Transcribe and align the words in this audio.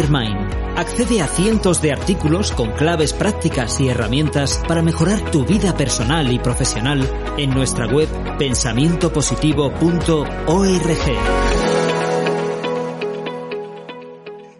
Mastermind. 0.00 0.78
Accede 0.78 1.20
a 1.20 1.26
cientos 1.26 1.82
de 1.82 1.92
artículos 1.92 2.52
con 2.52 2.70
claves 2.72 3.12
prácticas 3.12 3.78
y 3.80 3.88
herramientas 3.88 4.62
para 4.66 4.80
mejorar 4.82 5.20
tu 5.30 5.44
vida 5.44 5.76
personal 5.76 6.32
y 6.32 6.38
profesional 6.38 7.06
en 7.36 7.50
nuestra 7.50 7.86
web 7.86 8.08
pensamientopositivo.org. 8.38 9.66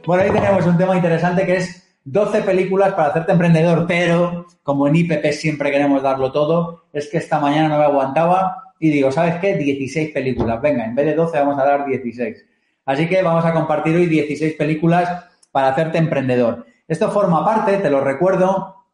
Bueno, 0.06 0.22
ahí 0.22 0.30
tenemos 0.30 0.66
un 0.66 0.76
tema 0.76 0.96
interesante 0.96 1.46
que 1.46 1.56
es 1.56 1.88
12 2.04 2.42
películas 2.42 2.92
para 2.92 3.08
hacerte 3.08 3.32
emprendedor, 3.32 3.86
pero 3.86 4.46
como 4.62 4.88
en 4.88 4.96
IPP 4.96 5.32
siempre 5.32 5.70
queremos 5.70 6.02
darlo 6.02 6.32
todo, 6.32 6.84
es 6.92 7.08
que 7.08 7.16
esta 7.18 7.40
mañana 7.40 7.68
no 7.68 7.78
me 7.78 7.84
aguantaba 7.84 8.74
y 8.78 8.90
digo, 8.90 9.10
¿sabes 9.10 9.36
qué? 9.36 9.56
16 9.56 10.10
películas. 10.12 10.60
Venga, 10.60 10.84
en 10.84 10.94
vez 10.94 11.06
de 11.06 11.14
12 11.14 11.38
vamos 11.38 11.58
a 11.58 11.64
dar 11.64 11.86
16. 11.86 12.44
Así 12.84 13.08
que 13.08 13.22
vamos 13.22 13.44
a 13.44 13.52
compartir 13.52 13.94
hoy 13.94 14.06
16 14.06 14.54
películas 14.54 15.29
para 15.50 15.68
hacerte 15.68 15.98
emprendedor. 15.98 16.66
Esto 16.86 17.10
forma 17.10 17.44
parte, 17.44 17.78
te 17.78 17.90
lo 17.90 18.00
recuerdo, 18.00 18.84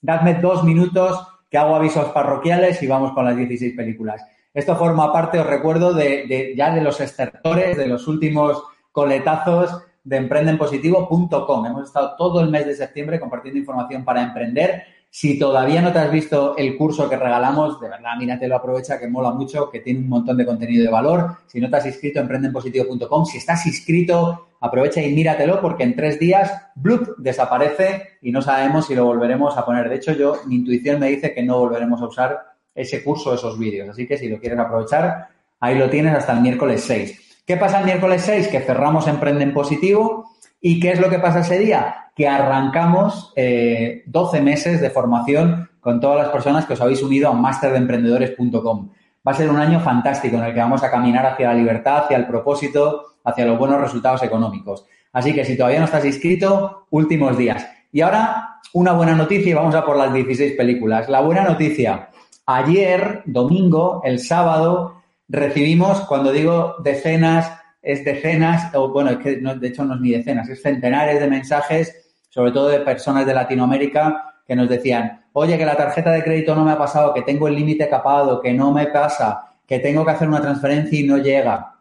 dadme 0.00 0.34
dos 0.34 0.64
minutos 0.64 1.26
que 1.50 1.58
hago 1.58 1.74
avisos 1.74 2.06
parroquiales 2.06 2.82
y 2.82 2.86
vamos 2.86 3.12
con 3.12 3.24
las 3.24 3.36
16 3.36 3.74
películas. 3.74 4.22
Esto 4.52 4.76
forma 4.76 5.12
parte, 5.12 5.38
os 5.38 5.46
recuerdo, 5.46 5.92
de, 5.92 6.54
ya 6.56 6.74
de 6.74 6.80
los 6.80 7.00
estertores, 7.00 7.76
de 7.76 7.86
los 7.86 8.08
últimos 8.08 8.62
coletazos 8.90 9.82
de 10.02 10.16
emprendenpositivo.com. 10.16 11.66
Hemos 11.66 11.88
estado 11.88 12.14
todo 12.16 12.40
el 12.40 12.50
mes 12.50 12.66
de 12.66 12.74
septiembre 12.74 13.20
compartiendo 13.20 13.58
información 13.58 14.04
para 14.04 14.22
emprender 14.22 14.84
si 15.18 15.38
todavía 15.38 15.80
no 15.80 15.94
te 15.94 15.98
has 15.98 16.10
visto 16.10 16.58
el 16.58 16.76
curso 16.76 17.08
que 17.08 17.16
regalamos, 17.16 17.80
de 17.80 17.88
verdad, 17.88 18.18
míratelo, 18.18 18.54
aprovecha, 18.54 19.00
que 19.00 19.08
mola 19.08 19.30
mucho, 19.30 19.70
que 19.70 19.80
tiene 19.80 20.00
un 20.00 20.10
montón 20.10 20.36
de 20.36 20.44
contenido 20.44 20.84
de 20.84 20.90
valor. 20.90 21.38
Si 21.46 21.58
no 21.58 21.70
te 21.70 21.76
has 21.76 21.86
inscrito, 21.86 22.20
emprendenpositivo.com. 22.20 23.24
Si 23.24 23.38
estás 23.38 23.64
inscrito, 23.64 24.48
aprovecha 24.60 25.00
y 25.00 25.14
míratelo 25.14 25.58
porque 25.62 25.84
en 25.84 25.96
tres 25.96 26.18
días, 26.18 26.52
Bloop 26.74 27.16
desaparece 27.16 28.18
y 28.20 28.30
no 28.30 28.42
sabemos 28.42 28.88
si 28.88 28.94
lo 28.94 29.06
volveremos 29.06 29.56
a 29.56 29.64
poner. 29.64 29.88
De 29.88 29.96
hecho, 29.96 30.12
yo, 30.12 30.36
mi 30.48 30.56
intuición 30.56 31.00
me 31.00 31.08
dice 31.08 31.32
que 31.32 31.42
no 31.42 31.60
volveremos 31.60 32.02
a 32.02 32.08
usar 32.08 32.38
ese 32.74 33.02
curso, 33.02 33.32
esos 33.32 33.58
vídeos. 33.58 33.88
Así 33.88 34.06
que 34.06 34.18
si 34.18 34.28
lo 34.28 34.38
quieres 34.38 34.58
aprovechar, 34.58 35.28
ahí 35.60 35.78
lo 35.78 35.88
tienes 35.88 36.14
hasta 36.14 36.34
el 36.34 36.42
miércoles 36.42 36.84
6. 36.84 37.42
¿Qué 37.46 37.56
pasa 37.56 37.78
el 37.78 37.86
miércoles 37.86 38.20
6? 38.20 38.48
Que 38.48 38.60
cerramos 38.60 39.08
Emprenden 39.08 39.54
Positivo. 39.54 40.35
¿Y 40.66 40.80
qué 40.80 40.90
es 40.90 41.00
lo 41.00 41.08
que 41.08 41.20
pasa 41.20 41.40
ese 41.40 41.60
día? 41.60 42.06
que 42.16 42.26
arrancamos 42.26 43.32
eh, 43.36 44.02
12 44.06 44.40
meses 44.40 44.80
de 44.80 44.90
formación 44.90 45.68
con 45.80 46.00
todas 46.00 46.18
las 46.18 46.30
personas 46.30 46.64
que 46.64 46.72
os 46.72 46.80
habéis 46.80 47.02
unido 47.02 47.28
a 47.28 47.34
masterdeemprendedores.com. 47.34 48.88
Va 49.24 49.32
a 49.32 49.34
ser 49.34 49.50
un 49.50 49.58
año 49.58 49.78
fantástico 49.78 50.38
en 50.38 50.44
el 50.44 50.54
que 50.54 50.60
vamos 50.60 50.82
a 50.82 50.90
caminar 50.90 51.26
hacia 51.26 51.48
la 51.48 51.54
libertad, 51.54 52.04
hacia 52.04 52.16
el 52.16 52.26
propósito, 52.26 53.16
hacia 53.22 53.44
los 53.44 53.58
buenos 53.58 53.80
resultados 53.80 54.22
económicos. 54.22 54.86
Así 55.12 55.34
que 55.34 55.44
si 55.44 55.56
todavía 55.56 55.78
no 55.78 55.84
estás 55.84 56.06
inscrito, 56.06 56.86
últimos 56.90 57.36
días. 57.36 57.64
Y 57.92 58.00
ahora, 58.00 58.60
una 58.72 58.92
buena 58.92 59.14
noticia 59.14 59.50
y 59.50 59.54
vamos 59.54 59.74
a 59.74 59.84
por 59.84 59.96
las 59.96 60.12
16 60.12 60.54
películas. 60.54 61.08
La 61.10 61.20
buena 61.20 61.44
noticia, 61.44 62.08
ayer, 62.46 63.22
domingo, 63.26 64.00
el 64.04 64.20
sábado, 64.20 65.02
recibimos, 65.28 66.00
cuando 66.00 66.32
digo 66.32 66.76
decenas, 66.82 67.52
es 67.86 68.04
decenas, 68.04 68.74
o 68.74 68.88
bueno, 68.92 69.10
es 69.10 69.18
que 69.18 69.36
de 69.36 69.68
hecho 69.68 69.84
no 69.84 69.94
es 69.94 70.00
ni 70.00 70.10
decenas, 70.10 70.48
es 70.48 70.60
centenares 70.60 71.20
de 71.20 71.28
mensajes 71.28 72.06
sobre 72.36 72.52
todo 72.52 72.68
de 72.68 72.80
personas 72.80 73.24
de 73.24 73.32
Latinoamérica 73.32 74.34
que 74.46 74.54
nos 74.54 74.68
decían, 74.68 75.24
oye, 75.32 75.56
que 75.56 75.64
la 75.64 75.74
tarjeta 75.74 76.10
de 76.10 76.22
crédito 76.22 76.54
no 76.54 76.66
me 76.66 76.72
ha 76.72 76.76
pasado, 76.76 77.14
que 77.14 77.22
tengo 77.22 77.48
el 77.48 77.54
límite 77.54 77.88
capado, 77.88 78.42
que 78.42 78.52
no 78.52 78.72
me 78.72 78.88
pasa, 78.88 79.54
que 79.66 79.78
tengo 79.78 80.04
que 80.04 80.10
hacer 80.10 80.28
una 80.28 80.42
transferencia 80.42 81.00
y 81.00 81.04
no 81.04 81.16
llega, 81.16 81.76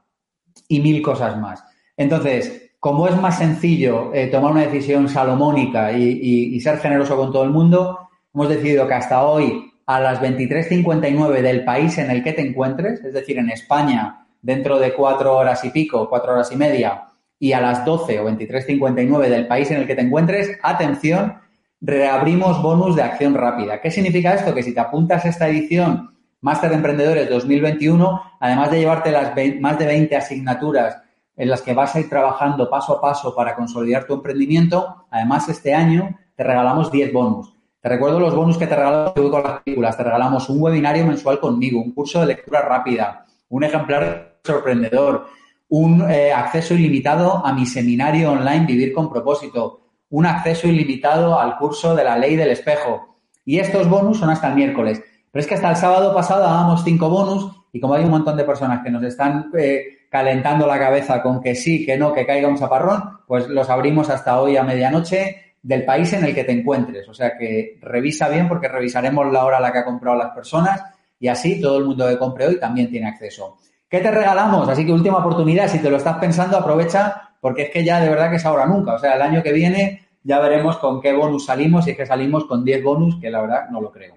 y 0.70 0.80
mil 0.80 1.02
cosas 1.02 1.38
más. 1.38 1.62
Entonces, 1.98 2.72
como 2.80 3.06
es 3.06 3.20
más 3.20 3.38
sencillo 3.38 4.14
eh, 4.14 4.28
tomar 4.28 4.54
una 4.54 4.62
decisión 4.62 5.10
salomónica 5.10 5.92
y, 5.92 6.58
ser 6.62 6.78
generoso 6.78 7.18
con 7.18 7.34
todo 7.34 7.44
el 7.44 7.50
mundo, 7.50 8.08
hemos 8.34 8.48
decidido 8.48 8.88
que 8.88 8.94
hasta 8.94 9.24
hoy, 9.24 9.74
a 9.88 10.00
las 10.00 10.22
23.59 10.22 11.42
del 11.42 11.66
país 11.66 11.98
en 11.98 12.12
el 12.12 12.24
que 12.24 12.32
te 12.32 12.48
encuentres, 12.48 13.04
es 13.04 13.14
decir, 13.14 13.38
en 13.40 13.50
España, 13.50 14.25
dentro 14.45 14.78
de 14.78 14.94
cuatro 14.94 15.35
horas 15.35 15.66
y 15.66 15.72
pico, 15.72 16.07
cuatro 16.07 16.33
horas 16.33 16.51
y 16.51 16.56
media, 16.56 17.06
y 17.39 17.53
a 17.53 17.59
las 17.59 17.83
12 17.83 18.19
o 18.19 18.29
23.59 18.29 19.28
del 19.28 19.47
país 19.47 19.72
en 19.72 19.78
el 19.78 19.88
que 19.88 19.95
te 19.95 20.01
encuentres, 20.01 20.59
atención, 20.61 21.39
reabrimos 21.81 22.61
bonus 22.61 22.95
de 22.95 23.01
acción 23.01 23.33
rápida. 23.33 23.81
¿Qué 23.81 23.89
significa 23.89 24.35
esto? 24.35 24.53
Que 24.53 24.61
si 24.61 24.72
te 24.72 24.79
apuntas 24.79 25.25
a 25.25 25.29
esta 25.29 25.47
edición 25.47 26.11
Máster 26.41 26.69
de 26.69 26.75
Emprendedores 26.75 27.28
2021, 27.28 28.22
además 28.39 28.69
de 28.69 28.79
llevarte 28.79 29.11
las 29.11 29.33
más 29.59 29.79
de 29.79 29.88
20 29.88 30.16
asignaturas 30.16 31.01
en 31.35 31.50
las 31.50 31.63
que 31.63 31.73
vas 31.73 31.95
a 31.95 32.01
ir 32.01 32.07
trabajando 32.07 32.69
paso 32.69 32.97
a 32.97 33.01
paso 33.01 33.35
para 33.35 33.56
consolidar 33.56 34.06
tu 34.06 34.13
emprendimiento, 34.13 35.07
además 35.09 35.50
este 35.50 35.73
año 35.73 36.19
te 36.35 36.44
regalamos 36.44 36.91
10 36.91 37.12
bonus. 37.12 37.51
Te 37.81 37.89
recuerdo 37.89 38.19
los 38.19 38.35
bonus 38.35 38.59
que 38.59 38.67
te 38.67 38.75
regalamos 38.75 39.13
con 39.13 39.44
las 39.44 39.62
películas. 39.63 39.97
Te 39.97 40.03
regalamos 40.03 40.50
un 40.50 40.62
webinario 40.62 41.06
mensual 41.06 41.39
conmigo, 41.39 41.81
un 41.81 41.94
curso 41.94 42.19
de 42.19 42.27
lectura 42.27 42.62
rápida, 42.62 43.25
un 43.50 43.63
ejemplar 43.63 44.39
sorprendedor, 44.44 45.28
un 45.69 46.09
eh, 46.09 46.31
acceso 46.31 46.73
ilimitado 46.73 47.45
a 47.45 47.53
mi 47.53 47.66
seminario 47.66 48.31
online 48.31 48.66
Vivir 48.66 48.94
con 48.94 49.09
propósito, 49.09 49.81
un 50.09 50.25
acceso 50.25 50.67
ilimitado 50.67 51.39
al 51.39 51.57
curso 51.57 51.95
de 51.95 52.03
la 52.03 52.17
ley 52.17 52.35
del 52.35 52.51
espejo. 52.51 53.17
Y 53.44 53.59
estos 53.59 53.89
bonus 53.89 54.19
son 54.19 54.29
hasta 54.29 54.47
el 54.50 54.56
miércoles. 54.56 55.01
Pero 55.31 55.41
es 55.41 55.47
que 55.47 55.56
hasta 55.56 55.69
el 55.69 55.75
sábado 55.75 56.13
pasado 56.13 56.44
dábamos 56.44 56.83
cinco 56.83 57.09
bonus 57.09 57.51
y 57.73 57.79
como 57.79 57.94
hay 57.94 58.06
un 58.06 58.11
montón 58.11 58.38
de 58.38 58.45
personas 58.45 58.81
que 58.83 58.89
nos 58.89 59.03
están 59.03 59.51
eh, 59.57 60.07
calentando 60.09 60.66
la 60.66 60.79
cabeza 60.79 61.22
con 61.22 61.41
que 61.41 61.56
sí, 61.56 61.85
que 61.85 61.97
no, 61.97 62.13
que 62.13 62.25
caiga 62.25 62.47
un 62.47 62.57
chaparrón, 62.57 63.19
pues 63.27 63.50
los 63.50 63.69
abrimos 63.69 64.09
hasta 64.09 64.39
hoy 64.39 64.56
a 64.56 64.63
medianoche 64.63 65.56
del 65.62 65.83
país 65.83 66.13
en 66.13 66.23
el 66.23 66.33
que 66.33 66.45
te 66.45 66.53
encuentres. 66.53 67.09
O 67.09 67.13
sea 67.13 67.38
que 67.38 67.77
revisa 67.81 68.29
bien 68.29 68.47
porque 68.47 68.69
revisaremos 68.69 69.29
la 69.29 69.44
hora 69.44 69.57
a 69.57 69.62
la 69.62 69.73
que 69.73 69.79
ha 69.79 69.85
comprado 69.85 70.17
las 70.17 70.33
personas 70.33 70.81
y 71.20 71.28
así 71.28 71.62
todo 71.62 71.78
el 71.78 71.86
mundo 71.86 72.08
que 72.08 72.18
compre 72.18 72.48
hoy 72.48 72.59
también 72.59 72.90
tiene 72.90 73.08
acceso. 73.08 73.58
¿Qué 73.90 74.00
te 74.00 74.12
regalamos? 74.12 74.68
Así 74.68 74.86
que 74.86 74.92
última 74.92 75.20
oportunidad, 75.20 75.68
si 75.68 75.80
te 75.80 75.90
lo 75.90 75.98
estás 75.98 76.18
pensando, 76.18 76.58
aprovecha, 76.58 77.30
porque 77.40 77.64
es 77.64 77.70
que 77.70 77.84
ya 77.84 78.00
de 78.00 78.10
verdad 78.10 78.30
que 78.30 78.38
es 78.38 78.45
ahora 78.45 78.66
nunca. 78.66 78.95
O 78.95 79.00
sea, 79.00 79.16
el 79.16 79.22
año 79.22 79.44
que 79.44 79.54
viene 79.54 80.07
ya 80.24 80.39
veremos 80.39 80.78
con 80.78 81.01
qué 81.01 81.13
bonus 81.13 81.45
salimos, 81.45 81.88
y 81.88 81.92
es 81.92 81.98
que 81.98 82.06
salimos 82.06 82.45
con 82.45 82.66
10 82.66 82.84
bonus, 82.84 83.19
que 83.22 83.30
la 83.30 83.42
verdad 83.42 83.69
no 83.69 83.80
lo 83.80 83.92
creo. 83.92 84.16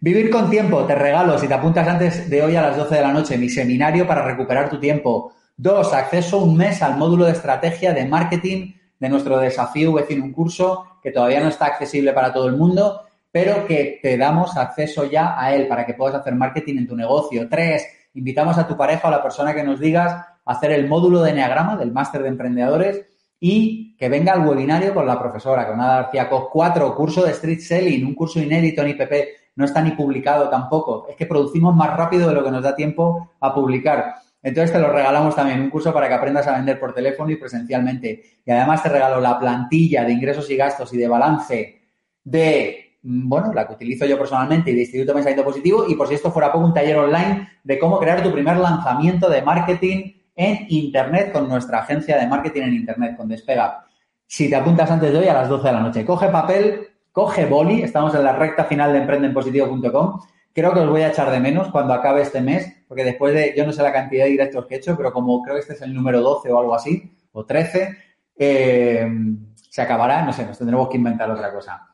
Vivir 0.00 0.30
con 0.30 0.50
tiempo, 0.50 0.84
te 0.84 0.94
regalo, 0.94 1.38
si 1.38 1.48
te 1.48 1.54
apuntas 1.54 1.86
antes 1.88 2.28
de 2.28 2.42
hoy 2.42 2.56
a 2.56 2.62
las 2.62 2.76
12 2.76 2.94
de 2.94 3.00
la 3.00 3.12
noche, 3.12 3.38
mi 3.38 3.48
seminario 3.48 4.06
para 4.06 4.24
recuperar 4.24 4.68
tu 4.68 4.78
tiempo. 4.78 5.32
Dos, 5.56 5.94
acceso 5.94 6.38
un 6.38 6.56
mes 6.56 6.82
al 6.82 6.96
módulo 6.96 7.24
de 7.24 7.32
estrategia 7.32 7.92
de 7.94 8.04
marketing 8.04 8.74
de 8.98 9.08
nuestro 9.08 9.38
desafío 9.38 9.92
Vecino 9.92 10.24
un 10.24 10.32
curso 10.32 10.98
que 11.02 11.10
todavía 11.10 11.40
no 11.40 11.48
está 11.48 11.66
accesible 11.66 12.12
para 12.12 12.32
todo 12.32 12.46
el 12.48 12.56
mundo, 12.56 13.02
pero 13.32 13.66
que 13.66 13.98
te 14.02 14.18
damos 14.18 14.56
acceso 14.56 15.10
ya 15.10 15.34
a 15.40 15.54
él 15.54 15.66
para 15.66 15.86
que 15.86 15.94
puedas 15.94 16.14
hacer 16.14 16.34
marketing 16.34 16.76
en 16.78 16.86
tu 16.86 16.94
negocio. 16.94 17.48
Tres, 17.48 17.84
invitamos 18.14 18.58
a 18.58 18.68
tu 18.68 18.76
pareja 18.76 19.00
o 19.04 19.08
a 19.08 19.16
la 19.16 19.22
persona 19.22 19.54
que 19.54 19.64
nos 19.64 19.80
digas 19.80 20.12
a 20.12 20.36
hacer 20.44 20.70
el 20.72 20.86
módulo 20.86 21.22
de 21.22 21.30
Enneagrama 21.30 21.76
del 21.76 21.92
máster 21.92 22.22
de 22.22 22.28
emprendedores 22.28 23.06
y 23.40 23.96
que 23.96 24.10
venga 24.10 24.34
al 24.34 24.46
webinario 24.46 24.94
con 24.94 25.06
la 25.06 25.18
profesora, 25.18 25.66
con 25.66 25.80
Ana 25.80 26.02
García 26.02 26.28
Koch. 26.28 26.50
Cuatro, 26.52 26.94
curso 26.94 27.24
de 27.24 27.32
Street 27.32 27.60
Selling, 27.60 28.06
un 28.06 28.14
curso 28.14 28.38
inédito 28.38 28.82
en 28.82 28.90
IPP, 28.90 29.12
no 29.56 29.64
está 29.64 29.80
ni 29.80 29.92
publicado 29.92 30.50
tampoco. 30.50 31.06
Es 31.08 31.16
que 31.16 31.26
producimos 31.26 31.74
más 31.74 31.96
rápido 31.96 32.28
de 32.28 32.34
lo 32.34 32.44
que 32.44 32.50
nos 32.50 32.62
da 32.62 32.76
tiempo 32.76 33.32
a 33.40 33.54
publicar. 33.54 34.16
Entonces 34.42 34.72
te 34.72 34.78
lo 34.78 34.92
regalamos 34.92 35.34
también, 35.34 35.60
un 35.60 35.70
curso 35.70 35.92
para 35.92 36.08
que 36.08 36.14
aprendas 36.14 36.46
a 36.48 36.52
vender 36.52 36.78
por 36.78 36.92
teléfono 36.92 37.30
y 37.30 37.36
presencialmente. 37.36 38.22
Y 38.44 38.50
además 38.50 38.82
te 38.82 38.90
regalo 38.90 39.20
la 39.20 39.38
plantilla 39.38 40.04
de 40.04 40.12
ingresos 40.12 40.50
y 40.50 40.56
gastos 40.56 40.92
y 40.92 40.98
de 40.98 41.08
balance 41.08 41.82
de, 42.24 42.91
bueno, 43.02 43.52
la 43.52 43.66
que 43.66 43.74
utilizo 43.74 44.06
yo 44.06 44.16
personalmente 44.16 44.70
y 44.70 44.74
de 44.74 44.82
Instituto 44.82 45.12
Pensamiento 45.12 45.44
Positivo. 45.44 45.84
Y 45.88 45.94
por 45.94 46.08
si 46.08 46.14
esto 46.14 46.30
fuera 46.30 46.52
poco, 46.52 46.64
un 46.64 46.74
taller 46.74 46.96
online 46.96 47.48
de 47.64 47.78
cómo 47.78 47.98
crear 47.98 48.22
tu 48.22 48.32
primer 48.32 48.56
lanzamiento 48.56 49.28
de 49.28 49.42
marketing 49.42 50.12
en 50.36 50.66
Internet 50.68 51.32
con 51.32 51.48
nuestra 51.48 51.80
agencia 51.80 52.18
de 52.18 52.26
marketing 52.26 52.62
en 52.62 52.74
Internet, 52.74 53.16
con 53.16 53.28
Despega. 53.28 53.86
Si 54.26 54.48
te 54.48 54.56
apuntas 54.56 54.90
antes 54.90 55.12
de 55.12 55.18
hoy 55.18 55.28
a 55.28 55.34
las 55.34 55.48
12 55.48 55.66
de 55.66 55.72
la 55.72 55.80
noche, 55.80 56.04
coge 56.04 56.28
papel, 56.28 56.88
coge 57.10 57.44
boli, 57.44 57.82
estamos 57.82 58.14
en 58.14 58.24
la 58.24 58.32
recta 58.32 58.64
final 58.64 58.92
de 58.92 59.00
emprendenpositivo.com. 59.00 60.20
Creo 60.54 60.72
que 60.72 60.80
os 60.80 60.88
voy 60.88 61.02
a 61.02 61.08
echar 61.08 61.30
de 61.30 61.40
menos 61.40 61.68
cuando 61.68 61.92
acabe 61.92 62.22
este 62.22 62.40
mes, 62.40 62.84
porque 62.86 63.04
después 63.04 63.34
de, 63.34 63.54
yo 63.56 63.66
no 63.66 63.72
sé 63.72 63.82
la 63.82 63.92
cantidad 63.92 64.24
de 64.24 64.30
directos 64.30 64.66
que 64.66 64.74
he 64.74 64.78
hecho, 64.78 64.96
pero 64.96 65.12
como 65.12 65.42
creo 65.42 65.56
que 65.56 65.60
este 65.60 65.74
es 65.74 65.82
el 65.82 65.94
número 65.94 66.20
12 66.20 66.52
o 66.52 66.58
algo 66.58 66.74
así, 66.74 67.10
o 67.32 67.44
13, 67.44 67.96
eh, 68.36 69.06
se 69.54 69.82
acabará, 69.82 70.22
no 70.22 70.32
sé, 70.32 70.46
nos 70.46 70.58
tendremos 70.58 70.88
que 70.88 70.98
inventar 70.98 71.30
otra 71.30 71.52
cosa. 71.52 71.91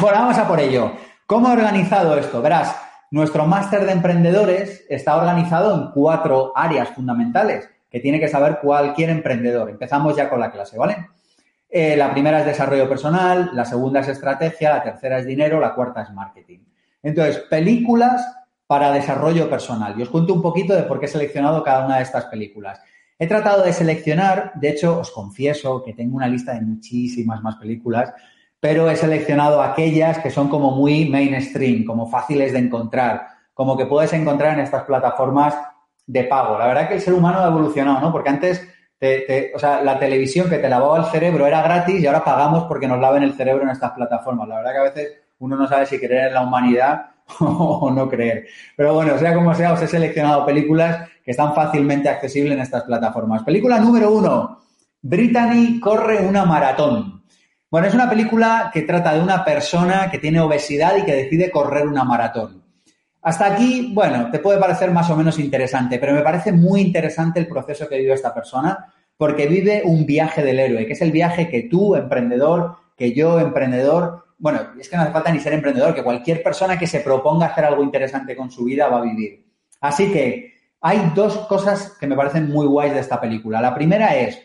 Bueno, 0.00 0.18
vamos 0.18 0.38
a 0.38 0.48
por 0.48 0.60
ello. 0.60 0.92
¿Cómo 1.26 1.48
he 1.48 1.52
organizado 1.52 2.18
esto? 2.18 2.42
Verás, 2.42 2.76
nuestro 3.10 3.46
máster 3.46 3.86
de 3.86 3.92
emprendedores 3.92 4.84
está 4.88 5.16
organizado 5.16 5.74
en 5.74 5.90
cuatro 5.92 6.52
áreas 6.54 6.88
fundamentales 6.88 7.68
que 7.88 8.00
tiene 8.00 8.18
que 8.18 8.28
saber 8.28 8.58
cualquier 8.60 9.10
emprendedor. 9.10 9.70
Empezamos 9.70 10.16
ya 10.16 10.28
con 10.28 10.40
la 10.40 10.50
clase, 10.50 10.76
¿vale? 10.76 11.10
Eh, 11.68 11.96
la 11.96 12.10
primera 12.10 12.40
es 12.40 12.46
desarrollo 12.46 12.88
personal, 12.88 13.50
la 13.52 13.64
segunda 13.64 14.00
es 14.00 14.08
estrategia, 14.08 14.74
la 14.74 14.82
tercera 14.82 15.18
es 15.18 15.26
dinero, 15.26 15.60
la 15.60 15.74
cuarta 15.74 16.02
es 16.02 16.10
marketing. 16.10 16.58
Entonces, 17.02 17.38
películas 17.48 18.20
para 18.66 18.90
desarrollo 18.90 19.48
personal. 19.48 19.94
Y 19.98 20.02
os 20.02 20.08
cuento 20.08 20.34
un 20.34 20.42
poquito 20.42 20.74
de 20.74 20.82
por 20.82 20.98
qué 20.98 21.06
he 21.06 21.08
seleccionado 21.08 21.62
cada 21.62 21.86
una 21.86 21.98
de 21.98 22.02
estas 22.02 22.24
películas. 22.26 22.80
He 23.18 23.28
tratado 23.28 23.62
de 23.62 23.72
seleccionar, 23.72 24.52
de 24.56 24.70
hecho, 24.70 24.98
os 24.98 25.10
confieso 25.10 25.82
que 25.84 25.92
tengo 25.92 26.16
una 26.16 26.26
lista 26.26 26.54
de 26.54 26.62
muchísimas 26.62 27.40
más 27.42 27.56
películas, 27.56 28.12
pero 28.64 28.88
he 28.88 28.96
seleccionado 28.96 29.60
aquellas 29.60 30.20
que 30.20 30.30
son 30.30 30.48
como 30.48 30.70
muy 30.70 31.06
mainstream, 31.10 31.84
como 31.84 32.08
fáciles 32.08 32.54
de 32.54 32.60
encontrar, 32.60 33.26
como 33.52 33.76
que 33.76 33.84
puedes 33.84 34.14
encontrar 34.14 34.54
en 34.54 34.60
estas 34.60 34.84
plataformas 34.84 35.54
de 36.06 36.24
pago. 36.24 36.58
La 36.58 36.68
verdad 36.68 36.88
que 36.88 36.94
el 36.94 37.02
ser 37.02 37.12
humano 37.12 37.40
ha 37.40 37.48
evolucionado, 37.48 38.00
¿no? 38.00 38.10
Porque 38.10 38.30
antes, 38.30 38.66
o 39.54 39.58
sea, 39.58 39.82
la 39.82 39.98
televisión 39.98 40.48
que 40.48 40.56
te 40.56 40.70
lavaba 40.70 40.96
el 40.96 41.04
cerebro 41.12 41.46
era 41.46 41.60
gratis 41.60 42.00
y 42.00 42.06
ahora 42.06 42.24
pagamos 42.24 42.64
porque 42.64 42.88
nos 42.88 42.98
laven 42.98 43.22
el 43.22 43.34
cerebro 43.34 43.64
en 43.64 43.68
estas 43.68 43.90
plataformas. 43.90 44.48
La 44.48 44.56
verdad 44.56 44.72
que 44.72 44.78
a 44.78 44.82
veces 44.84 45.12
uno 45.40 45.56
no 45.56 45.68
sabe 45.68 45.84
si 45.84 45.98
creer 45.98 46.28
en 46.28 46.34
la 46.34 46.44
humanidad 46.44 47.10
o 47.40 47.90
no 47.90 48.08
creer. 48.08 48.46
Pero 48.78 48.94
bueno, 48.94 49.18
sea 49.18 49.34
como 49.34 49.54
sea, 49.54 49.74
os 49.74 49.82
he 49.82 49.86
seleccionado 49.86 50.46
películas 50.46 51.06
que 51.22 51.32
están 51.32 51.54
fácilmente 51.54 52.08
accesibles 52.08 52.54
en 52.54 52.60
estas 52.60 52.84
plataformas. 52.84 53.42
Película 53.42 53.78
número 53.78 54.10
uno, 54.10 54.60
Brittany 55.02 55.80
corre 55.80 56.26
una 56.26 56.46
maratón. 56.46 57.13
Bueno, 57.74 57.88
es 57.88 57.94
una 57.94 58.08
película 58.08 58.70
que 58.72 58.82
trata 58.82 59.14
de 59.14 59.20
una 59.20 59.44
persona 59.44 60.08
que 60.08 60.20
tiene 60.20 60.38
obesidad 60.38 60.96
y 60.96 61.04
que 61.04 61.12
decide 61.12 61.50
correr 61.50 61.88
una 61.88 62.04
maratón. 62.04 62.62
Hasta 63.20 63.46
aquí, 63.46 63.90
bueno, 63.92 64.30
te 64.30 64.38
puede 64.38 64.60
parecer 64.60 64.92
más 64.92 65.10
o 65.10 65.16
menos 65.16 65.40
interesante, 65.40 65.98
pero 65.98 66.12
me 66.12 66.20
parece 66.20 66.52
muy 66.52 66.82
interesante 66.82 67.40
el 67.40 67.48
proceso 67.48 67.88
que 67.88 67.98
vive 67.98 68.12
esta 68.12 68.32
persona 68.32 68.94
porque 69.16 69.48
vive 69.48 69.82
un 69.84 70.06
viaje 70.06 70.44
del 70.44 70.60
héroe, 70.60 70.86
que 70.86 70.92
es 70.92 71.02
el 71.02 71.10
viaje 71.10 71.48
que 71.48 71.64
tú, 71.64 71.96
emprendedor, 71.96 72.76
que 72.96 73.12
yo, 73.12 73.40
emprendedor, 73.40 74.24
bueno, 74.38 74.60
es 74.78 74.88
que 74.88 74.94
no 74.94 75.02
hace 75.02 75.10
falta 75.10 75.32
ni 75.32 75.40
ser 75.40 75.54
emprendedor, 75.54 75.96
que 75.96 76.04
cualquier 76.04 76.44
persona 76.44 76.78
que 76.78 76.86
se 76.86 77.00
proponga 77.00 77.46
hacer 77.46 77.64
algo 77.64 77.82
interesante 77.82 78.36
con 78.36 78.52
su 78.52 78.66
vida 78.66 78.86
va 78.86 78.98
a 78.98 79.02
vivir. 79.02 79.46
Así 79.80 80.12
que 80.12 80.54
hay 80.80 81.10
dos 81.12 81.38
cosas 81.48 81.96
que 81.98 82.06
me 82.06 82.14
parecen 82.14 82.48
muy 82.48 82.68
guays 82.68 82.94
de 82.94 83.00
esta 83.00 83.20
película. 83.20 83.60
La 83.60 83.74
primera 83.74 84.14
es 84.14 84.40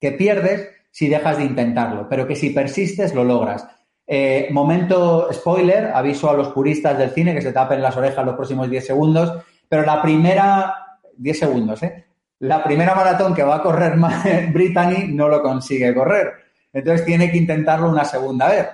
que 0.00 0.12
pierdes 0.12 0.77
si 0.98 1.06
dejas 1.06 1.38
de 1.38 1.44
intentarlo, 1.44 2.08
pero 2.08 2.26
que 2.26 2.34
si 2.34 2.50
persistes 2.50 3.14
lo 3.14 3.22
logras. 3.22 3.64
Eh, 4.04 4.48
momento 4.50 5.32
spoiler, 5.32 5.92
aviso 5.94 6.28
a 6.28 6.32
los 6.32 6.48
puristas 6.48 6.98
del 6.98 7.10
cine 7.10 7.32
que 7.32 7.40
se 7.40 7.52
tapen 7.52 7.80
las 7.80 7.96
orejas 7.96 8.26
los 8.26 8.34
próximos 8.34 8.68
10 8.68 8.84
segundos, 8.84 9.44
pero 9.68 9.84
la 9.84 10.02
primera, 10.02 10.98
10 11.16 11.38
segundos, 11.38 11.84
¿eh? 11.84 12.06
La 12.40 12.64
primera 12.64 12.96
maratón 12.96 13.32
que 13.32 13.44
va 13.44 13.54
a 13.54 13.62
correr 13.62 13.94
Brittany 14.52 15.06
no 15.14 15.28
lo 15.28 15.40
consigue 15.40 15.94
correr. 15.94 16.32
Entonces 16.72 17.06
tiene 17.06 17.30
que 17.30 17.38
intentarlo 17.38 17.88
una 17.88 18.04
segunda 18.04 18.48
vez. 18.48 18.66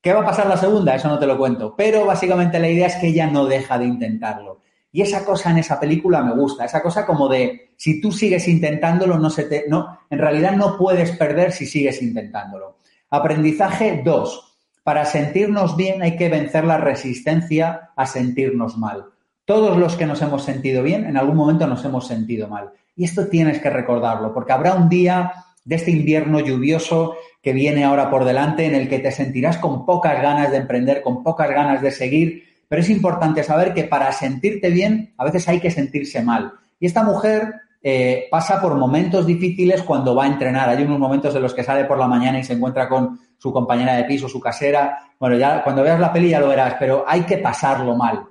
¿Qué 0.00 0.14
va 0.14 0.22
a 0.22 0.24
pasar 0.24 0.46
la 0.46 0.56
segunda? 0.56 0.94
Eso 0.94 1.08
no 1.08 1.18
te 1.18 1.26
lo 1.26 1.36
cuento. 1.36 1.74
Pero 1.76 2.06
básicamente 2.06 2.58
la 2.60 2.70
idea 2.70 2.86
es 2.86 2.96
que 2.96 3.08
ella 3.08 3.26
no 3.26 3.44
deja 3.44 3.78
de 3.78 3.84
intentarlo. 3.84 4.61
Y 4.92 5.00
esa 5.00 5.24
cosa 5.24 5.50
en 5.50 5.58
esa 5.58 5.80
película 5.80 6.22
me 6.22 6.34
gusta, 6.34 6.66
esa 6.66 6.82
cosa 6.82 7.06
como 7.06 7.28
de 7.28 7.72
si 7.76 8.00
tú 8.00 8.12
sigues 8.12 8.46
intentándolo, 8.46 9.18
no 9.18 9.30
se 9.30 9.44
te. 9.44 9.64
No, 9.68 10.00
en 10.10 10.18
realidad 10.18 10.54
no 10.54 10.76
puedes 10.76 11.12
perder 11.12 11.52
si 11.52 11.66
sigues 11.66 12.02
intentándolo. 12.02 12.78
Aprendizaje 13.10 14.02
2. 14.04 14.58
Para 14.84 15.04
sentirnos 15.04 15.76
bien 15.76 16.02
hay 16.02 16.16
que 16.16 16.28
vencer 16.28 16.64
la 16.64 16.76
resistencia 16.76 17.90
a 17.96 18.06
sentirnos 18.06 18.76
mal. 18.76 19.06
Todos 19.44 19.76
los 19.76 19.96
que 19.96 20.06
nos 20.06 20.20
hemos 20.22 20.44
sentido 20.44 20.82
bien, 20.82 21.06
en 21.06 21.16
algún 21.16 21.36
momento 21.36 21.66
nos 21.66 21.84
hemos 21.84 22.06
sentido 22.06 22.48
mal. 22.48 22.70
Y 22.94 23.04
esto 23.04 23.26
tienes 23.28 23.60
que 23.60 23.70
recordarlo, 23.70 24.34
porque 24.34 24.52
habrá 24.52 24.74
un 24.74 24.88
día 24.88 25.32
de 25.64 25.76
este 25.76 25.90
invierno 25.90 26.40
lluvioso 26.40 27.16
que 27.42 27.52
viene 27.52 27.84
ahora 27.84 28.10
por 28.10 28.24
delante 28.24 28.66
en 28.66 28.74
el 28.74 28.88
que 28.88 28.98
te 28.98 29.10
sentirás 29.10 29.58
con 29.58 29.84
pocas 29.86 30.20
ganas 30.22 30.50
de 30.50 30.58
emprender, 30.58 31.02
con 31.02 31.22
pocas 31.22 31.50
ganas 31.50 31.82
de 31.82 31.90
seguir, 31.90 32.51
pero 32.72 32.80
es 32.80 32.88
importante 32.88 33.44
saber 33.44 33.74
que 33.74 33.84
para 33.84 34.10
sentirte 34.12 34.70
bien, 34.70 35.12
a 35.18 35.24
veces 35.24 35.46
hay 35.46 35.60
que 35.60 35.70
sentirse 35.70 36.22
mal. 36.22 36.54
Y 36.80 36.86
esta 36.86 37.02
mujer 37.02 37.52
eh, 37.82 38.28
pasa 38.30 38.62
por 38.62 38.74
momentos 38.76 39.26
difíciles 39.26 39.82
cuando 39.82 40.14
va 40.14 40.24
a 40.24 40.28
entrenar. 40.28 40.70
Hay 40.70 40.82
unos 40.82 40.98
momentos 40.98 41.34
en 41.34 41.42
los 41.42 41.52
que 41.52 41.64
sale 41.64 41.84
por 41.84 41.98
la 41.98 42.08
mañana 42.08 42.38
y 42.38 42.44
se 42.44 42.54
encuentra 42.54 42.88
con 42.88 43.20
su 43.36 43.52
compañera 43.52 43.92
de 43.92 44.04
piso, 44.04 44.26
su 44.26 44.40
casera. 44.40 45.00
Bueno, 45.20 45.36
ya 45.36 45.62
cuando 45.62 45.82
veas 45.82 46.00
la 46.00 46.14
peli 46.14 46.30
ya 46.30 46.40
lo 46.40 46.48
verás, 46.48 46.76
pero 46.80 47.04
hay 47.06 47.24
que 47.24 47.36
pasarlo 47.36 47.94
mal. 47.94 48.24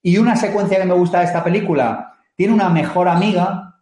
Y 0.00 0.16
una 0.18 0.36
secuencia 0.36 0.78
que 0.78 0.86
me 0.86 0.94
gusta 0.94 1.18
de 1.18 1.24
esta 1.24 1.42
película, 1.42 2.18
tiene 2.36 2.54
una 2.54 2.68
mejor 2.68 3.08
amiga 3.08 3.80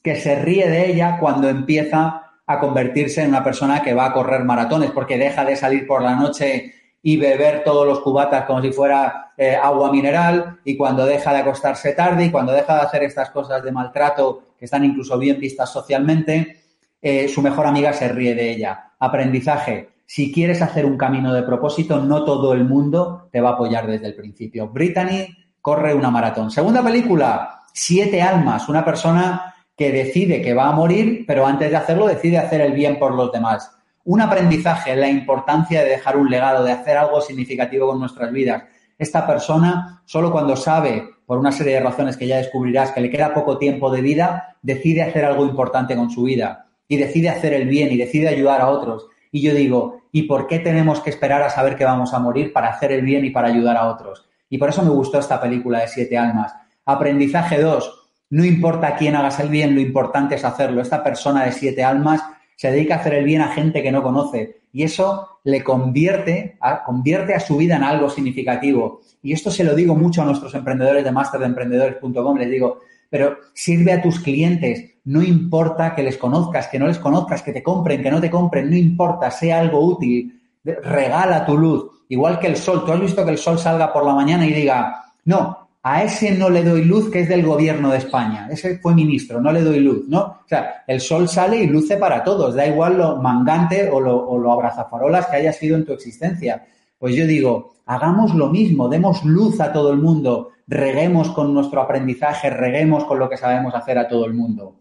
que 0.00 0.14
se 0.14 0.36
ríe 0.36 0.70
de 0.70 0.92
ella 0.92 1.18
cuando 1.18 1.48
empieza 1.48 2.22
a 2.46 2.60
convertirse 2.60 3.24
en 3.24 3.30
una 3.30 3.42
persona 3.42 3.82
que 3.82 3.94
va 3.94 4.06
a 4.06 4.12
correr 4.12 4.44
maratones, 4.44 4.92
porque 4.92 5.18
deja 5.18 5.44
de 5.44 5.56
salir 5.56 5.88
por 5.88 6.02
la 6.02 6.14
noche 6.14 6.72
y 7.06 7.16
beber 7.18 7.62
todos 7.62 7.86
los 7.86 8.00
cubatas 8.00 8.46
como 8.46 8.60
si 8.60 8.72
fuera 8.72 9.32
eh, 9.36 9.54
agua 9.54 9.92
mineral 9.92 10.58
y 10.64 10.76
cuando 10.76 11.06
deja 11.06 11.32
de 11.32 11.38
acostarse 11.38 11.92
tarde 11.92 12.24
y 12.24 12.30
cuando 12.32 12.50
deja 12.50 12.74
de 12.74 12.80
hacer 12.80 13.04
estas 13.04 13.30
cosas 13.30 13.62
de 13.62 13.70
maltrato 13.70 14.54
que 14.58 14.64
están 14.64 14.84
incluso 14.84 15.16
bien 15.16 15.38
vistas 15.38 15.70
socialmente, 15.70 16.64
eh, 17.00 17.28
su 17.28 17.42
mejor 17.42 17.64
amiga 17.64 17.92
se 17.92 18.08
ríe 18.08 18.34
de 18.34 18.50
ella. 18.50 18.94
Aprendizaje. 18.98 19.90
Si 20.04 20.32
quieres 20.32 20.60
hacer 20.62 20.84
un 20.84 20.98
camino 20.98 21.32
de 21.32 21.44
propósito, 21.44 22.00
no 22.00 22.24
todo 22.24 22.52
el 22.52 22.64
mundo 22.64 23.28
te 23.30 23.40
va 23.40 23.50
a 23.50 23.52
apoyar 23.52 23.86
desde 23.86 24.08
el 24.08 24.16
principio. 24.16 24.66
Brittany 24.66 25.28
corre 25.62 25.94
una 25.94 26.10
maratón. 26.10 26.50
Segunda 26.50 26.82
película, 26.82 27.62
Siete 27.72 28.20
Almas, 28.20 28.68
una 28.68 28.84
persona 28.84 29.54
que 29.76 29.92
decide 29.92 30.42
que 30.42 30.54
va 30.54 30.70
a 30.70 30.72
morir, 30.72 31.22
pero 31.24 31.46
antes 31.46 31.70
de 31.70 31.76
hacerlo 31.76 32.08
decide 32.08 32.38
hacer 32.38 32.62
el 32.62 32.72
bien 32.72 32.98
por 32.98 33.14
los 33.14 33.30
demás 33.30 33.75
un 34.06 34.20
aprendizaje, 34.20 34.94
la 34.94 35.08
importancia 35.08 35.82
de 35.82 35.90
dejar 35.90 36.16
un 36.16 36.30
legado, 36.30 36.64
de 36.64 36.72
hacer 36.72 36.96
algo 36.96 37.20
significativo 37.20 37.88
con 37.88 37.98
nuestras 37.98 38.32
vidas. 38.32 38.62
Esta 38.96 39.26
persona, 39.26 40.02
solo 40.06 40.30
cuando 40.30 40.54
sabe, 40.54 41.10
por 41.26 41.38
una 41.38 41.50
serie 41.50 41.74
de 41.74 41.80
razones 41.80 42.16
que 42.16 42.28
ya 42.28 42.36
descubrirás, 42.36 42.92
que 42.92 43.00
le 43.00 43.10
queda 43.10 43.34
poco 43.34 43.58
tiempo 43.58 43.90
de 43.90 44.02
vida, 44.02 44.56
decide 44.62 45.02
hacer 45.02 45.24
algo 45.24 45.44
importante 45.44 45.96
con 45.96 46.08
su 46.08 46.22
vida 46.22 46.68
y 46.86 46.96
decide 46.96 47.30
hacer 47.30 47.52
el 47.52 47.68
bien 47.68 47.90
y 47.90 47.96
decide 47.96 48.28
ayudar 48.28 48.60
a 48.60 48.68
otros. 48.68 49.08
Y 49.32 49.42
yo 49.42 49.52
digo, 49.52 50.02
¿y 50.12 50.22
por 50.22 50.46
qué 50.46 50.60
tenemos 50.60 51.00
que 51.00 51.10
esperar 51.10 51.42
a 51.42 51.50
saber 51.50 51.76
que 51.76 51.84
vamos 51.84 52.14
a 52.14 52.20
morir 52.20 52.52
para 52.52 52.68
hacer 52.68 52.92
el 52.92 53.02
bien 53.02 53.24
y 53.24 53.30
para 53.30 53.48
ayudar 53.48 53.76
a 53.76 53.88
otros? 53.88 54.24
Y 54.48 54.58
por 54.58 54.68
eso 54.68 54.84
me 54.84 54.90
gustó 54.90 55.18
esta 55.18 55.40
película 55.40 55.80
de 55.80 55.88
Siete 55.88 56.16
Almas. 56.16 56.54
Aprendizaje 56.84 57.60
2. 57.60 58.06
No 58.30 58.44
importa 58.44 58.94
quién 58.96 59.16
hagas 59.16 59.40
el 59.40 59.48
bien, 59.48 59.74
lo 59.74 59.80
importante 59.80 60.36
es 60.36 60.44
hacerlo. 60.44 60.80
Esta 60.80 61.02
persona 61.04 61.44
de 61.44 61.52
siete 61.52 61.84
almas 61.84 62.22
se 62.56 62.70
dedica 62.70 62.96
a 62.96 62.98
hacer 62.98 63.14
el 63.14 63.24
bien 63.24 63.42
a 63.42 63.52
gente 63.52 63.82
que 63.82 63.92
no 63.92 64.02
conoce 64.02 64.60
y 64.72 64.82
eso 64.82 65.38
le 65.44 65.62
convierte 65.62 66.56
a, 66.60 66.82
convierte 66.82 67.34
a 67.34 67.40
su 67.40 67.56
vida 67.56 67.76
en 67.76 67.84
algo 67.84 68.10
significativo. 68.10 69.00
Y 69.22 69.32
esto 69.32 69.50
se 69.50 69.64
lo 69.64 69.74
digo 69.74 69.94
mucho 69.94 70.22
a 70.22 70.24
nuestros 70.24 70.54
emprendedores 70.54 71.04
de 71.04 71.12
masterdeemprendedores.com, 71.12 72.36
les 72.36 72.50
digo, 72.50 72.80
pero 73.08 73.36
sirve 73.54 73.92
a 73.92 74.02
tus 74.02 74.20
clientes, 74.20 74.96
no 75.04 75.22
importa 75.22 75.94
que 75.94 76.02
les 76.02 76.16
conozcas, 76.16 76.68
que 76.68 76.78
no 76.78 76.88
les 76.88 76.98
conozcas, 76.98 77.42
que 77.42 77.52
te 77.52 77.62
compren, 77.62 78.02
que 78.02 78.10
no 78.10 78.20
te 78.20 78.30
compren, 78.30 78.68
no 78.68 78.76
importa, 78.76 79.30
sea 79.30 79.60
algo 79.60 79.80
útil, 79.80 80.40
regala 80.64 81.46
tu 81.46 81.56
luz, 81.56 82.04
igual 82.08 82.38
que 82.38 82.48
el 82.48 82.56
sol. 82.56 82.84
Tú 82.84 82.92
has 82.92 83.00
visto 83.00 83.24
que 83.24 83.30
el 83.30 83.38
sol 83.38 83.58
salga 83.58 83.92
por 83.92 84.04
la 84.04 84.14
mañana 84.14 84.46
y 84.46 84.52
diga, 84.52 85.04
no, 85.24 85.65
a 85.88 86.02
ese 86.02 86.32
no 86.32 86.50
le 86.50 86.64
doy 86.64 86.82
luz 86.82 87.12
que 87.12 87.20
es 87.20 87.28
del 87.28 87.46
gobierno 87.46 87.92
de 87.92 87.98
España. 87.98 88.48
Ese 88.50 88.76
fue 88.78 88.92
ministro, 88.92 89.40
no 89.40 89.52
le 89.52 89.62
doy 89.62 89.78
luz, 89.78 90.08
¿no? 90.08 90.20
O 90.20 90.48
sea, 90.48 90.82
el 90.84 91.00
sol 91.00 91.28
sale 91.28 91.58
y 91.58 91.68
luce 91.68 91.96
para 91.96 92.24
todos, 92.24 92.56
da 92.56 92.66
igual 92.66 92.98
lo 92.98 93.18
mangante 93.18 93.88
o 93.88 94.00
lo, 94.00 94.50
abrazafarolas 94.50 95.28
que 95.28 95.36
haya 95.36 95.52
sido 95.52 95.76
en 95.76 95.84
tu 95.84 95.92
existencia. 95.92 96.66
Pues 96.98 97.14
yo 97.14 97.24
digo, 97.24 97.76
hagamos 97.86 98.34
lo 98.34 98.48
mismo, 98.48 98.88
demos 98.88 99.24
luz 99.24 99.60
a 99.60 99.72
todo 99.72 99.92
el 99.92 99.98
mundo, 99.98 100.50
reguemos 100.66 101.30
con 101.30 101.54
nuestro 101.54 101.80
aprendizaje, 101.80 102.50
reguemos 102.50 103.04
con 103.04 103.20
lo 103.20 103.30
que 103.30 103.36
sabemos 103.36 103.72
hacer 103.72 103.96
a 103.96 104.08
todo 104.08 104.26
el 104.26 104.34
mundo. 104.34 104.74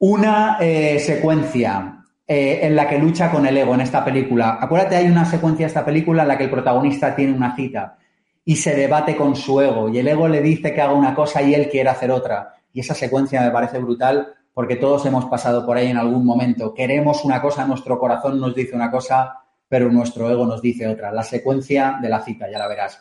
Una 0.00 0.56
eh, 0.60 0.98
secuencia 0.98 2.06
eh, 2.26 2.58
en 2.62 2.74
la 2.74 2.88
que 2.88 2.98
lucha 2.98 3.30
con 3.30 3.46
el 3.46 3.56
ego 3.56 3.74
en 3.74 3.82
esta 3.82 4.04
película. 4.04 4.58
Acuérdate, 4.60 4.96
hay 4.96 5.06
una 5.06 5.26
secuencia 5.26 5.66
de 5.66 5.68
esta 5.68 5.84
película 5.84 6.22
en 6.22 6.28
la 6.28 6.36
que 6.36 6.44
el 6.44 6.50
protagonista 6.50 7.14
tiene 7.14 7.34
una 7.34 7.54
cita 7.54 7.98
y 8.44 8.56
se 8.56 8.74
debate 8.74 9.16
con 9.16 9.36
su 9.36 9.60
ego 9.60 9.88
y 9.88 9.98
el 9.98 10.08
ego 10.08 10.28
le 10.28 10.40
dice 10.40 10.72
que 10.74 10.80
haga 10.80 10.92
una 10.92 11.14
cosa 11.14 11.42
y 11.42 11.54
él 11.54 11.68
quiere 11.68 11.90
hacer 11.90 12.10
otra. 12.10 12.54
Y 12.72 12.80
esa 12.80 12.94
secuencia 12.94 13.40
me 13.42 13.50
parece 13.50 13.78
brutal 13.78 14.34
porque 14.54 14.76
todos 14.76 15.06
hemos 15.06 15.26
pasado 15.26 15.64
por 15.64 15.76
ahí 15.76 15.88
en 15.88 15.96
algún 15.96 16.24
momento. 16.24 16.74
Queremos 16.74 17.24
una 17.24 17.40
cosa, 17.40 17.64
nuestro 17.66 17.98
corazón 17.98 18.40
nos 18.40 18.54
dice 18.54 18.74
una 18.74 18.90
cosa, 18.90 19.40
pero 19.68 19.90
nuestro 19.90 20.30
ego 20.30 20.46
nos 20.46 20.60
dice 20.60 20.88
otra. 20.88 21.12
La 21.12 21.22
secuencia 21.22 21.98
de 22.00 22.08
la 22.08 22.20
cita, 22.20 22.50
ya 22.50 22.58
la 22.58 22.68
verás. 22.68 23.00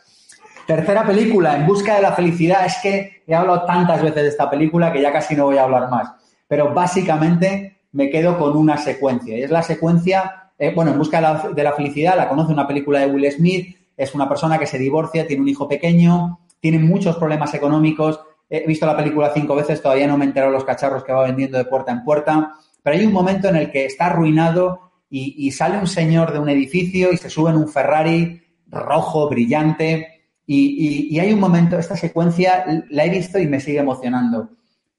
Tercera 0.67 1.03
película, 1.03 1.55
En 1.55 1.65
busca 1.65 1.95
de 1.95 2.01
la 2.03 2.13
felicidad. 2.13 2.65
Es 2.65 2.77
que 2.81 3.23
he 3.25 3.33
hablado 3.33 3.65
tantas 3.65 4.01
veces 4.03 4.21
de 4.21 4.29
esta 4.29 4.49
película 4.49 4.93
que 4.93 5.01
ya 5.01 5.11
casi 5.11 5.35
no 5.35 5.45
voy 5.45 5.57
a 5.57 5.63
hablar 5.63 5.89
más. 5.89 6.11
Pero 6.47 6.73
básicamente 6.73 7.81
me 7.91 8.09
quedo 8.09 8.37
con 8.37 8.55
una 8.55 8.77
secuencia. 8.77 9.35
Y 9.35 9.41
es 9.41 9.49
la 9.49 9.63
secuencia, 9.63 10.51
eh, 10.59 10.71
bueno, 10.75 10.91
En 10.91 10.99
busca 10.99 11.17
de 11.17 11.23
la, 11.23 11.49
de 11.55 11.63
la 11.63 11.73
felicidad, 11.73 12.15
la 12.15 12.29
conoce 12.29 12.53
una 12.53 12.67
película 12.67 12.99
de 12.99 13.07
Will 13.07 13.31
Smith. 13.31 13.78
Es 13.99 14.15
una 14.15 14.27
persona 14.27 14.57
que 14.57 14.65
se 14.65 14.79
divorcia, 14.79 15.27
tiene 15.27 15.43
un 15.43 15.49
hijo 15.49 15.67
pequeño, 15.67 16.39
tiene 16.59 16.79
muchos 16.79 17.17
problemas 17.17 17.53
económicos 17.53 18.19
He 18.49 18.65
visto 18.65 18.87
la 18.87 18.97
película 18.97 19.31
cinco 19.31 19.55
veces, 19.55 19.81
todavía 19.81 20.07
no 20.07 20.17
me 20.17 20.25
he 20.25 20.27
enterado 20.27 20.51
los 20.51 20.65
cacharros 20.65 21.03
que 21.03 21.13
va 21.13 21.25
vendiendo 21.25 21.57
de 21.57 21.65
puerta 21.65 21.91
en 21.91 22.03
puerta, 22.03 22.53
pero 22.81 22.97
hay 22.97 23.05
un 23.05 23.13
momento 23.13 23.47
en 23.47 23.55
el 23.57 23.71
que 23.71 23.85
está 23.85 24.07
arruinado 24.07 24.91
y, 25.11 25.51
sale 25.51 25.77
un 25.77 25.87
señor 25.87 26.33
de 26.33 26.39
un 26.39 26.49
edificio 26.49 27.11
y 27.11 27.17
se 27.17 27.29
sube 27.29 27.51
en 27.51 27.57
un 27.57 27.67
Ferrari 27.67 28.41
rojo, 28.67 29.29
brillante, 29.29 30.23
y, 30.45 31.19
hay 31.19 31.31
un 31.31 31.39
momento, 31.39 31.77
esta 31.77 31.95
secuencia 31.95 32.65
la 32.89 33.05
he 33.05 33.09
visto 33.09 33.37
y 33.37 33.47
me 33.47 33.59
sigue 33.59 33.79
emocionando. 33.79 34.49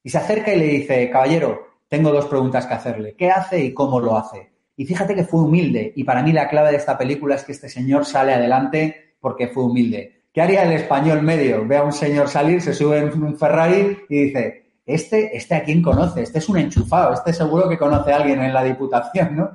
Y 0.02 0.10
se 0.10 0.18
acerca 0.18 0.54
y 0.54 0.58
le 0.58 0.66
dice, 0.66 1.10
caballero, 1.10 1.66
tengo 1.88 2.12
dos 2.12 2.26
preguntas 2.26 2.66
que 2.66 2.74
hacerle. 2.74 3.14
¿Qué 3.16 3.30
hace 3.30 3.64
y 3.64 3.74
cómo 3.74 4.00
lo 4.00 4.16
hace? 4.16 4.49
Y 4.80 4.86
fíjate 4.86 5.14
que 5.14 5.24
fue 5.24 5.42
humilde. 5.42 5.92
Y 5.94 6.04
para 6.04 6.22
mí 6.22 6.32
la 6.32 6.48
clave 6.48 6.70
de 6.70 6.78
esta 6.78 6.96
película 6.96 7.34
es 7.34 7.44
que 7.44 7.52
este 7.52 7.68
señor 7.68 8.06
sale 8.06 8.32
adelante 8.32 9.12
porque 9.20 9.48
fue 9.48 9.64
humilde. 9.64 10.22
¿Qué 10.32 10.40
haría 10.40 10.62
el 10.62 10.72
español 10.72 11.20
medio? 11.20 11.66
Ve 11.68 11.76
a 11.76 11.82
un 11.82 11.92
señor 11.92 12.30
salir, 12.30 12.62
se 12.62 12.72
sube 12.72 12.96
en 12.96 13.22
un 13.22 13.36
Ferrari 13.36 13.98
y 14.08 14.24
dice, 14.24 14.72
este, 14.86 15.36
este 15.36 15.54
a 15.54 15.64
quién 15.64 15.82
conoce, 15.82 16.22
este 16.22 16.38
es 16.38 16.48
un 16.48 16.56
enchufado, 16.56 17.12
este 17.12 17.34
seguro 17.34 17.68
que 17.68 17.76
conoce 17.76 18.10
a 18.10 18.16
alguien 18.16 18.40
en 18.40 18.54
la 18.54 18.64
Diputación, 18.64 19.36
¿no? 19.36 19.50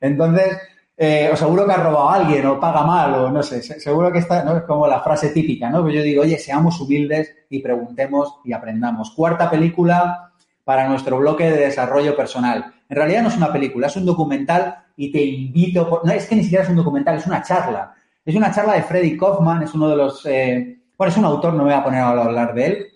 Entonces, 0.00 0.56
eh, 0.96 1.28
o 1.32 1.34
seguro 1.34 1.66
que 1.66 1.72
ha 1.72 1.78
robado 1.78 2.10
a 2.10 2.14
alguien 2.14 2.46
o 2.46 2.60
paga 2.60 2.84
mal 2.84 3.14
o 3.14 3.30
no 3.32 3.42
sé, 3.42 3.60
seguro 3.60 4.12
que 4.12 4.20
esta 4.20 4.44
¿no? 4.44 4.58
es 4.58 4.62
como 4.62 4.86
la 4.86 5.00
frase 5.00 5.30
típica, 5.30 5.70
¿no? 5.70 5.84
Que 5.84 5.92
yo 5.92 6.02
digo, 6.02 6.22
oye, 6.22 6.38
seamos 6.38 6.80
humildes 6.80 7.34
y 7.50 7.58
preguntemos 7.58 8.38
y 8.44 8.52
aprendamos. 8.52 9.10
Cuarta 9.10 9.50
película 9.50 10.30
para 10.62 10.88
nuestro 10.88 11.18
bloque 11.18 11.50
de 11.50 11.64
desarrollo 11.64 12.14
personal. 12.14 12.74
En 12.88 12.96
realidad 12.96 13.22
no 13.22 13.28
es 13.28 13.36
una 13.36 13.52
película, 13.52 13.86
es 13.86 13.96
un 13.96 14.06
documental 14.06 14.76
y 14.96 15.12
te 15.12 15.22
invito, 15.22 16.00
no 16.04 16.12
es 16.12 16.26
que 16.26 16.36
ni 16.36 16.42
siquiera 16.42 16.64
es 16.64 16.70
un 16.70 16.76
documental, 16.76 17.16
es 17.16 17.26
una 17.26 17.42
charla. 17.42 17.94
Es 18.24 18.34
una 18.34 18.50
charla 18.50 18.74
de 18.74 18.82
Freddy 18.82 19.16
Kaufman, 19.16 19.62
es 19.62 19.74
uno 19.74 19.88
de 19.88 19.96
los, 19.96 20.26
eh, 20.26 20.80
bueno, 20.96 21.10
es 21.10 21.16
un 21.16 21.24
autor, 21.24 21.54
no 21.54 21.64
me 21.64 21.70
voy 21.70 21.80
a 21.80 21.84
poner 21.84 22.00
a 22.00 22.08
hablar 22.08 22.54
de 22.54 22.66
él, 22.66 22.86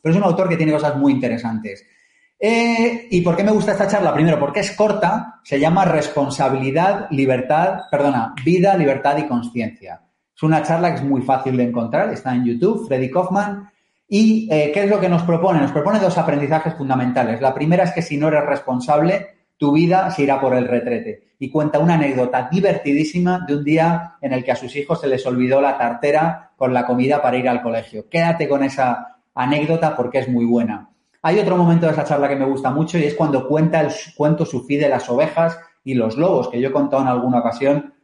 pero 0.00 0.12
es 0.14 0.18
un 0.18 0.24
autor 0.24 0.48
que 0.48 0.56
tiene 0.56 0.72
cosas 0.72 0.96
muy 0.96 1.12
interesantes. 1.12 1.84
Eh, 2.38 3.06
¿Y 3.10 3.20
por 3.20 3.36
qué 3.36 3.44
me 3.44 3.52
gusta 3.52 3.72
esta 3.72 3.86
charla? 3.86 4.12
Primero, 4.12 4.38
porque 4.38 4.60
es 4.60 4.72
corta, 4.72 5.40
se 5.44 5.60
llama 5.60 5.84
Responsabilidad, 5.84 7.06
Libertad, 7.10 7.82
perdona, 7.90 8.34
Vida, 8.44 8.76
Libertad 8.76 9.16
y 9.18 9.28
Conciencia. 9.28 10.02
Es 10.34 10.42
una 10.42 10.62
charla 10.62 10.90
que 10.90 10.96
es 10.96 11.04
muy 11.04 11.22
fácil 11.22 11.56
de 11.56 11.64
encontrar, 11.64 12.12
está 12.12 12.34
en 12.34 12.44
YouTube, 12.44 12.88
Freddy 12.88 13.10
Kaufman. 13.10 13.70
¿Y 14.14 14.46
eh, 14.50 14.70
qué 14.74 14.84
es 14.84 14.90
lo 14.90 15.00
que 15.00 15.08
nos 15.08 15.22
propone? 15.22 15.58
Nos 15.58 15.72
propone 15.72 15.98
dos 15.98 16.18
aprendizajes 16.18 16.74
fundamentales. 16.74 17.40
La 17.40 17.54
primera 17.54 17.84
es 17.84 17.92
que 17.92 18.02
si 18.02 18.18
no 18.18 18.28
eres 18.28 18.44
responsable, 18.44 19.46
tu 19.56 19.72
vida 19.72 20.10
se 20.10 20.24
irá 20.24 20.38
por 20.38 20.54
el 20.54 20.68
retrete. 20.68 21.32
Y 21.38 21.48
cuenta 21.48 21.78
una 21.78 21.94
anécdota 21.94 22.46
divertidísima 22.52 23.46
de 23.48 23.56
un 23.56 23.64
día 23.64 24.16
en 24.20 24.34
el 24.34 24.44
que 24.44 24.52
a 24.52 24.56
sus 24.56 24.76
hijos 24.76 25.00
se 25.00 25.06
les 25.06 25.24
olvidó 25.24 25.62
la 25.62 25.78
tartera 25.78 26.50
con 26.58 26.74
la 26.74 26.84
comida 26.84 27.22
para 27.22 27.38
ir 27.38 27.48
al 27.48 27.62
colegio. 27.62 28.06
Quédate 28.10 28.46
con 28.50 28.62
esa 28.62 29.16
anécdota 29.34 29.96
porque 29.96 30.18
es 30.18 30.28
muy 30.28 30.44
buena. 30.44 30.90
Hay 31.22 31.38
otro 31.38 31.56
momento 31.56 31.86
de 31.86 31.92
esa 31.92 32.04
charla 32.04 32.28
que 32.28 32.36
me 32.36 32.44
gusta 32.44 32.70
mucho 32.70 32.98
y 32.98 33.04
es 33.04 33.14
cuando 33.14 33.48
cuenta 33.48 33.80
el 33.80 33.90
cuento 34.14 34.44
sufí 34.44 34.76
de 34.76 34.90
las 34.90 35.08
ovejas 35.08 35.58
y 35.84 35.94
los 35.94 36.18
lobos, 36.18 36.50
que 36.50 36.60
yo 36.60 36.68
he 36.68 36.72
contado 36.72 37.00
en 37.00 37.08
alguna 37.08 37.38
ocasión. 37.38 37.94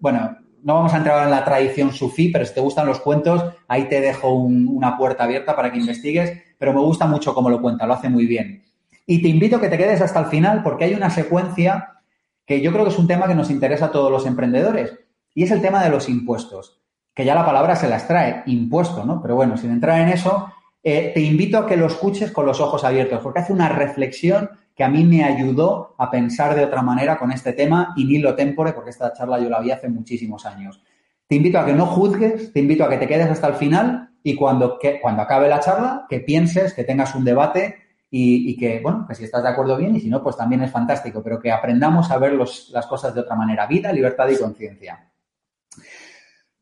Bueno, 0.00 0.38
no 0.62 0.74
vamos 0.74 0.94
a 0.94 0.98
entrar 0.98 1.24
en 1.24 1.30
la 1.30 1.44
tradición 1.44 1.92
sufí, 1.92 2.28
pero 2.28 2.44
si 2.44 2.54
te 2.54 2.60
gustan 2.60 2.86
los 2.86 3.00
cuentos, 3.00 3.44
ahí 3.68 3.84
te 3.88 4.00
dejo 4.00 4.32
una 4.32 4.96
puerta 4.96 5.24
abierta 5.24 5.54
para 5.54 5.70
que 5.70 5.78
investigues, 5.78 6.32
pero 6.58 6.72
me 6.72 6.80
gusta 6.80 7.06
mucho 7.06 7.34
cómo 7.34 7.50
lo 7.50 7.60
cuenta, 7.60 7.86
lo 7.86 7.94
hace 7.94 8.08
muy 8.08 8.26
bien. 8.26 8.64
Y 9.06 9.22
te 9.22 9.28
invito 9.28 9.56
a 9.56 9.60
que 9.60 9.68
te 9.68 9.78
quedes 9.78 10.00
hasta 10.00 10.20
el 10.20 10.26
final 10.26 10.62
porque 10.62 10.84
hay 10.84 10.94
una 10.94 11.10
secuencia 11.10 12.00
que 12.44 12.60
yo 12.60 12.72
creo 12.72 12.84
que 12.84 12.90
es 12.90 12.98
un 12.98 13.06
tema 13.06 13.28
que 13.28 13.34
nos 13.34 13.50
interesa 13.50 13.86
a 13.86 13.90
todos 13.90 14.10
los 14.10 14.26
emprendedores 14.26 14.98
y 15.34 15.44
es 15.44 15.50
el 15.50 15.60
tema 15.60 15.82
de 15.82 15.90
los 15.90 16.08
impuestos, 16.08 16.80
que 17.14 17.24
ya 17.24 17.34
la 17.34 17.44
palabra 17.44 17.76
se 17.76 17.88
las 17.88 18.08
trae, 18.08 18.42
impuesto, 18.46 19.04
¿no? 19.04 19.20
Pero 19.22 19.36
bueno, 19.36 19.56
sin 19.56 19.70
entrar 19.70 20.00
en 20.00 20.08
eso, 20.08 20.52
eh, 20.82 21.12
te 21.14 21.20
invito 21.20 21.58
a 21.58 21.66
que 21.66 21.76
lo 21.76 21.86
escuches 21.86 22.30
con 22.30 22.46
los 22.46 22.60
ojos 22.60 22.84
abiertos 22.84 23.20
porque 23.20 23.40
hace 23.40 23.52
una 23.52 23.68
reflexión 23.68 24.50
que 24.76 24.84
a 24.84 24.88
mí 24.88 25.04
me 25.04 25.24
ayudó 25.24 25.94
a 25.96 26.10
pensar 26.10 26.54
de 26.54 26.62
otra 26.62 26.82
manera 26.82 27.18
con 27.18 27.32
este 27.32 27.54
tema 27.54 27.94
y 27.96 28.04
ni 28.04 28.18
lo 28.18 28.34
tempore 28.34 28.74
porque 28.74 28.90
esta 28.90 29.10
charla 29.14 29.40
yo 29.40 29.48
la 29.48 29.58
vi 29.60 29.70
hace 29.70 29.88
muchísimos 29.88 30.44
años. 30.44 30.82
Te 31.26 31.36
invito 31.36 31.58
a 31.58 31.64
que 31.64 31.72
no 31.72 31.86
juzgues, 31.86 32.52
te 32.52 32.60
invito 32.60 32.84
a 32.84 32.90
que 32.90 32.98
te 32.98 33.08
quedes 33.08 33.30
hasta 33.30 33.48
el 33.48 33.54
final 33.54 34.10
y 34.22 34.36
cuando, 34.36 34.78
que, 34.78 35.00
cuando 35.00 35.22
acabe 35.22 35.48
la 35.48 35.60
charla, 35.60 36.04
que 36.10 36.20
pienses, 36.20 36.74
que 36.74 36.84
tengas 36.84 37.14
un 37.14 37.24
debate 37.24 37.76
y, 38.10 38.56
que, 38.58 38.80
bueno, 38.80 39.06
que 39.08 39.14
si 39.14 39.24
estás 39.24 39.42
de 39.42 39.48
acuerdo 39.48 39.76
bien 39.76 39.96
y 39.96 40.00
si 40.00 40.08
no, 40.08 40.22
pues 40.22 40.36
también 40.36 40.62
es 40.62 40.70
fantástico, 40.70 41.22
pero 41.22 41.40
que 41.40 41.50
aprendamos 41.50 42.10
a 42.10 42.18
ver 42.18 42.34
las 42.34 42.86
cosas 42.86 43.14
de 43.14 43.20
otra 43.22 43.34
manera. 43.34 43.66
Vida, 43.66 43.92
libertad 43.92 44.28
y 44.28 44.38
conciencia. 44.38 45.10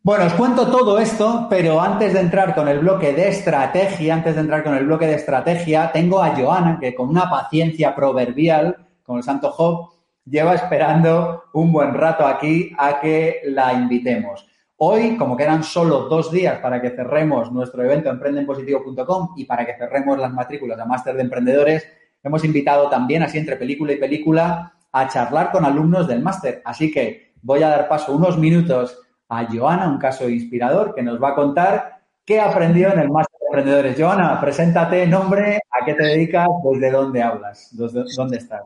Bueno, 0.04 0.26
os 0.26 0.34
cuento 0.34 0.70
todo 0.70 0.98
esto, 0.98 1.46
pero 1.48 1.80
antes 1.80 2.12
de 2.12 2.20
entrar 2.20 2.54
con 2.54 2.68
el 2.68 2.80
bloque 2.80 3.14
de 3.14 3.28
estrategia, 3.28 4.12
antes 4.12 4.34
de 4.34 4.42
entrar 4.42 4.62
con 4.62 4.74
el 4.74 4.84
bloque 4.84 5.06
de 5.06 5.14
estrategia, 5.14 5.90
tengo 5.92 6.22
a 6.22 6.36
Joana, 6.36 6.78
que 6.78 6.94
con 6.94 7.08
una 7.08 7.30
paciencia 7.30 7.94
proverbial, 7.94 8.86
como 9.02 9.16
el 9.16 9.24
santo 9.24 9.50
Job, 9.52 9.92
lleva 10.26 10.52
esperando 10.52 11.44
un 11.54 11.72
buen 11.72 11.94
rato 11.94 12.26
aquí 12.26 12.70
a 12.76 13.00
que 13.00 13.40
la 13.46 13.72
invitemos. 13.72 14.46
Hoy, 14.76 15.16
como 15.16 15.38
quedan 15.38 15.64
solo 15.64 16.00
dos 16.00 16.30
días 16.30 16.58
para 16.58 16.82
que 16.82 16.90
cerremos 16.90 17.50
nuestro 17.50 17.82
evento 17.82 18.10
emprendenpositivo.com 18.10 19.30
y 19.38 19.46
para 19.46 19.64
que 19.64 19.78
cerremos 19.78 20.18
las 20.18 20.34
matrículas 20.34 20.78
a 20.78 20.84
Máster 20.84 21.14
de 21.14 21.22
Emprendedores, 21.22 21.88
hemos 22.22 22.44
invitado 22.44 22.90
también, 22.90 23.22
así 23.22 23.38
entre 23.38 23.56
película 23.56 23.94
y 23.94 23.96
película, 23.96 24.74
a 24.92 25.08
charlar 25.08 25.50
con 25.50 25.64
alumnos 25.64 26.06
del 26.06 26.20
máster. 26.20 26.60
Así 26.66 26.92
que 26.92 27.32
voy 27.40 27.62
a 27.62 27.70
dar 27.70 27.88
paso 27.88 28.12
unos 28.12 28.36
minutos 28.36 28.98
a 29.28 29.46
Joana, 29.50 29.88
un 29.88 29.98
caso 29.98 30.28
inspirador, 30.28 30.94
que 30.94 31.02
nos 31.02 31.22
va 31.22 31.30
a 31.30 31.34
contar 31.34 32.00
qué 32.24 32.40
aprendió 32.40 32.92
en 32.92 33.00
el 33.00 33.10
máster 33.10 33.38
de 33.40 33.46
emprendedores. 33.46 33.96
Joana, 33.98 34.40
preséntate, 34.40 35.06
nombre, 35.06 35.60
a 35.70 35.84
qué 35.84 35.94
te 35.94 36.04
dedicas, 36.04 36.48
desde 36.72 36.90
dónde 36.90 37.22
hablas, 37.22 37.70
dónde 37.72 38.38
estás. 38.38 38.62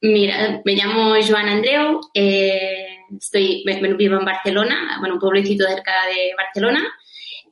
Mira, 0.00 0.60
me 0.64 0.74
llamo 0.74 1.14
Joana 1.26 1.52
Andreu, 1.52 2.00
eh, 2.14 2.98
estoy, 3.18 3.64
vivo 3.96 4.18
en 4.18 4.24
Barcelona, 4.24 4.96
bueno, 5.00 5.14
un 5.14 5.20
pueblecito 5.20 5.66
cerca 5.66 5.92
de 6.06 6.34
Barcelona. 6.36 6.80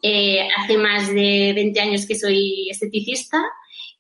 Eh, 0.03 0.47
hace 0.57 0.79
más 0.79 1.09
de 1.09 1.53
20 1.55 1.81
años 1.81 2.07
que 2.07 2.15
soy 2.15 2.69
esteticista 2.71 3.43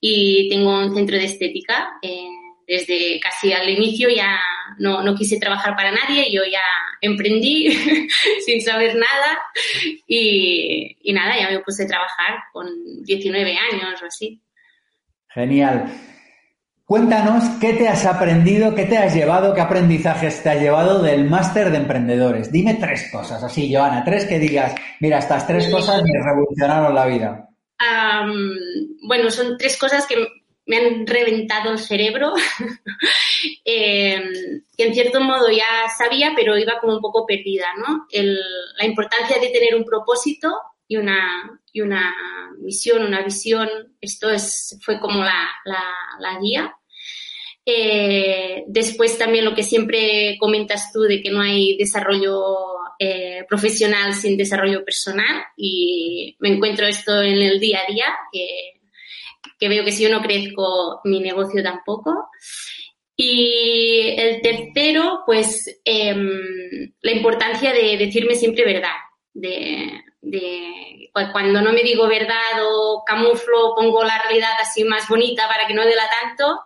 y 0.00 0.48
tengo 0.48 0.78
un 0.78 0.94
centro 0.94 1.16
de 1.16 1.24
estética. 1.24 1.98
Eh, 2.02 2.28
desde 2.66 3.20
casi 3.20 3.52
al 3.52 3.68
inicio 3.68 4.08
ya 4.08 4.38
no, 4.78 5.02
no, 5.02 5.14
quise 5.14 5.38
trabajar 5.38 5.76
para 5.76 5.92
nadie, 5.92 6.30
yo 6.32 6.42
ya 6.50 6.62
emprendí 7.00 7.72
sin 8.44 8.60
saber 8.60 8.96
nada 8.96 9.38
y, 10.06 10.96
y 11.00 11.12
nada, 11.12 11.38
ya 11.38 11.50
me 11.50 11.60
puse 11.60 11.84
a 11.84 11.88
trabajar 11.88 12.36
con 12.52 12.66
19 13.04 13.56
años 13.56 14.02
o 14.02 14.06
así. 14.06 14.40
Genial. 15.28 15.92
Cuéntanos 16.86 17.42
qué 17.60 17.72
te 17.72 17.88
has 17.88 18.06
aprendido, 18.06 18.76
qué 18.76 18.84
te 18.84 18.96
has 18.96 19.12
llevado, 19.12 19.52
qué 19.54 19.60
aprendizajes 19.60 20.40
te 20.40 20.50
has 20.50 20.60
llevado 20.60 21.02
del 21.02 21.28
máster 21.28 21.72
de 21.72 21.78
emprendedores. 21.78 22.52
Dime 22.52 22.74
tres 22.74 23.10
cosas, 23.10 23.42
así, 23.42 23.74
Joana, 23.74 24.04
tres 24.04 24.24
que 24.24 24.38
digas, 24.38 24.72
mira, 25.00 25.18
estas 25.18 25.48
tres 25.48 25.68
cosas 25.68 26.00
me 26.04 26.12
revolucionaron 26.24 26.94
la 26.94 27.06
vida. 27.06 27.48
bueno, 29.02 29.30
son 29.30 29.58
tres 29.58 29.76
cosas 29.76 30.06
que 30.06 30.14
me 30.66 30.76
han 30.76 31.06
reventado 31.06 31.70
el 31.70 31.78
cerebro, 31.78 32.34
eh, 33.64 34.20
que 34.76 34.84
en 34.84 34.94
cierto 34.94 35.20
modo 35.20 35.48
ya 35.50 35.88
sabía, 35.96 36.32
pero 36.34 36.58
iba 36.58 36.80
como 36.80 36.94
un 36.94 37.00
poco 37.00 37.24
perdida, 37.24 37.66
¿no? 37.78 38.06
la 38.12 38.84
importancia 38.84 39.38
de 39.38 39.48
tener 39.48 39.74
un 39.76 39.84
propósito 39.84 40.52
y 40.88 40.96
una, 40.96 41.60
y 41.72 41.80
una 41.80 42.14
misión, 42.58 43.04
una 43.04 43.22
visión. 43.22 43.68
Esto 44.00 44.30
es, 44.30 44.78
fue 44.82 45.00
como 45.00 45.22
la, 45.22 45.48
la, 45.64 46.38
guía. 46.40 46.76
Eh, 47.64 48.64
después 48.68 49.18
también 49.18 49.44
lo 49.44 49.54
que 49.54 49.62
siempre 49.62 50.36
comentas 50.38 50.92
tú 50.92 51.00
de 51.00 51.20
que 51.20 51.30
no 51.30 51.40
hay 51.40 51.76
desarrollo 51.76 52.54
eh, 52.98 53.44
profesional 53.48 54.14
sin 54.14 54.36
desarrollo 54.36 54.84
personal 54.84 55.42
y 55.56 56.36
me 56.38 56.50
encuentro 56.50 56.86
esto 56.86 57.20
en 57.22 57.38
el 57.38 57.58
día 57.58 57.80
a 57.80 57.92
día, 57.92 58.06
que, 58.32 58.75
que 59.58 59.68
veo 59.68 59.84
que 59.84 59.92
si 59.92 60.04
yo 60.04 60.10
no 60.10 60.22
crezco, 60.22 61.00
mi 61.04 61.20
negocio 61.20 61.62
tampoco. 61.62 62.28
Y 63.16 64.14
el 64.18 64.42
tercero, 64.42 65.22
pues 65.24 65.80
em, 65.84 66.92
la 67.00 67.12
importancia 67.12 67.72
de 67.72 67.96
decirme 67.96 68.34
siempre 68.34 68.66
verdad, 68.66 68.96
de, 69.32 70.02
de, 70.20 71.10
cuando 71.32 71.62
no 71.62 71.72
me 71.72 71.82
digo 71.82 72.06
verdad 72.08 72.62
o 72.62 73.02
camuflo, 73.06 73.74
pongo 73.74 74.04
la 74.04 74.20
realidad 74.22 74.50
así 74.60 74.84
más 74.84 75.08
bonita 75.08 75.48
para 75.48 75.66
que 75.66 75.72
no 75.72 75.84
dela 75.84 76.08
tanto, 76.20 76.60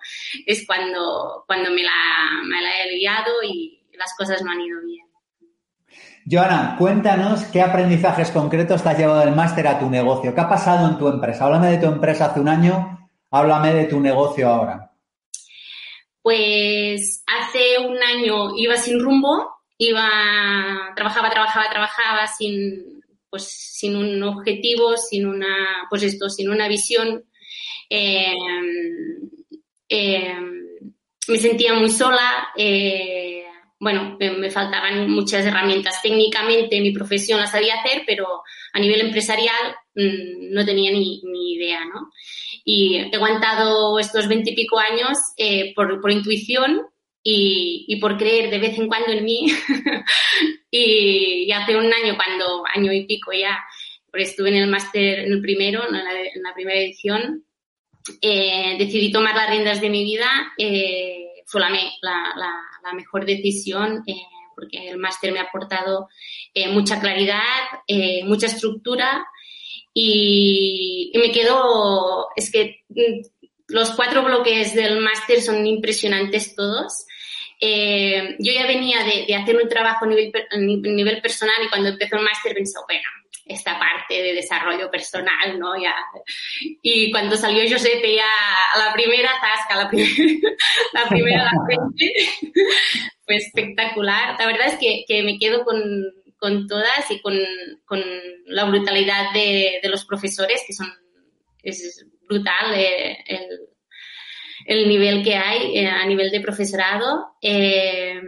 es 0.45 0.67
cuando, 0.67 1.45
cuando 1.47 1.71
me, 1.71 1.85
la, 1.85 2.43
me 2.45 2.61
la 2.61 2.83
he 2.83 2.97
liado 2.97 3.43
y 3.45 3.81
las 3.93 4.17
cosas 4.17 4.43
no 4.43 4.51
han 4.51 4.61
ido 4.61 4.81
bien. 4.85 5.10
Joana, 6.31 6.77
cuéntanos 6.79 7.43
qué 7.47 7.61
aprendizajes 7.61 8.31
concretos 8.31 8.85
te 8.85 8.89
has 8.89 8.99
llevado 8.99 9.19
del 9.21 9.35
máster 9.35 9.67
a 9.67 9.81
tu 9.81 9.91
negocio. 9.91 10.33
¿Qué 10.33 10.41
ha 10.41 10.49
pasado 10.49 10.89
en 10.89 10.97
tu 10.97 11.09
empresa? 11.09 11.45
Háblame 11.45 11.73
de 11.73 11.79
tu 11.79 11.87
empresa 11.87 12.27
hace 12.27 12.39
un 12.39 12.49
año, 12.49 13.11
háblame 13.33 13.75
de 13.75 13.87
tu 13.87 13.99
negocio 13.99 14.49
ahora. 14.49 14.93
Pues 16.23 17.25
hace 17.27 17.81
un 17.85 18.01
año 18.01 18.57
iba 18.57 18.77
sin 18.77 19.01
rumbo, 19.01 19.57
iba, 19.77 20.09
trabajaba, 20.95 21.31
trabajaba, 21.31 21.69
trabajaba 21.69 22.27
sin, 22.29 23.03
pues, 23.29 23.49
sin 23.49 23.97
un 23.97 24.23
objetivo, 24.23 24.97
sin 24.97 25.27
una, 25.27 25.89
pues 25.89 26.05
esto, 26.05 26.29
sin 26.29 26.49
una 26.49 26.69
visión. 26.69 27.25
Eh, 27.89 28.37
eh, 29.89 30.37
me 31.27 31.39
sentía 31.39 31.75
muy 31.75 31.91
sola. 31.91 32.51
Eh, 32.57 33.50
bueno, 33.81 34.19
me, 34.21 34.51
faltaban 34.51 35.11
muchas 35.11 35.47
herramientas. 35.47 36.03
Técnicamente 36.03 36.81
mi 36.83 36.93
profesión 36.93 37.41
la 37.41 37.47
sabía 37.47 37.77
hacer, 37.77 38.03
pero 38.07 38.43
a 38.75 38.79
nivel 38.79 39.01
empresarial 39.01 39.75
mm, 39.95 40.53
no 40.53 40.65
tenía 40.67 40.93
ni, 40.93 41.23
ni 41.25 41.55
idea, 41.55 41.87
¿no? 41.87 42.13
Y 42.63 42.97
he 42.97 43.17
aguantado 43.17 43.99
estos 43.99 44.29
veintipico 44.29 44.79
años 44.79 45.17
eh, 45.39 45.73
por, 45.75 45.99
por, 46.03 46.13
intuición 46.13 46.83
y, 47.23 47.87
y, 47.89 47.97
por 47.97 48.19
creer 48.19 48.51
de 48.51 48.59
vez 48.59 48.79
en 48.79 48.87
cuando 48.87 49.13
en 49.13 49.25
mí. 49.25 49.47
y, 50.71 51.51
hace 51.51 51.75
un 51.75 51.91
año, 51.91 52.17
cuando, 52.17 52.63
año 52.75 52.93
y 52.93 53.07
pico 53.07 53.33
ya, 53.33 53.59
estuve 54.13 54.51
en 54.51 54.57
el 54.57 54.69
máster, 54.69 55.21
en 55.21 55.33
el 55.33 55.41
primero, 55.41 55.83
en 55.89 56.43
la, 56.43 56.55
primera 56.55 56.79
edición, 56.79 57.47
eh, 58.21 58.77
decidí 58.79 59.11
tomar 59.11 59.35
las 59.35 59.49
riendas 59.49 59.81
de 59.81 59.89
mi 59.89 60.05
vida. 60.05 60.53
Eh, 60.59 61.29
la, 62.03 62.61
mejor 62.95 63.27
decisión. 63.27 64.03
Eh, 64.07 64.23
porque 64.55 64.91
el 64.91 64.99
máster 64.99 65.33
me 65.33 65.39
ha 65.39 65.45
aportado 65.45 66.09
eh, 66.53 66.69
mucha 66.69 67.01
claridad, 67.01 67.41
eh, 67.87 68.23
mucha 68.25 68.45
estructura 68.45 69.27
y, 69.95 71.11
me 71.15 71.33
quedo, 71.33 72.27
es 72.37 72.53
que 72.53 72.83
mm, 72.91 73.23
los 73.69 73.93
cuatro 73.93 74.23
bloques 74.23 74.75
del 74.75 75.01
máster 75.01 75.41
son 75.41 75.67
impresionantes 75.67 76.55
todos. 76.55 77.07
Yo 77.59 78.53
ya 78.53 78.67
venía 78.67 78.99
de, 79.03 79.35
hacer 79.35 79.57
un 79.57 79.69
trabajo 79.69 80.05
a 80.05 80.09
nivel, 80.09 80.33
nivel 80.83 81.23
personal 81.23 81.57
y 81.65 81.69
cuando 81.69 81.89
empezó 81.91 82.17
el 82.17 82.25
máster 82.25 82.53
pensé, 82.55 82.79
bueno, 82.87 83.09
esta 83.47 83.79
parte 83.79 84.23
de 84.23 84.35
desarrollo 84.35 84.91
personal, 84.91 85.59
¿no? 85.59 85.81
Ya. 85.81 85.95
Y 86.83 87.11
cuando 87.11 87.37
salió 87.37 87.65
Giuseppe 87.65 88.17
ya 88.17 88.25
a 88.75 88.79
la 88.79 88.93
primera 88.93 89.31
zasca, 89.41 89.77
la, 89.83 89.89
primera, 89.89 90.41
la 90.93 91.09
primera 91.09 91.45
la 91.45 91.51
frente, 91.67 92.15
fue 93.25 93.37
espectacular. 93.37 94.37
La 94.39 94.47
verdad 94.47 94.69
es 94.69 94.79
que, 94.79 95.05
que 95.07 95.23
me 95.23 95.39
quedo 95.39 95.65
con, 95.65 95.81
con 96.39 96.67
todas 96.67 97.11
y 97.11 97.21
con, 97.21 97.39
con 97.85 98.03
la 98.47 98.65
brutalidad 98.65 99.33
de, 99.33 99.81
de, 99.83 99.89
los 99.89 100.05
profesores, 100.05 100.63
que 100.67 100.73
son, 100.73 100.93
es 101.63 102.07
brutal 102.29 102.75
eh, 102.75 103.19
el, 103.27 103.70
el, 104.71 104.89
nivel 104.89 105.23
que 105.23 105.37
hay 105.37 105.79
eh, 105.79 105.89
a 105.89 106.07
nivel 106.07 106.31
de 106.31 106.41
profesorado. 106.41 107.35
Eh, 107.43 108.21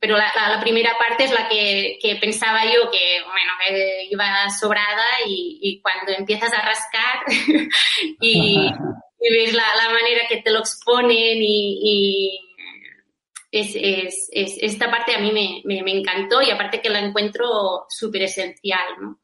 pero 0.00 0.16
la, 0.16 0.32
la, 0.34 0.56
la, 0.56 0.60
primera 0.60 0.92
parte 0.98 1.24
es 1.24 1.32
la 1.32 1.48
que, 1.48 1.98
que, 2.00 2.16
pensaba 2.16 2.64
yo 2.64 2.90
que, 2.90 3.20
bueno, 3.24 3.52
que 3.66 4.08
iba 4.10 4.48
sobrada 4.50 5.04
y, 5.26 5.58
y 5.60 5.80
cuando 5.80 6.12
empiezas 6.12 6.52
a 6.52 6.62
rascar 6.62 7.24
y, 8.20 8.70
y 9.20 9.32
ves 9.32 9.54
la, 9.54 9.64
la, 9.76 9.90
manera 9.90 10.22
que 10.28 10.42
te 10.42 10.50
lo 10.50 10.60
exponen 10.60 11.38
y, 11.40 11.80
y 11.82 12.40
es, 13.50 13.72
es, 13.74 14.28
es, 14.32 14.58
esta 14.60 14.90
parte 14.90 15.14
a 15.14 15.20
mí 15.20 15.32
me, 15.32 15.62
me, 15.64 15.82
me, 15.82 15.98
encantó 15.98 16.42
y 16.42 16.50
aparte 16.50 16.80
que 16.80 16.90
la 16.90 17.00
encuentro 17.00 17.86
súper 17.88 18.22
esencial, 18.22 18.86
¿no? 19.00 19.18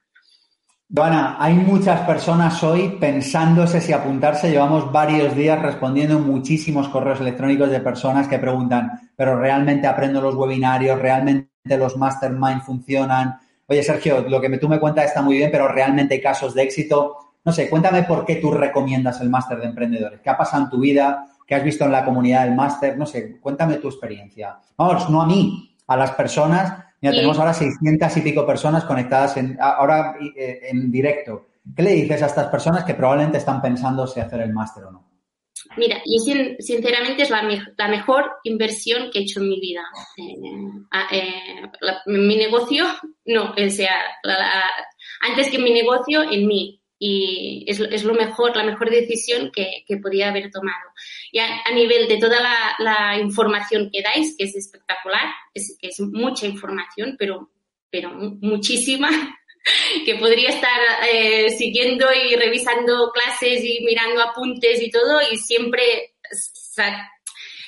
Joana, 0.96 1.35
hay 1.40 1.54
muchas 1.54 2.02
personas 2.02 2.62
hoy 2.62 2.96
pensándose 3.00 3.80
si 3.80 3.92
apuntarse. 3.92 4.48
Llevamos 4.48 4.92
varios 4.92 5.35
días 5.35 5.61
respondiendo 5.61 6.20
muchísimos 6.20 6.88
correos 6.88 7.18
electrónicos 7.18 7.68
de 7.68 7.80
personas 7.80 8.28
que 8.28 8.38
preguntan, 8.38 9.11
pero 9.16 9.37
realmente 9.37 9.88
aprendo 9.88 10.20
los 10.20 10.37
webinarios, 10.37 11.00
realmente 11.00 11.50
los 11.76 11.96
mastermind 11.96 12.62
funcionan. 12.62 13.40
Oye, 13.66 13.83
Sergio, 13.83 14.20
lo 14.28 14.40
que 14.40 14.57
tú 14.59 14.68
me 14.68 14.78
cuentas 14.78 15.07
está 15.07 15.20
muy 15.20 15.38
bien, 15.38 15.50
pero 15.50 15.66
realmente 15.66 16.14
hay 16.14 16.20
casos 16.20 16.54
de 16.54 16.62
éxito. 16.62 17.16
No 17.44 17.50
sé, 17.50 17.68
cuéntame 17.68 18.04
por 18.04 18.24
qué 18.24 18.37
tú 18.37 18.52
recomiendas 18.52 19.20
el 19.20 19.30
máster 19.30 19.59
de 19.59 19.66
emprendedores. 19.66 20.20
¿Qué 20.20 20.30
ha 20.30 20.37
pasado 20.37 20.62
en 20.62 20.70
tu 20.70 20.78
vida? 20.78 21.26
¿Qué 21.44 21.57
has 21.57 21.64
visto 21.64 21.87
en 21.87 21.90
la 21.90 22.04
comunidad 22.04 22.44
del 22.44 22.54
máster? 22.54 22.96
No 22.96 23.04
sé, 23.04 23.40
cuéntame 23.40 23.78
tu 23.78 23.88
experiencia. 23.88 24.61
Vamos, 24.78 25.11
no 25.11 25.22
a 25.22 25.26
mí, 25.26 25.74
a 25.88 25.96
las 25.96 26.12
personas 26.12 26.72
Mira, 27.10 27.16
tenemos 27.16 27.38
ahora 27.38 27.52
600 27.52 28.16
y 28.16 28.20
pico 28.22 28.46
personas 28.46 28.84
conectadas 28.84 29.36
en, 29.36 29.58
ahora 29.60 30.16
eh, 30.36 30.60
en 30.70 30.90
directo. 30.90 31.48
¿Qué 31.76 31.82
le 31.82 31.92
dices 31.92 32.22
a 32.22 32.26
estas 32.26 32.48
personas 32.48 32.84
que 32.84 32.94
probablemente 32.94 33.38
están 33.38 33.60
pensando 33.60 34.06
si 34.06 34.20
hacer 34.20 34.40
el 34.40 34.52
máster 34.52 34.84
o 34.84 34.90
no? 34.90 35.10
Mira, 35.76 35.98
yo 36.04 36.34
sinceramente 36.58 37.22
es 37.22 37.30
la, 37.30 37.42
la, 37.76 37.88
mejor 37.88 38.24
inversión 38.44 39.10
que 39.10 39.18
he 39.18 39.22
hecho 39.22 39.40
en 39.40 39.48
mi 39.48 39.60
vida. 39.60 39.82
Eh, 40.16 41.12
eh, 41.12 41.62
la, 41.80 42.02
mi 42.06 42.36
negocio, 42.36 42.84
no, 43.26 43.52
o 43.52 43.70
sea, 43.70 43.94
la, 44.22 44.64
antes 45.28 45.50
que 45.50 45.58
mi 45.58 45.72
negocio, 45.72 46.22
en 46.22 46.46
mí 46.46 46.80
y 47.06 47.66
es, 47.68 47.80
es, 47.80 48.02
lo 48.02 48.14
mejor, 48.14 48.56
la 48.56 48.64
mejor 48.64 48.88
decisión 48.88 49.50
que, 49.54 49.84
que 49.86 49.98
podía 49.98 50.30
haber 50.30 50.50
tomado. 50.50 50.88
Y 51.30 51.38
a, 51.38 51.60
a 51.62 51.70
nivel 51.72 52.08
de 52.08 52.16
toda 52.16 52.40
la, 52.40 52.74
la, 52.78 53.18
información 53.18 53.90
que 53.92 54.00
dais, 54.00 54.34
que 54.38 54.44
es 54.44 54.56
espectacular, 54.56 55.26
es, 55.52 55.76
que 55.78 55.88
es 55.88 56.00
mucha 56.00 56.46
información, 56.46 57.16
pero, 57.18 57.50
pero 57.90 58.10
muchísima, 58.40 59.10
que 60.06 60.14
podría 60.14 60.48
estar 60.48 60.80
eh, 61.12 61.50
siguiendo 61.50 62.06
y 62.10 62.36
revisando 62.36 63.12
clases 63.12 63.62
y 63.62 63.84
mirando 63.84 64.22
apuntes 64.22 64.80
y 64.80 64.90
todo 64.90 65.20
y 65.30 65.36
siempre 65.36 66.14
sa 66.32 67.10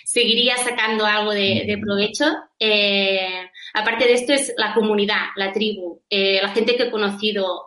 seguiría 0.02 0.56
sacando 0.56 1.04
algo 1.04 1.32
de, 1.32 1.64
de 1.66 1.76
provecho. 1.76 2.24
Eh, 2.58 3.50
aparte 3.74 4.06
de 4.06 4.14
esto 4.14 4.32
es 4.32 4.54
la 4.56 4.72
comunidad, 4.72 5.26
la 5.36 5.52
tribu, 5.52 6.00
eh, 6.08 6.40
la 6.40 6.48
gente 6.48 6.74
que 6.74 6.84
he 6.84 6.90
conocido. 6.90 7.66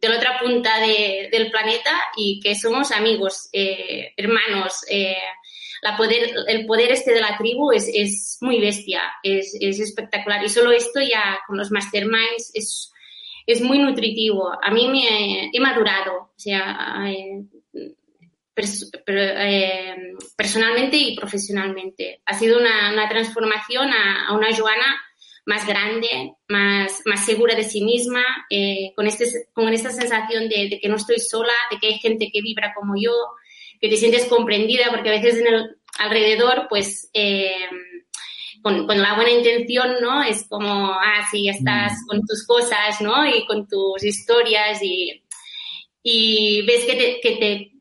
De 0.00 0.08
la 0.08 0.16
otra 0.16 0.38
punta 0.38 0.78
de, 0.80 1.28
del 1.32 1.50
planeta 1.50 1.90
y 2.16 2.40
que 2.40 2.54
somos 2.54 2.92
amigos, 2.92 3.48
eh, 3.52 4.12
hermanos. 4.16 4.84
Eh, 4.88 5.16
la 5.82 5.96
poder, 5.96 6.30
el 6.46 6.66
poder 6.66 6.92
este 6.92 7.12
de 7.12 7.20
la 7.20 7.36
tribu 7.36 7.72
es, 7.72 7.90
es 7.92 8.38
muy 8.40 8.60
bestia, 8.60 9.02
es, 9.22 9.56
es, 9.60 9.80
espectacular. 9.80 10.44
Y 10.44 10.48
solo 10.48 10.72
esto 10.72 11.00
ya 11.00 11.38
con 11.46 11.56
los 11.56 11.70
masterminds 11.70 12.50
es, 12.54 12.92
es 13.46 13.60
muy 13.60 13.78
nutritivo. 13.78 14.52
A 14.62 14.70
mí 14.70 14.88
me 14.88 15.50
he 15.52 15.60
madurado, 15.60 16.14
o 16.14 16.38
sea, 16.38 17.04
eh, 17.08 17.42
eh, 19.06 19.96
personalmente 20.36 20.96
y 20.96 21.16
profesionalmente. 21.16 22.22
Ha 22.26 22.34
sido 22.34 22.58
una, 22.58 22.92
una 22.92 23.08
transformación 23.08 23.90
a, 23.92 24.28
a 24.28 24.32
una 24.34 24.54
Joana 24.56 25.00
más 25.48 25.66
grande, 25.66 26.34
más, 26.48 27.00
más 27.06 27.24
segura 27.24 27.54
de 27.54 27.64
sí 27.64 27.82
misma, 27.82 28.22
eh, 28.50 28.92
con, 28.94 29.06
este, 29.06 29.24
con 29.54 29.72
esta 29.72 29.90
sensación 29.90 30.46
de, 30.46 30.68
de, 30.68 30.78
que 30.78 30.90
no 30.90 30.96
estoy 30.96 31.18
sola, 31.18 31.54
de 31.70 31.78
que 31.78 31.86
hay 31.86 31.98
gente 32.00 32.28
que 32.30 32.42
vibra 32.42 32.74
como 32.76 32.96
yo, 33.00 33.14
que 33.80 33.88
te 33.88 33.96
sientes 33.96 34.26
comprendida, 34.26 34.90
porque 34.90 35.08
a 35.08 35.12
veces 35.12 35.38
en 35.40 35.46
el 35.46 35.76
alrededor, 36.00 36.66
pues, 36.68 37.08
eh, 37.14 37.64
con, 38.60 38.86
con, 38.86 39.00
la 39.00 39.14
buena 39.14 39.30
intención, 39.30 39.96
¿no? 40.02 40.22
Es 40.22 40.46
como, 40.50 40.92
ah, 40.92 41.26
sí, 41.30 41.48
estás 41.48 41.92
mm. 41.92 42.06
con 42.08 42.26
tus 42.26 42.46
cosas, 42.46 43.00
¿no? 43.00 43.26
Y 43.26 43.46
con 43.46 43.66
tus 43.66 44.04
historias 44.04 44.82
y, 44.82 45.24
y 46.02 46.60
ves 46.66 46.84
que 46.84 46.94
te, 46.94 47.20
que 47.22 47.36
te 47.36 47.77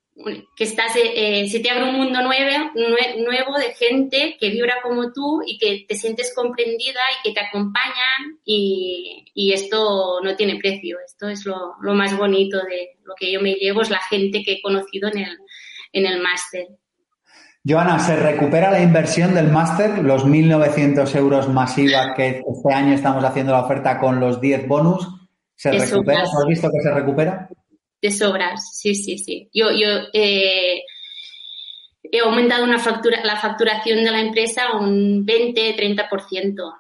que 0.56 0.64
estás, 0.64 0.94
eh, 0.96 1.48
se 1.48 1.60
te 1.60 1.70
abre 1.70 1.90
un 1.90 1.96
mundo 1.96 2.22
nuevo, 2.22 2.72
nuevo 2.74 3.58
de 3.58 3.74
gente 3.76 4.36
que 4.40 4.50
vibra 4.50 4.76
como 4.82 5.12
tú 5.14 5.42
y 5.46 5.58
que 5.60 5.86
te 5.88 5.96
sientes 5.96 6.34
comprendida 6.36 7.00
y 7.20 7.28
que 7.28 7.34
te 7.34 7.46
acompañan 7.46 8.40
y, 8.44 9.26
y 9.34 9.54
esto 9.54 10.20
no 10.24 10.36
tiene 10.36 10.58
precio. 10.60 10.98
Esto 11.06 11.30
es 11.30 11.46
lo, 11.46 11.76
lo, 11.82 11.94
más 11.94 12.18
bonito 12.18 12.58
de 12.58 12.98
lo 13.04 13.14
que 13.16 13.32
yo 13.32 13.42
me 13.42 13.54
llevo, 13.54 13.82
es 13.82 13.90
la 13.90 14.02
gente 14.10 14.42
que 14.44 14.54
he 14.54 14.62
conocido 14.62 15.10
en 15.10 15.20
el, 15.20 15.38
en 15.94 16.06
el 16.06 16.22
máster. 16.22 16.68
Joana, 17.64 18.00
¿se 18.00 18.16
recupera 18.16 18.72
la 18.72 18.82
inversión 18.82 19.36
del 19.36 19.50
máster, 19.50 20.00
los 20.00 20.26
1.900 20.26 21.16
euros 21.16 21.50
masiva 21.50 22.14
que 22.16 22.42
este 22.48 22.74
año 22.74 22.94
estamos 22.94 23.24
haciendo 23.24 23.52
la 23.52 23.66
oferta 23.66 24.00
con 24.00 24.20
los 24.20 24.40
10 24.40 24.68
bonus? 24.68 25.08
¿Se 25.54 25.72
recupera? 25.72 26.22
¿Has 26.22 26.48
visto 26.48 26.70
que 26.72 26.82
se 26.82 26.94
recupera? 26.94 27.50
De 28.02 28.12
sobras, 28.12 28.78
sí, 28.78 28.94
sí, 28.94 29.18
sí. 29.18 29.50
Yo, 29.54 29.72
yo 29.72 29.88
eh, 30.14 30.84
he 32.12 32.20
aumentado 32.20 32.64
una 32.64 32.80
factura, 32.80 33.24
la 33.24 33.38
facturación 33.38 34.04
de 34.04 34.12
la 34.12 34.22
empresa 34.22 34.76
un 34.76 35.26
20-30%, 35.26 36.74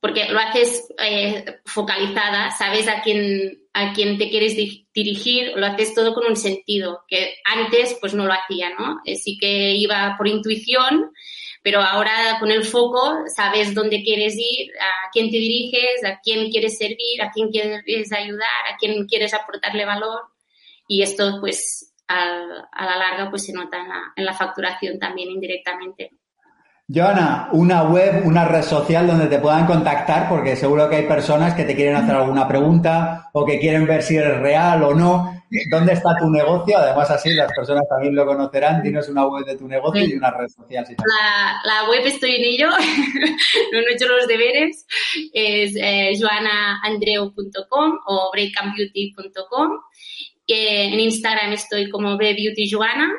porque 0.00 0.28
lo 0.28 0.38
haces 0.38 0.88
eh, 0.98 1.60
focalizada, 1.64 2.50
sabes 2.50 2.88
a 2.88 3.02
quién, 3.02 3.62
a 3.72 3.92
quién 3.92 4.18
te 4.18 4.30
quieres 4.30 4.56
dirigir, 4.94 5.52
lo 5.56 5.66
haces 5.66 5.94
todo 5.94 6.14
con 6.14 6.26
un 6.26 6.36
sentido, 6.36 7.04
que 7.08 7.34
antes 7.44 7.96
pues 8.00 8.14
no 8.14 8.26
lo 8.26 8.32
hacía, 8.32 8.70
¿no? 8.78 9.00
Eh, 9.04 9.16
sí 9.16 9.38
que 9.38 9.74
iba 9.74 10.14
por 10.16 10.28
intuición, 10.28 11.10
pero 11.62 11.80
ahora 11.80 12.36
con 12.38 12.50
el 12.50 12.64
foco 12.64 13.24
sabes 13.34 13.74
dónde 13.74 14.02
quieres 14.02 14.34
ir, 14.36 14.70
a 14.80 15.10
quién 15.12 15.30
te 15.30 15.36
diriges, 15.36 16.04
a 16.04 16.20
quién 16.22 16.50
quieres 16.50 16.78
servir, 16.78 17.22
a 17.22 17.30
quién 17.30 17.50
quieres 17.50 18.12
ayudar, 18.12 18.66
a 18.72 18.76
quién 18.78 19.06
quieres 19.06 19.34
aportarle 19.34 19.84
valor 19.84 20.20
y 20.90 21.02
esto 21.02 21.38
pues 21.40 21.94
a, 22.08 22.84
la 22.84 22.96
larga 22.96 23.30
pues 23.30 23.44
se 23.44 23.52
nota 23.52 23.78
en 24.16 24.24
la 24.24 24.34
facturación 24.34 24.98
también 24.98 25.30
indirectamente. 25.30 26.10
Joana, 26.92 27.50
una 27.52 27.84
web, 27.84 28.26
una 28.26 28.44
red 28.44 28.62
social 28.62 29.06
donde 29.06 29.28
te 29.28 29.38
puedan 29.38 29.64
contactar, 29.64 30.28
porque 30.28 30.56
seguro 30.56 30.90
que 30.90 30.96
hay 30.96 31.06
personas 31.06 31.54
que 31.54 31.62
te 31.62 31.76
quieren 31.76 31.94
hacer 31.94 32.16
alguna 32.16 32.48
pregunta 32.48 33.30
o 33.32 33.46
que 33.46 33.60
quieren 33.60 33.86
ver 33.86 34.02
si 34.02 34.16
eres 34.16 34.40
real 34.40 34.82
o 34.82 34.92
no. 34.92 35.40
¿Dónde 35.70 35.92
está 35.92 36.16
tu 36.18 36.28
negocio? 36.28 36.78
Además, 36.78 37.10
así 37.10 37.32
las 37.34 37.52
personas 37.52 37.84
también 37.88 38.14
lo 38.14 38.26
conocerán. 38.26 38.82
Tienes 38.82 39.08
una 39.08 39.26
web 39.26 39.44
de 39.44 39.56
tu 39.56 39.68
negocio 39.68 40.04
y 40.04 40.14
una 40.14 40.32
red 40.32 40.48
social. 40.48 40.84
la, 41.64 41.88
web 41.88 42.02
estoy 42.04 42.36
en 42.36 42.44
ello, 42.44 42.68
no 43.72 43.78
he 43.78 43.92
hecho 43.92 44.08
los 44.08 44.26
deberes. 44.26 44.86
Es 45.32 45.74
eh, 45.76 46.12
joanaandreu.com 46.20 47.98
o 48.06 48.30
breakandbeauty.com. 48.32 49.70
Eh, 50.52 50.92
en 50.92 51.00
Instagram 51.00 51.52
estoy 51.52 51.90
como 51.90 52.16
bbeautyjoana 52.16 53.10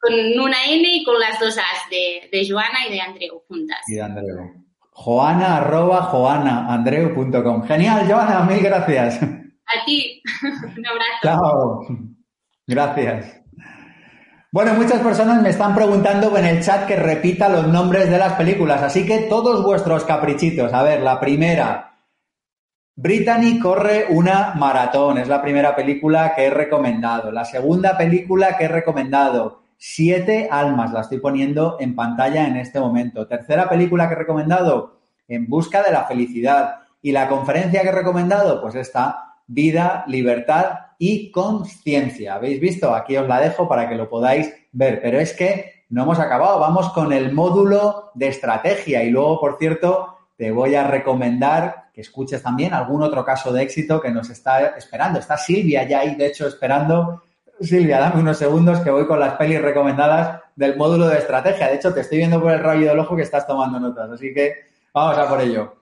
Con 0.00 0.14
una 0.40 0.64
N 0.66 0.88
y 0.88 1.04
con 1.04 1.18
las 1.18 1.40
dos 1.40 1.58
As 1.58 1.90
de, 1.90 2.28
de 2.30 2.48
Joana 2.48 2.86
y 2.88 2.92
de 2.92 3.00
Andreu 3.00 3.42
juntas. 3.48 3.80
Y 3.88 3.94
de 3.94 4.02
Andreu. 4.02 4.62
Joana.joanaandreu.com. 4.92 7.66
Genial, 7.66 8.06
Joana, 8.08 8.44
mil 8.44 8.60
gracias. 8.60 9.20
A 9.20 9.84
ti. 9.84 10.22
Un 10.76 10.86
abrazo. 10.86 11.18
Chao. 11.22 11.84
Gracias. 12.66 13.41
Bueno, 14.54 14.74
muchas 14.74 15.00
personas 15.00 15.40
me 15.40 15.48
están 15.48 15.74
preguntando 15.74 16.36
en 16.36 16.44
el 16.44 16.62
chat 16.62 16.86
que 16.86 16.94
repita 16.94 17.48
los 17.48 17.68
nombres 17.68 18.10
de 18.10 18.18
las 18.18 18.34
películas, 18.34 18.82
así 18.82 19.06
que 19.06 19.20
todos 19.20 19.64
vuestros 19.64 20.04
caprichitos. 20.04 20.74
A 20.74 20.82
ver, 20.82 21.00
la 21.00 21.18
primera. 21.18 21.94
Brittany 22.94 23.58
corre 23.58 24.08
una 24.10 24.52
maratón, 24.54 25.16
es 25.16 25.28
la 25.28 25.40
primera 25.40 25.74
película 25.74 26.34
que 26.34 26.44
he 26.44 26.50
recomendado. 26.50 27.32
La 27.32 27.46
segunda 27.46 27.96
película 27.96 28.58
que 28.58 28.64
he 28.64 28.68
recomendado, 28.68 29.62
Siete 29.78 30.48
almas, 30.50 30.92
la 30.92 31.00
estoy 31.00 31.18
poniendo 31.18 31.78
en 31.80 31.96
pantalla 31.96 32.46
en 32.46 32.56
este 32.56 32.78
momento. 32.78 33.26
Tercera 33.26 33.70
película 33.70 34.06
que 34.06 34.14
he 34.14 34.18
recomendado, 34.18 35.00
En 35.28 35.48
busca 35.48 35.82
de 35.82 35.92
la 35.92 36.04
felicidad. 36.04 36.82
Y 37.00 37.12
la 37.12 37.26
conferencia 37.26 37.80
que 37.80 37.88
he 37.88 37.92
recomendado, 37.92 38.60
pues 38.60 38.74
esta, 38.74 39.32
Vida, 39.46 40.04
Libertad 40.06 40.91
y 41.04 41.32
conciencia. 41.32 42.36
¿Habéis 42.36 42.60
visto? 42.60 42.94
Aquí 42.94 43.16
os 43.16 43.26
la 43.26 43.40
dejo 43.40 43.68
para 43.68 43.88
que 43.88 43.96
lo 43.96 44.08
podáis 44.08 44.54
ver. 44.70 45.00
Pero 45.02 45.18
es 45.18 45.32
que 45.32 45.82
no 45.88 46.04
hemos 46.04 46.20
acabado. 46.20 46.60
Vamos 46.60 46.92
con 46.92 47.12
el 47.12 47.32
módulo 47.32 48.12
de 48.14 48.28
estrategia. 48.28 49.02
Y 49.02 49.10
luego, 49.10 49.40
por 49.40 49.58
cierto, 49.58 50.16
te 50.36 50.52
voy 50.52 50.76
a 50.76 50.86
recomendar 50.86 51.86
que 51.92 52.02
escuches 52.02 52.40
también 52.40 52.72
algún 52.72 53.02
otro 53.02 53.24
caso 53.24 53.52
de 53.52 53.64
éxito 53.64 54.00
que 54.00 54.12
nos 54.12 54.30
está 54.30 54.76
esperando. 54.76 55.18
Está 55.18 55.36
Silvia 55.36 55.82
ya 55.82 55.98
ahí, 55.98 56.14
de 56.14 56.26
hecho, 56.26 56.46
esperando. 56.46 57.20
Silvia, 57.60 57.98
dame 57.98 58.20
unos 58.20 58.38
segundos 58.38 58.78
que 58.78 58.92
voy 58.92 59.04
con 59.04 59.18
las 59.18 59.34
pelis 59.34 59.60
recomendadas 59.60 60.40
del 60.54 60.76
módulo 60.76 61.08
de 61.08 61.18
estrategia. 61.18 61.66
De 61.66 61.74
hecho, 61.74 61.92
te 61.92 62.02
estoy 62.02 62.18
viendo 62.18 62.40
por 62.40 62.52
el 62.52 62.60
rayo 62.60 62.86
del 62.86 63.00
ojo 63.00 63.16
que 63.16 63.22
estás 63.22 63.44
tomando 63.44 63.80
notas. 63.80 64.08
Así 64.08 64.32
que 64.32 64.52
vamos 64.94 65.18
a 65.18 65.28
por 65.28 65.40
ello. 65.40 65.74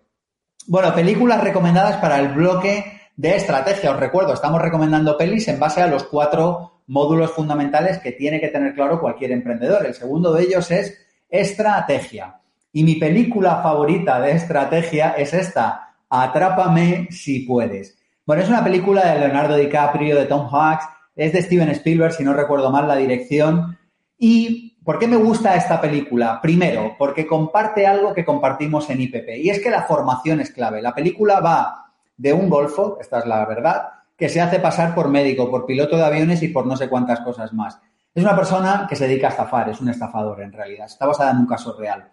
Bueno, 0.66 0.94
películas 0.94 1.44
recomendadas 1.44 1.98
para 1.98 2.18
el 2.20 2.28
bloque 2.28 2.99
de 3.20 3.36
estrategia. 3.36 3.90
Os 3.90 4.00
recuerdo, 4.00 4.32
estamos 4.32 4.62
recomendando 4.62 5.18
pelis 5.18 5.46
en 5.48 5.60
base 5.60 5.82
a 5.82 5.86
los 5.86 6.04
cuatro 6.04 6.80
módulos 6.86 7.30
fundamentales 7.32 7.98
que 7.98 8.12
tiene 8.12 8.40
que 8.40 8.48
tener 8.48 8.74
claro 8.74 8.98
cualquier 8.98 9.32
emprendedor. 9.32 9.84
El 9.84 9.92
segundo 9.92 10.32
de 10.32 10.44
ellos 10.44 10.70
es 10.70 10.96
estrategia. 11.28 12.40
Y 12.72 12.82
mi 12.82 12.94
película 12.94 13.60
favorita 13.62 14.18
de 14.22 14.32
estrategia 14.32 15.10
es 15.10 15.34
esta, 15.34 15.96
Atrápame 16.08 17.08
si 17.10 17.40
puedes. 17.40 17.98
Bueno, 18.24 18.42
es 18.42 18.48
una 18.48 18.64
película 18.64 19.12
de 19.12 19.20
Leonardo 19.20 19.54
DiCaprio, 19.56 20.16
de 20.16 20.24
Tom 20.24 20.48
Hanks, 20.50 20.86
es 21.14 21.34
de 21.34 21.42
Steven 21.42 21.68
Spielberg, 21.68 22.14
si 22.14 22.24
no 22.24 22.32
recuerdo 22.32 22.70
mal 22.70 22.88
la 22.88 22.96
dirección. 22.96 23.76
¿Y 24.16 24.78
por 24.82 24.98
qué 24.98 25.06
me 25.06 25.16
gusta 25.16 25.56
esta 25.56 25.78
película? 25.78 26.40
Primero, 26.40 26.96
porque 26.98 27.26
comparte 27.26 27.86
algo 27.86 28.14
que 28.14 28.24
compartimos 28.24 28.88
en 28.88 29.02
IPP, 29.02 29.28
y 29.42 29.50
es 29.50 29.60
que 29.60 29.70
la 29.70 29.82
formación 29.82 30.40
es 30.40 30.50
clave. 30.50 30.80
La 30.80 30.94
película 30.94 31.40
va 31.40 31.89
de 32.20 32.34
un 32.34 32.50
golfo, 32.50 32.98
esta 33.00 33.20
es 33.20 33.26
la 33.26 33.46
verdad, 33.46 33.88
que 34.14 34.28
se 34.28 34.42
hace 34.42 34.60
pasar 34.60 34.94
por 34.94 35.08
médico, 35.08 35.50
por 35.50 35.64
piloto 35.64 35.96
de 35.96 36.04
aviones 36.04 36.42
y 36.42 36.48
por 36.48 36.66
no 36.66 36.76
sé 36.76 36.86
cuántas 36.86 37.20
cosas 37.20 37.54
más. 37.54 37.80
Es 38.14 38.22
una 38.22 38.36
persona 38.36 38.86
que 38.86 38.94
se 38.94 39.08
dedica 39.08 39.28
a 39.28 39.30
estafar, 39.30 39.70
es 39.70 39.80
un 39.80 39.88
estafador 39.88 40.42
en 40.42 40.52
realidad, 40.52 40.84
está 40.84 41.06
basada 41.06 41.30
en 41.30 41.38
un 41.38 41.46
caso 41.46 41.74
real. 41.78 42.10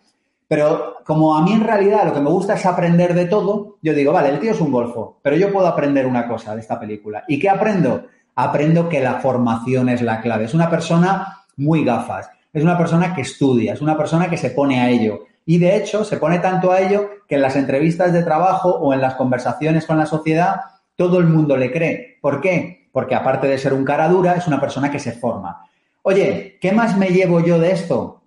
Pero 0.48 1.00
como 1.04 1.36
a 1.36 1.42
mí 1.42 1.52
en 1.52 1.66
realidad 1.66 2.06
lo 2.06 2.14
que 2.14 2.22
me 2.22 2.30
gusta 2.30 2.54
es 2.54 2.66
aprender 2.66 3.14
de 3.14 3.26
todo, 3.26 3.80
yo 3.82 3.94
digo, 3.94 4.14
vale, 4.14 4.30
el 4.30 4.40
tío 4.40 4.52
es 4.52 4.62
un 4.62 4.72
golfo, 4.72 5.20
pero 5.22 5.36
yo 5.36 5.52
puedo 5.52 5.68
aprender 5.68 6.06
una 6.06 6.26
cosa 6.26 6.56
de 6.56 6.62
esta 6.62 6.80
película. 6.80 7.26
¿Y 7.28 7.38
qué 7.38 7.50
aprendo? 7.50 8.06
Aprendo 8.34 8.88
que 8.88 9.02
la 9.02 9.16
formación 9.16 9.90
es 9.90 10.02
la 10.02 10.22
clave. 10.22 10.46
Es 10.46 10.54
una 10.54 10.70
persona 10.70 11.44
muy 11.58 11.84
gafas, 11.84 12.30
es 12.54 12.64
una 12.64 12.78
persona 12.78 13.14
que 13.14 13.24
estudia, 13.24 13.74
es 13.74 13.82
una 13.82 13.98
persona 13.98 14.30
que 14.30 14.38
se 14.38 14.52
pone 14.52 14.80
a 14.80 14.90
ello, 14.90 15.26
y 15.50 15.60
de 15.60 15.78
hecho, 15.78 16.04
se 16.04 16.18
pone 16.18 16.40
tanto 16.40 16.74
a 16.74 16.82
ello 16.82 17.10
que 17.26 17.36
en 17.36 17.42
las 17.42 17.56
entrevistas 17.56 18.12
de 18.12 18.22
trabajo 18.22 18.70
o 18.70 18.94
en 18.94 19.00
las 19.00 19.16
conversaciones 19.16 19.86
con 19.86 19.98
la 19.98 20.06
sociedad, 20.06 20.58
todo 20.98 21.20
el 21.20 21.26
mundo 21.26 21.56
le 21.56 21.72
cree. 21.72 22.18
¿Por 22.22 22.42
qué? 22.42 22.90
Porque 22.92 23.16
aparte 23.16 23.48
de 23.48 23.58
ser 23.58 23.74
un 23.74 23.86
cara 23.86 24.10
dura, 24.10 24.34
es 24.34 24.46
una 24.46 24.60
persona 24.60 24.92
que 24.92 25.00
se 25.00 25.14
forma. 25.14 25.62
Oye, 26.02 26.58
¿qué 26.60 26.74
más 26.74 26.98
me 26.98 27.12
llevo 27.12 27.40
yo 27.40 27.60
de 27.60 27.72
esto? 27.72 28.24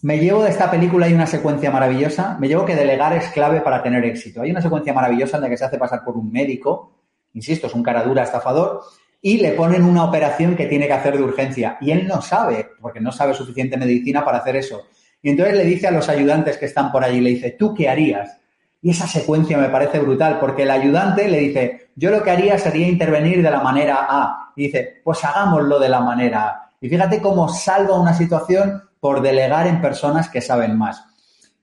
Me 0.00 0.18
llevo 0.18 0.42
de 0.42 0.48
esta 0.48 0.70
película, 0.70 1.04
hay 1.04 1.12
una 1.12 1.26
secuencia 1.26 1.70
maravillosa, 1.70 2.38
me 2.40 2.48
llevo 2.48 2.64
que 2.64 2.74
delegar 2.74 3.12
es 3.12 3.26
clave 3.28 3.60
para 3.60 3.82
tener 3.82 4.02
éxito. 4.06 4.40
Hay 4.40 4.50
una 4.50 4.62
secuencia 4.62 4.94
maravillosa 4.94 5.36
en 5.36 5.42
la 5.42 5.50
que 5.50 5.58
se 5.58 5.66
hace 5.66 5.76
pasar 5.76 6.02
por 6.02 6.16
un 6.16 6.32
médico, 6.32 6.94
insisto, 7.34 7.66
es 7.66 7.74
un 7.74 7.82
cara 7.82 8.02
dura 8.04 8.22
estafador, 8.22 8.80
y 9.20 9.36
le 9.36 9.52
ponen 9.52 9.84
una 9.84 10.04
operación 10.04 10.56
que 10.56 10.64
tiene 10.64 10.86
que 10.86 10.94
hacer 10.94 11.18
de 11.18 11.22
urgencia. 11.22 11.76
Y 11.82 11.90
él 11.90 12.06
no 12.06 12.22
sabe, 12.22 12.70
porque 12.80 13.00
no 13.00 13.12
sabe 13.12 13.34
suficiente 13.34 13.76
medicina 13.76 14.24
para 14.24 14.38
hacer 14.38 14.56
eso. 14.56 14.84
Y 15.24 15.30
entonces 15.30 15.56
le 15.56 15.64
dice 15.64 15.86
a 15.86 15.90
los 15.90 16.10
ayudantes 16.10 16.58
que 16.58 16.66
están 16.66 16.92
por 16.92 17.02
allí, 17.02 17.18
le 17.18 17.30
dice, 17.30 17.52
¿tú 17.52 17.72
qué 17.72 17.88
harías? 17.88 18.36
Y 18.82 18.90
esa 18.90 19.06
secuencia 19.06 19.56
me 19.56 19.70
parece 19.70 19.98
brutal, 19.98 20.38
porque 20.38 20.64
el 20.64 20.70
ayudante 20.70 21.26
le 21.28 21.38
dice, 21.38 21.88
yo 21.96 22.10
lo 22.10 22.22
que 22.22 22.30
haría 22.30 22.58
sería 22.58 22.86
intervenir 22.86 23.42
de 23.42 23.50
la 23.50 23.62
manera 23.62 24.06
A. 24.06 24.52
Y 24.54 24.64
dice, 24.64 25.00
pues 25.02 25.24
hagámoslo 25.24 25.78
de 25.78 25.88
la 25.88 26.00
manera 26.00 26.46
A. 26.46 26.70
Y 26.78 26.90
fíjate 26.90 27.22
cómo 27.22 27.48
salva 27.48 27.98
una 27.98 28.12
situación 28.12 28.82
por 29.00 29.22
delegar 29.22 29.66
en 29.66 29.80
personas 29.80 30.28
que 30.28 30.42
saben 30.42 30.76
más. 30.76 31.02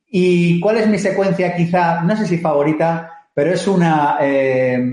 ¿Y 0.10 0.60
cuál 0.60 0.78
es 0.78 0.88
mi 0.88 0.98
secuencia 0.98 1.56
quizá, 1.56 2.02
no 2.02 2.18
sé 2.18 2.26
si 2.26 2.40
favorita, 2.40 3.28
pero 3.32 3.54
es 3.54 3.68
una... 3.68 4.18
Eh, 4.22 4.84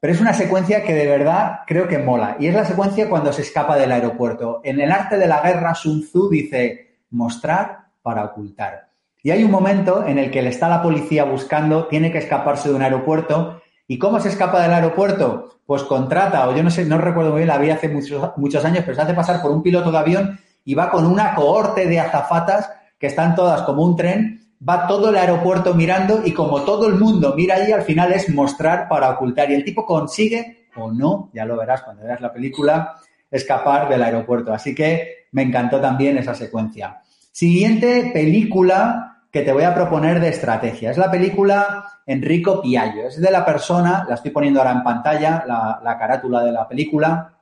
pero 0.00 0.12
es 0.12 0.20
una 0.20 0.34
secuencia 0.34 0.82
que 0.82 0.92
de 0.92 1.06
verdad 1.06 1.60
creo 1.66 1.88
que 1.88 1.96
mola. 1.96 2.36
Y 2.38 2.46
es 2.46 2.54
la 2.54 2.66
secuencia 2.66 3.08
cuando 3.08 3.32
se 3.32 3.40
escapa 3.40 3.78
del 3.78 3.90
aeropuerto. 3.90 4.60
En 4.62 4.78
el 4.82 4.92
arte 4.92 5.16
de 5.16 5.26
la 5.26 5.40
guerra, 5.40 5.74
Sun 5.74 6.02
Tzu 6.02 6.28
dice, 6.28 6.93
mostrar 7.10 7.86
para 8.02 8.24
ocultar. 8.24 8.88
Y 9.22 9.30
hay 9.30 9.42
un 9.42 9.50
momento 9.50 10.04
en 10.06 10.18
el 10.18 10.30
que 10.30 10.42
le 10.42 10.50
está 10.50 10.68
la 10.68 10.82
policía 10.82 11.24
buscando, 11.24 11.86
tiene 11.86 12.12
que 12.12 12.18
escaparse 12.18 12.68
de 12.68 12.74
un 12.74 12.82
aeropuerto. 12.82 13.62
¿Y 13.88 13.98
cómo 13.98 14.20
se 14.20 14.28
escapa 14.28 14.60
del 14.60 14.72
aeropuerto? 14.72 15.48
Pues 15.64 15.82
contrata, 15.82 16.46
o 16.46 16.54
yo 16.54 16.62
no 16.62 16.70
sé, 16.70 16.84
no 16.84 16.98
recuerdo 16.98 17.30
muy 17.30 17.38
bien, 17.38 17.48
la 17.48 17.58
vi 17.58 17.70
hace 17.70 17.88
muchos, 17.88 18.32
muchos 18.36 18.64
años, 18.64 18.82
pero 18.84 18.94
se 18.94 19.02
hace 19.02 19.14
pasar 19.14 19.40
por 19.40 19.50
un 19.50 19.62
piloto 19.62 19.90
de 19.90 19.98
avión 19.98 20.38
y 20.64 20.74
va 20.74 20.90
con 20.90 21.06
una 21.06 21.34
cohorte 21.34 21.86
de 21.86 22.00
azafatas 22.00 22.70
que 22.98 23.06
están 23.06 23.34
todas 23.34 23.62
como 23.62 23.82
un 23.82 23.96
tren, 23.96 24.40
va 24.66 24.86
todo 24.86 25.10
el 25.10 25.16
aeropuerto 25.16 25.74
mirando 25.74 26.20
y 26.24 26.32
como 26.32 26.62
todo 26.62 26.86
el 26.86 26.94
mundo 26.94 27.34
mira 27.36 27.56
allí, 27.56 27.72
al 27.72 27.82
final 27.82 28.12
es 28.12 28.28
mostrar 28.28 28.88
para 28.88 29.10
ocultar. 29.10 29.50
Y 29.50 29.54
el 29.54 29.64
tipo 29.64 29.86
consigue, 29.86 30.68
o 30.76 30.92
no, 30.92 31.30
ya 31.32 31.44
lo 31.44 31.56
verás 31.56 31.82
cuando 31.82 32.04
veas 32.04 32.20
la 32.20 32.32
película, 32.32 32.96
escapar 33.30 33.88
del 33.88 34.02
aeropuerto. 34.02 34.52
Así 34.52 34.74
que 34.74 35.23
me 35.34 35.42
encantó 35.42 35.80
también 35.80 36.16
esa 36.16 36.32
secuencia. 36.32 37.00
Siguiente 37.32 38.12
película 38.14 39.26
que 39.32 39.42
te 39.42 39.52
voy 39.52 39.64
a 39.64 39.74
proponer 39.74 40.20
de 40.20 40.28
estrategia. 40.28 40.92
Es 40.92 40.96
la 40.96 41.10
película 41.10 41.84
Enrico 42.06 42.62
Piaggio. 42.62 43.08
Es 43.08 43.20
de 43.20 43.32
la 43.32 43.44
persona, 43.44 44.06
la 44.08 44.14
estoy 44.14 44.30
poniendo 44.30 44.60
ahora 44.60 44.70
en 44.70 44.84
pantalla, 44.84 45.44
la, 45.44 45.80
la 45.82 45.98
carátula 45.98 46.44
de 46.44 46.52
la 46.52 46.68
película, 46.68 47.34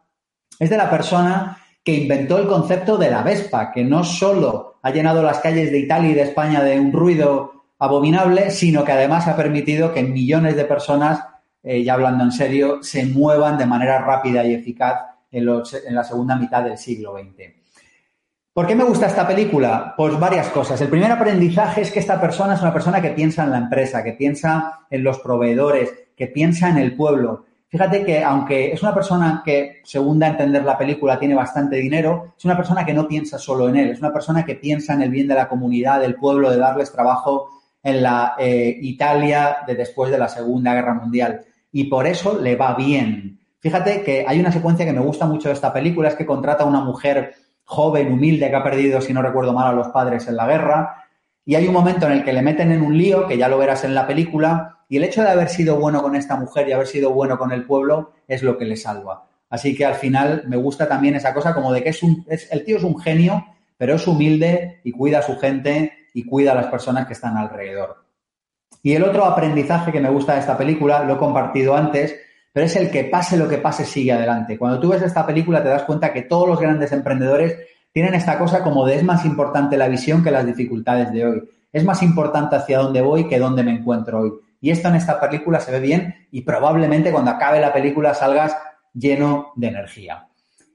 es 0.58 0.70
de 0.70 0.76
la 0.78 0.88
persona 0.88 1.58
que 1.84 1.92
inventó 1.92 2.38
el 2.38 2.48
concepto 2.48 2.96
de 2.96 3.10
la 3.10 3.22
Vespa, 3.22 3.70
que 3.70 3.84
no 3.84 4.04
solo 4.04 4.78
ha 4.82 4.90
llenado 4.90 5.22
las 5.22 5.40
calles 5.40 5.70
de 5.70 5.80
Italia 5.80 6.12
y 6.12 6.14
de 6.14 6.22
España 6.22 6.62
de 6.62 6.80
un 6.80 6.92
ruido 6.92 7.52
abominable, 7.78 8.50
sino 8.50 8.84
que 8.84 8.92
además 8.92 9.28
ha 9.28 9.36
permitido 9.36 9.92
que 9.92 10.02
millones 10.02 10.56
de 10.56 10.64
personas, 10.64 11.22
eh, 11.62 11.84
ya 11.84 11.92
hablando 11.92 12.24
en 12.24 12.32
serio, 12.32 12.82
se 12.82 13.04
muevan 13.04 13.58
de 13.58 13.66
manera 13.66 13.98
rápida 13.98 14.42
y 14.46 14.54
eficaz 14.54 14.98
en 15.30 15.94
la 15.94 16.04
segunda 16.04 16.36
mitad 16.36 16.62
del 16.62 16.78
siglo 16.78 17.14
XX. 17.18 17.61
¿Por 18.54 18.66
qué 18.66 18.74
me 18.74 18.84
gusta 18.84 19.06
esta 19.06 19.26
película? 19.26 19.94
Pues 19.96 20.20
varias 20.20 20.48
cosas. 20.48 20.78
El 20.82 20.88
primer 20.88 21.10
aprendizaje 21.10 21.80
es 21.80 21.90
que 21.90 22.00
esta 22.00 22.20
persona 22.20 22.54
es 22.54 22.60
una 22.60 22.72
persona 22.74 23.00
que 23.00 23.08
piensa 23.08 23.44
en 23.44 23.50
la 23.50 23.56
empresa, 23.56 24.04
que 24.04 24.12
piensa 24.12 24.80
en 24.90 25.02
los 25.02 25.20
proveedores, 25.20 25.90
que 26.14 26.26
piensa 26.26 26.68
en 26.68 26.76
el 26.76 26.94
pueblo. 26.94 27.46
Fíjate 27.68 28.04
que 28.04 28.22
aunque 28.22 28.70
es 28.70 28.82
una 28.82 28.92
persona 28.92 29.40
que, 29.42 29.80
según 29.84 30.18
da 30.18 30.26
a 30.26 30.30
entender 30.30 30.64
la 30.64 30.76
película, 30.76 31.18
tiene 31.18 31.34
bastante 31.34 31.76
dinero, 31.76 32.34
es 32.36 32.44
una 32.44 32.54
persona 32.54 32.84
que 32.84 32.92
no 32.92 33.08
piensa 33.08 33.38
solo 33.38 33.70
en 33.70 33.76
él, 33.76 33.88
es 33.88 34.00
una 34.00 34.12
persona 34.12 34.44
que 34.44 34.56
piensa 34.56 34.92
en 34.92 35.00
el 35.00 35.08
bien 35.08 35.28
de 35.28 35.34
la 35.34 35.48
comunidad, 35.48 36.00
del 36.00 36.16
pueblo, 36.16 36.50
de 36.50 36.58
darles 36.58 36.92
trabajo 36.92 37.48
en 37.82 38.02
la 38.02 38.34
eh, 38.38 38.76
Italia 38.82 39.60
de 39.66 39.76
después 39.76 40.10
de 40.10 40.18
la 40.18 40.28
Segunda 40.28 40.74
Guerra 40.74 40.92
Mundial. 40.92 41.40
Y 41.72 41.84
por 41.84 42.06
eso 42.06 42.38
le 42.38 42.56
va 42.56 42.74
bien. 42.74 43.38
Fíjate 43.60 44.02
que 44.02 44.26
hay 44.28 44.38
una 44.38 44.52
secuencia 44.52 44.84
que 44.84 44.92
me 44.92 45.00
gusta 45.00 45.24
mucho 45.24 45.48
de 45.48 45.54
esta 45.54 45.72
película, 45.72 46.08
es 46.08 46.16
que 46.16 46.26
contrata 46.26 46.64
a 46.64 46.66
una 46.66 46.82
mujer 46.82 47.32
joven, 47.64 48.12
humilde, 48.12 48.50
que 48.50 48.56
ha 48.56 48.62
perdido, 48.62 49.00
si 49.00 49.12
no 49.12 49.22
recuerdo 49.22 49.52
mal, 49.52 49.68
a 49.68 49.72
los 49.72 49.88
padres 49.88 50.28
en 50.28 50.36
la 50.36 50.46
guerra. 50.46 51.04
Y 51.44 51.54
hay 51.54 51.66
un 51.66 51.74
momento 51.74 52.06
en 52.06 52.12
el 52.12 52.24
que 52.24 52.32
le 52.32 52.42
meten 52.42 52.72
en 52.72 52.82
un 52.82 52.96
lío, 52.96 53.26
que 53.26 53.36
ya 53.36 53.48
lo 53.48 53.58
verás 53.58 53.84
en 53.84 53.94
la 53.94 54.06
película, 54.06 54.78
y 54.88 54.96
el 54.98 55.04
hecho 55.04 55.22
de 55.22 55.30
haber 55.30 55.48
sido 55.48 55.76
bueno 55.76 56.02
con 56.02 56.14
esta 56.14 56.36
mujer 56.36 56.68
y 56.68 56.72
haber 56.72 56.86
sido 56.86 57.12
bueno 57.12 57.38
con 57.38 57.50
el 57.50 57.64
pueblo 57.64 58.12
es 58.28 58.42
lo 58.42 58.58
que 58.58 58.66
le 58.66 58.76
salva. 58.76 59.26
Así 59.48 59.74
que 59.76 59.84
al 59.84 59.94
final 59.94 60.44
me 60.46 60.56
gusta 60.56 60.88
también 60.88 61.14
esa 61.14 61.34
cosa 61.34 61.54
como 61.54 61.72
de 61.72 61.82
que 61.82 61.90
es 61.90 62.02
un, 62.02 62.26
el 62.28 62.64
tío 62.64 62.76
es 62.76 62.82
un 62.82 62.98
genio, 62.98 63.44
pero 63.76 63.94
es 63.94 64.06
humilde 64.06 64.80
y 64.84 64.92
cuida 64.92 65.18
a 65.18 65.22
su 65.22 65.38
gente 65.38 65.92
y 66.14 66.24
cuida 66.24 66.52
a 66.52 66.54
las 66.54 66.66
personas 66.66 67.06
que 67.06 67.14
están 67.14 67.36
alrededor. 67.36 68.04
Y 68.82 68.94
el 68.94 69.04
otro 69.04 69.24
aprendizaje 69.24 69.92
que 69.92 70.00
me 70.00 70.10
gusta 70.10 70.34
de 70.34 70.40
esta 70.40 70.56
película, 70.56 71.04
lo 71.04 71.14
he 71.14 71.18
compartido 71.18 71.76
antes, 71.76 72.16
pero 72.52 72.66
es 72.66 72.76
el 72.76 72.90
que 72.90 73.04
pase 73.04 73.36
lo 73.36 73.48
que 73.48 73.58
pase 73.58 73.84
sigue 73.84 74.12
adelante. 74.12 74.58
Cuando 74.58 74.78
tú 74.78 74.90
ves 74.90 75.02
esta 75.02 75.26
película 75.26 75.62
te 75.62 75.68
das 75.68 75.84
cuenta 75.84 76.12
que 76.12 76.22
todos 76.22 76.48
los 76.48 76.60
grandes 76.60 76.92
emprendedores 76.92 77.56
tienen 77.92 78.14
esta 78.14 78.38
cosa 78.38 78.62
como 78.62 78.86
de 78.86 78.96
es 78.96 79.04
más 79.04 79.24
importante 79.24 79.76
la 79.76 79.88
visión 79.88 80.22
que 80.22 80.30
las 80.30 80.46
dificultades 80.46 81.12
de 81.12 81.26
hoy. 81.26 81.42
Es 81.72 81.84
más 81.84 82.02
importante 82.02 82.56
hacia 82.56 82.78
dónde 82.78 83.00
voy 83.00 83.28
que 83.28 83.38
dónde 83.38 83.62
me 83.62 83.72
encuentro 83.72 84.20
hoy. 84.20 84.32
Y 84.60 84.70
esto 84.70 84.88
en 84.88 84.96
esta 84.96 85.18
película 85.20 85.60
se 85.60 85.72
ve 85.72 85.80
bien 85.80 86.14
y 86.30 86.42
probablemente 86.42 87.10
cuando 87.10 87.30
acabe 87.30 87.60
la 87.60 87.72
película 87.72 88.14
salgas 88.14 88.56
lleno 88.94 89.52
de 89.56 89.68
energía. 89.68 90.28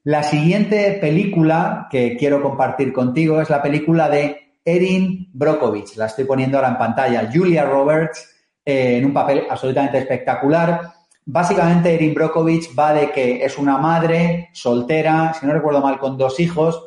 La 0.04 0.24
siguiente 0.24 0.98
película 1.00 1.88
que 1.90 2.16
quiero 2.18 2.42
compartir 2.42 2.94
contigo 2.94 3.42
es 3.42 3.50
la 3.50 3.62
película 3.62 4.10
de 4.10 4.54
Erin 4.64 5.30
Brockovich. 5.34 5.96
La 5.96 6.08
estoy 6.08 6.26
poniendo 6.26 6.58
ahora 6.58 6.70
en 6.70 6.78
pantalla. 6.78 7.30
Julia 7.34 7.66
Roberts 7.66 8.36
eh, 8.66 8.98
en 8.98 9.06
un 9.06 9.14
papel 9.14 9.44
absolutamente 9.50 9.98
espectacular. 9.98 10.82
Básicamente 11.30 11.94
Erin 11.94 12.14
Brockovich 12.14 12.70
va 12.74 12.94
de 12.94 13.12
que 13.12 13.44
es 13.44 13.58
una 13.58 13.78
madre 13.78 14.48
soltera, 14.54 15.34
si 15.34 15.46
no 15.46 15.52
recuerdo 15.52 15.82
mal, 15.82 16.00
con 16.00 16.18
dos 16.18 16.40
hijos 16.40 16.82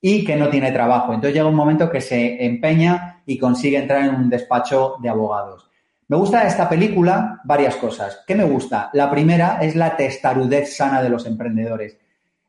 y 0.00 0.24
que 0.24 0.34
no 0.34 0.48
tiene 0.48 0.72
trabajo. 0.72 1.12
Entonces 1.12 1.34
llega 1.34 1.46
un 1.46 1.54
momento 1.54 1.90
que 1.90 2.00
se 2.00 2.42
empeña 2.42 3.22
y 3.26 3.36
consigue 3.36 3.76
entrar 3.76 4.04
en 4.04 4.14
un 4.14 4.30
despacho 4.30 4.94
de 5.02 5.10
abogados. 5.10 5.68
Me 6.08 6.16
gusta 6.16 6.40
de 6.40 6.48
esta 6.48 6.70
película 6.70 7.42
varias 7.44 7.76
cosas. 7.76 8.24
¿Qué 8.26 8.34
me 8.34 8.44
gusta? 8.44 8.88
La 8.94 9.10
primera 9.10 9.58
es 9.60 9.76
la 9.76 9.94
testarudez 9.94 10.74
sana 10.74 11.02
de 11.02 11.10
los 11.10 11.26
emprendedores. 11.26 11.98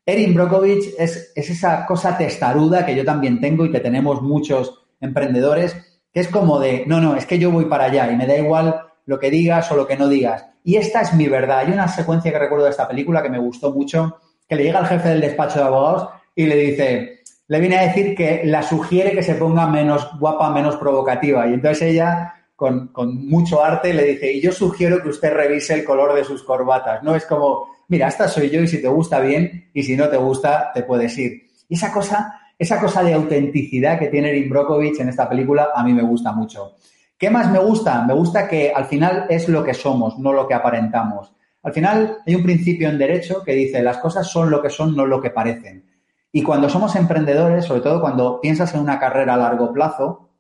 Erin 0.05 0.33
Brockovich 0.33 0.93
es, 0.97 1.33
es, 1.35 1.49
esa 1.49 1.85
cosa 1.85 2.17
testaruda 2.17 2.85
que 2.85 2.95
yo 2.95 3.03
también 3.03 3.41
tengo 3.41 3.65
y 3.65 3.71
que 3.71 3.81
tenemos 3.81 4.21
muchos 4.21 4.85
emprendedores, 5.01 5.75
que 6.13 6.21
es 6.21 6.29
como 6.29 6.57
de, 6.57 6.85
no, 6.87 7.01
no, 7.01 7.17
es 7.17 7.25
que 7.25 7.37
yo 7.37 7.51
voy 7.51 7.65
para 7.65 7.85
allá 7.85 8.09
y 8.09 8.15
me 8.15 8.27
da 8.27 8.37
igual 8.37 8.92
lo 9.05 9.19
que 9.19 9.29
digas 9.29 9.71
o 9.71 9.75
lo 9.75 9.87
que 9.87 9.97
no 9.97 10.07
digas. 10.07 10.45
Y 10.63 10.77
esta 10.77 11.01
es 11.01 11.13
mi 11.13 11.27
verdad. 11.27 11.59
Hay 11.59 11.71
una 11.71 11.87
secuencia 11.87 12.31
que 12.31 12.39
recuerdo 12.39 12.65
de 12.65 12.71
esta 12.71 12.87
película 12.87 13.21
que 13.21 13.29
me 13.29 13.39
gustó 13.39 13.71
mucho, 13.71 14.17
que 14.47 14.55
le 14.55 14.63
llega 14.63 14.79
al 14.79 14.87
jefe 14.87 15.09
del 15.09 15.21
despacho 15.21 15.59
de 15.59 15.65
abogados 15.65 16.09
y 16.35 16.45
le 16.45 16.55
dice, 16.55 17.23
le 17.47 17.59
viene 17.59 17.77
a 17.77 17.87
decir 17.87 18.15
que 18.15 18.41
la 18.45 18.63
sugiere 18.63 19.11
que 19.11 19.23
se 19.23 19.35
ponga 19.35 19.67
menos 19.67 20.17
guapa, 20.19 20.49
menos 20.51 20.77
provocativa. 20.77 21.47
Y 21.47 21.53
entonces 21.53 21.89
ella 21.89 22.33
con, 22.55 23.27
mucho 23.27 23.63
arte, 23.63 23.93
le 23.93 24.03
dice, 24.03 24.31
y 24.31 24.41
yo 24.41 24.51
sugiero 24.51 25.01
que 25.01 25.09
usted 25.09 25.33
revise 25.33 25.73
el 25.73 25.83
color 25.83 26.13
de 26.13 26.23
sus 26.23 26.43
corbatas, 26.43 27.03
¿no? 27.03 27.15
Es 27.15 27.25
como, 27.25 27.67
mira, 27.89 28.07
esta 28.07 28.27
soy 28.27 28.49
yo 28.49 28.61
y 28.61 28.67
si 28.67 28.81
te 28.81 28.87
gusta 28.87 29.19
bien 29.19 29.69
y 29.73 29.83
si 29.83 29.97
no 29.97 30.07
te 30.07 30.17
gusta, 30.17 30.71
te 30.73 30.83
puedes 30.83 31.17
ir. 31.17 31.49
Y 31.67 31.75
esa 31.75 31.91
cosa, 31.91 32.39
esa 32.57 32.79
cosa 32.79 33.03
de 33.03 33.13
autenticidad 33.13 33.99
que 33.99 34.07
tiene 34.07 34.29
Erin 34.29 34.49
Brockovich 34.49 34.99
en 34.99 35.09
esta 35.09 35.27
película 35.27 35.69
a 35.75 35.83
mí 35.83 35.93
me 35.93 36.03
gusta 36.03 36.31
mucho. 36.31 36.75
¿Qué 37.23 37.29
más 37.29 37.49
me 37.49 37.59
gusta? 37.59 38.03
Me 38.03 38.13
gusta 38.13 38.49
que 38.49 38.73
al 38.75 38.83
final 38.83 39.27
es 39.29 39.47
lo 39.47 39.63
que 39.63 39.73
somos, 39.73 40.19
no 40.19 40.33
lo 40.33 40.45
que 40.45 40.55
aparentamos. 40.55 41.33
Al 41.61 41.71
final 41.71 42.17
hay 42.27 42.35
un 42.35 42.43
principio 42.43 42.89
en 42.89 42.97
derecho 42.97 43.41
que 43.45 43.53
dice 43.53 43.81
las 43.81 43.99
cosas 43.99 44.27
son 44.27 44.51
lo 44.51 44.61
que 44.61 44.69
son, 44.69 44.93
no 44.93 45.05
lo 45.05 45.21
que 45.21 45.29
parecen. 45.29 45.85
Y 46.33 46.43
cuando 46.43 46.67
somos 46.67 46.97
emprendedores, 46.97 47.63
sobre 47.63 47.79
todo 47.79 48.01
cuando 48.01 48.41
piensas 48.41 48.75
en 48.75 48.81
una 48.81 48.99
carrera 48.99 49.35
a 49.35 49.37
largo 49.37 49.71
plazo, 49.71 50.31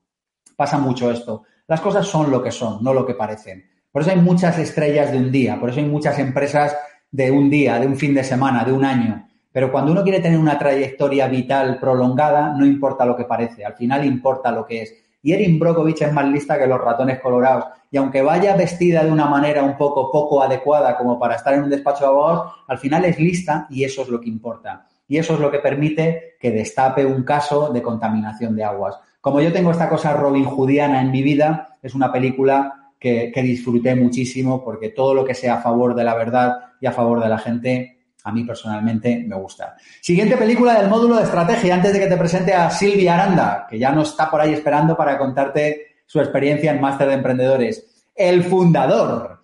pasa 0.57 0.77
mucho 0.77 1.09
esto. 1.09 1.43
Las 1.67 1.79
cosas 1.79 2.05
son 2.05 2.29
lo 2.29 2.43
que 2.43 2.51
son, 2.51 2.83
no 2.83 2.93
lo 2.93 3.05
que 3.05 3.13
parecen. 3.13 3.63
Por 3.89 4.01
eso 4.01 4.11
hay 4.11 4.19
muchas 4.19 4.59
estrellas 4.59 5.09
de 5.09 5.19
un 5.19 5.31
día, 5.31 5.57
por 5.61 5.69
eso 5.69 5.79
hay 5.79 5.85
muchas 5.85 6.19
empresas 6.19 6.75
de 7.09 7.31
un 7.31 7.49
día, 7.49 7.79
de 7.79 7.87
un 7.87 7.95
fin 7.95 8.13
de 8.13 8.25
semana, 8.25 8.65
de 8.65 8.73
un 8.73 8.83
año. 8.83 9.25
Pero 9.53 9.71
cuando 9.71 9.93
uno 9.93 10.03
quiere 10.03 10.19
tener 10.19 10.37
una 10.37 10.59
trayectoria 10.59 11.29
vital 11.29 11.79
prolongada, 11.79 12.53
no 12.57 12.65
importa 12.65 13.05
lo 13.05 13.15
que 13.15 13.23
parece, 13.23 13.63
al 13.63 13.75
final 13.75 14.03
importa 14.03 14.51
lo 14.51 14.65
que 14.65 14.81
es. 14.81 15.02
Y 15.23 15.33
Erin 15.33 15.57
Brockovich 15.57 16.01
es 16.01 16.13
más 16.13 16.27
lista 16.27 16.59
que 16.59 16.67
los 16.67 16.79
ratones 16.79 17.19
colorados. 17.19 17.65
Y 17.89 17.97
aunque 17.97 18.21
vaya 18.21 18.55
vestida 18.55 19.03
de 19.03 19.11
una 19.11 19.25
manera 19.25 19.63
un 19.63 19.77
poco 19.77 20.11
poco 20.11 20.43
adecuada 20.43 20.95
como 20.95 21.17
para 21.17 21.35
estar 21.35 21.53
en 21.55 21.63
un 21.63 21.69
despacho 21.69 22.03
de 22.03 22.09
abogados, 22.09 22.51
al 22.67 22.77
final 22.77 23.05
es 23.05 23.17
lista 23.17 23.65
y 23.69 23.83
eso 23.83 24.03
es 24.03 24.09
lo 24.09 24.19
que 24.19 24.29
importa. 24.29 24.85
Y 25.07 25.17
eso 25.17 25.33
es 25.33 25.39
lo 25.39 25.49
que 25.49 25.59
permite 25.59 26.35
que 26.39 26.51
destape 26.51 27.05
un 27.05 27.23
caso 27.23 27.71
de 27.71 27.81
contaminación 27.81 28.55
de 28.55 28.63
aguas. 28.63 28.99
Como 29.21 29.39
yo 29.39 29.53
tengo 29.53 29.71
esta 29.71 29.89
cosa 29.89 30.13
Robin 30.13 30.45
Hoodiana 30.45 31.01
en 31.01 31.11
mi 31.11 31.23
vida, 31.23 31.77
es 31.81 31.95
una 31.95 32.11
película 32.11 32.91
que, 32.99 33.31
disfruté 33.43 33.95
muchísimo 33.95 34.63
porque 34.63 34.89
todo 34.89 35.13
lo 35.13 35.25
que 35.25 35.33
sea 35.33 35.55
a 35.55 35.61
favor 35.61 35.93
de 35.93 36.05
la 36.05 36.15
verdad 36.15 36.55
y 36.79 36.85
a 36.85 36.93
favor 36.93 37.21
de 37.21 37.27
la 37.27 37.37
gente, 37.37 38.02
a 38.23 38.31
mí 38.31 38.43
personalmente 38.43 39.23
me 39.27 39.35
gusta. 39.35 39.75
Siguiente 40.01 40.37
película 40.37 40.79
del 40.79 40.89
módulo 40.89 41.17
de 41.17 41.23
estrategia, 41.23 41.75
antes 41.75 41.93
de 41.93 41.99
que 41.99 42.07
te 42.07 42.17
presente 42.17 42.53
a 42.53 42.69
Silvia 42.69 43.15
Aranda, 43.15 43.67
que 43.69 43.77
ya 43.77 43.91
no 43.91 44.03
está 44.03 44.31
por 44.31 44.41
ahí 44.41 44.53
esperando 44.53 44.95
para 44.95 45.17
contarte 45.17 45.87
su 46.05 46.19
experiencia 46.19 46.71
en 46.71 46.81
Máster 46.81 47.07
de 47.07 47.15
Emprendedores. 47.15 48.05
El 48.15 48.43
fundador. 48.43 49.41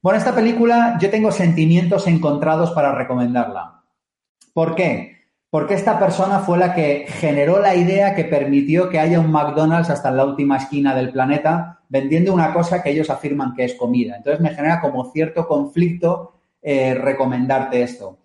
Bueno, 0.00 0.18
esta 0.18 0.34
película 0.34 0.98
yo 1.00 1.10
tengo 1.10 1.30
sentimientos 1.30 2.06
encontrados 2.06 2.70
para 2.72 2.94
recomendarla. 2.94 3.82
¿Por 4.52 4.74
qué? 4.74 5.12
porque 5.52 5.74
esta 5.74 5.98
persona 5.98 6.38
fue 6.38 6.56
la 6.56 6.74
que 6.74 7.04
generó 7.06 7.60
la 7.60 7.74
idea 7.74 8.14
que 8.14 8.24
permitió 8.24 8.88
que 8.88 8.98
haya 8.98 9.20
un 9.20 9.30
McDonald's 9.30 9.90
hasta 9.90 10.10
la 10.10 10.24
última 10.24 10.56
esquina 10.56 10.94
del 10.94 11.12
planeta 11.12 11.82
vendiendo 11.90 12.32
una 12.32 12.54
cosa 12.54 12.82
que 12.82 12.88
ellos 12.88 13.10
afirman 13.10 13.52
que 13.52 13.64
es 13.64 13.74
comida. 13.74 14.16
Entonces 14.16 14.40
me 14.40 14.54
genera 14.54 14.80
como 14.80 15.12
cierto 15.12 15.46
conflicto 15.46 16.40
eh, 16.62 16.94
recomendarte 16.94 17.82
esto. 17.82 18.16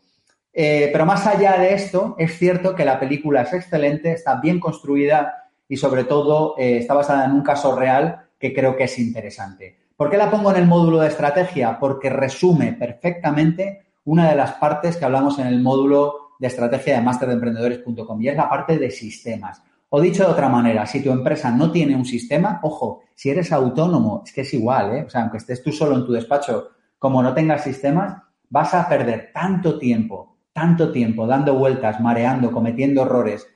Eh, 0.60 0.90
pero 0.92 1.06
más 1.06 1.28
allá 1.28 1.56
de 1.60 1.76
esto, 1.76 2.16
es 2.18 2.36
cierto 2.36 2.74
que 2.74 2.84
la 2.84 3.00
película 3.00 3.44
es 3.44 3.54
excelente, 3.54 4.12
está 4.12 4.40
bien 4.42 4.60
construida 4.60 5.52
y 5.70 5.78
sobre 5.78 6.04
todo 6.04 6.56
eh, 6.58 6.78
está 6.78 6.96
basada 6.96 7.26
en 7.26 7.34
un 7.34 7.44
caso 7.44 7.76
real 7.76 8.24
que 8.40 8.56
creo 8.56 8.76
que 8.76 8.86
es 8.86 8.98
interesante. 8.98 9.78
¿Por 9.96 10.10
qué 10.10 10.18
la 10.18 10.32
pongo 10.32 10.50
en 10.50 10.58
el 10.58 10.66
módulo 10.66 10.98
de 10.98 11.10
estrategia? 11.10 11.78
Porque 11.80 12.10
resume 12.10 12.74
perfectamente 12.74 13.86
una 14.06 14.28
de 14.28 14.36
las 14.36 14.54
partes 14.54 14.98
que 14.98 15.06
hablamos 15.06 15.38
en 15.38 15.46
el 15.46 15.62
módulo 15.62 16.32
de 16.40 16.48
estrategia 16.48 16.96
de 16.96 17.04
masterdeemprendedores.com 17.04 18.20
y 18.24 18.30
es 18.30 18.36
la 18.36 18.50
parte 18.50 18.80
de 18.80 18.90
sistemas. 18.90 19.62
O 19.90 20.02
dicho 20.02 20.24
de 20.24 20.32
otra 20.32 20.50
manera, 20.50 20.88
si 20.88 21.04
tu 21.04 21.12
empresa 21.12 21.52
no 21.52 21.72
tiene 21.72 21.96
un 21.96 22.06
sistema, 22.06 22.62
ojo, 22.64 23.04
si 23.14 23.30
eres 23.30 23.52
autónomo, 23.52 24.24
es 24.26 24.34
que 24.34 24.42
es 24.42 24.52
igual, 24.56 24.96
¿eh? 24.96 25.04
O 25.06 25.10
sea, 25.12 25.22
aunque 25.22 25.38
estés 25.38 25.62
tú 25.62 25.72
solo 25.72 25.96
en 25.96 26.04
tu 26.04 26.14
despacho, 26.14 26.70
como 26.98 27.22
no 27.22 27.36
tengas 27.36 27.64
sistemas, 27.64 28.24
vas 28.50 28.74
a 28.74 28.90
perder 28.90 29.30
tanto 29.32 29.78
tiempo, 29.78 30.37
tanto 30.58 30.92
tiempo 30.92 31.28
dando 31.28 31.54
vueltas, 31.54 32.00
mareando, 32.00 32.52
cometiendo 32.52 33.04
errores, 33.04 33.48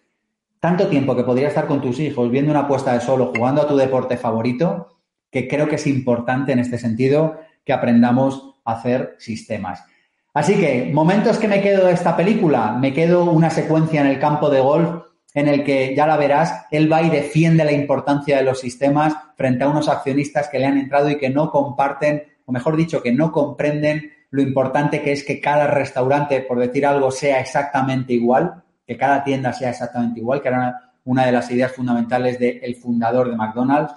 tanto 0.59 0.85
tiempo 0.85 1.15
que 1.15 1.23
podrías 1.23 1.49
estar 1.49 1.65
con 1.65 1.81
tus 1.81 1.99
hijos 1.99 2.29
viendo 2.29 2.51
una 2.51 2.67
puesta 2.67 2.93
de 2.93 3.01
sol 3.01 3.21
o 3.21 3.33
jugando 3.35 3.63
a 3.63 3.67
tu 3.67 3.75
deporte 3.75 4.17
favorito, 4.17 4.99
que 5.31 5.47
creo 5.47 5.67
que 5.67 5.77
es 5.77 5.87
importante 5.87 6.51
en 6.51 6.59
este 6.59 6.77
sentido 6.77 7.39
que 7.65 7.73
aprendamos 7.73 8.53
a 8.63 8.73
hacer 8.73 9.15
sistemas. 9.17 9.83
Así 10.35 10.59
que, 10.59 10.91
momentos 10.93 11.39
que 11.39 11.47
me 11.47 11.59
quedo 11.59 11.87
de 11.87 11.93
esta 11.93 12.15
película, 12.15 12.73
me 12.73 12.93
quedo 12.93 13.23
una 13.23 13.49
secuencia 13.49 14.01
en 14.01 14.05
el 14.05 14.19
campo 14.19 14.51
de 14.51 14.59
golf 14.59 15.07
en 15.33 15.47
el 15.47 15.63
que, 15.63 15.95
ya 15.95 16.05
la 16.05 16.17
verás, 16.17 16.67
él 16.69 16.91
va 16.91 17.01
y 17.01 17.09
defiende 17.09 17.65
la 17.65 17.71
importancia 17.71 18.37
de 18.37 18.43
los 18.43 18.59
sistemas 18.59 19.15
frente 19.35 19.63
a 19.63 19.69
unos 19.69 19.89
accionistas 19.89 20.49
que 20.49 20.59
le 20.59 20.67
han 20.67 20.77
entrado 20.77 21.09
y 21.09 21.17
que 21.17 21.31
no 21.31 21.49
comparten, 21.49 22.21
o 22.45 22.51
mejor 22.51 22.77
dicho, 22.77 23.01
que 23.01 23.11
no 23.11 23.31
comprenden 23.31 24.11
lo 24.31 24.41
importante 24.41 25.01
que 25.01 25.11
es 25.11 25.23
que 25.23 25.39
cada 25.39 25.67
restaurante, 25.67 26.41
por 26.41 26.59
decir 26.59 26.85
algo, 26.85 27.11
sea 27.11 27.39
exactamente 27.39 28.13
igual, 28.13 28.63
que 28.87 28.97
cada 28.97 29.23
tienda 29.23 29.53
sea 29.53 29.69
exactamente 29.69 30.19
igual, 30.19 30.41
que 30.41 30.47
era 30.47 30.93
una 31.03 31.25
de 31.25 31.31
las 31.31 31.51
ideas 31.51 31.71
fundamentales 31.73 32.39
del 32.39 32.75
fundador 32.75 33.29
de 33.29 33.35
McDonald's. 33.35 33.93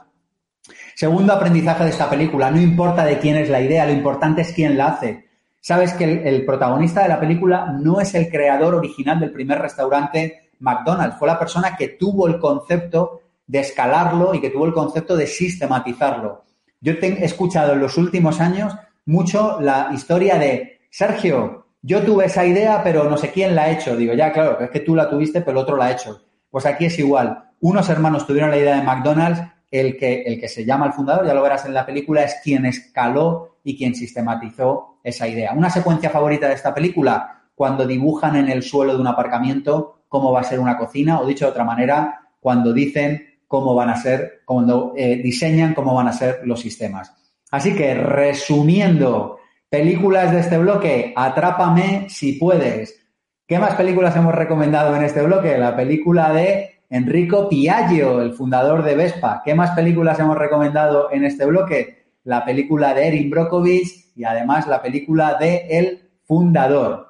Segundo 0.94 1.33
aprendizaje 1.33 1.85
de 1.85 1.90
esta 1.90 2.11
película, 2.11 2.51
no 2.51 2.61
importa 2.61 3.05
de 3.05 3.18
quién 3.18 3.37
es 3.37 3.49
la 3.49 3.61
idea, 3.61 3.87
lo 3.87 3.92
importante 3.92 4.42
es 4.42 4.53
quién 4.53 4.77
la 4.77 4.88
hace. 4.88 5.29
Sabes 5.61 5.92
que 5.94 6.05
el, 6.05 6.27
el 6.27 6.44
protagonista 6.44 7.03
de 7.03 7.09
la 7.09 7.20
película 7.20 7.66
no 7.66 8.01
es 8.01 8.14
el 8.14 8.29
creador 8.29 8.75
original 8.75 9.20
del 9.20 9.33
primer 9.33 9.61
restaurante 9.61 10.51
McDonald's, 10.59 11.18
fue 11.18 11.29
la 11.29 11.38
persona 11.38 11.77
que 11.77 11.88
tuvo 11.88 12.27
el 12.27 12.38
concepto 12.38 13.20
de 13.47 13.61
escalarlo 13.61 14.35
y 14.35 14.40
que 14.40 14.51
tuvo 14.51 14.66
el 14.66 14.73
concepto 14.73 15.16
de 15.16 15.27
sistematizarlo. 15.27 16.44
Yo 16.81 16.92
he 16.92 17.25
escuchado 17.25 17.75
en 17.75 17.81
los 17.81 17.97
últimos 17.97 18.40
años 18.40 18.75
mucho 19.07 19.61
la 19.61 19.90
historia 19.93 20.38
de 20.38 20.81
Sergio, 20.90 21.67
yo 21.83 22.03
tuve 22.03 22.27
esa 22.27 22.47
idea, 22.47 22.83
pero 22.83 23.05
no 23.11 23.17
sé 23.17 23.31
quién 23.31 23.55
la 23.55 23.64
ha 23.64 23.71
hecho. 23.71 23.97
Digo, 23.97 24.14
ya, 24.14 24.33
claro, 24.33 24.59
es 24.61 24.71
que 24.71 24.81
tú 24.81 24.95
la 24.95 25.11
tuviste, 25.11 25.40
pero 25.40 25.53
el 25.53 25.59
otro 25.59 25.77
la 25.77 25.87
ha 25.87 25.93
hecho. 25.93 26.23
Pues 26.51 26.64
aquí 26.67 26.87
es 26.87 26.99
igual. 26.99 27.51
Unos 27.61 27.88
hermanos 27.88 28.27
tuvieron 28.27 28.51
la 28.51 28.59
idea 28.59 28.77
de 28.77 28.83
McDonald's, 28.83 29.43
el 29.71 29.97
que, 29.97 30.23
el 30.23 30.40
que 30.40 30.49
se 30.49 30.64
llama 30.64 30.87
el 30.87 30.93
fundador, 30.93 31.27
ya 31.27 31.35
lo 31.35 31.43
verás 31.43 31.64
en 31.67 31.75
la 31.75 31.85
película, 31.85 32.23
es 32.23 32.37
quien 32.43 32.64
escaló 32.64 33.59
y 33.64 33.77
quien 33.77 33.95
sistematizó 33.95 34.99
esa 35.03 35.27
idea. 35.27 35.53
Una 35.53 35.69
secuencia 35.69 36.11
favorita 36.11 36.49
de 36.49 36.55
esta 36.55 36.73
película, 36.73 37.43
cuando 37.55 37.87
dibujan 37.87 38.37
en 38.37 38.49
el 38.49 38.62
suelo 38.62 38.95
de 38.95 39.01
un 39.01 39.07
aparcamiento 39.07 40.05
cómo 40.09 40.33
va 40.33 40.40
a 40.40 40.45
ser 40.45 40.61
una 40.61 40.79
cocina, 40.79 41.21
o 41.21 41.27
dicho 41.27 41.45
de 41.45 41.51
otra 41.51 41.64
manera, 41.64 42.29
cuando 42.38 42.73
dicen 42.73 43.40
cómo 43.49 43.75
van 43.75 43.90
a 43.90 43.97
ser, 43.97 44.43
cuando 44.45 44.93
eh, 44.97 45.17
diseñan 45.17 45.75
cómo 45.75 45.93
van 45.95 46.09
a 46.09 46.12
ser 46.12 46.40
los 46.45 46.61
sistemas. 46.61 47.12
Así 47.55 47.73
que, 47.77 47.95
resumiendo, 47.95 49.38
películas 49.71 50.33
de 50.33 50.40
este 50.40 50.59
bloque, 50.59 51.12
Atrápame 51.14 52.07
si 52.09 52.33
puedes. 52.33 53.01
¿Qué 53.47 53.61
más 53.61 53.77
películas 53.77 54.17
hemos 54.17 54.35
recomendado 54.35 54.97
en 54.97 55.05
este 55.05 55.23
bloque? 55.23 55.57
La 55.57 55.77
película 55.77 56.33
de 56.33 56.81
Enrico 56.90 57.49
Piaggio, 57.49 58.23
el 58.23 58.33
fundador 58.33 58.83
de 58.83 58.97
Vespa. 58.97 59.40
¿Qué 59.45 59.55
más 59.55 59.71
películas 59.71 60.19
hemos 60.19 60.37
recomendado 60.37 61.12
en 61.12 61.23
este 61.25 61.47
bloque? 61.47 62.07
La 62.25 62.45
película 62.45 62.93
de 62.93 63.07
Erin 63.07 63.31
Brockovich 63.31 64.11
y 64.17 64.25
además 64.25 64.67
la 64.67 64.83
película 64.83 65.35
de 65.35 65.69
El 65.71 66.11
Fundador. 66.25 67.07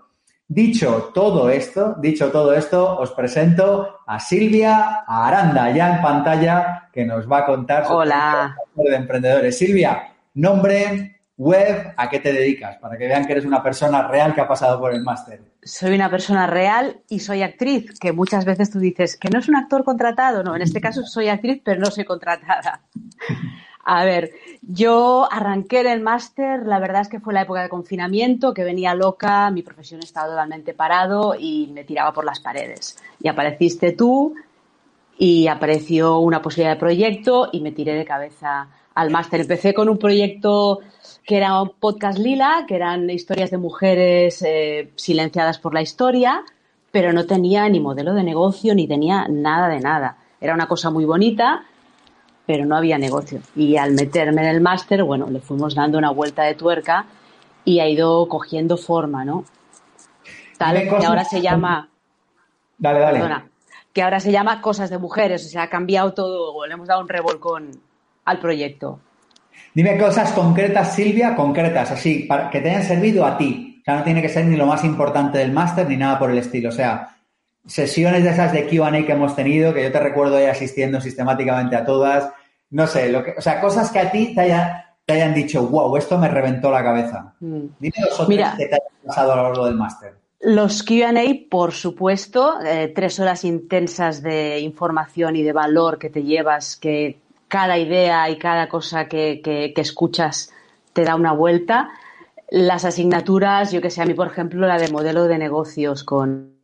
Dicho 0.46 1.10
todo 1.14 1.48
esto, 1.48 1.96
dicho 2.02 2.30
todo 2.30 2.52
esto, 2.52 2.98
os 2.98 3.12
presento 3.12 4.00
a 4.06 4.20
Silvia 4.20 5.04
Aranda, 5.06 5.70
ya 5.70 5.96
en 5.96 6.02
pantalla, 6.02 6.90
que 6.92 7.06
nos 7.06 7.26
va 7.26 7.38
a 7.38 7.46
contar 7.46 7.86
Hola. 7.88 8.54
de 8.74 8.94
emprendedores. 8.94 9.56
Silvia, 9.56 10.13
nombre, 10.34 11.20
web, 11.36 11.94
¿a 11.96 12.08
qué 12.08 12.20
te 12.20 12.32
dedicas? 12.32 12.76
Para 12.76 12.96
que 12.96 13.06
vean 13.06 13.26
que 13.26 13.32
eres 13.32 13.44
una 13.44 13.62
persona 13.62 14.06
real 14.06 14.34
que 14.34 14.40
ha 14.40 14.48
pasado 14.48 14.78
por 14.78 14.92
el 14.92 15.02
máster. 15.02 15.40
Soy 15.62 15.94
una 15.94 16.10
persona 16.10 16.46
real 16.46 17.00
y 17.08 17.20
soy 17.20 17.42
actriz, 17.42 17.98
que 17.98 18.12
muchas 18.12 18.44
veces 18.44 18.70
tú 18.70 18.78
dices 18.78 19.16
que 19.16 19.30
no 19.30 19.38
es 19.38 19.48
un 19.48 19.56
actor 19.56 19.84
contratado. 19.84 20.42
No, 20.42 20.54
en 20.54 20.62
este 20.62 20.80
caso 20.80 21.04
soy 21.04 21.28
actriz, 21.28 21.60
pero 21.64 21.80
no 21.80 21.90
soy 21.90 22.04
contratada. 22.04 22.82
A 23.86 24.04
ver, 24.06 24.30
yo 24.62 25.28
arranqué 25.30 25.80
en 25.80 25.88
el 25.88 26.00
máster, 26.00 26.64
la 26.64 26.78
verdad 26.78 27.02
es 27.02 27.08
que 27.08 27.20
fue 27.20 27.34
la 27.34 27.42
época 27.42 27.62
de 27.62 27.68
confinamiento, 27.68 28.54
que 28.54 28.64
venía 28.64 28.94
loca, 28.94 29.50
mi 29.50 29.62
profesión 29.62 30.00
estaba 30.00 30.28
totalmente 30.28 30.72
parado 30.72 31.34
y 31.38 31.70
me 31.70 31.84
tiraba 31.84 32.14
por 32.14 32.24
las 32.24 32.40
paredes. 32.40 32.96
Y 33.20 33.28
apareciste 33.28 33.92
tú 33.92 34.34
y 35.18 35.48
apareció 35.48 36.18
una 36.20 36.40
posibilidad 36.40 36.76
de 36.76 36.80
proyecto 36.80 37.50
y 37.52 37.60
me 37.60 37.72
tiré 37.72 37.92
de 37.92 38.06
cabeza 38.06 38.68
al 38.94 39.10
máster. 39.10 39.40
Empecé 39.40 39.74
con 39.74 39.88
un 39.88 39.98
proyecto 39.98 40.80
que 41.24 41.36
era 41.36 41.60
un 41.60 41.70
podcast 41.78 42.18
lila, 42.18 42.64
que 42.68 42.76
eran 42.76 43.08
historias 43.10 43.50
de 43.50 43.58
mujeres 43.58 44.42
eh, 44.42 44.90
silenciadas 44.96 45.58
por 45.58 45.74
la 45.74 45.82
historia, 45.82 46.42
pero 46.90 47.12
no 47.12 47.26
tenía 47.26 47.68
ni 47.68 47.80
modelo 47.80 48.14
de 48.14 48.22
negocio 48.22 48.74
ni 48.74 48.86
tenía 48.86 49.26
nada 49.28 49.68
de 49.68 49.80
nada. 49.80 50.18
Era 50.40 50.54
una 50.54 50.68
cosa 50.68 50.90
muy 50.90 51.04
bonita 51.04 51.64
pero 52.46 52.66
no 52.66 52.76
había 52.76 52.98
negocio. 52.98 53.40
Y 53.56 53.76
al 53.76 53.92
meterme 53.92 54.42
en 54.42 54.48
el 54.48 54.60
máster, 54.60 55.02
bueno, 55.02 55.28
le 55.30 55.40
fuimos 55.40 55.74
dando 55.74 55.98
una 55.98 56.10
vuelta 56.10 56.42
de 56.42 56.54
tuerca 56.54 57.06
y 57.64 57.80
ha 57.80 57.88
ido 57.88 58.28
cogiendo 58.28 58.76
forma, 58.76 59.24
¿no? 59.24 59.44
Tal 60.58 60.76
que 60.76 61.06
ahora 61.06 61.24
se 61.24 61.40
llama. 61.40 61.88
Dale, 62.78 63.00
dale. 63.00 63.18
Perdona, 63.18 63.48
que 63.92 64.02
ahora 64.02 64.20
se 64.20 64.30
llama 64.30 64.60
Cosas 64.60 64.90
de 64.90 64.98
Mujeres, 64.98 65.46
o 65.46 65.48
sea, 65.48 65.62
ha 65.62 65.70
cambiado 65.70 66.12
todo, 66.12 66.66
le 66.66 66.74
hemos 66.74 66.88
dado 66.88 67.00
un 67.00 67.08
revolcón 67.08 67.70
al 68.24 68.38
proyecto. 68.40 69.00
Dime 69.74 69.98
cosas 69.98 70.32
concretas, 70.32 70.94
Silvia, 70.94 71.34
concretas, 71.34 71.90
así, 71.90 72.20
para 72.28 72.48
que 72.48 72.60
te 72.60 72.70
hayan 72.70 72.84
servido 72.84 73.24
a 73.24 73.36
ti. 73.36 73.80
O 73.80 73.84
sea, 73.84 73.96
no 73.96 74.04
tiene 74.04 74.22
que 74.22 74.28
ser 74.28 74.46
ni 74.46 74.56
lo 74.56 74.66
más 74.66 74.84
importante 74.84 75.38
del 75.38 75.52
máster 75.52 75.88
ni 75.88 75.96
nada 75.96 76.18
por 76.18 76.30
el 76.30 76.38
estilo. 76.38 76.68
O 76.68 76.72
sea, 76.72 77.16
sesiones 77.66 78.22
de 78.22 78.30
esas 78.30 78.52
de 78.52 78.68
QA 78.68 78.90
que 79.04 79.12
hemos 79.12 79.34
tenido, 79.34 79.74
que 79.74 79.82
yo 79.82 79.92
te 79.92 80.00
recuerdo 80.00 80.36
ahí 80.36 80.44
asistiendo 80.44 81.00
sistemáticamente 81.00 81.76
a 81.76 81.84
todas. 81.84 82.30
No 82.70 82.86
sé, 82.86 83.10
lo 83.10 83.22
que, 83.22 83.34
o 83.36 83.40
sea, 83.40 83.60
cosas 83.60 83.90
que 83.90 83.98
a 83.98 84.10
ti 84.10 84.34
te, 84.34 84.42
haya, 84.42 84.96
te 85.04 85.14
hayan 85.14 85.34
dicho, 85.34 85.66
wow, 85.66 85.96
esto 85.96 86.18
me 86.18 86.28
reventó 86.28 86.70
la 86.70 86.82
cabeza. 86.82 87.34
Mm. 87.40 87.66
Dime 87.78 87.96
los 87.98 88.12
otros 88.12 88.28
Mira, 88.28 88.54
que 88.56 88.66
te 88.66 88.74
hayan 88.74 89.06
pasado 89.06 89.32
a 89.32 89.36
lo 89.36 89.42
largo 89.42 89.66
del 89.66 89.74
máster. 89.74 90.14
Los 90.40 90.82
QA, 90.82 91.12
por 91.50 91.72
supuesto, 91.72 92.60
eh, 92.60 92.92
tres 92.94 93.18
horas 93.18 93.44
intensas 93.44 94.22
de 94.22 94.60
información 94.60 95.36
y 95.36 95.42
de 95.42 95.52
valor 95.52 95.98
que 95.98 96.10
te 96.10 96.22
llevas, 96.22 96.76
que 96.76 97.23
cada 97.54 97.78
idea 97.78 98.28
y 98.30 98.36
cada 98.36 98.68
cosa 98.68 99.06
que, 99.06 99.40
que, 99.40 99.72
escuchas 99.76 100.52
te 100.92 101.04
da 101.04 101.14
una 101.14 101.32
vuelta. 101.32 101.90
Las 102.50 102.84
asignaturas, 102.84 103.70
yo 103.70 103.80
que 103.80 103.90
sé, 103.90 104.02
a 104.02 104.06
mí, 104.06 104.12
por 104.12 104.26
ejemplo, 104.26 104.66
la 104.66 104.76
de 104.76 104.90
modelo 104.90 105.28
de 105.28 105.38
negocios 105.38 106.02
con 106.02 106.56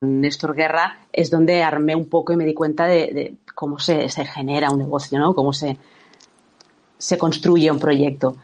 Néstor 0.00 0.54
Guerra 0.54 1.00
es 1.12 1.32
donde 1.32 1.64
armé 1.64 1.96
un 1.96 2.08
poco 2.08 2.32
y 2.32 2.36
me 2.36 2.44
di 2.44 2.54
cuenta 2.54 2.86
de, 2.86 3.38
cómo 3.56 3.80
se, 3.80 4.08
se, 4.08 4.24
genera 4.24 4.70
un 4.70 4.78
negocio, 4.78 5.18
¿no? 5.18 5.34
Cómo 5.34 5.52
se, 5.52 5.78
se 6.96 7.18
construye 7.18 7.68
un 7.68 7.80
proyecto. 7.80 8.36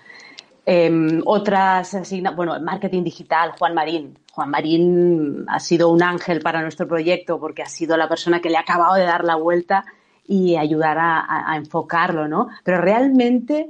Eh, 0.67 1.21
otras 1.25 1.95
asignaciones, 1.95 2.35
bueno, 2.35 2.61
marketing 2.61 3.05
digital, 3.05 3.53
Juan 3.57 3.75
Marín. 3.75 4.19
Juan 4.33 4.51
Marín 4.51 5.45
ha 5.47 5.61
sido 5.61 5.89
un 5.89 6.03
ángel 6.03 6.41
para 6.41 6.63
nuestro 6.63 6.89
proyecto 6.89 7.39
porque 7.39 7.63
ha 7.63 7.67
sido 7.67 7.97
la 7.97 8.09
persona 8.09 8.41
que 8.41 8.51
le 8.51 8.57
ha 8.57 8.63
acabado 8.63 8.97
de 8.97 9.05
dar 9.05 9.23
la 9.23 9.37
vuelta 9.37 9.85
y 10.33 10.57
ayudar 10.57 10.97
a, 10.99 11.55
enfocarlo, 11.59 12.27
¿no? 12.27 12.49
Pero 12.65 12.81
realmente 12.81 13.69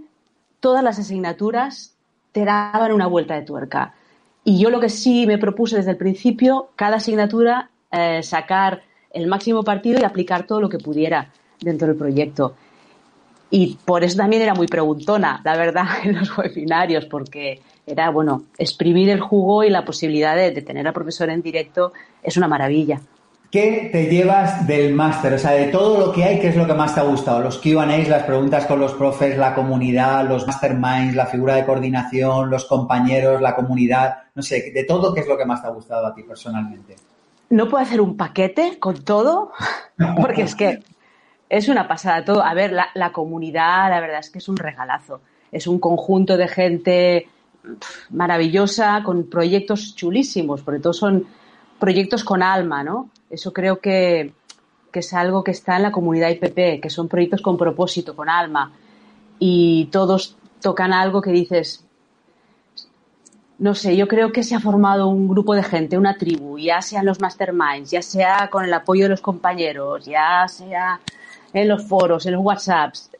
todas 0.60 0.84
las 0.84 0.96
asignaturas 0.96 1.96
te 2.30 2.44
daban 2.44 2.92
una 2.92 3.08
vuelta 3.08 3.34
de 3.34 3.42
tuerca. 3.42 3.94
Y 4.44 4.60
yo 4.60 4.70
lo 4.70 4.78
que 4.78 4.88
sí 4.88 5.26
me 5.26 5.38
propuse 5.38 5.78
desde 5.78 5.90
el 5.90 5.96
principio, 5.96 6.68
cada 6.76 6.98
asignatura 6.98 7.68
eh, 7.90 8.22
sacar 8.22 8.82
el 9.10 9.26
máximo 9.26 9.64
partido 9.64 9.98
y 10.00 10.04
aplicar 10.04 10.46
todo 10.46 10.60
lo 10.60 10.68
que 10.68 10.78
pudiera 10.78 11.32
dentro 11.60 11.88
del 11.88 11.96
proyecto. 11.96 12.54
Y 13.50 13.76
por 13.84 14.04
eso 14.04 14.18
también 14.18 14.42
era 14.42 14.54
muy 14.54 14.68
preguntona, 14.68 15.40
la 15.44 15.56
verdad, 15.56 15.86
en 16.04 16.16
los 16.16 16.38
webinarios, 16.38 17.06
porque 17.06 17.60
era, 17.84 18.10
bueno, 18.10 18.44
exprimir 18.56 19.10
el 19.10 19.20
jugo 19.20 19.64
y 19.64 19.70
la 19.70 19.84
posibilidad 19.84 20.36
de, 20.36 20.52
de 20.52 20.62
tener 20.62 20.86
al 20.86 20.94
profesor 20.94 21.28
en 21.28 21.42
directo 21.42 21.92
es 22.22 22.36
una 22.36 22.46
maravilla. 22.46 23.00
¿Qué 23.52 23.90
te 23.92 24.06
llevas 24.06 24.66
del 24.66 24.94
máster? 24.94 25.34
O 25.34 25.38
sea, 25.38 25.50
de 25.50 25.66
todo 25.66 26.06
lo 26.06 26.10
que 26.10 26.24
hay, 26.24 26.40
¿qué 26.40 26.48
es 26.48 26.56
lo 26.56 26.66
que 26.66 26.72
más 26.72 26.94
te 26.94 27.00
ha 27.00 27.02
gustado? 27.02 27.40
Los 27.40 27.58
QAs, 27.58 28.08
las 28.08 28.22
preguntas 28.22 28.64
con 28.64 28.80
los 28.80 28.94
profes, 28.94 29.36
la 29.36 29.54
comunidad, 29.54 30.26
los 30.26 30.46
masterminds, 30.46 31.14
la 31.14 31.26
figura 31.26 31.56
de 31.56 31.66
coordinación, 31.66 32.48
los 32.48 32.64
compañeros, 32.64 33.42
la 33.42 33.54
comunidad, 33.54 34.22
no 34.34 34.42
sé, 34.42 34.72
de 34.72 34.84
todo, 34.84 35.12
¿qué 35.12 35.20
es 35.20 35.28
lo 35.28 35.36
que 35.36 35.44
más 35.44 35.60
te 35.60 35.68
ha 35.68 35.70
gustado 35.70 36.06
a 36.06 36.14
ti 36.14 36.22
personalmente? 36.22 36.96
No 37.50 37.68
puedo 37.68 37.84
hacer 37.84 38.00
un 38.00 38.16
paquete 38.16 38.78
con 38.78 39.04
todo, 39.04 39.52
porque 40.18 40.44
es 40.44 40.54
que 40.54 40.82
es 41.50 41.68
una 41.68 41.86
pasada 41.86 42.24
todo. 42.24 42.42
A 42.42 42.54
ver, 42.54 42.72
la, 42.72 42.86
la 42.94 43.12
comunidad, 43.12 43.90
la 43.90 44.00
verdad 44.00 44.20
es 44.20 44.30
que 44.30 44.38
es 44.38 44.48
un 44.48 44.56
regalazo. 44.56 45.20
Es 45.52 45.66
un 45.66 45.78
conjunto 45.78 46.38
de 46.38 46.48
gente 46.48 47.28
maravillosa, 48.08 49.02
con 49.04 49.28
proyectos 49.28 49.94
chulísimos, 49.94 50.62
porque 50.62 50.80
todos 50.80 50.96
son 50.96 51.26
proyectos 51.82 52.22
con 52.22 52.44
alma, 52.44 52.84
¿no? 52.84 53.10
Eso 53.28 53.52
creo 53.52 53.80
que, 53.80 54.34
es 54.92 55.14
algo 55.14 55.42
que 55.42 55.50
está 55.50 55.78
en 55.78 55.82
la 55.82 55.90
comunidad 55.90 56.28
IPP, 56.28 56.80
que 56.80 56.90
son 56.90 57.08
proyectos 57.08 57.42
con 57.42 57.56
propósito, 57.58 58.14
con 58.14 58.28
alma. 58.28 58.70
Y 59.40 59.86
todos 59.86 60.36
tocan 60.60 60.92
algo 60.92 61.20
que 61.20 61.32
dices, 61.32 61.84
no 63.58 63.74
sé, 63.74 63.96
yo 63.96 64.06
creo 64.06 64.30
que 64.30 64.44
se 64.44 64.54
ha 64.54 64.60
formado 64.60 65.08
un 65.08 65.26
grupo 65.26 65.56
de 65.56 65.64
gente, 65.64 65.98
una 65.98 66.16
tribu, 66.16 66.56
ya 66.56 66.80
sea 66.82 67.00
en 67.00 67.06
los 67.06 67.20
masterminds, 67.20 67.90
ya 67.90 68.02
sea 68.02 68.48
con 68.48 68.64
el 68.64 68.72
apoyo 68.72 69.06
de 69.06 69.08
los 69.08 69.20
compañeros, 69.20 70.04
ya 70.04 70.46
sea 70.46 71.00
en 71.52 71.66
los 71.66 71.84
foros, 71.88 72.26
en 72.26 72.34
los 72.34 72.44
WhatsApps. 72.44 73.10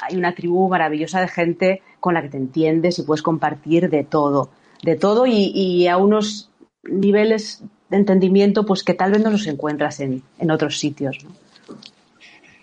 Hay 0.00 0.16
una 0.16 0.32
tribu 0.32 0.68
maravillosa 0.68 1.20
de 1.20 1.26
gente 1.26 1.82
con 1.98 2.14
la 2.14 2.22
que 2.22 2.28
te 2.28 2.36
entiendes 2.36 3.00
y 3.00 3.02
puedes 3.02 3.22
compartir 3.22 3.90
de 3.90 4.04
todo, 4.04 4.50
de 4.84 4.94
todo 4.94 5.26
y, 5.26 5.88
a 5.88 5.96
unos 5.96 6.50
niveles 6.84 7.64
entendimiento 7.94 8.64
pues 8.64 8.84
que 8.84 8.94
tal 8.94 9.12
vez 9.12 9.22
no 9.22 9.30
los 9.30 9.46
encuentras 9.46 10.00
en, 10.00 10.22
en 10.38 10.50
otros 10.50 10.78
sitios. 10.78 11.18
¿no? 11.24 11.30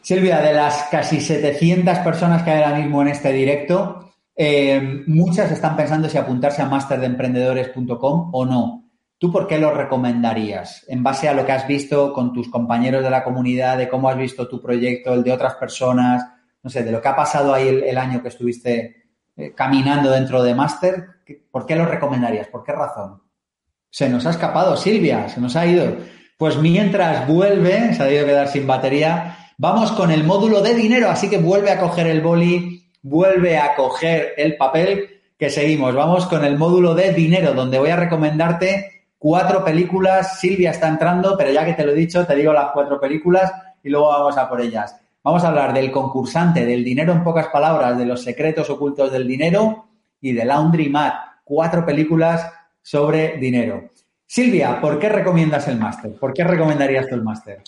Silvia, 0.02 0.42
de 0.42 0.54
las 0.54 0.88
casi 0.90 1.22
700 1.22 2.00
personas 2.00 2.42
que 2.42 2.50
hay 2.50 2.64
ahora 2.64 2.80
mismo 2.80 3.02
en 3.02 3.10
este 3.10 3.32
directo, 3.32 4.12
eh, 4.36 5.04
muchas 5.06 5.52
están 5.52 5.76
pensando 5.76 6.10
si 6.10 6.18
apuntarse 6.18 6.62
a 6.62 6.66
masterdeemprendedores.com 6.66 8.30
o 8.34 8.46
no. 8.46 8.90
¿Tú 9.20 9.32
por 9.32 9.46
qué 9.46 9.60
lo 9.60 9.72
recomendarías? 9.72 10.86
En 10.88 11.04
base 11.04 11.28
a 11.28 11.34
lo 11.34 11.46
que 11.46 11.52
has 11.52 11.68
visto 11.68 12.14
con 12.14 12.34
tus 12.34 12.50
compañeros 12.50 13.04
de 13.04 13.10
la 13.10 13.24
comunidad, 13.24 13.78
de 13.78 13.90
cómo 13.90 14.10
has 14.10 14.18
visto 14.18 14.48
tu 14.48 14.62
proyecto, 14.62 15.14
el 15.14 15.24
de 15.24 15.34
otras 15.34 15.56
personas, 15.56 16.26
no 16.64 16.70
sé, 16.70 16.84
de 16.84 16.92
lo 16.92 17.02
que 17.02 17.08
ha 17.10 17.16
pasado 17.16 17.54
ahí 17.54 17.68
el, 17.68 17.98
año 17.98 18.22
que 18.22 18.30
estuviste 18.30 19.10
eh, 19.36 19.54
caminando 19.54 20.10
dentro 20.10 20.42
de 20.42 20.56
Master, 20.56 21.06
¿por 21.52 21.66
qué 21.66 21.76
lo 21.76 21.86
recomendarías? 21.86 22.48
¿Por 22.48 22.64
qué 22.64 22.72
razón? 22.72 23.22
Se 23.90 24.10
nos 24.10 24.26
ha 24.26 24.32
escapado 24.32 24.78
Silvia, 24.78 25.30
se 25.30 25.42
nos 25.42 25.56
ha 25.56 25.66
ido. 25.66 25.98
Pues 26.38 26.58
mientras 26.58 27.28
vuelve, 27.28 27.94
se 27.94 28.04
ha 28.04 28.12
ido 28.12 28.24
a 28.24 28.28
quedar 28.28 28.48
sin 28.48 28.68
batería, 28.68 29.38
vamos 29.58 29.92
con 29.92 30.12
el 30.12 30.24
módulo 30.24 30.62
de 30.62 30.74
dinero, 30.74 31.10
así 31.10 31.30
que 31.30 31.38
vuelve 31.38 31.72
a 31.72 31.80
coger 31.80 32.08
el 32.08 32.22
boli, 32.22 32.84
vuelve 33.02 33.58
a 33.58 33.76
coger 33.76 34.34
el 34.38 34.56
papel, 34.56 35.20
que 35.40 35.50
seguimos. 35.50 35.96
Vamos 35.96 36.26
con 36.26 36.44
el 36.44 36.58
módulo 36.58 36.94
de 36.94 37.14
dinero, 37.14 37.54
donde 37.54 37.80
voy 37.80 37.90
a 37.90 37.96
recomendarte 37.96 39.06
cuatro 39.18 39.64
películas. 39.64 40.38
Silvia 40.38 40.72
está 40.72 40.90
entrando, 40.90 41.38
pero 41.38 41.50
ya 41.50 41.64
que 41.64 41.74
te 41.74 41.86
lo 41.86 41.94
he 41.94 41.96
dicho, 41.96 42.26
te 42.26 42.36
digo 42.36 42.52
las 42.52 42.72
cuatro 42.74 43.00
películas 43.00 43.50
y 43.82 43.90
luego 43.90 44.10
vamos 44.10 44.38
a 44.38 44.50
por 44.50 44.60
ellas. 44.60 44.98
Vamos 45.24 45.44
a 45.46 45.48
hablar 45.48 45.74
del 45.74 45.92
concursante, 45.92 46.66
del 46.66 46.84
dinero 46.84 47.14
en 47.14 47.24
pocas 47.24 47.48
palabras, 47.48 47.98
de 47.98 48.06
los 48.06 48.22
secretos 48.22 48.70
ocultos 48.70 49.14
del 49.14 49.26
dinero 49.26 49.86
y 50.20 50.34
de 50.34 50.44
Laundry 50.44 50.90
Mat. 50.90 51.14
Cuatro 51.46 51.86
películas 51.86 52.52
sobre 52.82 53.38
dinero. 53.38 53.90
Silvia, 54.26 54.80
¿por 54.80 55.00
qué 55.00 55.10
recomiendas 55.10 55.68
el 55.68 55.78
máster? 55.78 56.14
¿Por 56.16 56.34
qué 56.34 56.44
recomendarías 56.44 57.08
tú 57.08 57.16
el 57.16 57.24
máster? 57.24 57.64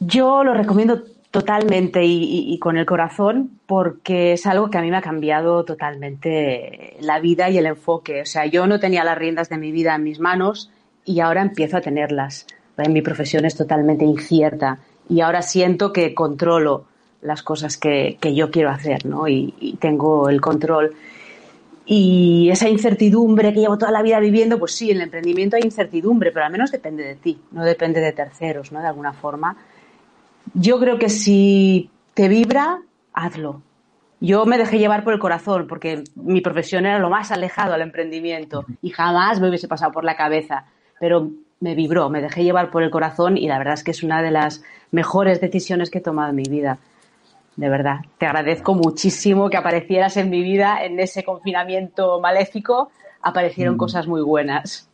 Yo 0.00 0.44
lo 0.44 0.54
recomiendo 0.54 1.02
totalmente 1.30 2.04
y, 2.04 2.58
con 2.58 2.78
el 2.78 2.86
corazón 2.86 3.60
porque 3.66 4.32
es 4.32 4.46
algo 4.46 4.70
que 4.70 4.78
a 4.78 4.82
mí 4.82 4.90
me 4.90 4.96
ha 4.96 5.02
cambiado 5.02 5.64
totalmente 5.64 6.96
la 7.00 7.20
vida 7.20 7.50
y 7.50 7.58
el 7.58 7.66
enfoque. 7.66 8.22
O 8.22 8.26
sea, 8.26 8.46
yo 8.46 8.66
no 8.66 8.80
tenía 8.80 9.04
las 9.04 9.18
riendas 9.18 9.48
de 9.48 9.58
mi 9.58 9.72
vida 9.72 9.94
en 9.94 10.04
mis 10.04 10.20
manos 10.20 10.70
y 11.04 11.20
ahora 11.20 11.42
empiezo 11.42 11.76
a 11.76 11.80
tenerlas. 11.80 12.46
En 12.76 12.92
mi 12.92 13.02
profesión 13.02 13.44
es 13.44 13.56
totalmente 13.56 14.04
incierta 14.04 14.78
y 15.08 15.20
ahora 15.20 15.42
siento 15.42 15.92
que 15.92 16.14
controlo 16.14 16.84
las 17.20 17.42
cosas 17.42 17.76
que, 17.76 18.16
yo 18.34 18.50
quiero 18.50 18.70
hacer, 18.70 19.04
¿no? 19.04 19.26
Y, 19.28 19.76
tengo 19.80 20.28
el 20.28 20.40
control. 20.40 20.94
Y 21.90 22.50
esa 22.50 22.68
incertidumbre 22.68 23.54
que 23.54 23.60
llevo 23.60 23.78
toda 23.78 23.90
la 23.90 24.02
vida 24.02 24.20
viviendo, 24.20 24.58
pues 24.58 24.74
sí, 24.74 24.90
en 24.90 24.98
el 24.98 25.04
emprendimiento 25.04 25.56
hay 25.56 25.62
incertidumbre, 25.64 26.32
pero 26.32 26.44
al 26.44 26.52
menos 26.52 26.70
depende 26.70 27.02
de 27.02 27.14
ti, 27.14 27.40
no 27.50 27.64
depende 27.64 27.98
de 27.98 28.12
terceros, 28.12 28.72
¿no? 28.72 28.82
De 28.82 28.88
alguna 28.88 29.14
forma. 29.14 29.56
Yo 30.52 30.78
creo 30.78 30.98
que 30.98 31.08
si 31.08 31.88
te 32.12 32.28
vibra, 32.28 32.82
hazlo. 33.14 33.62
Yo 34.20 34.44
me 34.44 34.58
dejé 34.58 34.78
llevar 34.78 35.02
por 35.02 35.14
el 35.14 35.18
corazón 35.18 35.66
porque 35.66 36.04
mi 36.14 36.42
profesión 36.42 36.84
era 36.84 36.98
lo 36.98 37.08
más 37.08 37.32
alejado 37.32 37.72
al 37.72 37.80
emprendimiento 37.80 38.66
y 38.82 38.90
jamás 38.90 39.40
me 39.40 39.48
hubiese 39.48 39.66
pasado 39.66 39.90
por 39.90 40.04
la 40.04 40.14
cabeza, 40.14 40.66
pero 41.00 41.30
me 41.60 41.74
vibró, 41.74 42.10
me 42.10 42.20
dejé 42.20 42.44
llevar 42.44 42.70
por 42.70 42.82
el 42.82 42.90
corazón 42.90 43.38
y 43.38 43.48
la 43.48 43.56
verdad 43.56 43.74
es 43.74 43.84
que 43.84 43.92
es 43.92 44.02
una 44.02 44.20
de 44.20 44.30
las 44.30 44.62
mejores 44.90 45.40
decisiones 45.40 45.88
que 45.90 45.98
he 45.98 46.02
tomado 46.02 46.28
en 46.30 46.36
mi 46.36 46.42
vida. 46.42 46.78
De 47.58 47.68
verdad, 47.68 48.02
te 48.18 48.26
agradezco 48.26 48.76
muchísimo 48.76 49.50
que 49.50 49.56
aparecieras 49.56 50.16
en 50.16 50.30
mi 50.30 50.44
vida 50.44 50.78
en 50.84 51.00
ese 51.00 51.24
confinamiento 51.24 52.20
maléfico, 52.20 52.92
aparecieron 53.20 53.74
mm. 53.74 53.78
cosas 53.78 54.06
muy 54.06 54.22
buenas. 54.22 54.88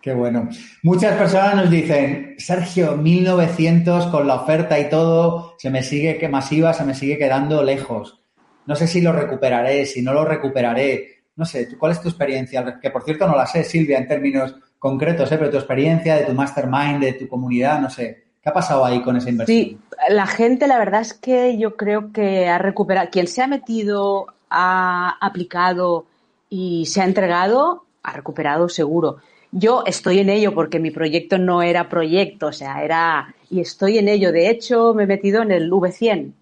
Qué 0.00 0.14
bueno. 0.14 0.48
Muchas 0.84 1.16
personas 1.16 1.56
nos 1.56 1.70
dicen, 1.70 2.36
Sergio, 2.38 2.96
1900 2.96 4.06
con 4.06 4.28
la 4.28 4.36
oferta 4.36 4.78
y 4.78 4.88
todo, 4.88 5.56
se 5.58 5.70
me 5.70 5.82
sigue 5.82 6.18
que 6.18 6.28
masiva, 6.28 6.72
se 6.72 6.84
me 6.84 6.94
sigue 6.94 7.18
quedando 7.18 7.64
lejos. 7.64 8.22
No 8.64 8.76
sé 8.76 8.86
si 8.86 9.00
lo 9.00 9.10
recuperaré, 9.10 9.84
si 9.84 10.00
no 10.00 10.12
lo 10.12 10.24
recuperaré. 10.24 11.24
No 11.34 11.44
sé, 11.44 11.76
¿cuál 11.76 11.90
es 11.90 12.00
tu 12.00 12.08
experiencia? 12.08 12.78
Que 12.80 12.90
por 12.90 13.02
cierto 13.02 13.26
no 13.26 13.34
la 13.34 13.46
sé, 13.46 13.64
Silvia, 13.64 13.98
en 13.98 14.06
términos 14.06 14.54
concretos, 14.78 15.32
¿eh? 15.32 15.36
pero 15.36 15.50
tu 15.50 15.56
experiencia 15.56 16.14
de 16.14 16.26
tu 16.26 16.32
mastermind, 16.32 17.00
de 17.00 17.14
tu 17.14 17.26
comunidad, 17.26 17.80
no 17.80 17.90
sé. 17.90 18.27
¿Qué 18.48 18.50
ha 18.50 18.54
pasado 18.54 18.82
ahí 18.82 19.02
con 19.02 19.14
esa 19.14 19.28
inversión? 19.28 19.58
Sí, 19.58 19.78
la 20.08 20.26
gente, 20.26 20.66
la 20.66 20.78
verdad 20.78 21.02
es 21.02 21.12
que 21.12 21.58
yo 21.58 21.76
creo 21.76 22.12
que 22.12 22.48
ha 22.48 22.56
recuperado, 22.56 23.10
quien 23.10 23.26
se 23.26 23.42
ha 23.42 23.46
metido, 23.46 24.28
ha 24.48 25.18
aplicado 25.20 26.06
y 26.48 26.86
se 26.86 27.02
ha 27.02 27.04
entregado, 27.04 27.84
ha 28.02 28.12
recuperado 28.14 28.70
seguro. 28.70 29.18
Yo 29.52 29.82
estoy 29.84 30.20
en 30.20 30.30
ello 30.30 30.54
porque 30.54 30.78
mi 30.78 30.90
proyecto 30.90 31.36
no 31.36 31.60
era 31.60 31.90
proyecto, 31.90 32.46
o 32.46 32.52
sea, 32.52 32.82
era. 32.82 33.34
Y 33.50 33.60
estoy 33.60 33.98
en 33.98 34.08
ello. 34.08 34.32
De 34.32 34.48
hecho, 34.48 34.94
me 34.94 35.02
he 35.02 35.06
metido 35.06 35.42
en 35.42 35.52
el 35.52 35.70
V100 35.70 36.32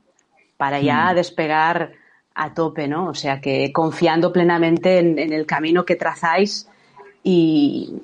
para 0.57 0.81
ya 0.81 1.11
hmm. 1.11 1.17
despegar 1.17 1.91
a 2.37 2.55
tope, 2.55 2.87
¿no? 2.87 3.09
O 3.09 3.15
sea, 3.15 3.41
que 3.41 3.73
confiando 3.73 4.33
plenamente 4.33 4.99
en, 4.99 5.19
el 5.19 5.45
camino 5.45 5.85
que 5.85 5.97
trazáis 5.97 6.69
y, 7.25 7.95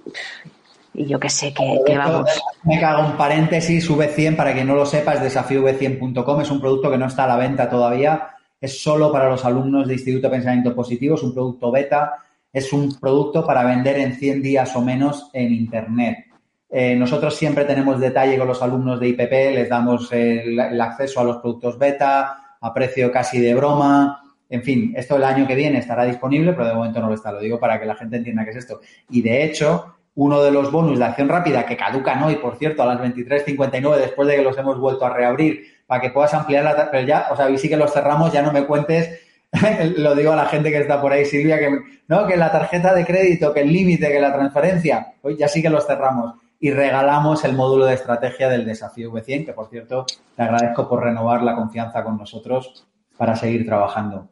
y 0.94 1.06
yo 1.06 1.18
que 1.18 1.30
sé 1.30 1.54
que, 1.54 1.96
vamos. 1.96 2.30
Me 2.64 2.80
cago 2.80 3.06
un 3.06 3.16
paréntesis, 3.16 3.88
V100, 3.90 4.36
para 4.36 4.52
quien 4.52 4.66
no 4.66 4.74
lo 4.74 4.86
sepa, 4.86 5.14
es 5.14 5.20
desafíov100.com, 5.20 6.40
es 6.40 6.50
un 6.50 6.60
producto 6.60 6.90
que 6.90 6.98
no 6.98 7.06
está 7.06 7.24
a 7.24 7.28
la 7.28 7.36
venta 7.36 7.68
todavía, 7.68 8.28
es 8.60 8.82
solo 8.82 9.10
para 9.10 9.28
los 9.28 9.44
alumnos 9.44 9.88
de 9.88 9.94
Instituto 9.94 10.28
de 10.28 10.36
Pensamiento 10.36 10.74
Positivo, 10.74 11.14
es 11.16 11.22
un 11.22 11.34
producto 11.34 11.70
beta 11.70 12.22
es 12.52 12.72
un 12.72 12.98
producto 13.00 13.46
para 13.46 13.64
vender 13.64 13.98
en 13.98 14.14
100 14.14 14.42
días 14.42 14.76
o 14.76 14.82
menos 14.82 15.30
en 15.32 15.52
Internet. 15.52 16.26
Eh, 16.68 16.94
nosotros 16.96 17.34
siempre 17.34 17.64
tenemos 17.64 17.98
detalle 17.98 18.36
con 18.38 18.48
los 18.48 18.62
alumnos 18.62 19.00
de 19.00 19.08
IPP, 19.08 19.32
les 19.54 19.68
damos 19.68 20.12
el, 20.12 20.58
acceso 20.80 21.20
a 21.20 21.24
los 21.24 21.38
productos 21.38 21.78
beta 21.78 22.56
a 22.60 22.74
precio 22.74 23.10
casi 23.10 23.40
de 23.40 23.54
broma. 23.54 24.22
En 24.48 24.62
fin, 24.62 24.92
esto 24.96 25.16
el 25.16 25.24
año 25.24 25.46
que 25.46 25.54
viene 25.54 25.78
estará 25.78 26.04
disponible, 26.04 26.52
pero 26.52 26.68
de 26.68 26.74
momento 26.74 27.00
no 27.00 27.08
lo 27.08 27.14
está. 27.14 27.32
Lo 27.32 27.40
digo 27.40 27.58
para 27.58 27.80
que 27.80 27.86
la 27.86 27.94
gente 27.94 28.16
entienda 28.16 28.44
qué 28.44 28.50
es 28.50 28.56
esto. 28.56 28.80
Y 29.10 29.22
de 29.22 29.44
hecho, 29.44 29.96
uno 30.14 30.42
de 30.42 30.50
los 30.50 30.70
bonus 30.70 30.98
de 30.98 31.04
acción 31.06 31.28
rápida 31.28 31.64
que 31.64 31.76
caducan 31.76 32.22
hoy, 32.22 32.36
por 32.36 32.56
cierto, 32.56 32.82
a 32.82 32.86
las 32.86 33.00
23.59, 33.00 33.96
después 33.96 34.28
de 34.28 34.36
que 34.36 34.42
los 34.42 34.56
hemos 34.58 34.78
vuelto 34.78 35.06
a 35.06 35.10
reabrir, 35.10 35.64
para 35.86 36.00
que 36.00 36.10
puedas 36.10 36.34
ampliar 36.34 36.64
la... 36.64 36.90
Pero 36.90 37.06
ya, 37.06 37.28
o 37.30 37.36
sea, 37.36 37.48
y 37.50 37.58
sí 37.58 37.68
que 37.68 37.76
los 37.76 37.92
cerramos, 37.92 38.32
ya 38.32 38.42
no 38.42 38.52
me 38.52 38.66
cuentes 38.66 39.20
lo 39.96 40.14
digo 40.14 40.32
a 40.32 40.36
la 40.36 40.46
gente 40.46 40.70
que 40.70 40.78
está 40.78 41.00
por 41.00 41.12
ahí, 41.12 41.24
Silvia, 41.24 41.58
que 41.58 41.78
no, 42.08 42.26
que 42.26 42.36
la 42.36 42.50
tarjeta 42.50 42.94
de 42.94 43.04
crédito, 43.04 43.52
que 43.52 43.60
el 43.60 43.72
límite, 43.72 44.10
que 44.10 44.20
la 44.20 44.32
transferencia, 44.32 45.14
hoy 45.22 45.36
ya 45.36 45.48
sí 45.48 45.60
que 45.60 45.68
los 45.68 45.86
cerramos 45.86 46.34
y 46.58 46.70
regalamos 46.70 47.44
el 47.44 47.54
módulo 47.54 47.86
de 47.86 47.94
estrategia 47.94 48.48
del 48.48 48.64
desafío 48.64 49.12
V100, 49.12 49.46
que 49.46 49.52
por 49.52 49.68
cierto 49.68 50.06
te 50.36 50.42
agradezco 50.42 50.88
por 50.88 51.02
renovar 51.02 51.42
la 51.42 51.54
confianza 51.54 52.02
con 52.02 52.16
nosotros 52.16 52.86
para 53.16 53.36
seguir 53.36 53.66
trabajando. 53.66 54.28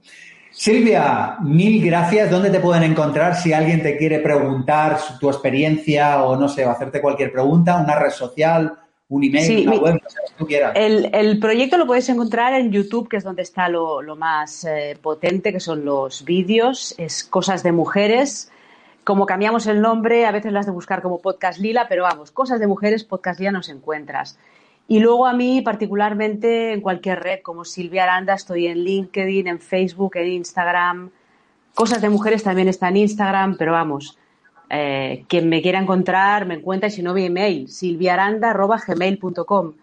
Silvia, 0.60 1.38
mil 1.40 1.82
gracias. 1.82 2.30
¿Dónde 2.30 2.50
te 2.50 2.60
pueden 2.60 2.82
encontrar 2.82 3.34
si 3.34 3.50
alguien 3.50 3.82
te 3.82 3.96
quiere 3.96 4.18
preguntar 4.18 4.98
tu 5.18 5.30
experiencia 5.30 6.22
o 6.22 6.36
no 6.36 6.50
sé, 6.50 6.66
o 6.66 6.70
hacerte 6.70 7.00
cualquier 7.00 7.32
pregunta? 7.32 7.78
¿Una 7.78 7.98
red 7.98 8.10
social? 8.10 8.76
un 9.08 9.24
email, 9.24 9.66
una 9.66 9.76
web, 9.78 10.02
tú 10.36 10.46
quieras. 10.46 10.72
El, 10.76 11.40
proyecto 11.40 11.78
lo 11.78 11.86
puedes 11.86 12.06
encontrar 12.10 12.52
en 12.52 12.70
YouTube, 12.70 13.08
que 13.08 13.16
es 13.16 13.24
donde 13.24 13.40
está 13.40 13.70
lo, 13.70 14.02
más 14.16 14.64
eh, 14.64 14.98
potente, 15.00 15.50
que 15.50 15.60
son 15.60 15.86
los 15.86 16.26
vídeos, 16.26 16.94
es 16.98 17.24
Cosas 17.24 17.62
de 17.62 17.72
Mujeres. 17.72 18.52
Como 19.02 19.24
cambiamos 19.24 19.66
el 19.66 19.80
nombre, 19.80 20.26
a 20.26 20.30
veces 20.30 20.52
las 20.52 20.66
de 20.66 20.72
buscar 20.72 21.00
como 21.00 21.22
Podcast 21.22 21.58
Lila, 21.58 21.86
pero 21.88 22.02
vamos, 22.02 22.32
Cosas 22.32 22.60
de 22.60 22.66
Mujeres, 22.66 23.02
Podcast 23.02 23.40
Lila 23.40 23.52
nos 23.52 23.70
encuentras. 23.70 24.38
Y 24.90 24.98
luego 24.98 25.26
a 25.28 25.32
mí, 25.32 25.60
particularmente, 25.60 26.72
en 26.72 26.80
cualquier 26.80 27.20
red, 27.20 27.42
como 27.42 27.64
Silvia 27.64 28.02
Aranda, 28.02 28.34
estoy 28.34 28.66
en 28.66 28.78
LinkedIn, 28.78 29.46
en 29.46 29.60
Facebook, 29.60 30.16
en 30.16 30.32
Instagram. 30.32 31.10
Cosas 31.74 32.02
de 32.02 32.08
Mujeres 32.08 32.42
también 32.42 32.66
está 32.66 32.88
en 32.88 32.96
Instagram, 32.96 33.56
pero 33.56 33.70
vamos, 33.70 34.18
eh, 34.68 35.22
quien 35.28 35.48
me 35.48 35.62
quiera 35.62 35.78
encontrar 35.78 36.44
me 36.44 36.54
encuentra 36.54 36.88
y 36.88 36.90
si 36.90 37.04
no 37.04 37.14
mi 37.14 37.26
email, 37.26 37.68
silviaranda.gmail.com. 37.68 39.74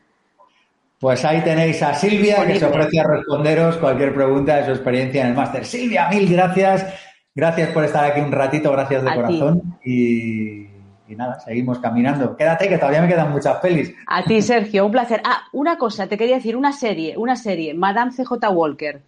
Pues 0.99 1.23
ahí 1.23 1.41
tenéis 1.41 1.81
a 1.83 1.93
Silvia 1.93 2.45
que 2.45 2.59
se 2.59 2.65
ofrece 2.65 2.99
a 2.99 3.07
responderos 3.07 3.77
cualquier 3.77 4.13
pregunta 4.13 4.57
de 4.57 4.65
su 4.65 4.71
experiencia 4.71 5.21
en 5.21 5.29
el 5.29 5.35
máster. 5.35 5.63
Silvia, 5.63 6.09
mil 6.09 6.29
gracias. 6.29 6.85
Gracias 7.33 7.69
por 7.69 7.85
estar 7.85 8.03
aquí 8.03 8.19
un 8.19 8.33
ratito, 8.33 8.73
gracias 8.73 9.05
de 9.05 9.15
corazón. 9.15 9.79
Y, 9.85 10.66
nada, 11.15 11.39
seguimos 11.39 11.79
caminando. 11.79 12.35
Quédate 12.35 12.67
que 12.67 12.77
todavía 12.77 13.01
me 13.01 13.07
quedan 13.07 13.31
muchas 13.31 13.57
pelis. 13.57 13.93
A 14.07 14.23
ti, 14.23 14.41
Sergio, 14.41 14.85
un 14.85 14.91
placer. 14.91 15.21
Ah, 15.23 15.43
una 15.53 15.77
cosa, 15.77 16.07
te 16.07 16.17
quería 16.17 16.35
decir, 16.35 16.55
una 16.55 16.73
serie, 16.73 17.15
una 17.17 17.35
serie, 17.35 17.73
Madame 17.73 18.11
CJ 18.11 18.49
Walker. 18.51 19.01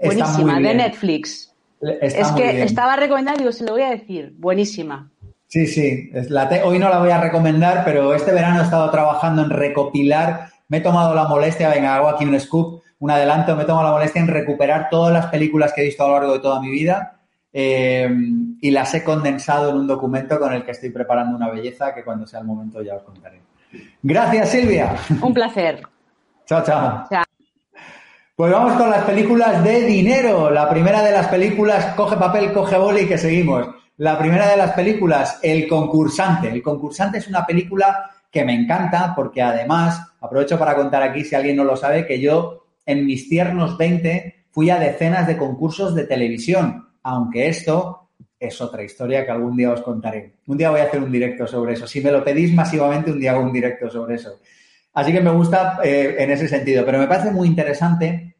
Buenísima, 0.00 0.60
de 0.60 0.74
Netflix 0.74 1.48
es 1.80 2.32
que 2.32 2.62
estaba 2.62 2.96
recomendada, 2.96 3.38
digo, 3.38 3.52
se 3.52 3.64
lo 3.64 3.72
voy 3.72 3.82
a 3.82 3.90
decir. 3.90 4.34
Buenísima. 4.36 5.10
Sí, 5.46 5.66
sí. 5.66 6.10
Hoy 6.64 6.78
no 6.78 6.88
la 6.88 6.98
voy 6.98 7.10
a 7.10 7.20
recomendar, 7.20 7.82
pero 7.84 8.14
este 8.14 8.32
verano 8.32 8.60
he 8.60 8.64
estado 8.64 8.90
trabajando 8.90 9.42
en 9.42 9.50
recopilar. 9.50 10.50
Me 10.68 10.78
he 10.78 10.80
tomado 10.80 11.14
la 11.14 11.26
molestia, 11.26 11.70
venga, 11.70 11.94
hago 11.94 12.08
aquí 12.08 12.24
un 12.24 12.38
scoop, 12.38 12.82
un 12.98 13.10
adelanto, 13.10 13.56
me 13.56 13.62
he 13.62 13.66
tomado 13.66 13.86
la 13.86 13.92
molestia 13.92 14.20
en 14.20 14.28
recuperar 14.28 14.88
todas 14.90 15.12
las 15.12 15.26
películas 15.26 15.72
que 15.72 15.80
he 15.80 15.84
visto 15.84 16.04
a 16.04 16.08
lo 16.08 16.14
largo 16.14 16.32
de 16.34 16.40
toda 16.40 16.60
mi 16.60 16.70
vida 16.70 17.17
eh, 17.52 18.08
y 18.60 18.70
las 18.70 18.94
he 18.94 19.02
condensado 19.02 19.70
en 19.70 19.76
un 19.76 19.86
documento 19.86 20.38
con 20.38 20.52
el 20.52 20.64
que 20.64 20.72
estoy 20.72 20.90
preparando 20.90 21.36
una 21.36 21.50
belleza 21.50 21.94
que 21.94 22.04
cuando 22.04 22.26
sea 22.26 22.40
el 22.40 22.46
momento 22.46 22.82
ya 22.82 22.96
os 22.96 23.02
contaré. 23.02 23.40
Gracias, 24.02 24.50
Silvia. 24.50 24.96
Un 25.22 25.34
placer. 25.34 25.82
chao, 26.46 26.62
chao. 26.64 27.04
Chao. 27.10 27.24
Pues 28.34 28.52
vamos 28.52 28.74
con 28.74 28.88
las 28.88 29.04
películas 29.04 29.64
de 29.64 29.82
dinero. 29.82 30.50
La 30.50 30.70
primera 30.70 31.02
de 31.02 31.10
las 31.10 31.26
películas, 31.26 31.94
coge 31.96 32.16
papel, 32.16 32.52
coge 32.52 32.78
boli 32.78 33.00
y 33.00 33.08
que 33.08 33.18
seguimos. 33.18 33.68
La 33.96 34.16
primera 34.16 34.48
de 34.48 34.56
las 34.56 34.72
películas, 34.74 35.40
El 35.42 35.66
concursante. 35.66 36.48
El 36.48 36.62
concursante 36.62 37.18
es 37.18 37.26
una 37.26 37.44
película 37.44 38.10
que 38.30 38.44
me 38.44 38.54
encanta 38.54 39.12
porque 39.16 39.42
además, 39.42 40.00
aprovecho 40.20 40.56
para 40.58 40.76
contar 40.76 41.02
aquí, 41.02 41.24
si 41.24 41.34
alguien 41.34 41.56
no 41.56 41.64
lo 41.64 41.76
sabe, 41.76 42.06
que 42.06 42.20
yo 42.20 42.66
en 42.86 43.06
mis 43.06 43.28
tiernos 43.28 43.76
20 43.76 44.46
fui 44.50 44.70
a 44.70 44.78
decenas 44.78 45.26
de 45.26 45.36
concursos 45.36 45.94
de 45.94 46.04
televisión, 46.04 46.87
aunque 47.02 47.48
esto 47.48 48.08
es 48.38 48.60
otra 48.60 48.82
historia 48.82 49.24
que 49.24 49.32
algún 49.32 49.56
día 49.56 49.72
os 49.72 49.82
contaré. 49.82 50.34
Un 50.46 50.56
día 50.56 50.70
voy 50.70 50.80
a 50.80 50.84
hacer 50.84 51.02
un 51.02 51.10
directo 51.10 51.46
sobre 51.46 51.74
eso. 51.74 51.86
Si 51.86 52.00
me 52.00 52.12
lo 52.12 52.22
pedís 52.22 52.54
masivamente, 52.54 53.10
un 53.10 53.18
día 53.18 53.32
hago 53.32 53.42
un 53.42 53.52
directo 53.52 53.90
sobre 53.90 54.14
eso. 54.14 54.38
Así 54.94 55.12
que 55.12 55.20
me 55.20 55.30
gusta 55.30 55.80
eh, 55.82 56.16
en 56.18 56.30
ese 56.30 56.48
sentido, 56.48 56.84
pero 56.84 56.98
me 56.98 57.06
parece 57.06 57.30
muy 57.30 57.48
interesante 57.48 58.36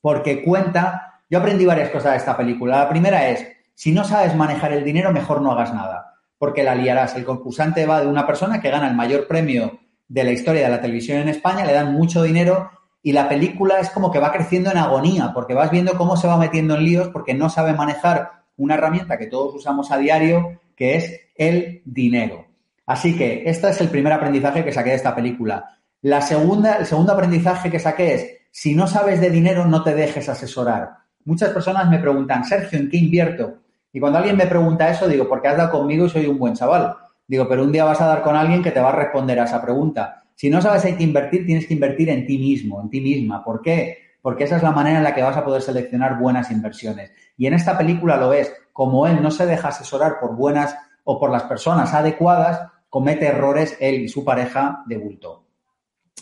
porque 0.00 0.42
cuenta, 0.42 1.20
yo 1.28 1.38
aprendí 1.38 1.66
varias 1.66 1.90
cosas 1.90 2.12
de 2.12 2.18
esta 2.18 2.36
película. 2.36 2.78
La 2.78 2.88
primera 2.88 3.28
es, 3.28 3.46
si 3.74 3.92
no 3.92 4.04
sabes 4.04 4.34
manejar 4.34 4.72
el 4.72 4.84
dinero, 4.84 5.12
mejor 5.12 5.42
no 5.42 5.52
hagas 5.52 5.74
nada, 5.74 6.14
porque 6.38 6.62
la 6.62 6.74
liarás. 6.74 7.16
El 7.16 7.24
concursante 7.24 7.86
va 7.86 8.00
de 8.00 8.06
una 8.06 8.26
persona 8.26 8.60
que 8.60 8.70
gana 8.70 8.88
el 8.88 8.94
mayor 8.94 9.26
premio 9.26 9.78
de 10.08 10.24
la 10.24 10.32
historia 10.32 10.64
de 10.64 10.70
la 10.70 10.80
televisión 10.80 11.18
en 11.18 11.28
España, 11.28 11.64
le 11.64 11.72
dan 11.72 11.92
mucho 11.92 12.22
dinero 12.22 12.70
y 13.02 13.12
la 13.12 13.28
película 13.28 13.80
es 13.80 13.90
como 13.90 14.10
que 14.10 14.18
va 14.18 14.32
creciendo 14.32 14.70
en 14.70 14.76
agonía, 14.76 15.32
porque 15.32 15.54
vas 15.54 15.70
viendo 15.70 15.96
cómo 15.96 16.16
se 16.16 16.26
va 16.26 16.36
metiendo 16.36 16.74
en 16.74 16.84
líos 16.84 17.08
porque 17.08 17.34
no 17.34 17.48
sabe 17.48 17.72
manejar 17.72 18.30
una 18.56 18.74
herramienta 18.74 19.16
que 19.16 19.26
todos 19.26 19.54
usamos 19.54 19.90
a 19.90 19.98
diario, 19.98 20.60
que 20.76 20.96
es 20.96 21.20
el 21.36 21.82
dinero. 21.84 22.46
Así 22.86 23.16
que 23.16 23.44
este 23.46 23.70
es 23.70 23.80
el 23.80 23.88
primer 23.88 24.12
aprendizaje 24.12 24.64
que 24.64 24.72
saqué 24.72 24.90
de 24.90 24.96
esta 24.96 25.14
película. 25.14 25.78
La 26.02 26.20
segunda, 26.20 26.76
el 26.76 26.86
segundo 26.86 27.12
aprendizaje 27.12 27.70
que 27.70 27.78
saqué 27.78 28.14
es, 28.14 28.36
si 28.50 28.74
no 28.74 28.86
sabes 28.86 29.20
de 29.20 29.30
dinero, 29.30 29.64
no 29.64 29.82
te 29.82 29.94
dejes 29.94 30.28
asesorar. 30.28 30.90
Muchas 31.24 31.50
personas 31.50 31.88
me 31.88 31.98
preguntan, 31.98 32.44
Sergio, 32.44 32.78
¿en 32.78 32.90
qué 32.90 32.96
invierto? 32.96 33.58
Y 33.92 34.00
cuando 34.00 34.18
alguien 34.18 34.36
me 34.36 34.46
pregunta 34.46 34.90
eso, 34.90 35.08
digo, 35.08 35.28
porque 35.28 35.48
has 35.48 35.56
dado 35.56 35.70
conmigo 35.70 36.06
y 36.06 36.10
soy 36.10 36.26
un 36.26 36.38
buen 36.38 36.54
chaval. 36.54 36.96
Digo, 37.26 37.46
pero 37.48 37.62
un 37.62 37.72
día 37.72 37.84
vas 37.84 38.00
a 38.00 38.06
dar 38.06 38.22
con 38.22 38.36
alguien 38.36 38.62
que 38.62 38.72
te 38.72 38.80
va 38.80 38.90
a 38.90 38.96
responder 38.96 39.38
a 39.40 39.44
esa 39.44 39.62
pregunta. 39.62 40.19
Si 40.40 40.48
no 40.48 40.62
sabes 40.62 40.86
hay 40.86 40.94
que 40.94 41.04
invertir, 41.04 41.44
tienes 41.44 41.66
que 41.66 41.74
invertir 41.74 42.08
en 42.08 42.26
ti 42.26 42.38
mismo, 42.38 42.80
en 42.80 42.88
ti 42.88 43.02
misma. 43.02 43.44
¿Por 43.44 43.60
qué? 43.60 43.98
Porque 44.22 44.44
esa 44.44 44.56
es 44.56 44.62
la 44.62 44.70
manera 44.70 44.96
en 44.96 45.04
la 45.04 45.14
que 45.14 45.20
vas 45.20 45.36
a 45.36 45.44
poder 45.44 45.60
seleccionar 45.60 46.18
buenas 46.18 46.50
inversiones. 46.50 47.12
Y 47.36 47.46
en 47.46 47.52
esta 47.52 47.76
película 47.76 48.16
lo 48.16 48.30
ves, 48.30 48.50
como 48.72 49.06
él 49.06 49.20
no 49.20 49.30
se 49.30 49.44
deja 49.44 49.68
asesorar 49.68 50.18
por 50.18 50.34
buenas 50.34 50.74
o 51.04 51.20
por 51.20 51.30
las 51.30 51.42
personas 51.42 51.92
adecuadas, 51.92 52.70
comete 52.88 53.26
errores 53.26 53.76
él 53.80 53.96
y 53.96 54.08
su 54.08 54.24
pareja 54.24 54.82
de 54.86 54.96
bulto. 54.96 55.44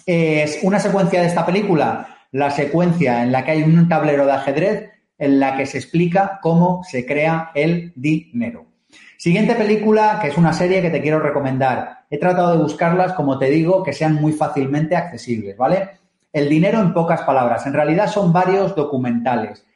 Es 0.04 0.58
una 0.64 0.80
secuencia 0.80 1.20
de 1.20 1.28
esta 1.28 1.46
película, 1.46 2.24
la 2.32 2.50
secuencia 2.50 3.22
en 3.22 3.30
la 3.30 3.44
que 3.44 3.52
hay 3.52 3.62
un 3.62 3.88
tablero 3.88 4.26
de 4.26 4.32
ajedrez 4.32 4.90
en 5.16 5.38
la 5.38 5.56
que 5.56 5.64
se 5.64 5.78
explica 5.78 6.40
cómo 6.42 6.82
se 6.82 7.06
crea 7.06 7.52
el 7.54 7.92
dinero. 7.94 8.67
Siguiente 9.18 9.54
película, 9.54 10.18
que 10.22 10.28
es 10.28 10.38
una 10.38 10.54
serie 10.54 10.80
que 10.80 10.88
te 10.88 11.02
quiero 11.02 11.20
recomendar. 11.20 12.04
He 12.08 12.18
tratado 12.18 12.52
de 12.52 12.62
buscarlas, 12.62 13.12
como 13.12 13.38
te 13.38 13.50
digo, 13.50 13.82
que 13.82 13.92
sean 13.92 14.14
muy 14.14 14.32
fácilmente 14.32 14.96
accesibles, 14.96 15.54
¿vale? 15.58 15.90
El 16.32 16.48
dinero 16.48 16.80
en 16.80 16.94
pocas 16.94 17.20
palabras. 17.20 17.66
En 17.66 17.74
realidad 17.74 18.06
son 18.06 18.32
varios 18.32 18.74
documentales. 18.74 19.66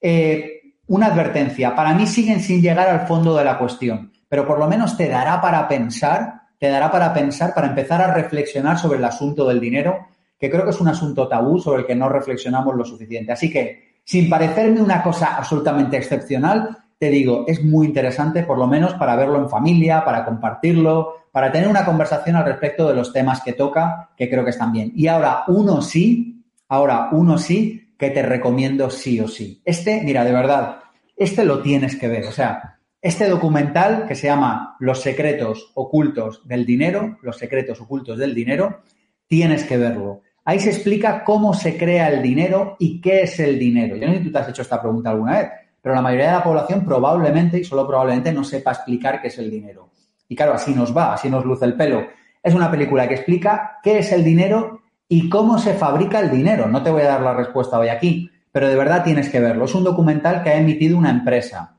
Eh, 0.00 0.60
una 0.86 1.06
advertencia. 1.06 1.74
Para 1.74 1.94
mí 1.94 2.06
siguen 2.06 2.40
sin 2.40 2.62
llegar 2.62 2.88
al 2.88 3.08
fondo 3.08 3.34
de 3.36 3.44
la 3.44 3.58
cuestión, 3.58 4.12
pero 4.28 4.46
por 4.46 4.60
lo 4.60 4.68
menos 4.68 4.96
te 4.96 5.08
dará 5.08 5.40
para 5.40 5.66
pensar 5.66 6.40
te 6.60 6.68
dará 6.68 6.90
para 6.90 7.14
pensar, 7.14 7.54
para 7.54 7.68
empezar 7.68 8.02
a 8.02 8.12
reflexionar 8.12 8.78
sobre 8.78 8.98
el 8.98 9.04
asunto 9.06 9.48
del 9.48 9.58
dinero, 9.58 10.08
que 10.38 10.50
creo 10.50 10.62
que 10.62 10.70
es 10.70 10.80
un 10.80 10.88
asunto 10.88 11.26
tabú 11.26 11.58
sobre 11.58 11.80
el 11.80 11.86
que 11.86 11.94
no 11.94 12.06
reflexionamos 12.10 12.76
lo 12.76 12.84
suficiente. 12.84 13.32
Así 13.32 13.50
que, 13.50 14.02
sin 14.04 14.28
parecerme 14.28 14.82
una 14.82 15.02
cosa 15.02 15.36
absolutamente 15.38 15.96
excepcional, 15.96 16.76
te 17.00 17.08
digo, 17.08 17.46
es 17.48 17.64
muy 17.64 17.86
interesante, 17.86 18.42
por 18.42 18.58
lo 18.58 18.66
menos 18.66 18.92
para 18.92 19.16
verlo 19.16 19.38
en 19.38 19.48
familia, 19.48 20.04
para 20.04 20.22
compartirlo, 20.22 21.28
para 21.32 21.50
tener 21.50 21.66
una 21.66 21.86
conversación 21.86 22.36
al 22.36 22.44
respecto 22.44 22.86
de 22.86 22.94
los 22.94 23.10
temas 23.10 23.40
que 23.40 23.54
toca, 23.54 24.10
que 24.14 24.28
creo 24.28 24.44
que 24.44 24.50
están 24.50 24.70
bien. 24.70 24.92
Y 24.94 25.06
ahora, 25.06 25.44
uno 25.48 25.80
sí, 25.80 26.44
ahora, 26.68 27.08
uno 27.12 27.38
sí, 27.38 27.94
que 27.96 28.10
te 28.10 28.20
recomiendo 28.20 28.90
sí 28.90 29.18
o 29.18 29.26
sí. 29.26 29.62
Este, 29.64 30.02
mira, 30.02 30.24
de 30.24 30.32
verdad, 30.32 30.76
este 31.16 31.42
lo 31.42 31.62
tienes 31.62 31.96
que 31.96 32.06
ver. 32.06 32.26
O 32.26 32.32
sea, 32.32 32.78
este 33.00 33.30
documental 33.30 34.06
que 34.06 34.14
se 34.14 34.26
llama 34.26 34.76
Los 34.78 35.00
secretos 35.00 35.72
ocultos 35.76 36.46
del 36.46 36.66
dinero, 36.66 37.18
los 37.22 37.38
secretos 37.38 37.80
ocultos 37.80 38.18
del 38.18 38.34
dinero, 38.34 38.82
tienes 39.26 39.64
que 39.64 39.78
verlo. 39.78 40.20
Ahí 40.44 40.60
se 40.60 40.68
explica 40.68 41.24
cómo 41.24 41.54
se 41.54 41.78
crea 41.78 42.10
el 42.10 42.22
dinero 42.22 42.76
y 42.78 43.00
qué 43.00 43.22
es 43.22 43.40
el 43.40 43.58
dinero. 43.58 43.96
Yo 43.96 44.06
no 44.06 44.12
sé 44.12 44.18
si 44.18 44.24
tú 44.26 44.32
te 44.32 44.38
has 44.38 44.48
hecho 44.50 44.62
esta 44.62 44.82
pregunta 44.82 45.08
alguna 45.08 45.38
vez, 45.38 45.50
pero 45.82 45.94
la 45.94 46.02
mayoría 46.02 46.26
de 46.26 46.32
la 46.32 46.44
población 46.44 46.84
probablemente, 46.84 47.58
y 47.58 47.64
solo 47.64 47.86
probablemente, 47.86 48.32
no 48.32 48.44
sepa 48.44 48.72
explicar 48.72 49.20
qué 49.20 49.28
es 49.28 49.38
el 49.38 49.50
dinero. 49.50 49.90
Y 50.28 50.36
claro, 50.36 50.54
así 50.54 50.74
nos 50.74 50.96
va, 50.96 51.14
así 51.14 51.28
nos 51.28 51.44
luce 51.44 51.64
el 51.64 51.74
pelo. 51.74 52.06
Es 52.42 52.54
una 52.54 52.70
película 52.70 53.08
que 53.08 53.14
explica 53.14 53.78
qué 53.82 53.98
es 53.98 54.12
el 54.12 54.24
dinero 54.24 54.82
y 55.08 55.28
cómo 55.28 55.58
se 55.58 55.74
fabrica 55.74 56.20
el 56.20 56.30
dinero. 56.30 56.68
No 56.68 56.82
te 56.82 56.90
voy 56.90 57.02
a 57.02 57.08
dar 57.08 57.20
la 57.22 57.34
respuesta 57.34 57.78
hoy 57.78 57.88
aquí, 57.88 58.30
pero 58.52 58.68
de 58.68 58.76
verdad 58.76 59.02
tienes 59.02 59.28
que 59.28 59.40
verlo. 59.40 59.64
Es 59.64 59.74
un 59.74 59.84
documental 59.84 60.42
que 60.42 60.50
ha 60.50 60.56
emitido 60.56 60.96
una 60.96 61.10
empresa 61.10 61.76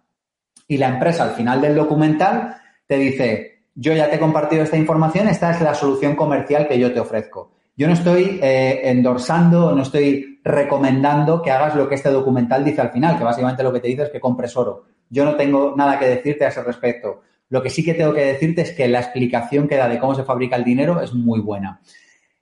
y 0.68 0.78
la 0.78 0.88
empresa 0.88 1.24
al 1.24 1.32
final 1.32 1.60
del 1.60 1.76
documental 1.76 2.56
te 2.88 2.97
dice, 2.97 3.64
yo 3.76 3.93
ya 3.93 4.10
te 4.10 4.16
he 4.16 4.20
compartido 4.20 4.64
esta 4.64 4.78
información, 4.78 5.28
esta 5.28 5.52
es 5.52 5.62
la 5.62 5.74
solución 5.74 6.16
comercial 6.16 6.68
que 6.68 6.80
yo 6.80 6.93
te 6.93 6.99
ofrezco. 6.99 7.52
Yo 7.76 7.88
no 7.88 7.93
estoy 7.93 8.39
eh, 8.41 8.82
endorsando, 8.86 9.76
no 9.76 9.84
estoy 9.84 10.31
recomendando 10.44 11.42
que 11.42 11.52
hagas 11.52 11.76
lo 11.76 11.88
que 11.88 11.96
este 11.96 12.10
documental 12.10 12.64
dice 12.64 12.82
al 12.82 12.92
final, 12.92 13.18
que 13.18 13.24
básicamente 13.24 13.64
lo 13.64 13.72
que 13.72 13.80
te 13.80 13.88
dice 13.88 14.04
es 14.04 14.10
que 14.10 14.20
compres 14.20 14.56
oro. 14.58 14.86
Yo 15.10 15.26
no 15.26 15.36
tengo 15.36 15.76
nada 15.76 16.00
que 16.00 16.08
decirte 16.08 16.46
a 16.46 16.50
ese 16.50 16.64
respecto. 16.64 17.22
Lo 17.50 17.62
que 17.62 17.70
sí 17.70 17.84
que 17.84 17.94
tengo 17.94 18.14
que 18.14 18.26
decirte 18.26 18.62
es 18.62 18.72
que 18.72 18.88
la 18.88 19.00
explicación 19.00 19.68
que 19.68 19.76
da 19.76 19.89
de 19.89 20.00
cómo 20.00 20.16
se 20.16 20.24
fabrica 20.24 20.56
el 20.56 20.64
dinero 20.64 21.02
es 21.02 21.14
muy 21.14 21.42
buena. 21.42 21.82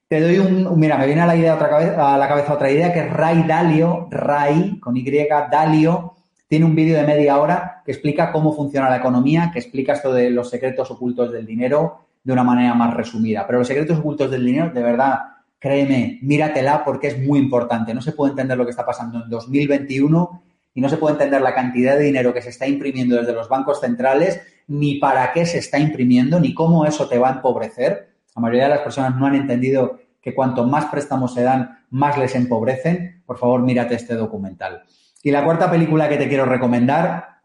Te 0.08 0.22
doy 0.22 0.40
un, 0.40 0.80
mira, 0.80 0.98
me 0.98 1.06
viene 1.06 1.22
a 1.22 1.26
la 1.28 1.36
idea 1.36 1.56
otra 1.56 1.70
cabeza, 1.70 2.16
a 2.16 2.18
la 2.18 2.28
cabeza 2.28 2.54
otra 2.54 2.72
idea 2.72 2.94
que 2.94 3.00
es 3.00 3.12
Ray 3.12 3.44
Dalio, 3.44 4.08
Ray 4.10 4.80
con 4.80 4.96
Y 4.98 5.04
Dalio, 5.52 6.16
tiene 6.48 6.66
un 6.66 6.76
vídeo 6.76 6.98
de 6.98 7.06
media 7.06 7.40
hora 7.40 7.84
que 7.86 7.92
explica 7.92 8.32
cómo 8.32 8.56
funciona 8.56 8.90
la 8.90 8.98
economía, 8.98 9.52
que 9.54 9.60
explica 9.60 9.94
esto 9.94 10.12
de 10.12 10.32
los 10.32 10.50
secretos 10.50 10.90
ocultos 10.90 11.32
del 11.32 11.46
dinero 11.46 12.06
de 12.24 12.34
una 12.34 12.44
manera 12.44 12.74
más 12.74 12.94
resumida. 12.96 13.46
Pero 13.46 13.60
los 13.60 13.68
secretos 13.68 14.00
ocultos 14.00 14.32
del 14.32 14.46
dinero, 14.46 14.72
de 14.72 14.82
verdad, 14.82 15.20
créeme, 15.60 16.20
míratela 16.22 16.84
porque 16.84 17.08
es 17.08 17.20
muy 17.20 17.40
importante. 17.40 17.94
No 17.94 18.02
se 18.02 18.14
puede 18.14 18.32
entender 18.32 18.58
lo 18.58 18.66
que 18.66 18.72
está 18.72 18.86
pasando 18.86 19.24
en 19.24 19.30
2021 19.30 20.44
y 20.74 20.82
no 20.82 20.90
se 20.90 20.98
puede 20.98 21.14
entender 21.14 21.42
la 21.42 21.54
cantidad 21.54 21.98
de 21.98 22.06
dinero 22.06 22.34
que 22.34 22.42
se 22.42 22.50
está 22.50 22.68
imprimiendo 22.68 23.18
desde 23.18 23.34
los 23.34 23.50
bancos 23.50 23.82
centrales, 23.82 24.42
ni 24.68 24.96
para 24.96 25.32
qué 25.34 25.46
se 25.46 25.58
está 25.58 25.78
imprimiendo, 25.78 26.40
ni 26.40 26.54
cómo 26.54 26.86
eso 26.86 27.08
te 27.08 27.20
va 27.20 27.30
a 27.30 27.34
empobrecer. 27.34 28.14
La 28.36 28.42
mayoría 28.42 28.64
de 28.64 28.70
las 28.70 28.80
personas 28.80 29.16
no 29.16 29.26
han 29.26 29.36
entendido 29.36 30.00
que 30.22 30.34
cuanto 30.34 30.66
más 30.66 30.86
préstamos 30.86 31.34
se 31.34 31.44
dan, 31.44 31.80
más 31.90 32.18
les 32.18 32.36
empobrecen. 32.36 33.24
Por 33.26 33.38
favor, 33.38 33.62
mírate 33.62 33.96
este 33.96 34.16
documental. 34.16 34.84
Y 35.24 35.32
la 35.32 35.44
cuarta 35.44 35.70
película 35.70 36.08
que 36.08 36.18
te 36.18 36.30
quiero 36.30 36.46
recomendar 36.46 37.40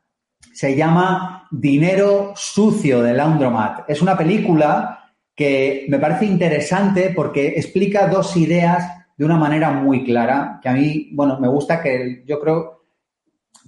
se 0.52 0.76
llama 0.76 1.48
Dinero 1.50 2.32
Sucio 2.36 3.02
de 3.02 3.14
Laundromat. 3.14 3.88
Es 3.88 4.00
una 4.02 4.16
película 4.16 5.03
que 5.34 5.86
me 5.88 5.98
parece 5.98 6.26
interesante 6.26 7.12
porque 7.14 7.54
explica 7.56 8.06
dos 8.06 8.36
ideas 8.36 9.06
de 9.16 9.24
una 9.24 9.36
manera 9.36 9.70
muy 9.70 10.04
clara, 10.04 10.58
que 10.62 10.68
a 10.68 10.72
mí, 10.72 11.10
bueno, 11.12 11.38
me 11.38 11.48
gusta 11.48 11.80
que 11.80 12.24
yo 12.26 12.40
creo 12.40 12.84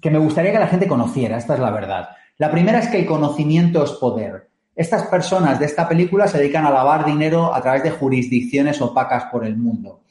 que 0.00 0.10
me 0.10 0.18
gustaría 0.18 0.52
que 0.52 0.58
la 0.58 0.66
gente 0.66 0.88
conociera, 0.88 1.36
esta 1.36 1.54
es 1.54 1.60
la 1.60 1.70
verdad. 1.70 2.08
La 2.38 2.50
primera 2.50 2.80
es 2.80 2.88
que 2.88 2.98
el 2.98 3.06
conocimiento 3.06 3.82
es 3.82 3.92
poder. 3.92 4.50
Estas 4.74 5.04
personas 5.04 5.58
de 5.58 5.66
esta 5.66 5.88
película 5.88 6.28
se 6.28 6.38
dedican 6.38 6.66
a 6.66 6.70
lavar 6.70 7.06
dinero 7.06 7.54
a 7.54 7.62
través 7.62 7.82
de 7.82 7.90
jurisdicciones 7.90 8.80
opacas 8.82 9.24
por 9.32 9.44
el 9.44 9.56
mundo. 9.56 10.02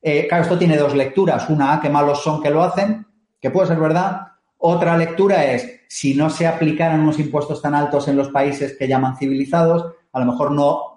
Eh, 0.00 0.26
claro, 0.28 0.44
esto 0.44 0.58
tiene 0.58 0.78
dos 0.78 0.94
lecturas. 0.94 1.48
Una, 1.50 1.78
qué 1.80 1.90
malos 1.90 2.22
son 2.22 2.42
que 2.42 2.50
lo 2.50 2.62
hacen, 2.62 3.06
que 3.38 3.50
puede 3.50 3.68
ser 3.68 3.78
verdad. 3.78 4.28
Otra 4.56 4.96
lectura 4.96 5.44
es, 5.44 5.82
si 5.88 6.14
no 6.14 6.30
se 6.30 6.46
aplicaran 6.46 7.00
unos 7.00 7.18
impuestos 7.18 7.60
tan 7.60 7.74
altos 7.74 8.08
en 8.08 8.16
los 8.16 8.28
países 8.30 8.76
que 8.78 8.88
llaman 8.88 9.18
civilizados, 9.18 9.92
a 10.10 10.20
lo 10.20 10.26
mejor 10.26 10.52
no, 10.52 10.93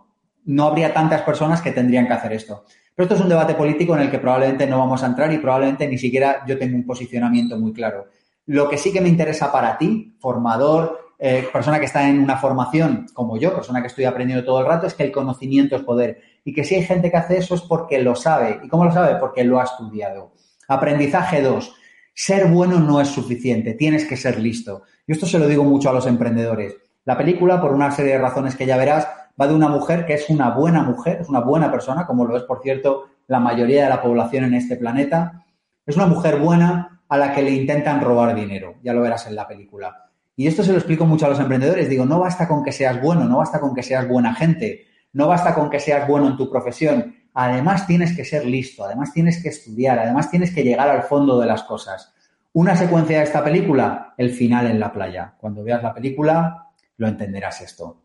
no 0.48 0.66
habría 0.66 0.93
tantas 0.93 1.22
personas 1.22 1.62
que 1.62 1.72
tendrían 1.72 2.08
que 2.08 2.14
hacer 2.14 2.34
esto. 2.34 2.66
Pero 2.95 3.06
esto 3.06 3.16
es 3.16 3.22
un 3.22 3.30
debate 3.30 3.54
político 3.54 3.95
en 3.95 4.02
el 4.02 4.12
que 4.12 4.20
probablemente 4.20 4.66
no 4.66 4.80
vamos 4.80 5.04
a 5.04 5.08
entrar 5.08 5.32
y 5.32 5.38
probablemente 5.38 5.88
ni 5.88 5.98
siquiera 5.98 6.43
yo 6.48 6.58
tengo 6.58 6.76
un 6.76 6.86
posicionamiento 6.86 7.58
muy 7.58 7.72
claro. 7.74 8.08
Lo 8.48 8.68
que 8.68 8.78
sí 8.78 8.91
que 8.91 9.02
me 9.02 9.10
interesa 9.10 9.52
para 9.52 9.78
ti, 9.78 10.16
formador, 10.20 11.14
eh, 11.20 11.48
persona 11.52 11.80
que 11.80 11.86
está 11.86 12.10
en 12.10 12.20
una 12.20 12.38
formación 12.38 13.08
como 13.14 13.38
yo, 13.38 13.54
persona 13.54 13.82
que 13.82 13.88
estoy 13.88 14.06
aprendiendo 14.06 14.45
todo 14.45 14.60
el 14.62 14.66
rato, 14.66 14.88
es 14.88 14.93
que 14.93 15.04
el 15.04 15.12
conocimiento 15.12 15.76
es 15.76 15.84
poder. 15.84 16.22
Y 16.43 16.54
que 16.54 16.64
si 16.64 16.76
hay 16.76 16.84
gente 16.84 17.12
que 17.12 17.18
hace 17.18 17.38
eso 17.38 17.56
es 17.56 17.62
porque 17.62 18.02
lo 18.02 18.16
sabe. 18.16 18.60
¿Y 18.64 18.68
cómo 18.68 18.86
lo 18.86 18.91
sabe? 18.91 19.20
Porque 19.20 19.43
lo 19.43 19.60
ha 19.60 19.64
estudiado. 19.64 20.34
Aprendizaje 20.68 21.41
2 21.41 21.76
ser 22.20 22.48
bueno 22.48 22.80
no 22.80 23.00
es 23.00 23.10
suficiente, 23.10 23.76
tienes 23.76 24.06
que 24.06 24.18
ser 24.18 24.39
listo. 24.39 24.82
Y 25.06 25.12
esto 25.12 25.28
se 25.28 25.38
lo 25.38 25.48
digo 25.48 25.64
mucho 25.64 25.91
a 25.91 25.93
los 25.93 26.08
emprendedores. 26.08 26.76
La 27.06 27.16
película, 27.16 27.62
por 27.62 27.72
una 27.72 27.91
serie 27.91 28.14
de 28.14 28.18
razones 28.18 28.56
que 28.56 28.66
ya 28.66 28.76
verás, 28.76 29.08
va 29.40 29.48
de 29.48 29.54
una 29.54 29.70
mujer 29.70 30.06
que 30.06 30.14
es 30.14 30.30
una 30.30 30.50
buena 30.50 30.84
mujer, 30.84 31.20
es 31.22 31.30
una 31.30 31.42
buena 31.42 31.72
persona, 31.72 32.06
como 32.06 32.26
lo 32.26 32.36
es, 32.38 32.44
por 32.44 32.62
cierto, 32.62 33.08
la 33.28 33.40
mayoría 33.40 33.84
de 33.84 33.90
la 33.90 34.02
población 34.02 34.46
en 34.46 34.54
este 34.56 34.78
planeta, 34.78 35.44
Es 35.86 35.96
una 35.96 36.08
mujer 36.08 36.38
buena 36.40 37.02
a 37.08 37.18
la 37.18 37.34
que 37.34 37.42
le 37.42 37.52
intentan 37.52 38.02
robar 38.02 38.36
dinero. 38.36 38.76
Ya 38.84 38.94
lo 38.94 39.02
verás 39.02 39.26
en 39.28 39.36
la 39.36 39.48
película. 39.48 40.10
Y 40.36 40.48
esto 40.48 40.62
se 40.62 40.72
lo 40.72 40.78
explico 40.78 41.06
mucho 41.06 41.26
a 41.26 41.30
los 41.30 41.40
emprendedores. 41.40 41.90
Digo, 41.90 42.06
no 42.06 42.20
basta 42.20 42.48
con 42.48 42.64
que 42.64 42.74
seas 42.74 43.02
bueno, 43.02 43.24
no 43.24 43.38
basta 43.38 43.60
con 43.60 43.74
que 43.74 43.84
seas 43.84 44.08
buena 44.08 44.36
gente, 44.36 44.86
no 45.14 45.28
basta 45.28 45.56
con 45.56 45.70
que 45.70 45.80
seas 45.80 46.08
bueno 46.08 46.28
en 46.28 46.36
tu 46.36 46.50
profesión. 46.50 47.16
Además 47.34 47.88
tienes 47.88 48.16
que 48.16 48.26
ser 48.26 48.46
listo, 48.46 48.84
además 48.84 49.14
tienes 49.14 49.42
que 49.42 49.50
estudiar, 49.50 49.98
además 50.00 50.30
tienes 50.30 50.54
que 50.54 50.64
llegar 50.64 50.90
al 50.90 51.04
fondo 51.04 51.40
de 51.40 51.46
las 51.46 51.64
cosas. 51.64 52.14
Una 52.54 52.76
secuencia 52.76 53.20
de 53.20 53.24
esta 53.24 53.44
película, 53.44 54.14
el 54.18 54.32
final 54.32 54.68
en 54.68 54.80
la 54.80 54.92
playa. 54.92 55.36
Cuando 55.38 55.64
veas 55.64 55.82
la 55.82 55.94
película, 55.94 56.70
lo 56.98 57.08
entenderás 57.08 57.62
esto. 57.62 58.02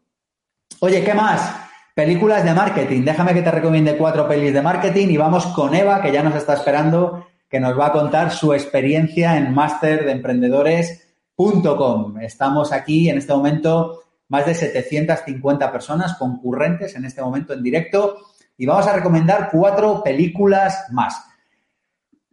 Oye, 0.80 1.04
¿qué 1.04 1.14
más? 1.14 1.54
Películas 1.94 2.44
de 2.44 2.54
marketing. 2.54 3.02
Déjame 3.04 3.34
que 3.34 3.42
te 3.42 3.50
recomiende 3.50 3.96
cuatro 3.96 4.26
pelis 4.26 4.52
de 4.52 4.62
marketing 4.62 5.08
y 5.08 5.16
vamos 5.16 5.46
con 5.48 5.74
Eva, 5.74 6.00
que 6.00 6.12
ya 6.12 6.22
nos 6.22 6.34
está 6.34 6.54
esperando, 6.54 7.26
que 7.48 7.60
nos 7.60 7.78
va 7.78 7.86
a 7.86 7.92
contar 7.92 8.30
su 8.30 8.52
experiencia 8.52 9.36
en 9.36 9.54
Máster 9.54 10.04
de 10.04 10.12
Emprendedores 10.12 11.02
Estamos 12.20 12.72
aquí 12.72 13.08
en 13.08 13.18
este 13.18 13.32
momento 13.32 14.02
más 14.28 14.46
de 14.46 14.54
750 14.54 15.72
personas 15.72 16.14
concurrentes 16.14 16.94
en 16.94 17.04
este 17.04 17.20
momento 17.20 17.52
en 17.52 17.62
directo 17.62 18.18
y 18.56 18.66
vamos 18.66 18.86
a 18.86 18.92
recomendar 18.92 19.48
cuatro 19.50 20.02
películas 20.02 20.86
más. 20.92 21.20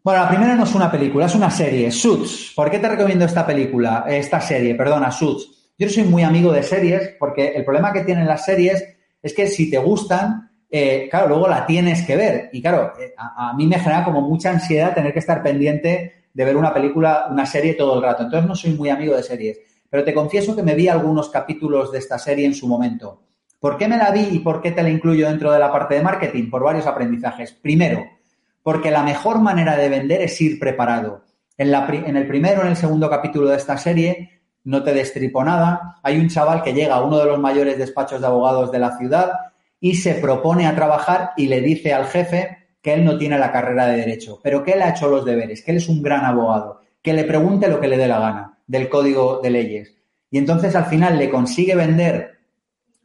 Bueno, 0.04 0.24
la 0.24 0.30
primera 0.30 0.56
no 0.56 0.64
es 0.64 0.76
una 0.76 0.92
película, 0.92 1.26
es 1.26 1.36
una 1.36 1.50
serie, 1.50 1.92
Suits. 1.92 2.54
¿Por 2.56 2.70
qué 2.70 2.80
te 2.80 2.88
recomiendo 2.88 3.26
esta 3.26 3.46
película, 3.46 4.06
esta 4.08 4.40
serie, 4.40 4.76
perdona, 4.76 5.12
Suits? 5.12 5.59
Yo 5.80 5.88
soy 5.88 6.04
muy 6.04 6.24
amigo 6.24 6.52
de 6.52 6.62
series 6.62 7.16
porque 7.18 7.54
el 7.56 7.64
problema 7.64 7.94
que 7.94 8.04
tienen 8.04 8.28
las 8.28 8.44
series 8.44 8.84
es 9.24 9.34
que 9.34 9.48
si 9.48 9.72
te 9.72 9.78
gustan, 9.78 10.52
eh, 10.70 11.08
claro, 11.10 11.30
luego 11.30 11.48
la 11.48 11.66
tienes 11.66 12.06
que 12.06 12.18
ver. 12.18 12.50
Y 12.52 12.62
claro, 12.62 12.92
eh, 13.00 13.14
a, 13.18 13.54
mí 13.54 13.66
me 13.66 13.80
genera 13.80 14.04
como 14.04 14.20
mucha 14.20 14.50
ansiedad 14.50 14.94
tener 14.94 15.14
que 15.14 15.20
estar 15.20 15.42
pendiente 15.42 16.26
de 16.34 16.46
ver 16.46 16.58
una 16.58 16.74
película, 16.74 17.30
una 17.32 17.46
serie 17.46 17.76
todo 17.76 17.96
el 17.96 18.04
rato. 18.04 18.24
Entonces 18.24 18.46
no 18.46 18.56
soy 18.56 18.74
muy 18.74 18.90
amigo 18.90 19.16
de 19.16 19.24
series. 19.24 19.58
Pero 19.90 20.04
te 20.04 20.14
confieso 20.14 20.54
que 20.54 20.64
me 20.64 20.76
vi 20.76 20.90
algunos 20.90 21.30
capítulos 21.30 21.94
de 21.94 22.00
esta 22.00 22.20
serie 22.20 22.46
en 22.46 22.54
su 22.54 22.68
momento. 22.68 23.22
¿Por 23.58 23.78
qué 23.78 23.88
me 23.88 23.96
la 23.96 24.12
vi 24.12 24.28
y 24.34 24.40
por 24.40 24.62
qué 24.62 24.72
te 24.72 24.84
la 24.84 24.90
incluyo 24.90 25.30
dentro 25.30 25.50
de 25.50 25.60
la 25.60 25.72
parte 25.72 25.96
de 25.96 26.02
marketing? 26.02 26.50
Por 26.50 26.62
varios 26.62 26.88
aprendizajes. 26.88 27.54
Primero, 27.54 28.06
porque 28.64 28.92
la 28.92 29.04
mejor 29.04 29.40
manera 29.40 29.78
de 29.78 29.88
vender 29.88 30.24
es 30.24 30.42
ir 30.42 30.60
preparado. 30.60 31.24
En, 31.58 31.72
la, 31.72 31.88
en 31.88 32.18
el 32.18 32.28
primero 32.28 32.60
o 32.60 32.64
en 32.64 32.72
el 32.72 32.76
segundo 32.76 33.10
capítulo 33.10 33.48
de 33.48 33.56
esta 33.56 33.78
serie, 33.78 34.39
no 34.64 34.84
te 34.84 34.94
destripo 34.94 35.44
nada, 35.44 35.96
hay 36.04 36.18
un 36.18 36.30
chaval 36.30 36.62
que 36.62 36.74
llega 36.74 36.96
a 36.96 37.04
uno 37.04 37.18
de 37.18 37.26
los 37.26 37.40
mayores 37.40 37.78
despachos 37.78 38.22
de 38.22 38.28
abogados 38.28 38.72
de 38.72 38.80
la 38.80 38.98
ciudad 38.98 39.32
y 39.80 39.96
se 39.96 40.16
propone 40.16 40.68
a 40.68 40.76
trabajar 40.76 41.32
y 41.38 41.48
le 41.48 41.62
dice 41.62 41.94
al 41.94 42.06
jefe 42.06 42.58
que 42.82 42.94
él 42.94 43.06
no 43.06 43.18
tiene 43.18 43.38
la 43.38 43.52
carrera 43.52 43.88
de 43.88 43.98
derecho, 43.98 44.40
pero 44.44 44.64
que 44.64 44.72
él 44.74 44.82
ha 44.82 44.90
hecho 44.90 45.10
los 45.10 45.26
deberes, 45.26 45.64
que 45.64 45.72
él 45.72 45.78
es 45.78 45.90
un 45.90 46.02
gran 46.02 46.26
abogado, 46.26 46.82
que 47.02 47.14
le 47.14 47.24
pregunte 47.24 47.68
lo 47.68 47.80
que 47.80 47.88
le 47.88 47.98
dé 47.98 48.08
la 48.08 48.20
gana 48.20 48.58
del 48.68 48.90
código 48.90 49.40
de 49.42 49.50
leyes. 49.50 49.96
Y 50.32 50.38
entonces 50.38 50.76
al 50.76 50.86
final 50.86 51.18
le 51.18 51.30
consigue 51.30 51.76
vender 51.76 52.40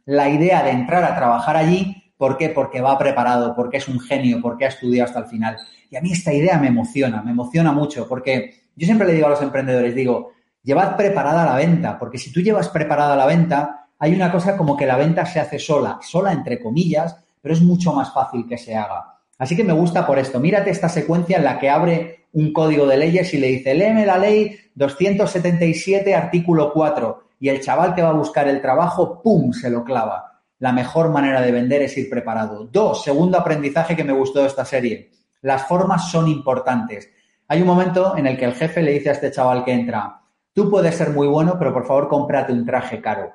la 0.05 0.29
idea 0.29 0.63
de 0.63 0.71
entrar 0.71 1.03
a 1.03 1.15
trabajar 1.15 1.57
allí. 1.57 2.13
¿Por 2.17 2.37
qué? 2.37 2.49
Porque 2.49 2.81
va 2.81 2.97
preparado, 2.97 3.55
porque 3.55 3.77
es 3.77 3.87
un 3.87 3.99
genio, 3.99 4.39
porque 4.41 4.65
ha 4.65 4.69
estudiado 4.69 5.07
hasta 5.07 5.19
el 5.19 5.25
final. 5.25 5.57
Y 5.89 5.95
a 5.95 6.01
mí 6.01 6.11
esta 6.11 6.31
idea 6.33 6.57
me 6.59 6.67
emociona, 6.67 7.21
me 7.21 7.31
emociona 7.31 7.71
mucho, 7.71 8.07
porque 8.07 8.53
yo 8.75 8.85
siempre 8.85 9.07
le 9.07 9.13
digo 9.13 9.27
a 9.27 9.31
los 9.31 9.41
emprendedores, 9.41 9.95
digo, 9.95 10.33
llevad 10.65 10.97
preparada 10.97 11.45
la 11.45 11.55
venta, 11.55 11.97
porque 11.97 12.17
si 12.17 12.33
tú 12.33 12.41
llevas 12.41 12.67
preparada 12.67 13.15
la 13.15 13.27
venta, 13.27 13.87
hay 13.99 14.13
una 14.13 14.31
cosa 14.31 14.57
como 14.57 14.75
que 14.75 14.85
la 14.85 14.97
venta 14.97 15.25
se 15.25 15.39
hace 15.39 15.59
sola, 15.59 15.99
sola 16.01 16.33
entre 16.33 16.59
comillas, 16.59 17.15
pero 17.41 17.53
es 17.53 17.61
mucho 17.61 17.93
más 17.93 18.11
fácil 18.11 18.45
que 18.49 18.57
se 18.57 18.75
haga. 18.75 19.13
Así 19.37 19.55
que 19.55 19.63
me 19.63 19.73
gusta 19.73 20.05
por 20.07 20.17
esto. 20.17 20.39
Mírate 20.39 20.71
esta 20.71 20.89
secuencia 20.89 21.37
en 21.37 21.43
la 21.43 21.59
que 21.59 21.69
abre 21.69 22.25
un 22.33 22.51
código 22.51 22.87
de 22.87 22.97
leyes 22.97 23.33
y 23.33 23.37
le 23.37 23.47
dice, 23.47 23.75
léeme 23.75 24.05
la 24.05 24.17
ley 24.17 24.57
277, 24.73 26.15
artículo 26.15 26.73
4. 26.73 27.23
Y 27.39 27.49
el 27.49 27.61
chaval 27.61 27.93
que 27.93 28.01
va 28.01 28.09
a 28.09 28.13
buscar 28.13 28.47
el 28.47 28.61
trabajo, 28.61 29.21
¡pum!, 29.21 29.53
se 29.53 29.69
lo 29.69 29.83
clava. 29.83 30.41
La 30.59 30.71
mejor 30.71 31.09
manera 31.09 31.41
de 31.41 31.51
vender 31.51 31.83
es 31.83 31.97
ir 31.97 32.09
preparado. 32.09 32.67
Dos, 32.71 33.03
segundo 33.03 33.37
aprendizaje 33.37 33.95
que 33.95 34.03
me 34.03 34.13
gustó 34.13 34.41
de 34.41 34.47
esta 34.47 34.65
serie. 34.65 35.11
Las 35.41 35.67
formas 35.67 36.09
son 36.09 36.27
importantes. 36.27 37.09
Hay 37.47 37.61
un 37.61 37.67
momento 37.67 38.17
en 38.17 38.25
el 38.25 38.37
que 38.37 38.45
el 38.45 38.55
jefe 38.55 38.81
le 38.81 38.93
dice 38.93 39.09
a 39.09 39.13
este 39.13 39.31
chaval 39.31 39.63
que 39.63 39.73
entra, 39.73 40.21
tú 40.55 40.71
puedes 40.71 40.95
ser 40.95 41.11
muy 41.11 41.27
bueno, 41.27 41.57
pero 41.59 41.71
por 41.71 41.85
favor 41.85 42.07
cómprate 42.07 42.51
un 42.51 42.65
traje 42.65 42.99
caro. 42.99 43.33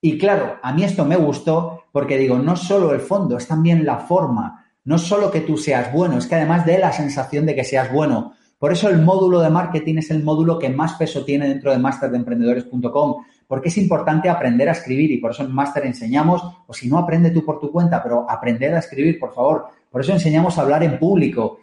Y 0.00 0.16
claro, 0.16 0.56
a 0.62 0.72
mí 0.72 0.84
esto 0.84 1.04
me 1.04 1.16
gustó 1.16 1.84
porque 1.92 2.16
digo, 2.16 2.38
no 2.38 2.56
solo 2.56 2.94
el 2.94 3.00
fondo, 3.00 3.36
es 3.36 3.46
también 3.46 3.84
la 3.84 3.98
forma 3.98 4.60
no 4.84 4.98
solo 4.98 5.30
que 5.30 5.42
tú 5.42 5.56
seas 5.56 5.92
bueno, 5.92 6.18
es 6.18 6.26
que 6.26 6.36
además 6.36 6.64
de 6.64 6.78
la 6.78 6.92
sensación 6.92 7.46
de 7.46 7.54
que 7.54 7.64
seas 7.64 7.92
bueno. 7.92 8.34
Por 8.58 8.72
eso 8.72 8.88
el 8.88 9.00
módulo 9.00 9.40
de 9.40 9.50
marketing 9.50 9.96
es 9.98 10.10
el 10.10 10.22
módulo 10.22 10.58
que 10.58 10.68
más 10.68 10.94
peso 10.94 11.24
tiene 11.24 11.48
dentro 11.48 11.70
de 11.70 11.78
masterdeemprendedores.com, 11.78 13.24
porque 13.46 13.68
es 13.68 13.78
importante 13.78 14.28
aprender 14.28 14.68
a 14.68 14.72
escribir 14.72 15.10
y 15.10 15.18
por 15.18 15.30
eso 15.30 15.42
en 15.42 15.52
Master 15.52 15.86
enseñamos, 15.86 16.42
o 16.66 16.72
si 16.72 16.88
no, 16.88 16.98
aprende 16.98 17.30
tú 17.30 17.44
por 17.44 17.58
tu 17.58 17.70
cuenta, 17.70 18.02
pero 18.02 18.28
aprender 18.28 18.74
a 18.74 18.78
escribir, 18.78 19.18
por 19.18 19.32
favor. 19.32 19.66
Por 19.90 20.02
eso 20.02 20.12
enseñamos 20.12 20.56
a 20.56 20.62
hablar 20.62 20.82
en 20.84 20.98
público. 20.98 21.58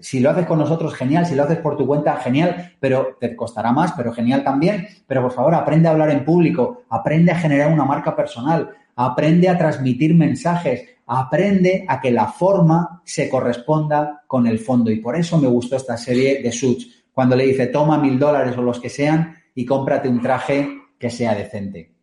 Si 0.00 0.20
lo 0.20 0.30
haces 0.30 0.46
con 0.46 0.58
nosotros, 0.58 0.94
genial. 0.94 1.26
Si 1.26 1.34
lo 1.34 1.44
haces 1.44 1.58
por 1.58 1.76
tu 1.76 1.86
cuenta, 1.86 2.16
genial. 2.16 2.74
Pero 2.80 3.16
te 3.20 3.34
costará 3.34 3.72
más, 3.72 3.92
pero 3.92 4.12
genial 4.12 4.44
también. 4.44 4.86
Pero 5.06 5.22
por 5.22 5.32
favor, 5.32 5.54
aprende 5.54 5.88
a 5.88 5.92
hablar 5.92 6.10
en 6.10 6.24
público. 6.24 6.82
Aprende 6.90 7.32
a 7.32 7.38
generar 7.38 7.72
una 7.72 7.84
marca 7.84 8.14
personal. 8.14 8.70
Aprende 8.94 9.48
a 9.48 9.58
transmitir 9.58 10.14
mensajes 10.14 10.96
aprende 11.06 11.84
a 11.88 12.00
que 12.00 12.10
la 12.10 12.26
forma 12.26 13.02
se 13.04 13.28
corresponda 13.28 14.24
con 14.26 14.46
el 14.46 14.58
fondo. 14.58 14.90
Y 14.90 14.96
por 14.96 15.16
eso 15.16 15.38
me 15.38 15.48
gustó 15.48 15.76
esta 15.76 15.96
serie 15.96 16.42
de 16.42 16.52
Suits, 16.52 17.04
cuando 17.12 17.36
le 17.36 17.46
dice 17.46 17.68
toma 17.68 17.98
mil 17.98 18.18
dólares 18.18 18.56
o 18.58 18.62
los 18.62 18.80
que 18.80 18.90
sean 18.90 19.36
y 19.54 19.64
cómprate 19.64 20.08
un 20.08 20.20
traje 20.20 20.68
que 20.98 21.10
sea 21.10 21.34
decente. 21.34 21.94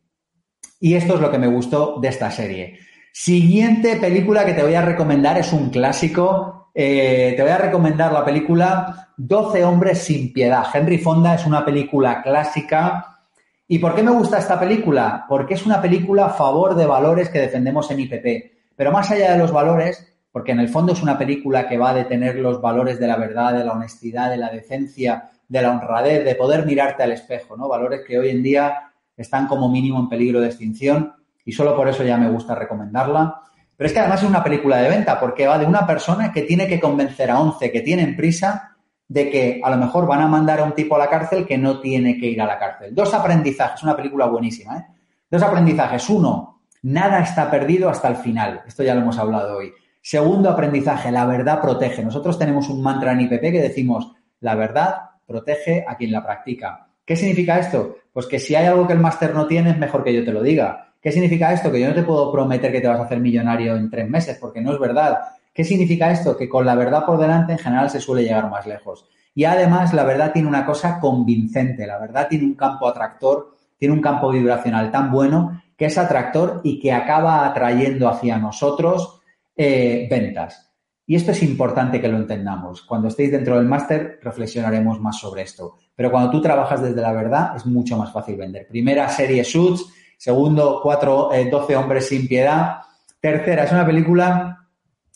Y 0.79 0.95
esto 0.95 1.15
es 1.15 1.21
lo 1.21 1.31
que 1.31 1.37
me 1.37 1.47
gustó 1.47 1.99
de 2.01 2.07
esta 2.07 2.31
serie. 2.31 2.79
Siguiente 3.11 3.97
película 3.97 4.45
que 4.45 4.53
te 4.53 4.63
voy 4.63 4.73
a 4.73 4.81
recomendar 4.81 5.37
es 5.37 5.53
un 5.53 5.69
clásico. 5.69 6.62
Eh, 6.73 7.33
te 7.35 7.41
voy 7.43 7.51
a 7.51 7.57
recomendar 7.57 8.11
la 8.11 8.25
película 8.25 9.09
12 9.17 9.63
hombres 9.63 9.99
sin 9.99 10.33
piedad. 10.33 10.65
Henry 10.73 10.97
Fonda 10.97 11.35
es 11.35 11.45
una 11.45 11.63
película 11.63 12.21
clásica. 12.23 13.19
¿Y 13.67 13.79
por 13.79 13.93
qué 13.93 14.03
me 14.03 14.11
gusta 14.11 14.39
esta 14.39 14.59
película? 14.59 15.25
Porque 15.29 15.53
es 15.53 15.65
una 15.65 15.81
película 15.81 16.25
a 16.25 16.29
favor 16.29 16.75
de 16.75 16.85
valores 16.85 17.29
que 17.29 17.39
defendemos 17.39 17.91
en 17.91 17.99
IPP. 17.99 18.51
Pero 18.75 18.91
más 18.91 19.11
allá 19.11 19.33
de 19.33 19.37
los 19.37 19.51
valores, 19.51 20.13
porque 20.31 20.51
en 20.51 20.59
el 20.59 20.69
fondo 20.69 20.93
es 20.93 21.03
una 21.03 21.17
película 21.17 21.67
que 21.67 21.77
va 21.77 21.91
a 21.91 21.93
detener 21.93 22.37
los 22.37 22.59
valores 22.59 22.99
de 22.99 23.07
la 23.07 23.17
verdad, 23.17 23.53
de 23.53 23.63
la 23.63 23.73
honestidad, 23.73 24.31
de 24.31 24.37
la 24.37 24.49
decencia, 24.49 25.29
de 25.47 25.61
la 25.61 25.71
honradez, 25.71 26.25
de 26.25 26.35
poder 26.35 26.65
mirarte 26.65 27.03
al 27.03 27.11
espejo, 27.11 27.55
¿no? 27.55 27.67
Valores 27.67 28.01
que 28.05 28.17
hoy 28.17 28.29
en 28.29 28.41
día 28.41 28.91
están 29.15 29.47
como 29.47 29.69
mínimo 29.69 29.99
en 29.99 30.09
peligro 30.09 30.41
de 30.41 30.47
extinción 30.47 31.13
y 31.45 31.51
solo 31.51 31.75
por 31.75 31.87
eso 31.87 32.03
ya 32.03 32.17
me 32.17 32.29
gusta 32.29 32.55
recomendarla. 32.55 33.41
Pero 33.83 33.89
es 33.89 33.93
que 33.95 33.99
además 33.99 34.23
es 34.23 34.29
una 34.29 34.41
película 34.41 34.77
de 34.77 34.87
venta 34.87 35.19
porque 35.19 35.45
va 35.45 35.59
de 35.59 35.65
una 35.65 35.85
persona 35.85 36.31
que 36.31 36.43
tiene 36.43 36.69
que 36.69 36.79
convencer 36.79 37.29
a 37.29 37.41
11 37.41 37.69
que 37.69 37.81
tienen 37.81 38.15
prisa 38.15 38.77
de 39.09 39.29
que 39.29 39.59
a 39.61 39.69
lo 39.69 39.75
mejor 39.75 40.07
van 40.07 40.21
a 40.21 40.27
mandar 40.29 40.61
a 40.61 40.63
un 40.63 40.71
tipo 40.71 40.95
a 40.95 40.99
la 40.99 41.09
cárcel 41.09 41.45
que 41.45 41.57
no 41.57 41.81
tiene 41.81 42.17
que 42.17 42.27
ir 42.27 42.41
a 42.41 42.45
la 42.45 42.57
cárcel. 42.57 42.95
Dos 42.95 43.13
aprendizajes, 43.13 43.83
una 43.83 43.93
película 43.93 44.27
buenísima, 44.27 44.77
¿eh? 44.77 44.85
Dos 45.29 45.43
aprendizajes. 45.43 46.09
Uno, 46.09 46.61
Nada 46.83 47.19
está 47.19 47.51
perdido 47.51 47.89
hasta 47.89 48.07
el 48.07 48.15
final. 48.15 48.61
Esto 48.65 48.83
ya 48.83 48.95
lo 48.95 49.01
hemos 49.01 49.17
hablado 49.17 49.57
hoy. 49.57 49.73
Segundo 50.01 50.49
aprendizaje, 50.49 51.11
la 51.11 51.25
verdad 51.25 51.59
protege. 51.59 52.05
Nosotros 52.05 52.39
tenemos 52.39 52.69
un 52.69 52.81
mantra 52.81 53.11
en 53.11 53.19
IPP 53.19 53.41
que 53.41 53.61
decimos, 53.61 54.13
la 54.39 54.55
verdad 54.55 54.95
protege 55.27 55.83
a 55.85 55.97
quien 55.97 56.13
la 56.13 56.23
practica. 56.23 56.87
¿Qué 57.03 57.17
significa 57.17 57.59
esto? 57.59 57.97
Pues 58.13 58.27
que 58.27 58.39
si 58.39 58.55
hay 58.55 58.65
algo 58.65 58.87
que 58.87 58.93
el 58.93 58.99
máster 58.99 59.35
no 59.35 59.45
tiene, 59.45 59.71
es 59.71 59.77
mejor 59.77 60.05
que 60.05 60.13
yo 60.13 60.23
te 60.23 60.31
lo 60.31 60.41
diga. 60.41 60.92
¿Qué 61.03 61.11
significa 61.11 61.51
esto? 61.51 61.69
Que 61.69 61.81
yo 61.81 61.89
no 61.89 61.93
te 61.93 62.03
puedo 62.03 62.31
prometer 62.31 62.71
que 62.71 62.79
te 62.79 62.87
vas 62.87 62.97
a 62.97 63.03
hacer 63.03 63.19
millonario 63.19 63.75
en 63.75 63.89
tres 63.89 64.09
meses, 64.09 64.37
porque 64.39 64.61
no 64.61 64.71
es 64.71 64.79
verdad. 64.79 65.19
¿Qué 65.53 65.65
significa 65.65 66.09
esto? 66.09 66.37
Que 66.37 66.47
con 66.47 66.65
la 66.65 66.75
verdad 66.75 67.05
por 67.05 67.19
delante 67.19 67.51
en 67.51 67.59
general 67.59 67.89
se 67.89 67.99
suele 67.99 68.23
llegar 68.23 68.49
más 68.49 68.65
lejos. 68.65 69.05
Y 69.35 69.43
además 69.43 69.93
la 69.93 70.05
verdad 70.05 70.31
tiene 70.31 70.47
una 70.47 70.65
cosa 70.65 71.01
convincente, 71.01 71.85
la 71.85 71.99
verdad 71.99 72.27
tiene 72.29 72.45
un 72.45 72.53
campo 72.53 72.87
atractor, 72.87 73.57
tiene 73.77 73.93
un 73.93 74.01
campo 74.01 74.29
vibracional 74.29 74.91
tan 74.91 75.11
bueno 75.11 75.61
que 75.77 75.85
es 75.85 75.97
atractor 75.97 76.61
y 76.63 76.79
que 76.79 76.93
acaba 76.93 77.45
atrayendo 77.45 78.07
hacia 78.07 78.37
nosotros 78.37 79.19
eh, 79.57 80.07
ventas. 80.09 80.71
Y 81.05 81.15
esto 81.15 81.31
es 81.31 81.43
importante 81.43 81.99
que 81.99 82.07
lo 82.07 82.15
entendamos. 82.15 82.83
Cuando 82.83 83.09
estéis 83.09 83.31
dentro 83.31 83.57
del 83.57 83.65
máster 83.65 84.19
reflexionaremos 84.21 85.01
más 85.01 85.19
sobre 85.19 85.41
esto. 85.41 85.75
Pero 85.95 86.11
cuando 86.11 86.31
tú 86.31 86.41
trabajas 86.41 86.81
desde 86.81 87.01
la 87.01 87.11
verdad 87.11 87.57
es 87.57 87.65
mucho 87.65 87.97
más 87.97 88.13
fácil 88.13 88.37
vender. 88.37 88.67
Primera 88.67 89.09
serie 89.09 89.43
Suits, 89.43 89.85
segundo, 90.23 90.79
cuatro, 90.81 91.31
12 91.51 91.73
eh, 91.73 91.75
hombres 91.75 92.07
sin 92.07 92.29
piedad. 92.29 92.77
Tercera, 93.19 93.65
es 93.65 93.73
una 93.73 93.85
película 93.85 94.69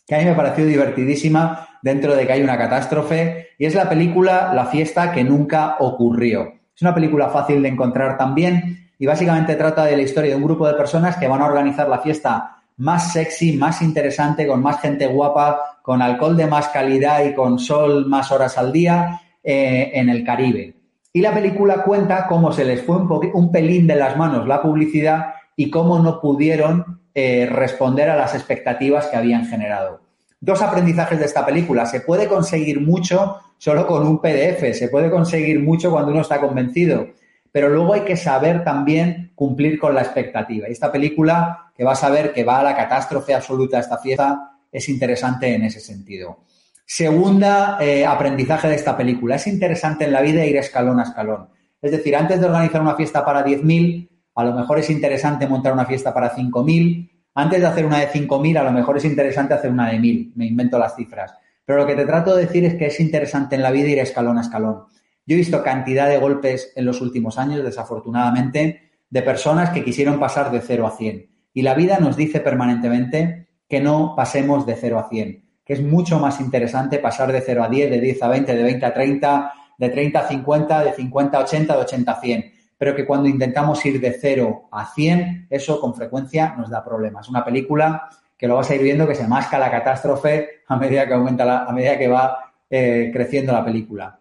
que 0.05 0.15
a 0.15 0.17
mí 0.17 0.25
me 0.25 0.33
pareció 0.33 0.65
divertidísima 0.65 1.65
dentro 1.81 2.13
de 2.13 2.27
que 2.27 2.33
hay 2.33 2.41
una 2.41 2.57
catástrofe 2.57 3.51
y 3.57 3.65
es 3.65 3.73
la 3.73 3.87
película 3.87 4.51
La 4.53 4.65
fiesta 4.65 5.13
que 5.13 5.23
nunca 5.23 5.77
ocurrió. 5.79 6.55
Es 6.75 6.81
una 6.81 6.93
película 6.93 7.29
fácil 7.29 7.61
de 7.61 7.69
encontrar 7.69 8.17
también 8.17 8.89
y 8.99 9.05
básicamente 9.05 9.55
trata 9.55 9.85
de 9.85 9.95
la 9.95 10.01
historia 10.01 10.31
de 10.31 10.35
un 10.35 10.43
grupo 10.43 10.67
de 10.67 10.73
personas 10.73 11.15
que 11.15 11.29
van 11.29 11.41
a 11.41 11.45
organizar 11.45 11.87
la 11.87 11.99
fiesta 11.99 12.57
más 12.75 13.13
sexy, 13.13 13.53
más 13.53 13.81
interesante, 13.81 14.45
con 14.45 14.61
más 14.61 14.81
gente 14.81 15.07
guapa, 15.07 15.79
con 15.83 16.01
alcohol 16.01 16.35
de 16.35 16.47
más 16.47 16.67
calidad 16.67 17.23
y 17.23 17.33
con 17.33 17.59
sol 17.59 18.07
más 18.07 18.29
horas 18.33 18.57
al 18.57 18.73
día 18.73 19.21
eh, 19.41 19.89
en 19.93 20.09
el 20.09 20.25
Caribe. 20.25 20.76
Y 21.18 21.22
la 21.22 21.34
película 21.34 21.82
cuenta 21.82 22.28
cómo 22.28 22.51
se 22.51 22.63
les 22.63 22.84
fue 22.84 22.97
un, 22.97 23.51
pelín 23.51 23.88
de 23.88 23.95
las 23.95 24.15
manos 24.18 24.47
la 24.47 24.61
publicidad 24.61 25.34
y 25.55 25.72
cómo 25.72 25.97
no 25.97 26.22
pudieron 26.22 27.01
eh, 27.15 27.47
responder 27.51 28.11
a 28.11 28.15
las 28.15 28.36
expectativas 28.36 29.07
que 29.07 29.18
habían 29.18 29.47
generado. 29.47 30.01
Dos 30.39 30.61
aprendizajes 30.61 31.18
de 31.18 31.26
esta 31.26 31.43
película. 31.43 31.88
Se 31.88 32.01
puede 32.01 32.28
conseguir 32.28 32.82
mucho 32.82 33.38
solo 33.57 33.88
con 33.88 34.05
un 34.05 34.22
PDF, 34.22 34.78
se 34.78 34.89
puede 34.89 35.09
conseguir 35.09 35.59
mucho 35.59 35.89
cuando 35.89 36.11
uno 36.11 36.22
está 36.22 36.39
convencido, 36.39 37.07
pero 37.51 37.70
luego 37.70 37.95
hay 37.95 38.01
que 38.01 38.15
saber 38.15 38.63
también 38.63 39.32
cumplir 39.34 39.80
con 39.80 39.95
la 39.95 40.01
expectativa. 40.03 40.70
Y 40.70 40.74
esta 40.74 40.91
película, 40.91 41.72
que 41.76 41.84
vas 41.84 42.03
a 42.03 42.11
ver 42.11 42.32
que 42.32 42.43
va 42.43 42.59
a 42.59 42.63
la 42.63 42.76
catástrofe 42.76 43.34
absoluta 43.34 43.80
esta 43.80 43.97
fiesta, 43.97 44.51
es 44.72 44.88
interesante 44.88 45.51
en 45.51 45.63
ese 45.63 45.80
sentido. 45.80 46.41
Segunda 46.89 47.77
eh, 47.81 48.05
aprendizaje 48.05 48.69
de 48.69 48.75
esta 48.75 48.95
película. 48.95 49.35
Es 49.35 49.45
interesante 49.45 50.05
en 50.05 50.13
la 50.13 50.21
vida 50.21 50.45
ir 50.45 50.55
escalón 50.55 51.01
a 51.01 51.03
escalón. 51.03 51.49
Es 51.81 51.91
decir, 51.91 52.15
antes 52.15 52.39
de 52.39 52.45
organizar 52.45 52.81
una 52.81 52.95
fiesta 52.95 53.25
para 53.25 53.45
10.000, 53.45 54.07
a 54.35 54.45
lo 54.45 54.53
mejor 54.53 54.79
es 54.79 54.89
interesante 54.89 55.47
montar 55.47 55.73
una 55.73 55.85
fiesta 55.85 56.13
para 56.13 56.33
5.000. 56.33 57.11
Antes 57.35 57.59
de 57.59 57.67
hacer 57.67 57.85
una 57.85 57.99
de 57.99 58.07
5.000, 58.07 58.57
a 58.57 58.63
lo 58.63 58.71
mejor 58.71 58.95
es 58.95 59.03
interesante 59.03 59.53
hacer 59.53 59.69
una 59.69 59.89
de 59.89 59.97
1.000. 59.97 60.31
Me 60.35 60.45
invento 60.45 60.79
las 60.79 60.95
cifras. 60.95 61.33
Pero 61.65 61.79
lo 61.79 61.85
que 61.85 61.95
te 61.95 62.05
trato 62.05 62.33
de 62.33 62.45
decir 62.45 62.63
es 62.63 62.75
que 62.75 62.85
es 62.85 62.97
interesante 63.01 63.55
en 63.55 63.63
la 63.63 63.71
vida 63.71 63.89
ir 63.89 63.99
escalón 63.99 64.38
a 64.38 64.41
escalón. 64.41 64.85
Yo 65.25 65.35
he 65.35 65.39
visto 65.39 65.61
cantidad 65.61 66.07
de 66.07 66.19
golpes 66.19 66.71
en 66.77 66.85
los 66.85 67.01
últimos 67.01 67.38
años, 67.38 67.65
desafortunadamente, 67.65 68.91
de 69.09 69.21
personas 69.23 69.71
que 69.71 69.83
quisieron 69.83 70.21
pasar 70.21 70.51
de 70.51 70.61
0 70.61 70.88
a 70.88 70.91
100. 70.91 71.29
Y 71.53 71.63
la 71.63 71.73
vida 71.73 71.99
nos 71.99 72.15
dice 72.15 72.39
permanentemente 72.39 73.49
que 73.67 73.81
no 73.81 74.13
pasemos 74.15 74.65
de 74.65 74.77
0 74.77 74.99
a 74.99 75.09
100, 75.09 75.46
que 75.68 75.74
es 75.74 75.82
mucho 75.82 76.18
más 76.18 76.39
interesante 76.39 76.97
pasar 76.99 77.30
de 77.30 77.41
0 77.41 77.65
a 77.65 77.68
10, 77.68 77.91
de 77.91 77.99
10 77.99 78.24
a 78.24 78.28
20, 78.30 78.55
de 78.55 78.63
20 78.63 78.86
a 78.86 78.93
30, 78.93 79.53
de 79.78 79.89
30 79.89 80.20
a 80.20 80.28
50, 80.30 80.84
de 80.86 80.93
50 80.93 81.38
a 81.38 81.41
80, 81.41 81.74
de 81.74 81.82
80 81.82 82.11
a 82.13 82.22
100. 82.22 82.53
Pero 82.78 82.95
que 82.95 83.05
cuando 83.05 83.28
intentamos 83.28 83.86
ir 83.86 83.99
de 83.99 84.13
0 84.13 84.70
a 84.72 84.86
100, 84.86 85.47
eso 85.49 85.82
con 85.82 85.93
frecuencia 85.93 86.55
nos 86.57 86.70
da 86.70 86.86
problemas. 86.86 87.28
Una 87.28 87.43
película 87.43 88.07
que 88.38 88.47
lo 88.47 88.55
vas 88.55 88.70
a 88.70 88.76
ir 88.76 88.82
viendo 88.82 89.05
que 89.05 89.15
se 89.15 89.28
masca 89.28 89.59
la 89.59 89.70
catástrofe 89.70 90.61
a 90.68 90.78
medida 90.78 91.05
que 91.05 91.15
aumenta 91.15 91.43
la, 91.43 91.65
a 91.65 91.74
medida 91.74 91.97
que 91.97 92.07
va 92.07 92.53
eh, 92.70 93.09
creciendo 93.11 93.51
la 93.51 93.65
película. 93.65 94.18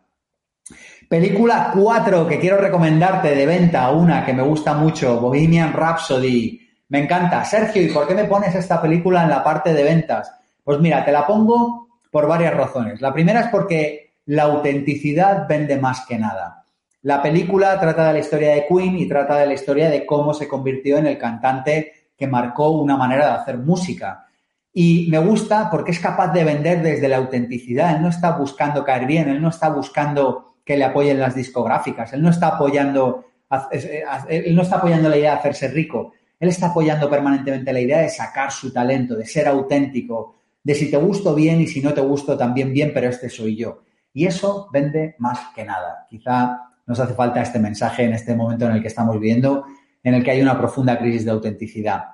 Película 1.08 1.70
4 1.80 2.26
que 2.26 2.40
quiero 2.40 2.56
recomendarte 2.56 3.36
de 3.36 3.46
venta, 3.46 3.88
una 3.92 4.26
que 4.26 4.32
me 4.32 4.42
gusta 4.42 4.74
mucho, 4.74 5.20
Bohemian 5.20 5.72
Rhapsody. 5.72 6.60
Me 6.88 7.04
encanta. 7.04 7.44
Sergio, 7.44 7.82
¿y 7.82 7.88
por 7.90 8.08
qué 8.08 8.16
me 8.16 8.24
pones 8.24 8.52
esta 8.56 8.82
película 8.82 9.22
en 9.22 9.30
la 9.30 9.44
parte 9.44 9.72
de 9.72 9.84
ventas? 9.84 10.35
Pues 10.66 10.80
mira, 10.80 11.04
te 11.04 11.12
la 11.12 11.24
pongo 11.24 11.86
por 12.10 12.26
varias 12.26 12.52
razones. 12.52 13.00
La 13.00 13.12
primera 13.12 13.38
es 13.38 13.46
porque 13.50 14.14
la 14.24 14.42
autenticidad 14.42 15.46
vende 15.46 15.76
más 15.76 16.04
que 16.06 16.18
nada. 16.18 16.64
La 17.02 17.22
película 17.22 17.78
trata 17.78 18.08
de 18.08 18.14
la 18.14 18.18
historia 18.18 18.52
de 18.52 18.66
Queen 18.66 18.98
y 18.98 19.06
trata 19.06 19.36
de 19.36 19.46
la 19.46 19.54
historia 19.54 19.88
de 19.88 20.04
cómo 20.04 20.34
se 20.34 20.48
convirtió 20.48 20.98
en 20.98 21.06
el 21.06 21.18
cantante 21.18 21.92
que 22.18 22.26
marcó 22.26 22.70
una 22.70 22.96
manera 22.96 23.26
de 23.26 23.32
hacer 23.34 23.58
música. 23.58 24.26
Y 24.72 25.06
me 25.08 25.18
gusta 25.18 25.70
porque 25.70 25.92
es 25.92 26.00
capaz 26.00 26.32
de 26.32 26.42
vender 26.42 26.82
desde 26.82 27.06
la 27.06 27.18
autenticidad. 27.18 27.94
Él 27.94 28.02
no 28.02 28.08
está 28.08 28.32
buscando 28.32 28.82
caer 28.82 29.06
bien, 29.06 29.28
él 29.28 29.40
no 29.40 29.50
está 29.50 29.68
buscando 29.68 30.56
que 30.64 30.76
le 30.76 30.84
apoyen 30.84 31.20
las 31.20 31.36
discográficas, 31.36 32.12
él 32.12 32.22
no 32.22 32.30
está 32.30 32.48
apoyando, 32.48 33.24
él 33.70 34.56
no 34.56 34.62
está 34.62 34.78
apoyando 34.78 35.08
la 35.08 35.16
idea 35.16 35.30
de 35.30 35.38
hacerse 35.38 35.68
rico, 35.68 36.14
él 36.40 36.48
está 36.48 36.66
apoyando 36.66 37.08
permanentemente 37.08 37.72
la 37.72 37.78
idea 37.78 37.98
de 37.98 38.08
sacar 38.08 38.50
su 38.50 38.72
talento, 38.72 39.14
de 39.14 39.26
ser 39.26 39.46
auténtico, 39.46 40.34
de 40.66 40.74
si 40.74 40.90
te 40.90 40.96
gusto 40.96 41.32
bien 41.32 41.60
y 41.60 41.68
si 41.68 41.80
no 41.80 41.94
te 41.94 42.00
gusto 42.00 42.36
también 42.36 42.72
bien, 42.72 42.90
pero 42.92 43.08
este 43.08 43.30
soy 43.30 43.54
yo. 43.54 43.84
Y 44.12 44.26
eso 44.26 44.68
vende 44.72 45.14
más 45.20 45.38
que 45.54 45.64
nada. 45.64 46.08
Quizá 46.10 46.58
nos 46.84 46.98
hace 46.98 47.14
falta 47.14 47.40
este 47.40 47.60
mensaje 47.60 48.02
en 48.02 48.14
este 48.14 48.34
momento 48.34 48.66
en 48.66 48.72
el 48.72 48.82
que 48.82 48.88
estamos 48.88 49.14
viviendo 49.14 49.64
en 50.02 50.14
el 50.14 50.24
que 50.24 50.32
hay 50.32 50.42
una 50.42 50.58
profunda 50.58 50.98
crisis 50.98 51.24
de 51.24 51.30
autenticidad. 51.30 52.06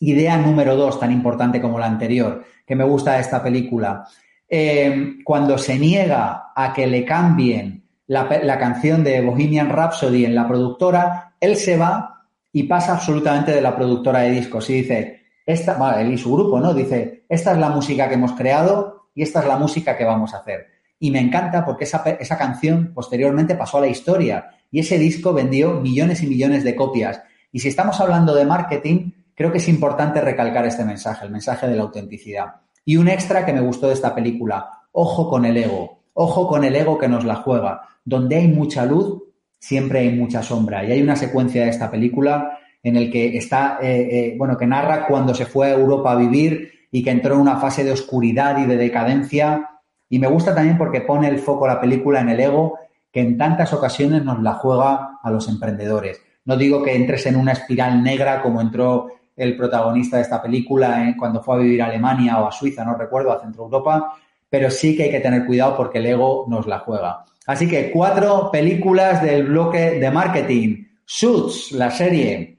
Idea 0.00 0.38
número 0.38 0.74
dos, 0.74 0.98
tan 0.98 1.12
importante 1.12 1.60
como 1.60 1.78
la 1.78 1.84
anterior, 1.84 2.46
que 2.66 2.74
me 2.74 2.84
gusta 2.84 3.12
de 3.12 3.20
esta 3.20 3.42
película. 3.42 4.06
Eh, 4.48 5.16
cuando 5.22 5.58
se 5.58 5.78
niega 5.78 6.52
a 6.56 6.72
que 6.72 6.86
le 6.86 7.04
cambien 7.04 7.84
la, 8.06 8.58
canción 8.58 9.04
de 9.04 9.20
Bohemian 9.20 9.68
Rhapsody 9.68 10.24
en 10.24 10.34
la 10.34 10.48
productora, 10.48 11.34
él 11.38 11.56
se 11.56 11.76
va 11.76 12.24
y 12.52 12.62
pasa 12.62 12.94
absolutamente 12.94 13.52
de 13.52 13.60
la 13.60 13.76
productora 13.76 14.20
de 14.20 14.30
discos 14.30 14.70
y 14.70 14.76
dice, 14.80 15.25
esta, 15.46 16.00
él 16.00 16.12
y 16.12 16.18
su 16.18 16.34
grupo, 16.34 16.58
¿no? 16.60 16.74
Dice, 16.74 17.24
esta 17.28 17.52
es 17.52 17.58
la 17.58 17.70
música 17.70 18.08
que 18.08 18.14
hemos 18.14 18.32
creado 18.32 19.08
y 19.14 19.22
esta 19.22 19.40
es 19.40 19.46
la 19.46 19.56
música 19.56 19.96
que 19.96 20.04
vamos 20.04 20.34
a 20.34 20.38
hacer. 20.38 20.66
Y 20.98 21.10
me 21.10 21.20
encanta 21.20 21.64
porque 21.64 21.84
esa, 21.84 22.02
esa 22.18 22.36
canción 22.36 22.92
posteriormente 22.92 23.54
pasó 23.54 23.78
a 23.78 23.82
la 23.82 23.86
historia 23.86 24.50
y 24.70 24.80
ese 24.80 24.98
disco 24.98 25.32
vendió 25.32 25.74
millones 25.80 26.22
y 26.22 26.26
millones 26.26 26.64
de 26.64 26.74
copias. 26.74 27.22
Y 27.52 27.60
si 27.60 27.68
estamos 27.68 28.00
hablando 28.00 28.34
de 28.34 28.44
marketing, 28.44 29.12
creo 29.34 29.52
que 29.52 29.58
es 29.58 29.68
importante 29.68 30.20
recalcar 30.20 30.66
este 30.66 30.84
mensaje, 30.84 31.24
el 31.24 31.30
mensaje 31.30 31.68
de 31.68 31.76
la 31.76 31.82
autenticidad. 31.82 32.56
Y 32.84 32.96
un 32.96 33.08
extra 33.08 33.46
que 33.46 33.52
me 33.52 33.60
gustó 33.60 33.88
de 33.88 33.94
esta 33.94 34.14
película, 34.14 34.70
ojo 34.92 35.28
con 35.28 35.44
el 35.44 35.56
ego, 35.56 36.02
ojo 36.14 36.48
con 36.48 36.64
el 36.64 36.74
ego 36.74 36.98
que 36.98 37.08
nos 37.08 37.24
la 37.24 37.36
juega. 37.36 37.82
Donde 38.04 38.36
hay 38.36 38.48
mucha 38.48 38.84
luz, 38.84 39.22
siempre 39.58 40.00
hay 40.00 40.10
mucha 40.10 40.42
sombra. 40.42 40.84
Y 40.84 40.92
hay 40.92 41.02
una 41.02 41.16
secuencia 41.16 41.64
de 41.64 41.70
esta 41.70 41.90
película 41.90 42.58
en 42.86 42.94
el 42.94 43.10
que 43.10 43.36
está, 43.36 43.78
eh, 43.82 44.08
eh, 44.10 44.34
bueno, 44.38 44.56
que 44.56 44.64
narra 44.64 45.08
cuando 45.08 45.34
se 45.34 45.44
fue 45.44 45.66
a 45.66 45.74
Europa 45.74 46.12
a 46.12 46.16
vivir 46.16 46.70
y 46.92 47.02
que 47.02 47.10
entró 47.10 47.34
en 47.34 47.40
una 47.40 47.56
fase 47.56 47.82
de 47.82 47.90
oscuridad 47.90 48.58
y 48.58 48.66
de 48.66 48.76
decadencia. 48.76 49.70
Y 50.08 50.20
me 50.20 50.28
gusta 50.28 50.54
también 50.54 50.78
porque 50.78 51.00
pone 51.00 51.26
el 51.26 51.40
foco 51.40 51.66
la 51.66 51.80
película 51.80 52.20
en 52.20 52.28
el 52.28 52.38
ego 52.38 52.78
que 53.10 53.22
en 53.22 53.36
tantas 53.36 53.72
ocasiones 53.72 54.24
nos 54.24 54.40
la 54.40 54.52
juega 54.54 55.18
a 55.20 55.30
los 55.32 55.48
emprendedores. 55.48 56.22
No 56.44 56.56
digo 56.56 56.84
que 56.84 56.94
entres 56.94 57.26
en 57.26 57.34
una 57.34 57.52
espiral 57.52 58.04
negra 58.04 58.40
como 58.40 58.60
entró 58.60 59.08
el 59.34 59.56
protagonista 59.56 60.18
de 60.18 60.22
esta 60.22 60.40
película 60.40 61.08
eh, 61.08 61.16
cuando 61.18 61.42
fue 61.42 61.56
a 61.56 61.58
vivir 61.58 61.82
a 61.82 61.86
Alemania 61.86 62.38
o 62.38 62.46
a 62.46 62.52
Suiza, 62.52 62.84
no 62.84 62.94
recuerdo, 62.94 63.32
a 63.32 63.40
Centro 63.40 63.64
Europa, 63.64 64.14
pero 64.48 64.70
sí 64.70 64.96
que 64.96 65.04
hay 65.04 65.10
que 65.10 65.20
tener 65.20 65.44
cuidado 65.44 65.76
porque 65.76 65.98
el 65.98 66.06
ego 66.06 66.46
nos 66.48 66.68
la 66.68 66.78
juega. 66.78 67.24
Así 67.46 67.68
que 67.68 67.90
cuatro 67.90 68.48
películas 68.52 69.22
del 69.24 69.46
bloque 69.46 69.98
de 69.98 70.10
marketing. 70.12 70.84
Suits, 71.04 71.72
la 71.72 71.90
serie. 71.90 72.55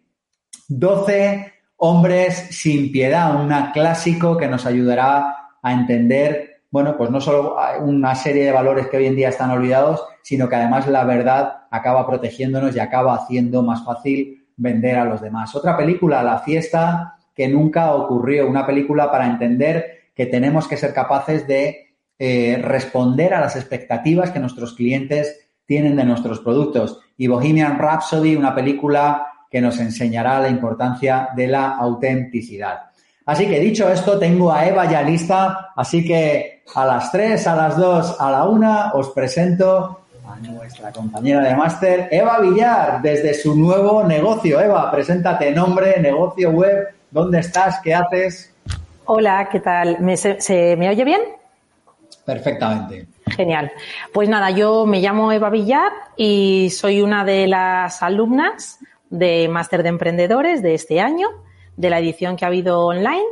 12 0.68 1.54
hombres 1.78 2.48
sin 2.52 2.92
piedad, 2.92 3.36
un 3.36 3.54
clásico 3.74 4.38
que 4.38 4.48
nos 4.48 4.66
ayudará 4.66 5.50
a 5.62 5.74
entender 5.74 6.58
bueno, 6.70 6.98
pues 6.98 7.10
no 7.10 7.22
solo 7.22 7.56
una 7.80 8.14
serie 8.16 8.46
de 8.46 8.52
valores 8.52 8.88
que 8.88 8.98
hoy 8.98 9.06
en 9.06 9.16
día 9.16 9.30
están 9.30 9.52
olvidados, 9.52 10.04
sino 10.22 10.50
que 10.50 10.58
además 10.58 10.88
la 10.88 11.06
verdad 11.06 11.62
acaba 11.72 12.06
protegiéndonos 12.06 12.76
y 12.76 12.80
acaba 12.80 13.16
haciendo 13.16 13.64
más 13.64 13.86
fácil 13.86 14.46
vender 14.58 14.98
a 14.98 15.06
los 15.06 15.22
demás. 15.22 15.56
Otra 15.56 15.78
película, 15.78 16.24
La 16.24 16.40
fiesta 16.40 17.16
que 17.34 17.48
nunca 17.48 17.94
ocurrió, 17.94 18.48
una 18.48 18.66
película 18.66 19.10
para 19.12 19.28
entender 19.28 20.12
que 20.14 20.26
tenemos 20.26 20.68
que 20.68 20.76
ser 20.76 20.94
capaces 20.94 21.48
de 21.48 21.94
eh, 22.20 22.60
responder 22.64 23.34
a 23.34 23.40
las 23.40 23.56
expectativas 23.56 24.32
que 24.32 24.40
nuestros 24.40 24.74
clientes 24.74 25.48
tienen 25.66 25.96
de 25.96 26.04
nuestros 26.04 26.40
productos. 26.40 27.00
Y 27.16 27.28
Bohemian 27.28 27.78
Rhapsody, 27.78 28.36
una 28.36 28.56
película 28.56 29.28
que 29.50 29.62
nos 29.62 29.80
enseñará 29.80 30.40
la 30.40 30.50
importancia 30.50 31.30
de 31.36 31.48
la 31.48 31.76
autenticidad. 31.76 32.88
Así 33.26 33.46
que 33.48 33.60
dicho 33.60 33.90
esto, 33.90 34.18
tengo 34.18 34.52
a 34.52 34.66
Eva 34.66 34.90
ya 34.90 35.02
lista, 35.02 35.72
así 35.76 36.06
que 36.06 36.64
a 36.74 36.86
las 36.86 37.12
3, 37.12 37.48
a 37.48 37.56
las 37.56 37.78
2, 37.78 38.16
a 38.20 38.32
la 38.32 38.46
1 38.46 38.92
os 38.94 39.10
presento 39.10 40.02
a 40.26 40.36
nuestra 40.38 40.92
compañera 40.92 41.42
de 41.42 41.56
máster, 41.56 42.08
Eva 42.12 42.40
Villar, 42.40 43.02
desde 43.02 43.34
su 43.34 43.56
nuevo 43.56 44.04
negocio. 44.04 44.60
Eva, 44.60 44.90
preséntate, 44.92 45.52
nombre, 45.52 46.00
negocio 46.02 46.52
web, 46.52 46.88
¿dónde 47.12 47.40
estás? 47.40 47.80
¿Qué 47.84 47.94
haces? 47.94 48.54
Hola, 49.06 49.48
¿qué 49.52 49.60
tal? 49.62 50.00
¿Me, 50.00 50.18
se, 50.18 50.76
me 50.78 50.90
oye 50.90 51.06
bien? 51.06 51.22
Perfectamente. 52.26 53.08
Genial. 53.28 53.72
Pues 54.14 54.28
nada, 54.28 54.52
yo 54.52 54.86
me 54.86 55.00
llamo 55.00 55.32
Eva 55.32 55.50
Villar 55.50 55.92
y 56.18 56.70
soy 56.72 57.02
una 57.02 57.24
de 57.24 57.48
las 57.48 58.04
alumnas 58.04 58.80
de 59.10 59.48
Máster 59.48 59.84
de 59.84 59.90
Emprendedores 59.90 60.62
de 60.62 60.74
este 60.74 61.00
año 61.00 61.28
de 61.76 61.90
la 61.90 62.00
edición 62.00 62.36
que 62.36 62.46
ha 62.46 62.48
habido 62.48 62.86
online 62.86 63.26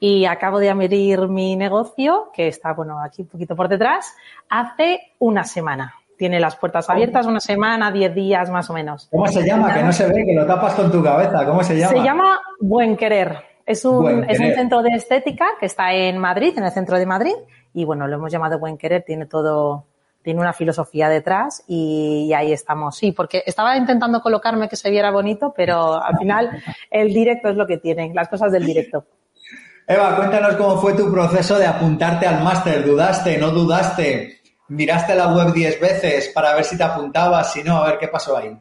y 0.00 0.26
acabo 0.26 0.58
de 0.58 0.70
abrir 0.70 1.28
mi 1.28 1.56
negocio, 1.56 2.30
que 2.32 2.48
está, 2.48 2.72
bueno, 2.72 3.02
aquí 3.02 3.22
un 3.22 3.28
poquito 3.28 3.56
por 3.56 3.68
detrás, 3.68 4.14
hace 4.48 5.00
una 5.18 5.44
semana. 5.44 5.94
Tiene 6.16 6.40
las 6.40 6.56
puertas 6.56 6.88
abiertas 6.90 7.26
una 7.26 7.40
semana, 7.40 7.92
diez 7.92 8.12
días 8.14 8.50
más 8.50 8.68
o 8.70 8.72
menos. 8.72 9.08
¿Cómo 9.10 9.28
se 9.28 9.44
llama? 9.44 9.72
Que 9.72 9.82
no 9.82 9.92
se 9.92 10.06
ve, 10.06 10.24
que 10.26 10.34
lo 10.34 10.46
tapas 10.46 10.74
con 10.74 10.90
tu 10.90 11.02
cabeza. 11.02 11.44
¿Cómo 11.46 11.62
se 11.62 11.76
llama? 11.76 11.92
Se 11.92 12.02
llama 12.02 12.40
Buen 12.60 12.96
Querer. 12.96 13.36
Es 13.64 13.84
un, 13.84 14.24
es 14.28 14.40
un 14.40 14.52
centro 14.52 14.82
de 14.82 14.90
estética 14.90 15.46
que 15.60 15.66
está 15.66 15.92
en 15.92 16.18
Madrid, 16.18 16.54
en 16.56 16.64
el 16.64 16.72
centro 16.72 16.98
de 16.98 17.06
Madrid. 17.06 17.34
Y 17.72 17.84
bueno, 17.84 18.08
lo 18.08 18.16
hemos 18.16 18.32
llamado 18.32 18.58
Buen 18.58 18.78
Querer. 18.78 19.04
Tiene 19.04 19.26
todo, 19.26 19.84
tiene 20.22 20.40
una 20.40 20.52
filosofía 20.52 21.08
detrás 21.08 21.64
y, 21.66 22.32
ahí 22.34 22.52
estamos. 22.52 22.96
Sí, 22.96 23.12
porque 23.12 23.42
estaba 23.46 23.76
intentando 23.76 24.20
colocarme 24.20 24.68
que 24.68 24.76
se 24.76 24.90
viera 24.90 25.10
bonito, 25.10 25.54
pero 25.56 26.02
al 26.02 26.18
final 26.18 26.62
el 26.90 27.12
directo 27.12 27.48
es 27.48 27.56
lo 27.56 27.66
que 27.66 27.78
tienen, 27.78 28.14
las 28.14 28.28
cosas 28.28 28.52
del 28.52 28.64
directo. 28.64 29.06
Eva, 29.86 30.16
cuéntanos 30.16 30.56
cómo 30.56 30.76
fue 30.76 30.92
tu 30.92 31.10
proceso 31.10 31.58
de 31.58 31.66
apuntarte 31.66 32.26
al 32.26 32.44
máster. 32.44 32.84
¿Dudaste? 32.84 33.38
¿No 33.38 33.50
dudaste? 33.50 34.40
¿Miraste 34.68 35.14
la 35.14 35.34
web 35.34 35.52
diez 35.54 35.80
veces 35.80 36.28
para 36.28 36.54
ver 36.54 36.64
si 36.64 36.76
te 36.76 36.84
apuntabas? 36.84 37.52
Si 37.52 37.62
no, 37.62 37.78
a 37.78 37.86
ver 37.86 37.98
qué 37.98 38.08
pasó 38.08 38.36
ahí. 38.36 38.54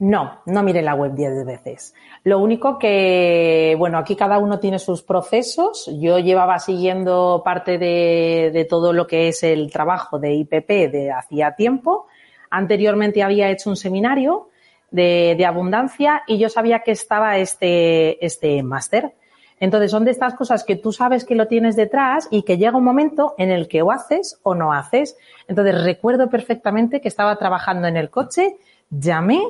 No, 0.00 0.42
no 0.46 0.62
miré 0.62 0.80
la 0.80 0.94
web 0.94 1.14
diez 1.14 1.44
veces. 1.44 1.92
Lo 2.22 2.38
único 2.38 2.78
que, 2.78 3.74
bueno, 3.78 3.98
aquí 3.98 4.14
cada 4.14 4.38
uno 4.38 4.60
tiene 4.60 4.78
sus 4.78 5.02
procesos. 5.02 5.90
Yo 5.98 6.20
llevaba 6.20 6.60
siguiendo 6.60 7.42
parte 7.44 7.78
de, 7.78 8.50
de 8.52 8.64
todo 8.64 8.92
lo 8.92 9.08
que 9.08 9.28
es 9.28 9.42
el 9.42 9.72
trabajo 9.72 10.20
de 10.20 10.34
IPP 10.34 10.68
de 10.92 11.10
hacía 11.10 11.56
tiempo. 11.56 12.06
Anteriormente 12.48 13.24
había 13.24 13.50
hecho 13.50 13.70
un 13.70 13.76
seminario 13.76 14.50
de, 14.92 15.34
de 15.36 15.44
abundancia 15.44 16.22
y 16.28 16.38
yo 16.38 16.48
sabía 16.48 16.80
que 16.80 16.92
estaba 16.92 17.38
este, 17.38 18.24
este 18.24 18.62
máster. 18.62 19.14
Entonces 19.60 19.90
son 19.90 20.04
de 20.04 20.12
estas 20.12 20.34
cosas 20.34 20.62
que 20.62 20.76
tú 20.76 20.92
sabes 20.92 21.24
que 21.24 21.34
lo 21.34 21.48
tienes 21.48 21.74
detrás 21.74 22.28
y 22.30 22.42
que 22.42 22.56
llega 22.56 22.76
un 22.76 22.84
momento 22.84 23.34
en 23.38 23.50
el 23.50 23.66
que 23.66 23.82
o 23.82 23.90
haces 23.90 24.38
o 24.44 24.54
no 24.54 24.72
haces. 24.72 25.16
Entonces 25.48 25.82
recuerdo 25.82 26.30
perfectamente 26.30 27.00
que 27.00 27.08
estaba 27.08 27.36
trabajando 27.36 27.88
en 27.88 27.96
el 27.96 28.10
coche, 28.10 28.56
llamé, 28.90 29.42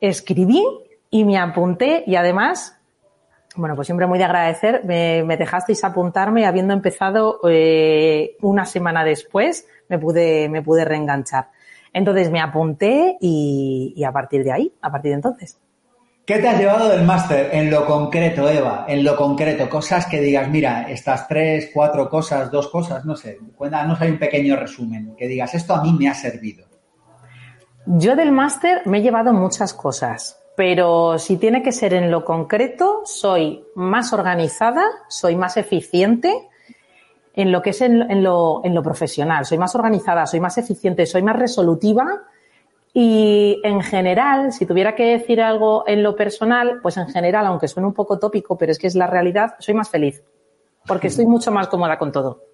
escribí 0.00 0.64
y 1.10 1.24
me 1.24 1.38
apunté 1.38 2.04
y 2.06 2.16
además, 2.16 2.78
bueno, 3.56 3.74
pues 3.74 3.86
siempre 3.86 4.06
muy 4.06 4.18
de 4.18 4.24
agradecer, 4.24 4.82
me, 4.84 5.22
me 5.24 5.36
dejasteis 5.36 5.82
apuntarme 5.84 6.46
habiendo 6.46 6.74
empezado 6.74 7.40
eh, 7.48 8.36
una 8.42 8.64
semana 8.64 9.04
después, 9.04 9.66
me 9.88 9.98
pude, 9.98 10.48
me 10.48 10.62
pude 10.62 10.84
reenganchar. 10.84 11.48
Entonces 11.92 12.30
me 12.30 12.40
apunté 12.40 13.16
y, 13.20 13.94
y 13.96 14.04
a 14.04 14.12
partir 14.12 14.44
de 14.44 14.52
ahí, 14.52 14.72
a 14.80 14.90
partir 14.90 15.10
de 15.10 15.16
entonces. 15.16 15.58
¿Qué 16.28 16.40
te 16.40 16.46
has 16.46 16.58
llevado 16.58 16.90
del 16.90 17.04
máster 17.06 17.48
en 17.54 17.70
lo 17.70 17.86
concreto, 17.86 18.50
Eva? 18.50 18.84
En 18.86 19.02
lo 19.02 19.16
concreto, 19.16 19.66
cosas 19.70 20.04
que 20.04 20.20
digas, 20.20 20.46
mira, 20.50 20.82
estas 20.90 21.26
tres, 21.26 21.70
cuatro 21.72 22.10
cosas, 22.10 22.50
dos 22.50 22.68
cosas, 22.68 23.06
no 23.06 23.16
sé, 23.16 23.38
cuéntanos 23.56 23.98
hay 24.02 24.10
un 24.10 24.18
pequeño 24.18 24.54
resumen, 24.54 25.16
que 25.16 25.26
digas, 25.26 25.54
esto 25.54 25.74
a 25.74 25.82
mí 25.82 25.96
me 25.98 26.06
ha 26.06 26.12
servido. 26.12 26.66
Yo 27.96 28.16
del 28.16 28.32
máster 28.32 28.82
me 28.84 28.98
he 28.98 29.00
llevado 29.00 29.32
muchas 29.32 29.72
cosas, 29.72 30.38
pero 30.54 31.18
si 31.18 31.38
tiene 31.38 31.62
que 31.62 31.72
ser 31.72 31.94
en 31.94 32.10
lo 32.10 32.22
concreto, 32.22 33.00
soy 33.06 33.64
más 33.74 34.12
organizada, 34.12 34.84
soy 35.08 35.36
más 35.36 35.56
eficiente 35.56 36.50
en 37.32 37.50
lo 37.50 37.62
que 37.62 37.70
es 37.70 37.80
en, 37.80 38.22
lo, 38.22 38.60
en 38.62 38.74
lo 38.74 38.82
profesional, 38.82 39.46
soy 39.46 39.56
más 39.56 39.74
organizada, 39.74 40.26
soy 40.26 40.38
más 40.38 40.58
eficiente, 40.58 41.06
soy 41.06 41.22
más 41.22 41.38
resolutiva 41.38 42.24
y 42.92 43.58
en 43.64 43.80
general, 43.80 44.52
si 44.52 44.66
tuviera 44.66 44.94
que 44.94 45.06
decir 45.06 45.40
algo 45.40 45.84
en 45.86 46.02
lo 46.02 46.14
personal, 46.14 46.80
pues 46.82 46.98
en 46.98 47.08
general, 47.08 47.46
aunque 47.46 47.68
suene 47.68 47.86
un 47.86 47.94
poco 47.94 48.18
tópico, 48.18 48.58
pero 48.58 48.70
es 48.70 48.78
que 48.78 48.86
es 48.86 48.96
la 48.96 49.06
realidad, 49.06 49.54
soy 49.60 49.72
más 49.72 49.88
feliz, 49.88 50.22
porque 50.86 51.06
estoy 51.06 51.24
mucho 51.24 51.50
más 51.52 51.68
cómoda 51.68 51.98
con 51.98 52.12
todo. 52.12 52.47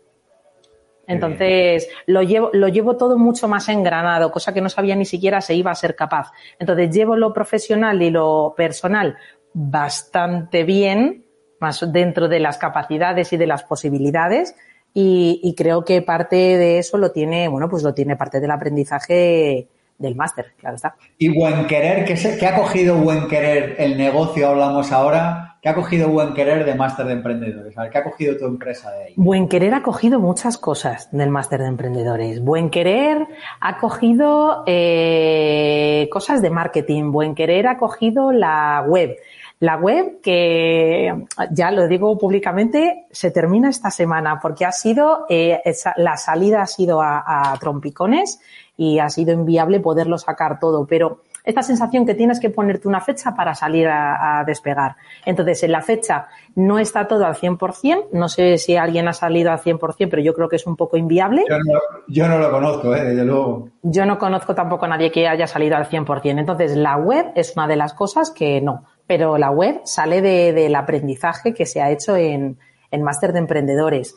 Entonces, 1.06 1.88
lo 2.06 2.22
llevo, 2.22 2.50
lo 2.52 2.68
llevo 2.68 2.96
todo 2.96 3.18
mucho 3.18 3.48
más 3.48 3.68
engranado, 3.68 4.30
cosa 4.30 4.54
que 4.54 4.60
no 4.60 4.68
sabía 4.68 4.96
ni 4.96 5.04
siquiera 5.04 5.40
se 5.40 5.54
iba 5.54 5.70
a 5.70 5.74
ser 5.74 5.94
capaz. 5.94 6.32
Entonces, 6.58 6.90
llevo 6.94 7.16
lo 7.16 7.32
profesional 7.32 8.00
y 8.02 8.10
lo 8.10 8.54
personal 8.56 9.16
bastante 9.52 10.64
bien, 10.64 11.24
más 11.60 11.92
dentro 11.92 12.28
de 12.28 12.40
las 12.40 12.58
capacidades 12.58 13.32
y 13.32 13.36
de 13.36 13.46
las 13.46 13.62
posibilidades, 13.62 14.54
y, 14.92 15.40
y 15.42 15.54
creo 15.54 15.84
que 15.84 16.02
parte 16.02 16.36
de 16.36 16.78
eso 16.78 16.98
lo 16.98 17.10
tiene, 17.10 17.48
bueno, 17.48 17.68
pues 17.68 17.82
lo 17.82 17.94
tiene 17.94 18.16
parte 18.16 18.40
del 18.40 18.50
aprendizaje 18.50 19.68
del 19.98 20.16
máster, 20.16 20.52
claro 20.58 20.76
está. 20.76 20.96
Y 21.18 21.28
Buen 21.28 21.66
Querer, 21.66 22.04
¿qué, 22.04 22.16
se, 22.16 22.36
¿qué, 22.38 22.46
ha 22.46 22.56
cogido 22.56 22.96
Buen 22.96 23.28
Querer 23.28 23.76
el 23.78 23.96
negocio, 23.96 24.48
hablamos 24.48 24.92
ahora? 24.92 25.58
¿Qué 25.62 25.68
ha 25.68 25.74
cogido 25.74 26.08
Buen 26.08 26.34
Querer 26.34 26.64
de 26.64 26.74
máster 26.74 27.06
de 27.06 27.12
emprendedores? 27.12 27.78
A 27.78 27.82
ver, 27.82 27.90
¿qué 27.90 27.98
ha 27.98 28.04
cogido 28.04 28.36
tu 28.36 28.44
empresa 28.44 28.90
de 28.90 29.04
ahí? 29.04 29.14
Buen 29.16 29.48
Querer 29.48 29.72
ha 29.74 29.82
cogido 29.82 30.20
muchas 30.20 30.58
cosas 30.58 31.10
del 31.10 31.30
máster 31.30 31.60
de 31.60 31.68
emprendedores. 31.68 32.42
Buen 32.42 32.70
Querer 32.70 33.26
ha 33.60 33.78
cogido 33.78 34.64
eh, 34.66 36.08
cosas 36.12 36.42
de 36.42 36.50
marketing. 36.50 37.12
Buen 37.12 37.34
Querer 37.34 37.66
ha 37.66 37.78
cogido 37.78 38.30
la 38.32 38.84
web. 38.86 39.16
La 39.60 39.76
web 39.76 40.20
que, 40.20 41.14
ya 41.52 41.70
lo 41.70 41.88
digo 41.88 42.18
públicamente, 42.18 43.06
se 43.10 43.30
termina 43.30 43.70
esta 43.70 43.90
semana 43.90 44.40
porque 44.42 44.66
ha 44.66 44.72
sido, 44.72 45.24
eh, 45.30 45.62
esa, 45.64 45.94
la 45.96 46.18
salida 46.18 46.60
ha 46.60 46.66
sido 46.66 47.00
a, 47.00 47.52
a 47.52 47.56
trompicones 47.58 48.40
y 48.76 48.98
ha 48.98 49.08
sido 49.08 49.32
inviable 49.32 49.80
poderlo 49.80 50.18
sacar 50.18 50.58
todo, 50.58 50.86
pero 50.86 51.20
esta 51.44 51.62
sensación 51.62 52.06
que 52.06 52.14
tienes 52.14 52.40
que 52.40 52.48
ponerte 52.48 52.88
una 52.88 53.02
fecha 53.02 53.34
para 53.34 53.54
salir 53.54 53.86
a, 53.86 54.40
a, 54.40 54.44
despegar. 54.44 54.96
Entonces, 55.26 55.62
en 55.62 55.72
la 55.72 55.82
fecha 55.82 56.26
no 56.54 56.78
está 56.78 57.06
todo 57.06 57.26
al 57.26 57.34
100%, 57.34 58.08
no 58.12 58.28
sé 58.28 58.56
si 58.56 58.76
alguien 58.76 59.06
ha 59.08 59.12
salido 59.12 59.52
al 59.52 59.60
100%, 59.60 60.08
pero 60.08 60.22
yo 60.22 60.32
creo 60.32 60.48
que 60.48 60.56
es 60.56 60.66
un 60.66 60.74
poco 60.74 60.96
inviable. 60.96 61.44
Yo 61.48 61.58
no, 61.58 61.80
yo 62.08 62.28
no 62.28 62.38
lo 62.38 62.50
conozco, 62.50 62.94
¿eh? 62.94 63.04
desde 63.04 63.24
luego. 63.24 63.68
Yo 63.82 64.06
no 64.06 64.18
conozco 64.18 64.54
tampoco 64.54 64.86
a 64.86 64.88
nadie 64.88 65.12
que 65.12 65.28
haya 65.28 65.46
salido 65.46 65.76
al 65.76 65.86
100%. 65.86 66.38
Entonces, 66.38 66.76
la 66.76 66.96
web 66.96 67.26
es 67.34 67.54
una 67.54 67.68
de 67.68 67.76
las 67.76 67.92
cosas 67.92 68.30
que 68.30 68.62
no, 68.62 68.84
pero 69.06 69.36
la 69.36 69.50
web 69.50 69.82
sale 69.84 70.22
de, 70.22 70.54
del 70.54 70.74
aprendizaje 70.74 71.52
que 71.52 71.66
se 71.66 71.82
ha 71.82 71.90
hecho 71.90 72.16
en, 72.16 72.58
en 72.90 73.02
Máster 73.02 73.34
de 73.34 73.40
Emprendedores. 73.40 74.16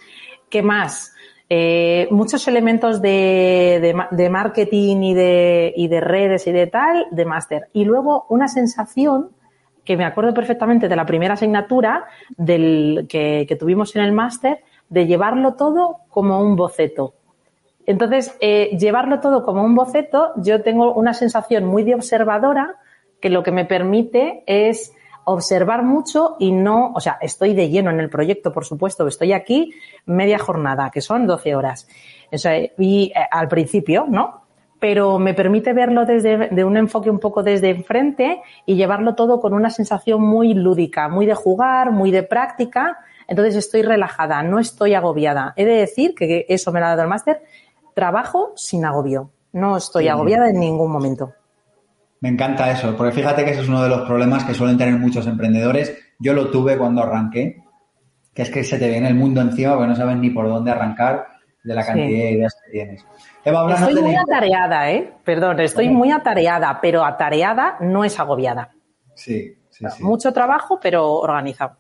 ¿Qué 0.49 0.63
más? 0.63 1.13
Eh, 1.49 2.07
muchos 2.11 2.47
elementos 2.47 3.01
de, 3.01 3.79
de, 3.81 3.95
de 4.11 4.29
marketing 4.29 5.01
y 5.01 5.13
de, 5.13 5.73
y 5.75 5.87
de, 5.87 6.01
redes 6.01 6.45
y 6.47 6.51
de 6.51 6.67
tal, 6.67 7.07
de 7.11 7.25
máster. 7.25 7.69
Y 7.73 7.85
luego 7.85 8.25
una 8.29 8.47
sensación 8.47 9.29
que 9.85 9.95
me 9.95 10.03
acuerdo 10.03 10.33
perfectamente 10.33 10.89
de 10.89 10.95
la 10.97 11.05
primera 11.05 11.35
asignatura 11.35 12.05
del, 12.35 13.05
que, 13.07 13.45
que 13.47 13.55
tuvimos 13.55 13.95
en 13.95 14.03
el 14.03 14.11
máster, 14.11 14.59
de 14.89 15.07
llevarlo 15.07 15.53
todo 15.53 15.99
como 16.09 16.41
un 16.41 16.57
boceto. 16.57 17.13
Entonces, 17.85 18.35
eh, 18.41 18.77
llevarlo 18.77 19.21
todo 19.21 19.45
como 19.45 19.63
un 19.63 19.73
boceto, 19.73 20.33
yo 20.35 20.61
tengo 20.61 20.93
una 20.93 21.13
sensación 21.13 21.63
muy 21.63 21.83
de 21.83 21.95
observadora 21.95 22.75
que 23.21 23.29
lo 23.29 23.43
que 23.43 23.51
me 23.51 23.63
permite 23.63 24.43
es 24.45 24.93
observar 25.27 25.83
mucho 25.83 26.37
y 26.39 26.53
no, 26.53 26.93
o 26.95 27.01
sea, 27.01 27.17
estoy 27.19 27.53
de 27.53 27.69
lleno 27.69 27.89
en 27.91 27.99
el 27.99 28.09
proyecto, 28.09 28.53
por 28.53 28.63
supuesto, 28.63 29.05
estoy 29.07 29.33
aquí 29.33 29.73
media 30.05 30.39
jornada, 30.39 30.89
que 30.89 31.01
son 31.01 31.27
12 31.27 31.53
horas. 31.53 31.85
O 32.31 32.37
sea, 32.37 32.57
y 32.57 33.11
eh, 33.13 33.13
al 33.29 33.49
principio, 33.49 34.05
¿no? 34.07 34.43
Pero 34.79 35.19
me 35.19 35.33
permite 35.33 35.73
verlo 35.73 36.05
desde 36.05 36.47
de 36.49 36.63
un 36.63 36.77
enfoque 36.77 37.09
un 37.09 37.19
poco 37.19 37.43
desde 37.43 37.71
enfrente 37.71 38.41
y 38.65 38.75
llevarlo 38.75 39.15
todo 39.15 39.41
con 39.41 39.53
una 39.53 39.69
sensación 39.69 40.21
muy 40.21 40.53
lúdica, 40.53 41.09
muy 41.09 41.25
de 41.25 41.33
jugar, 41.33 41.91
muy 41.91 42.11
de 42.11 42.23
práctica. 42.23 42.99
Entonces 43.27 43.57
estoy 43.57 43.81
relajada, 43.81 44.43
no 44.43 44.59
estoy 44.59 44.93
agobiada. 44.93 45.51
He 45.57 45.65
de 45.65 45.73
decir 45.73 46.15
que 46.15 46.45
eso 46.47 46.71
me 46.71 46.79
lo 46.79 46.85
ha 46.85 46.89
dado 46.89 47.01
el 47.01 47.09
máster. 47.09 47.43
Trabajo 47.95 48.53
sin 48.55 48.85
agobio. 48.85 49.31
No 49.51 49.75
estoy 49.75 50.05
sí. 50.05 50.09
agobiada 50.09 50.49
en 50.49 50.59
ningún 50.59 50.91
momento. 50.91 51.33
Me 52.21 52.29
encanta 52.29 52.71
eso, 52.71 52.95
porque 52.95 53.13
fíjate 53.13 53.45
que 53.45 53.51
ese 53.51 53.61
es 53.61 53.69
uno 53.69 53.83
de 53.83 53.89
los 53.89 54.01
problemas 54.07 54.43
que 54.43 54.53
suelen 54.53 54.77
tener 54.77 54.97
muchos 54.97 55.27
emprendedores. 55.27 55.95
Yo 56.19 56.33
lo 56.33 56.49
tuve 56.49 56.77
cuando 56.77 57.03
arranqué, 57.03 57.63
que 58.33 58.41
es 58.41 58.49
que 58.49 58.63
se 58.63 58.79
te 58.79 58.89
viene 58.89 59.07
el 59.07 59.15
mundo 59.15 59.41
encima 59.41 59.73
porque 59.73 59.87
no 59.87 59.95
sabes 59.95 60.17
ni 60.17 60.31
por 60.31 60.47
dónde 60.47 60.71
arrancar 60.71 61.27
de 61.63 61.75
la 61.75 61.85
cantidad 61.85 62.07
sí. 62.07 62.13
de 62.13 62.31
ideas 62.31 62.55
que 62.63 62.71
tienes. 62.71 63.05
Eva, 63.43 63.73
estoy 63.73 64.01
muy 64.01 64.11
de... 64.11 64.17
atareada, 64.17 64.91
¿eh? 64.91 65.13
Perdón, 65.23 65.59
estoy 65.59 65.89
muy 65.89 66.11
atareada, 66.11 66.79
pero 66.81 67.05
atareada 67.05 67.77
no 67.81 68.03
es 68.03 68.19
agobiada. 68.19 68.71
Sí, 69.13 69.55
sí, 69.69 69.85
sí. 69.89 70.03
Mucho 70.03 70.33
trabajo, 70.33 70.79
pero 70.81 71.13
organizado. 71.13 71.77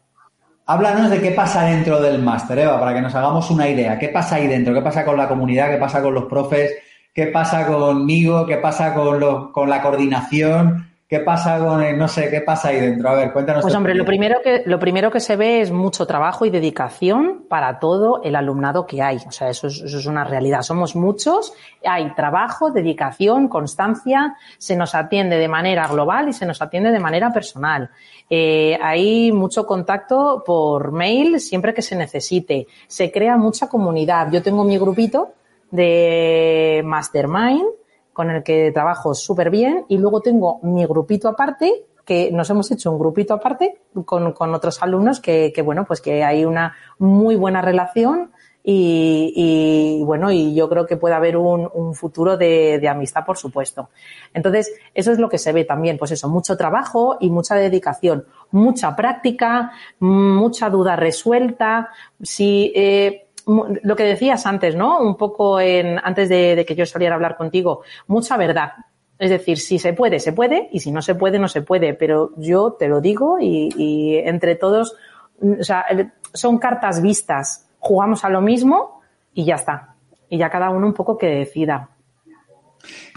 Háblanos 0.65 1.09
de 1.09 1.21
qué 1.21 1.31
pasa 1.31 1.63
dentro 1.63 2.01
del 2.01 2.21
máster, 2.21 2.59
Eva, 2.59 2.77
para 2.79 2.93
que 2.93 3.01
nos 3.01 3.15
hagamos 3.15 3.49
una 3.49 3.69
idea. 3.69 3.97
¿Qué 3.97 4.09
pasa 4.09 4.35
ahí 4.35 4.47
dentro? 4.47 4.73
¿Qué 4.73 4.81
pasa 4.81 5.05
con 5.05 5.15
la 5.15 5.27
comunidad? 5.27 5.71
¿Qué 5.71 5.77
pasa 5.77 6.01
con 6.01 6.13
los 6.13 6.25
profes? 6.25 6.73
Qué 7.17 7.25
pasa 7.25 7.65
conmigo, 7.65 8.45
qué 8.45 8.57
pasa 8.57 8.93
con, 8.93 9.19
lo, 9.19 9.51
con 9.51 9.67
la 9.71 9.81
coordinación, 9.81 10.87
qué 11.07 11.19
pasa 11.21 11.57
con 11.57 11.81
el, 11.81 11.97
no 11.97 12.07
sé, 12.07 12.29
qué 12.29 12.41
pasa 12.41 12.67
ahí 12.67 12.79
dentro. 12.79 13.09
A 13.09 13.15
ver, 13.15 13.33
cuéntanos. 13.33 13.63
Pues 13.63 13.73
hombre, 13.73 13.95
lo 13.95 14.05
primero, 14.05 14.39
que, 14.43 14.61
lo 14.67 14.77
primero 14.77 15.09
que 15.09 15.19
se 15.19 15.35
ve 15.35 15.61
es 15.61 15.71
mucho 15.71 16.05
trabajo 16.05 16.45
y 16.45 16.51
dedicación 16.51 17.45
para 17.49 17.79
todo 17.79 18.21
el 18.21 18.35
alumnado 18.35 18.85
que 18.85 19.01
hay. 19.01 19.17
O 19.27 19.31
sea, 19.31 19.49
eso 19.49 19.65
es, 19.65 19.81
eso 19.81 19.97
es 19.97 20.05
una 20.05 20.25
realidad. 20.25 20.61
Somos 20.61 20.95
muchos, 20.95 21.53
hay 21.83 22.13
trabajo, 22.13 22.69
dedicación, 22.69 23.47
constancia, 23.47 24.35
se 24.59 24.75
nos 24.75 24.93
atiende 24.93 25.37
de 25.37 25.47
manera 25.47 25.87
global 25.87 26.29
y 26.29 26.33
se 26.33 26.45
nos 26.45 26.61
atiende 26.61 26.91
de 26.91 26.99
manera 26.99 27.33
personal. 27.33 27.89
Eh, 28.29 28.77
hay 28.79 29.31
mucho 29.31 29.65
contacto 29.65 30.43
por 30.45 30.91
mail 30.91 31.39
siempre 31.39 31.73
que 31.73 31.81
se 31.81 31.95
necesite. 31.95 32.67
Se 32.85 33.11
crea 33.11 33.37
mucha 33.37 33.67
comunidad. 33.67 34.31
Yo 34.31 34.43
tengo 34.43 34.63
mi 34.63 34.77
grupito 34.77 35.33
de 35.71 36.81
Mastermind, 36.85 37.65
con 38.13 38.31
el 38.31 38.43
que 38.43 38.71
trabajo 38.71 39.13
súper 39.13 39.49
bien, 39.49 39.85
y 39.87 39.97
luego 39.97 40.21
tengo 40.21 40.59
mi 40.63 40.85
grupito 40.85 41.29
aparte, 41.29 41.85
que 42.05 42.31
nos 42.31 42.49
hemos 42.49 42.71
hecho 42.71 42.91
un 42.91 42.99
grupito 42.99 43.33
aparte 43.33 43.79
con, 44.05 44.31
con 44.31 44.53
otros 44.53 44.81
alumnos 44.81 45.19
que, 45.19 45.51
que, 45.53 45.61
bueno, 45.61 45.85
pues 45.85 45.99
que 45.99 46.23
hay 46.23 46.45
una 46.45 46.73
muy 46.97 47.35
buena 47.35 47.61
relación 47.61 48.31
y, 48.69 50.01
bueno, 50.03 50.29
y 50.29 50.53
yo 50.53 50.67
creo 50.67 50.85
que 50.85 50.97
puede 50.97 51.15
haber 51.15 51.37
un, 51.37 51.95
futuro 51.95 52.35
de, 52.35 52.85
amistad, 52.89 53.23
por 53.25 53.37
supuesto. 53.37 53.89
Entonces, 54.33 54.73
eso 54.93 55.13
es 55.13 55.19
lo 55.19 55.29
que 55.29 55.37
se 55.37 55.53
ve 55.53 55.63
también, 55.63 55.97
pues 55.97 56.11
eso, 56.11 56.27
mucho 56.27 56.57
trabajo 56.57 57.15
y 57.21 57.29
mucha 57.29 57.55
dedicación, 57.55 58.25
mucha 58.51 58.93
práctica, 58.93 59.71
mucha 59.99 60.69
duda 60.69 60.97
resuelta. 60.97 61.91
Si, 62.21 62.73
eh, 62.75 63.26
lo 63.47 63.95
que 63.95 64.03
decías 64.03 64.45
antes, 64.45 64.75
¿no? 64.75 64.99
Un 64.99 65.15
poco 65.15 65.59
en, 65.59 65.99
antes 66.03 66.29
de, 66.29 66.65
que 66.67 66.75
yo 66.75 66.85
saliera 66.85 67.15
a 67.15 67.17
hablar 67.17 67.37
contigo, 67.37 67.81
mucha 68.07 68.37
verdad. 68.37 68.73
Es 69.17 69.31
decir, 69.31 69.57
si 69.57 69.79
se 69.79 69.93
puede, 69.93 70.19
se 70.19 70.33
puede, 70.33 70.69
y 70.71 70.79
si 70.79 70.91
no 70.91 71.01
se 71.01 71.15
puede, 71.15 71.39
no 71.39 71.47
se 71.47 71.61
puede. 71.61 71.93
Pero 71.93 72.31
yo 72.37 72.73
te 72.73 72.87
lo 72.87 73.01
digo 73.01 73.39
y, 73.39 73.69
y 73.75 74.17
entre 74.17 74.55
todos, 74.55 74.95
o 75.41 75.63
sea, 75.63 75.85
son 76.33 76.59
cartas 76.59 77.01
vistas 77.01 77.67
jugamos 77.79 78.23
a 78.25 78.29
lo 78.29 78.41
mismo 78.41 79.01
y 79.33 79.45
ya 79.45 79.55
está. 79.55 79.95
Y 80.29 80.37
ya 80.37 80.49
cada 80.49 80.69
uno 80.69 80.87
un 80.87 80.93
poco 80.93 81.17
que 81.17 81.27
decida. 81.27 81.89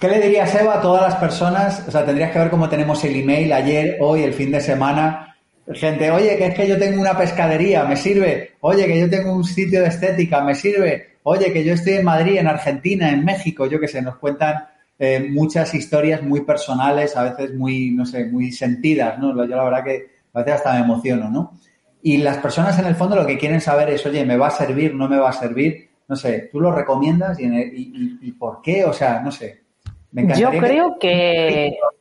¿Qué 0.00 0.08
le 0.08 0.20
dirías, 0.20 0.54
Eva, 0.54 0.78
a 0.78 0.80
todas 0.80 1.02
las 1.02 1.16
personas? 1.16 1.86
O 1.86 1.90
sea, 1.90 2.04
tendrías 2.04 2.30
que 2.30 2.38
ver 2.38 2.50
cómo 2.50 2.68
tenemos 2.68 3.02
el 3.04 3.16
email 3.16 3.52
ayer, 3.52 3.98
hoy, 4.00 4.22
el 4.22 4.32
fin 4.32 4.50
de 4.50 4.60
semana. 4.60 5.29
Gente, 5.74 6.10
oye, 6.10 6.36
que 6.36 6.46
es 6.46 6.54
que 6.54 6.66
yo 6.66 6.78
tengo 6.78 7.00
una 7.00 7.16
pescadería, 7.16 7.84
me 7.84 7.96
sirve. 7.96 8.52
Oye, 8.60 8.86
que 8.86 8.98
yo 8.98 9.08
tengo 9.08 9.32
un 9.32 9.44
sitio 9.44 9.82
de 9.82 9.88
estética, 9.88 10.42
me 10.42 10.54
sirve. 10.54 11.18
Oye, 11.22 11.52
que 11.52 11.64
yo 11.64 11.74
estoy 11.74 11.94
en 11.94 12.04
Madrid, 12.04 12.38
en 12.38 12.48
Argentina, 12.48 13.10
en 13.10 13.24
México, 13.24 13.66
yo 13.66 13.78
qué 13.78 13.86
sé, 13.86 14.02
nos 14.02 14.16
cuentan 14.16 14.64
eh, 14.98 15.26
muchas 15.30 15.72
historias 15.74 16.22
muy 16.22 16.40
personales, 16.42 17.16
a 17.16 17.22
veces 17.22 17.54
muy, 17.54 17.90
no 17.90 18.04
sé, 18.04 18.24
muy 18.24 18.52
sentidas, 18.52 19.18
¿no? 19.18 19.34
Yo 19.34 19.56
la 19.56 19.64
verdad 19.64 19.84
que 19.84 20.10
a 20.32 20.38
veces 20.40 20.54
hasta 20.54 20.74
me 20.74 20.80
emociono, 20.80 21.30
¿no? 21.30 21.58
Y 22.02 22.16
las 22.18 22.38
personas 22.38 22.78
en 22.78 22.86
el 22.86 22.96
fondo 22.96 23.16
lo 23.16 23.26
que 23.26 23.38
quieren 23.38 23.60
saber 23.60 23.90
es, 23.90 24.04
oye, 24.06 24.24
¿me 24.24 24.36
va 24.36 24.48
a 24.48 24.50
servir? 24.50 24.94
¿No 24.94 25.08
me 25.08 25.18
va 25.18 25.30
a 25.30 25.34
servir? 25.34 25.88
No 26.08 26.16
sé, 26.16 26.48
¿tú 26.50 26.60
lo 26.60 26.72
recomiendas 26.72 27.38
y, 27.38 28.32
por 28.32 28.60
qué? 28.60 28.84
O 28.84 28.92
sea, 28.92 29.20
no 29.20 29.30
sé. 29.30 29.60
Yo 30.36 30.50
creo 30.50 30.98
que... 30.98 31.76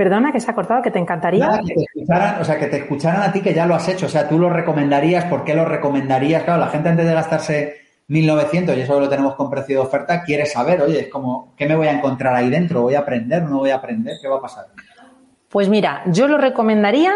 Perdona, 0.00 0.32
que 0.32 0.40
se 0.40 0.50
ha 0.50 0.54
cortado, 0.54 0.80
que 0.80 0.90
te 0.90 0.98
encantaría. 0.98 1.60
que 1.62 1.74
te 1.74 1.82
escucharan, 1.82 2.40
o 2.40 2.44
sea, 2.46 2.58
que 2.58 2.68
te 2.68 2.78
escucharan 2.78 3.20
a 3.20 3.30
ti 3.30 3.42
que 3.42 3.52
ya 3.52 3.66
lo 3.66 3.74
has 3.74 3.86
hecho. 3.86 4.06
O 4.06 4.08
sea, 4.08 4.26
tú 4.26 4.38
lo 4.38 4.48
recomendarías, 4.48 5.26
¿por 5.26 5.44
qué 5.44 5.52
lo 5.52 5.66
recomendarías? 5.66 6.42
Claro, 6.44 6.58
la 6.58 6.68
gente 6.68 6.88
antes 6.88 7.04
de 7.04 7.12
gastarse 7.12 7.76
1.900, 8.08 8.78
y 8.78 8.80
eso 8.80 8.98
lo 8.98 9.10
tenemos 9.10 9.34
con 9.34 9.50
precio 9.50 9.76
de 9.76 9.86
oferta, 9.86 10.22
quiere 10.22 10.46
saber, 10.46 10.80
oye, 10.80 11.00
es 11.00 11.08
como, 11.08 11.52
¿qué 11.54 11.66
me 11.66 11.76
voy 11.76 11.88
a 11.88 11.92
encontrar 11.92 12.34
ahí 12.34 12.48
dentro? 12.48 12.80
¿Voy 12.80 12.94
a 12.94 13.00
aprender? 13.00 13.42
¿No 13.42 13.58
voy 13.58 13.68
a 13.68 13.74
aprender? 13.74 14.16
¿Qué 14.22 14.26
va 14.26 14.38
a 14.38 14.40
pasar? 14.40 14.68
Pues 15.50 15.68
mira, 15.68 16.00
yo 16.06 16.28
lo 16.28 16.38
recomendaría 16.38 17.12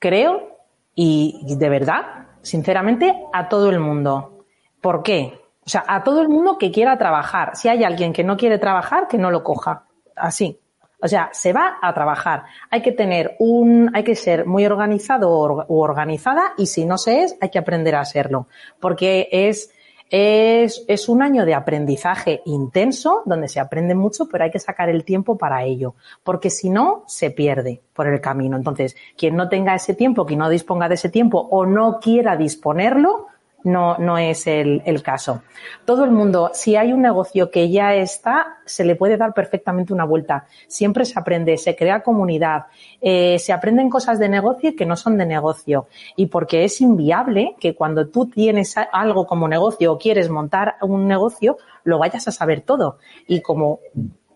creo, 0.00 0.58
y 0.96 1.54
de 1.56 1.68
verdad, 1.68 2.26
sinceramente, 2.40 3.14
a 3.32 3.48
todo 3.48 3.70
el 3.70 3.78
mundo. 3.78 4.46
¿Por 4.80 5.04
qué? 5.04 5.38
O 5.64 5.68
sea, 5.68 5.84
a 5.86 6.02
todo 6.02 6.22
el 6.22 6.28
mundo 6.28 6.58
que 6.58 6.72
quiera 6.72 6.98
trabajar. 6.98 7.54
Si 7.54 7.68
hay 7.68 7.84
alguien 7.84 8.12
que 8.12 8.24
no 8.24 8.36
quiere 8.36 8.58
trabajar, 8.58 9.06
que 9.06 9.16
no 9.16 9.30
lo 9.30 9.44
coja. 9.44 9.84
Así. 10.16 10.58
O 11.02 11.08
sea, 11.08 11.30
se 11.32 11.52
va 11.52 11.78
a 11.82 11.92
trabajar. 11.92 12.44
Hay 12.70 12.80
que 12.80 12.92
tener 12.92 13.34
un, 13.40 13.90
hay 13.92 14.04
que 14.04 14.14
ser 14.14 14.46
muy 14.46 14.64
organizado 14.64 15.30
o 15.30 15.80
organizada 15.80 16.54
y 16.56 16.66
si 16.66 16.86
no 16.86 16.96
se 16.96 17.24
es, 17.24 17.36
hay 17.40 17.50
que 17.50 17.58
aprender 17.58 17.96
a 17.96 18.04
serlo. 18.04 18.46
Porque 18.78 19.28
es, 19.32 19.72
es, 20.10 20.84
es, 20.86 21.08
un 21.08 21.22
año 21.22 21.44
de 21.44 21.54
aprendizaje 21.54 22.42
intenso 22.44 23.22
donde 23.26 23.48
se 23.48 23.58
aprende 23.58 23.96
mucho, 23.96 24.28
pero 24.30 24.44
hay 24.44 24.52
que 24.52 24.60
sacar 24.60 24.90
el 24.90 25.04
tiempo 25.04 25.36
para 25.36 25.64
ello, 25.64 25.96
porque 26.22 26.50
si 26.50 26.70
no, 26.70 27.02
se 27.08 27.32
pierde 27.32 27.80
por 27.94 28.06
el 28.06 28.20
camino. 28.20 28.56
Entonces, 28.56 28.94
quien 29.16 29.34
no 29.34 29.48
tenga 29.48 29.74
ese 29.74 29.94
tiempo, 29.94 30.24
quien 30.24 30.38
no 30.38 30.48
disponga 30.48 30.88
de 30.88 30.94
ese 30.94 31.08
tiempo 31.08 31.48
o 31.50 31.66
no 31.66 31.98
quiera 31.98 32.36
disponerlo, 32.36 33.26
no, 33.64 33.96
no 33.98 34.18
es 34.18 34.46
el, 34.46 34.82
el, 34.84 35.02
caso. 35.02 35.42
Todo 35.84 36.04
el 36.04 36.10
mundo, 36.10 36.50
si 36.52 36.76
hay 36.76 36.92
un 36.92 37.02
negocio 37.02 37.50
que 37.50 37.70
ya 37.70 37.94
está, 37.94 38.58
se 38.64 38.84
le 38.84 38.96
puede 38.96 39.16
dar 39.16 39.34
perfectamente 39.34 39.92
una 39.92 40.04
vuelta. 40.04 40.46
Siempre 40.66 41.04
se 41.04 41.18
aprende, 41.18 41.56
se 41.58 41.76
crea 41.76 42.02
comunidad, 42.02 42.66
eh, 43.00 43.38
se 43.38 43.52
aprenden 43.52 43.90
cosas 43.90 44.18
de 44.18 44.28
negocio 44.28 44.74
que 44.76 44.86
no 44.86 44.96
son 44.96 45.16
de 45.18 45.26
negocio. 45.26 45.86
Y 46.16 46.26
porque 46.26 46.64
es 46.64 46.80
inviable 46.80 47.54
que 47.60 47.74
cuando 47.74 48.08
tú 48.08 48.26
tienes 48.26 48.74
algo 48.92 49.26
como 49.26 49.48
negocio 49.48 49.92
o 49.92 49.98
quieres 49.98 50.28
montar 50.28 50.76
un 50.82 51.06
negocio, 51.06 51.56
lo 51.84 51.98
vayas 51.98 52.28
a 52.28 52.32
saber 52.32 52.62
todo. 52.62 52.98
Y 53.26 53.42
como 53.42 53.80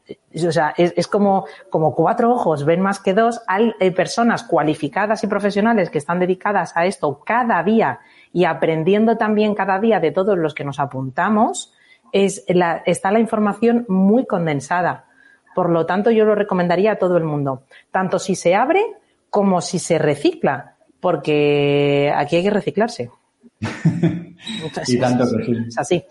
o 0.08 0.52
sea, 0.52 0.72
es, 0.76 0.92
es, 0.96 1.08
como, 1.08 1.46
como 1.68 1.94
cuatro 1.94 2.32
ojos 2.32 2.64
ven 2.64 2.80
más 2.80 3.00
que 3.00 3.12
dos. 3.12 3.40
Hay 3.48 3.72
personas 3.90 4.44
cualificadas 4.44 5.24
y 5.24 5.26
profesionales 5.26 5.90
que 5.90 5.98
están 5.98 6.20
dedicadas 6.20 6.76
a 6.76 6.86
esto 6.86 7.22
cada 7.24 7.62
día 7.62 8.00
y 8.37 8.45
aprendiendo 8.45 9.16
también 9.16 9.55
cada 9.55 9.78
día 9.78 9.99
de 9.99 10.11
todos 10.11 10.37
los 10.37 10.53
que 10.53 10.62
nos 10.62 10.78
apuntamos, 10.78 11.72
es 12.12 12.45
la, 12.49 12.82
está 12.84 13.11
la 13.11 13.18
información 13.18 13.87
muy 13.89 14.26
condensada. 14.26 15.07
Por 15.55 15.70
lo 15.70 15.87
tanto, 15.87 16.11
yo 16.11 16.26
lo 16.26 16.34
recomendaría 16.34 16.93
a 16.93 16.97
todo 16.97 17.16
el 17.16 17.24
mundo, 17.24 17.62
tanto 17.91 18.18
si 18.18 18.34
se 18.34 18.55
abre 18.55 18.82
como 19.30 19.62
si 19.62 19.78
se 19.78 19.97
recicla, 19.97 20.76
porque 21.01 22.12
aquí 22.14 22.37
hay 22.37 22.43
que 22.43 22.51
reciclarse. 22.51 23.11
y 24.87 24.99
tanto 24.99 25.24
que 25.34 25.43
sí. 25.43 25.57
Es 25.68 25.78
así. 25.78 26.05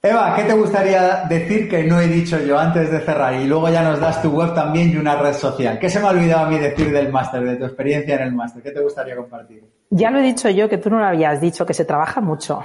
Eva, 0.00 0.34
¿qué 0.36 0.44
te 0.44 0.54
gustaría 0.54 1.24
decir 1.28 1.68
que 1.68 1.84
no 1.84 2.00
he 2.00 2.06
dicho 2.06 2.38
yo 2.38 2.58
antes 2.58 2.90
de 2.90 3.00
cerrar? 3.00 3.34
Y 3.34 3.44
luego 3.46 3.68
ya 3.68 3.82
nos 3.82 4.00
das 4.00 4.22
tu 4.22 4.30
web 4.30 4.54
también 4.54 4.90
y 4.90 4.96
una 4.96 5.16
red 5.16 5.34
social. 5.34 5.78
¿Qué 5.78 5.90
se 5.90 6.00
me 6.00 6.06
ha 6.06 6.12
olvidado 6.12 6.46
a 6.46 6.48
mí 6.48 6.58
decir 6.58 6.90
del 6.90 7.12
máster, 7.12 7.44
de 7.44 7.56
tu 7.56 7.66
experiencia 7.66 8.14
en 8.14 8.22
el 8.22 8.32
máster? 8.32 8.62
¿Qué 8.62 8.70
te 8.70 8.80
gustaría 8.80 9.14
compartir? 9.14 9.64
Ya 9.90 10.10
lo 10.10 10.18
he 10.18 10.22
dicho 10.22 10.50
yo, 10.50 10.68
que 10.68 10.78
tú 10.78 10.90
no 10.90 10.98
lo 10.98 11.04
habías 11.04 11.40
dicho, 11.40 11.64
que 11.64 11.74
se 11.74 11.84
trabaja 11.84 12.20
mucho. 12.20 12.60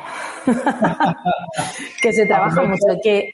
que 2.02 2.14
se 2.14 2.26
trabaja 2.26 2.64
mucho, 2.64 3.00
que 3.04 3.32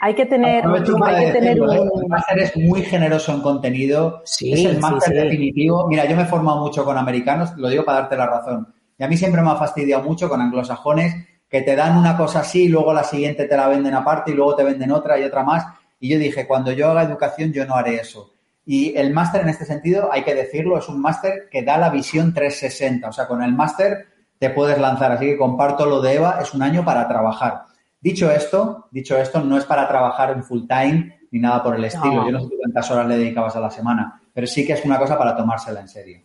hay 0.00 0.14
que 0.14 0.26
tener, 0.26 0.64
hay 0.66 1.24
que 1.26 1.32
tener 1.32 1.60
un... 1.60 1.70
¿eh? 1.70 1.80
El 2.02 2.08
máster 2.08 2.38
es 2.38 2.56
muy 2.56 2.82
generoso 2.82 3.32
en 3.32 3.40
contenido. 3.40 4.22
Sí, 4.24 4.52
es 4.52 4.64
el 4.64 4.78
máster 4.78 5.14
definitivo. 5.14 5.86
Mira, 5.86 6.06
yo 6.06 6.16
me 6.16 6.22
he 6.22 6.26
formado 6.26 6.60
mucho 6.60 6.84
con 6.84 6.96
americanos, 6.96 7.52
lo 7.56 7.68
digo 7.68 7.84
para 7.84 8.00
darte 8.00 8.16
la 8.16 8.26
razón. 8.26 8.74
Y 8.98 9.04
a 9.04 9.08
mí 9.08 9.16
siempre 9.16 9.42
me 9.42 9.50
ha 9.50 9.56
fastidiado 9.56 10.02
mucho 10.02 10.28
con 10.28 10.40
anglosajones 10.40 11.14
que 11.48 11.62
te 11.62 11.76
dan 11.76 11.96
una 11.96 12.16
cosa 12.16 12.40
así 12.40 12.64
y 12.64 12.68
luego 12.68 12.92
la 12.92 13.04
siguiente 13.04 13.46
te 13.46 13.56
la 13.56 13.68
venden 13.68 13.94
aparte 13.94 14.32
y 14.32 14.34
luego 14.34 14.56
te 14.56 14.64
venden 14.64 14.90
otra 14.90 15.18
y 15.18 15.24
otra 15.24 15.42
más. 15.42 15.64
Y 16.00 16.10
yo 16.10 16.18
dije, 16.18 16.46
cuando 16.46 16.72
yo 16.72 16.90
haga 16.90 17.02
educación, 17.02 17.52
yo 17.52 17.64
no 17.66 17.74
haré 17.74 17.96
eso. 17.96 18.35
Y 18.68 18.96
el 18.96 19.12
máster 19.12 19.42
en 19.42 19.48
este 19.48 19.64
sentido, 19.64 20.12
hay 20.12 20.24
que 20.24 20.34
decirlo, 20.34 20.76
es 20.76 20.88
un 20.88 21.00
máster 21.00 21.48
que 21.50 21.62
da 21.62 21.78
la 21.78 21.88
visión 21.88 22.34
360. 22.34 23.08
O 23.08 23.12
sea, 23.12 23.28
con 23.28 23.40
el 23.42 23.54
máster 23.54 24.08
te 24.40 24.50
puedes 24.50 24.78
lanzar. 24.78 25.12
Así 25.12 25.26
que 25.26 25.38
comparto 25.38 25.86
lo 25.86 26.00
de 26.00 26.14
Eva, 26.14 26.40
es 26.42 26.52
un 26.52 26.62
año 26.62 26.84
para 26.84 27.06
trabajar. 27.06 27.62
Dicho 28.00 28.30
esto, 28.30 28.88
dicho 28.90 29.16
esto, 29.16 29.40
no 29.40 29.56
es 29.56 29.64
para 29.64 29.86
trabajar 29.86 30.32
en 30.32 30.42
full 30.42 30.66
time 30.66 31.16
ni 31.30 31.38
nada 31.38 31.62
por 31.62 31.76
el 31.76 31.84
estilo. 31.84 32.26
Yo 32.26 32.32
no 32.32 32.40
sé 32.40 32.54
cuántas 32.58 32.90
horas 32.90 33.06
le 33.06 33.18
dedicabas 33.18 33.54
a 33.54 33.60
la 33.60 33.70
semana, 33.70 34.20
pero 34.32 34.46
sí 34.46 34.66
que 34.66 34.72
es 34.72 34.84
una 34.84 34.98
cosa 34.98 35.16
para 35.16 35.36
tomársela 35.36 35.80
en 35.80 35.88
serio. 35.88 36.20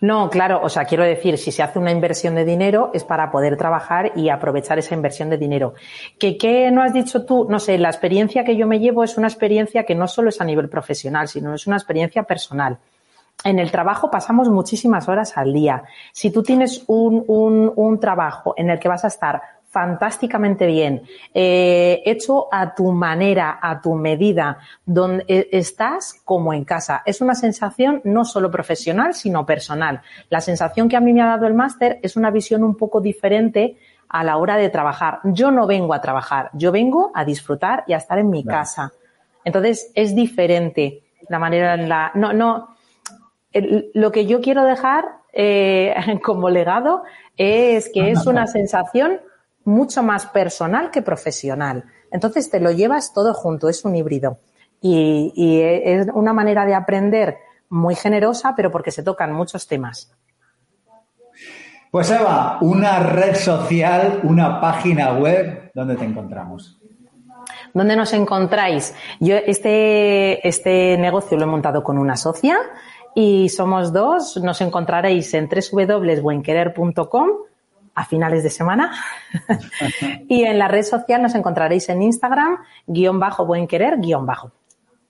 No, 0.00 0.30
claro, 0.30 0.60
o 0.62 0.68
sea, 0.68 0.84
quiero 0.84 1.04
decir, 1.04 1.38
si 1.38 1.52
se 1.52 1.62
hace 1.62 1.78
una 1.78 1.90
inversión 1.90 2.34
de 2.34 2.44
dinero 2.44 2.90
es 2.94 3.04
para 3.04 3.30
poder 3.30 3.56
trabajar 3.56 4.12
y 4.16 4.28
aprovechar 4.28 4.78
esa 4.78 4.94
inversión 4.94 5.30
de 5.30 5.38
dinero. 5.38 5.74
¿Qué, 6.18 6.36
¿Qué 6.36 6.70
no 6.70 6.82
has 6.82 6.92
dicho 6.92 7.24
tú? 7.24 7.46
No 7.48 7.58
sé, 7.58 7.78
la 7.78 7.88
experiencia 7.88 8.44
que 8.44 8.56
yo 8.56 8.66
me 8.66 8.78
llevo 8.78 9.04
es 9.04 9.16
una 9.16 9.28
experiencia 9.28 9.84
que 9.84 9.94
no 9.94 10.06
solo 10.06 10.28
es 10.28 10.40
a 10.40 10.44
nivel 10.44 10.68
profesional, 10.68 11.28
sino 11.28 11.54
es 11.54 11.66
una 11.66 11.76
experiencia 11.76 12.22
personal. 12.22 12.78
En 13.44 13.58
el 13.58 13.70
trabajo 13.70 14.10
pasamos 14.10 14.48
muchísimas 14.48 15.08
horas 15.08 15.36
al 15.36 15.52
día. 15.52 15.84
Si 16.12 16.30
tú 16.30 16.42
tienes 16.42 16.82
un, 16.88 17.24
un, 17.28 17.72
un 17.76 18.00
trabajo 18.00 18.54
en 18.56 18.70
el 18.70 18.80
que 18.80 18.88
vas 18.88 19.04
a 19.04 19.08
estar 19.08 19.40
fantásticamente 19.68 20.66
bien, 20.66 21.02
eh, 21.34 22.02
hecho 22.06 22.48
a 22.50 22.74
tu 22.74 22.90
manera, 22.90 23.58
a 23.60 23.80
tu 23.80 23.94
medida, 23.94 24.58
donde 24.84 25.24
eh, 25.28 25.48
estás 25.52 26.14
como 26.24 26.54
en 26.54 26.64
casa. 26.64 27.02
Es 27.04 27.20
una 27.20 27.34
sensación 27.34 28.00
no 28.04 28.24
solo 28.24 28.50
profesional, 28.50 29.14
sino 29.14 29.44
personal. 29.44 30.00
La 30.30 30.40
sensación 30.40 30.88
que 30.88 30.96
a 30.96 31.00
mí 31.00 31.12
me 31.12 31.20
ha 31.20 31.26
dado 31.26 31.46
el 31.46 31.54
máster 31.54 31.98
es 32.02 32.16
una 32.16 32.30
visión 32.30 32.64
un 32.64 32.76
poco 32.76 33.00
diferente 33.00 33.76
a 34.08 34.24
la 34.24 34.38
hora 34.38 34.56
de 34.56 34.70
trabajar. 34.70 35.20
Yo 35.24 35.50
no 35.50 35.66
vengo 35.66 35.92
a 35.92 36.00
trabajar, 36.00 36.50
yo 36.54 36.72
vengo 36.72 37.12
a 37.14 37.26
disfrutar 37.26 37.84
y 37.86 37.92
a 37.92 37.98
estar 37.98 38.18
en 38.18 38.30
mi 38.30 38.44
casa. 38.44 38.92
Entonces 39.44 39.92
es 39.94 40.14
diferente 40.14 41.02
la 41.28 41.38
manera 41.38 41.74
en 41.74 41.90
la. 41.90 42.10
No, 42.14 42.32
no. 42.32 42.74
lo 43.52 44.12
que 44.12 44.24
yo 44.24 44.40
quiero 44.40 44.64
dejar 44.64 45.04
eh, 45.34 45.94
como 46.24 46.48
legado 46.48 47.02
es 47.36 47.90
que 47.92 48.10
es 48.10 48.26
una 48.26 48.46
sensación 48.58 49.20
mucho 49.68 50.02
más 50.02 50.26
personal 50.26 50.90
que 50.90 51.02
profesional. 51.02 51.84
Entonces 52.10 52.50
te 52.50 52.58
lo 52.58 52.72
llevas 52.72 53.12
todo 53.12 53.34
junto, 53.34 53.68
es 53.68 53.84
un 53.84 53.94
híbrido. 53.94 54.38
Y, 54.80 55.60
es 55.60 56.06
una 56.14 56.32
manera 56.32 56.64
de 56.64 56.74
aprender 56.74 57.36
muy 57.68 57.94
generosa, 57.94 58.54
pero 58.56 58.70
porque 58.70 58.90
se 58.90 59.02
tocan 59.02 59.32
muchos 59.32 59.66
temas. 59.66 60.10
Pues 61.90 62.10
Eva, 62.10 62.58
una 62.60 63.00
red 63.00 63.34
social, 63.34 64.20
una 64.22 64.60
página 64.60 65.12
web, 65.14 65.70
¿dónde 65.74 65.96
te 65.96 66.04
encontramos? 66.04 66.80
¿Dónde 67.74 67.96
nos 67.96 68.12
encontráis? 68.12 68.94
Yo 69.20 69.36
este, 69.36 70.46
este 70.46 70.96
negocio 70.98 71.36
lo 71.36 71.44
he 71.44 71.46
montado 71.46 71.82
con 71.82 71.98
una 71.98 72.16
socia 72.16 72.58
y 73.14 73.48
somos 73.48 73.92
dos. 73.92 74.36
Nos 74.38 74.60
encontraréis 74.60 75.34
en 75.34 75.48
www.buenquerer.com 75.48 77.28
a 77.98 78.04
finales 78.04 78.44
de 78.44 78.50
semana. 78.50 78.92
y 80.28 80.44
en 80.44 80.58
la 80.58 80.68
red 80.68 80.84
social 80.84 81.20
nos 81.20 81.34
encontraréis 81.34 81.88
en 81.88 82.02
Instagram, 82.02 82.58
guion 82.86 83.18
bajo, 83.18 83.44
buen 83.44 83.66
querer, 83.66 83.98
guion 83.98 84.24
bajo. 84.24 84.52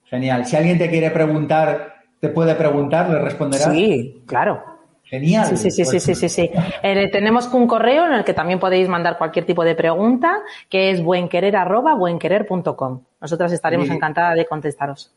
Genial. 0.04 0.46
Si 0.46 0.56
alguien 0.56 0.78
te 0.78 0.88
quiere 0.88 1.10
preguntar, 1.10 1.96
te 2.18 2.30
puede 2.30 2.54
preguntar, 2.54 3.10
le 3.10 3.18
responderás. 3.18 3.70
Sí, 3.70 4.22
claro. 4.26 4.64
Genial. 5.04 5.48
Sí, 5.48 5.58
sí, 5.58 5.70
sí, 5.70 5.84
sí, 5.84 6.00
sí, 6.00 6.14
sí, 6.14 6.30
sí. 6.30 6.50
Eh, 6.82 7.10
tenemos 7.10 7.52
un 7.52 7.66
correo 7.66 8.06
en 8.06 8.12
el 8.12 8.24
que 8.24 8.32
también 8.32 8.58
podéis 8.58 8.88
mandar 8.88 9.18
cualquier 9.18 9.44
tipo 9.44 9.64
de 9.64 9.74
pregunta, 9.74 10.38
que 10.70 10.90
es 10.90 11.02
buenquerer@buenquerer.com. 11.02 13.02
Nosotras 13.20 13.52
estaremos 13.52 13.90
encantadas 13.90 14.34
de 14.36 14.46
contestaros. 14.46 15.14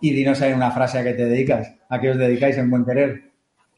Y 0.00 0.12
dinos 0.12 0.42
ahí 0.42 0.52
una 0.52 0.72
frase 0.72 0.98
a 0.98 1.04
qué 1.04 1.12
te 1.12 1.26
dedicas. 1.26 1.72
¿A 1.88 2.00
qué 2.00 2.10
os 2.10 2.18
dedicáis 2.18 2.58
en 2.58 2.68
Buen 2.68 2.84
Querer? 2.84 3.31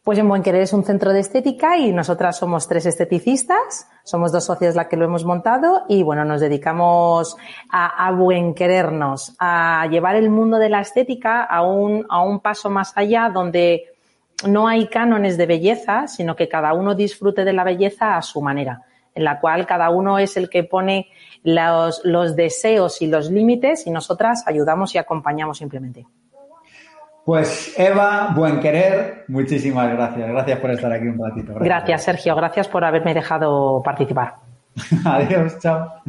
Pues 0.05 0.19
en 0.19 0.29
Buen 0.29 0.43
Querer 0.43 0.61
es 0.61 0.75
un 0.75 0.85
centro 0.85 1.15
de 1.15 1.21
estética 1.21 1.79
y 1.79 1.91
nosotras 1.91 2.37
somos 2.37 2.69
tres 2.69 2.85
esteticistas, 2.85 3.89
somos 4.03 4.33
dos 4.33 4.45
socios 4.45 4.75
las 4.75 4.87
que 4.87 4.99
lo 4.99 5.07
hemos 5.07 5.25
montado 5.25 5.85
y 5.89 6.03
bueno, 6.03 6.27
nos 6.27 6.43
dedicamos 6.43 7.39
a, 7.71 8.13
buen 8.13 8.53
querernos, 8.53 9.35
a 9.39 9.87
llevar 9.91 10.17
el 10.17 10.29
mundo 10.29 10.59
de 10.59 10.69
la 10.69 10.83
estética 10.83 11.43
a 11.43 11.63
un, 11.63 12.05
a 12.11 12.23
un 12.23 12.41
paso 12.41 12.69
más 12.69 12.93
allá 12.97 13.31
donde 13.33 13.95
no 14.47 14.69
hay 14.69 14.89
cánones 14.89 15.39
de 15.39 15.47
belleza, 15.47 16.07
sino 16.07 16.37
que 16.37 16.51
cada 16.51 16.75
uno 16.75 16.95
disfrute 16.95 17.43
de 17.43 17.55
la 17.55 17.65
belleza 17.65 18.19
a 18.19 18.21
su 18.21 18.43
manera, 18.43 18.83
en 19.15 19.25
la 19.25 19.41
cual 19.41 19.67
cada 19.67 19.89
uno 19.89 20.19
es 20.19 20.37
el 20.37 20.51
que 20.51 20.65
pone 20.65 21.09
los 21.43 22.37
deseos 22.37 23.01
y 23.01 23.07
los 23.07 23.31
límites 23.31 23.87
y 23.87 23.91
nosotras 23.91 24.45
ayudamos 24.47 24.95
y 24.95 24.99
acompañamos 24.99 25.57
simplemente. 25.57 26.05
Pues 27.25 27.73
Eva, 27.79 28.33
buen 28.35 28.61
querer, 28.61 29.25
muchísimas 29.29 29.91
gracias. 29.91 30.29
Gracias 30.29 30.59
por 30.61 30.71
estar 30.71 30.93
aquí 30.93 31.07
un 31.07 31.19
ratito. 31.19 31.55
Gracias, 31.59 32.05
Sergio. 32.05 32.37
Gracias 32.37 32.69
por 32.69 32.85
haberme 32.85 33.15
dejado 33.15 33.83
participar. 33.83 34.35
Adiós, 35.05 35.59
chao. 35.59 36.03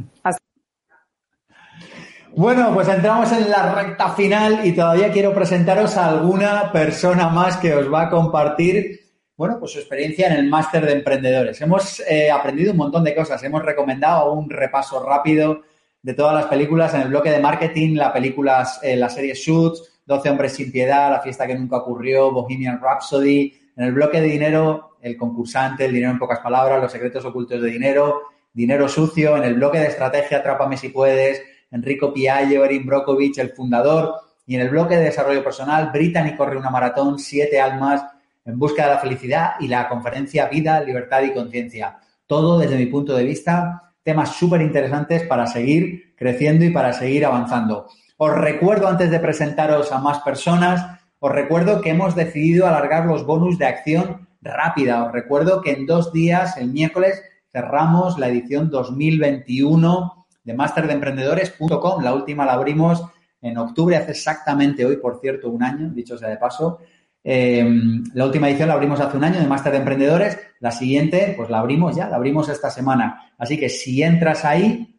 Bueno, 2.36 2.74
pues 2.74 2.89
entramos 2.89 3.32
en 3.32 3.49
la 3.49 3.74
recta 3.74 4.09
final 4.09 4.66
y 4.66 4.74
todavía 4.74 5.09
quiero 5.09 5.34
presentaros 5.34 5.95
a 5.95 6.09
alguna 6.09 6.70
persona 6.74 7.30
más 7.30 7.55
que 7.55 7.74
os 7.74 7.91
va 7.91 8.01
a 8.01 8.09
compartir, 8.09 8.99
bueno, 9.38 9.57
pues 9.57 9.72
su 9.72 9.80
experiencia 9.80 10.28
en 10.28 10.34
el 10.34 10.49
máster 10.49 10.86
de 10.86 10.91
emprendedores. 10.91 11.61
Hemos 11.61 12.01
eh, 12.01 12.30
aprendido 12.30 12.74
un 12.74 12.78
montón 12.78 13.05
de 13.05 13.16
cosas, 13.16 13.41
hemos 13.43 13.63
recomendado 13.63 14.34
un 14.34 14.49
repaso 14.49 15.01
rápido 15.01 15.61
de 16.01 16.13
todas 16.13 16.36
las 16.36 16.47
películas 16.47 16.93
en 16.93 17.03
el 17.03 17.07
bloque 17.07 17.32
de 17.32 17.39
marketing, 17.39 17.95
la 17.95 18.11
película, 18.11 18.68
eh, 18.82 18.97
la 18.97 19.07
serie 19.07 19.34
Shoots, 19.34 19.94
12 20.06 20.30
hombres 20.30 20.53
sin 20.53 20.72
piedad, 20.72 21.10
La 21.10 21.20
fiesta 21.20 21.47
que 21.47 21.56
nunca 21.56 21.78
ocurrió, 21.78 22.32
Bohemian 22.32 22.80
Rhapsody. 22.80 23.53
En 23.76 23.86
el 23.86 23.91
bloque 23.91 24.22
de 24.22 24.28
dinero, 24.28 24.97
El 25.01 25.18
concursante, 25.18 25.86
El 25.86 25.93
dinero 25.93 26.12
en 26.12 26.20
pocas 26.20 26.39
palabras, 26.39 26.82
Los 26.82 26.91
secretos 26.91 27.26
ocultos 27.26 27.62
de 27.62 27.70
dinero, 27.70 28.22
Dinero 28.53 28.88
sucio. 28.88 29.36
En 29.36 29.43
el 29.43 29.56
bloque 29.56 29.80
de 29.80 29.88
estrategia, 29.88 30.38
Atrápame 30.38 30.78
si 30.78 30.89
puedes, 30.89 31.41
Enrico 31.72 32.14
Piaggio, 32.14 32.64
Erin 32.64 32.86
Brokovich, 32.86 33.39
el 33.39 33.49
fundador. 33.49 34.14
Y 34.45 34.56
en 34.56 34.62
el 34.62 34.70
bloque 34.70 34.95
de 34.95 35.06
desarrollo 35.06 35.43
personal, 35.43 35.89
Brittany 35.91 36.36
corre 36.38 36.56
una 36.56 36.70
maratón, 36.70 37.18
Siete 37.18 37.60
almas, 37.60 38.06
En 38.45 38.60
busca 38.60 38.84
de 38.84 38.89
la 38.89 38.99
felicidad 38.99 39.53
y 39.60 39.68
la 39.68 39.89
conferencia 39.89 40.47
Vida, 40.47 40.80
Libertad 40.82 41.24
y 41.24 41.34
Conciencia. 41.34 41.97
Todo 42.28 42.60
desde 42.60 42.78
mi 42.78 42.86
punto 42.86 43.16
de 43.16 43.24
vista, 43.24 43.91
temas 44.03 44.36
súper 44.36 44.62
interesantes 44.62 45.24
para 45.24 45.47
seguir 45.47 46.14
creciendo 46.16 46.64
y 46.64 46.70
para 46.70 46.93
seguir 46.93 47.26
avanzando. 47.26 47.88
Os 48.18 48.34
recuerdo, 48.34 48.88
antes 48.88 49.11
de 49.11 49.20
presentaros 49.20 49.91
a 49.91 49.99
más 49.99 50.20
personas, 50.20 50.99
os 51.20 51.32
recuerdo 51.32 51.82
que 51.82 51.89
hemos 51.89 52.16
decidido 52.16 52.66
alargar 52.66 53.05
los 53.05 53.26
bonus 53.26 53.57
de 53.57 53.66
acción 53.66 54.28
rápida. 54.41 55.03
Os 55.03 55.11
recuerdo 55.11 55.61
que 55.61 55.72
en 55.72 55.86
dos 55.86 56.13
días, 56.13 56.55
el 56.57 56.72
miércoles, 56.72 57.22
cerramos 57.51 58.18
la 58.18 58.30
edición 58.30 58.70
2021 58.70 60.28
de 60.43 60.53
masterdeemprendedores.com. 60.53 62.03
La 62.03 62.13
última 62.13 62.45
la 62.45 62.53
abrimos 62.53 63.03
en 63.41 63.57
octubre, 63.57 63.97
hace 63.97 64.11
exactamente 64.11 64.86
hoy, 64.86 64.97
por 64.97 65.20
cierto, 65.20 65.49
un 65.49 65.63
año, 65.63 65.89
dicho 65.89 66.18
sea 66.18 66.30
de 66.30 66.38
paso. 66.38 66.80
Eh, 67.24 67.68
la 68.13 68.26
última 68.26 68.49
edición 68.49 68.70
la 68.70 68.76
abrimos 68.76 68.99
hace 69.01 69.18
un 69.18 69.24
año 69.24 69.39
de 69.39 69.47
Máster 69.47 69.74
de 69.74 69.80
Emprendedores. 69.80 70.39
La 70.61 70.72
siguiente, 70.72 71.34
pues 71.36 71.49
la 71.49 71.59
abrimos 71.59 71.95
ya, 71.95 72.07
la 72.07 72.16
abrimos 72.16 72.47
esta 72.47 72.70
semana. 72.70 73.34
Así 73.38 73.59
que 73.59 73.68
si 73.68 74.01
entras 74.03 74.45
ahí, 74.45 74.94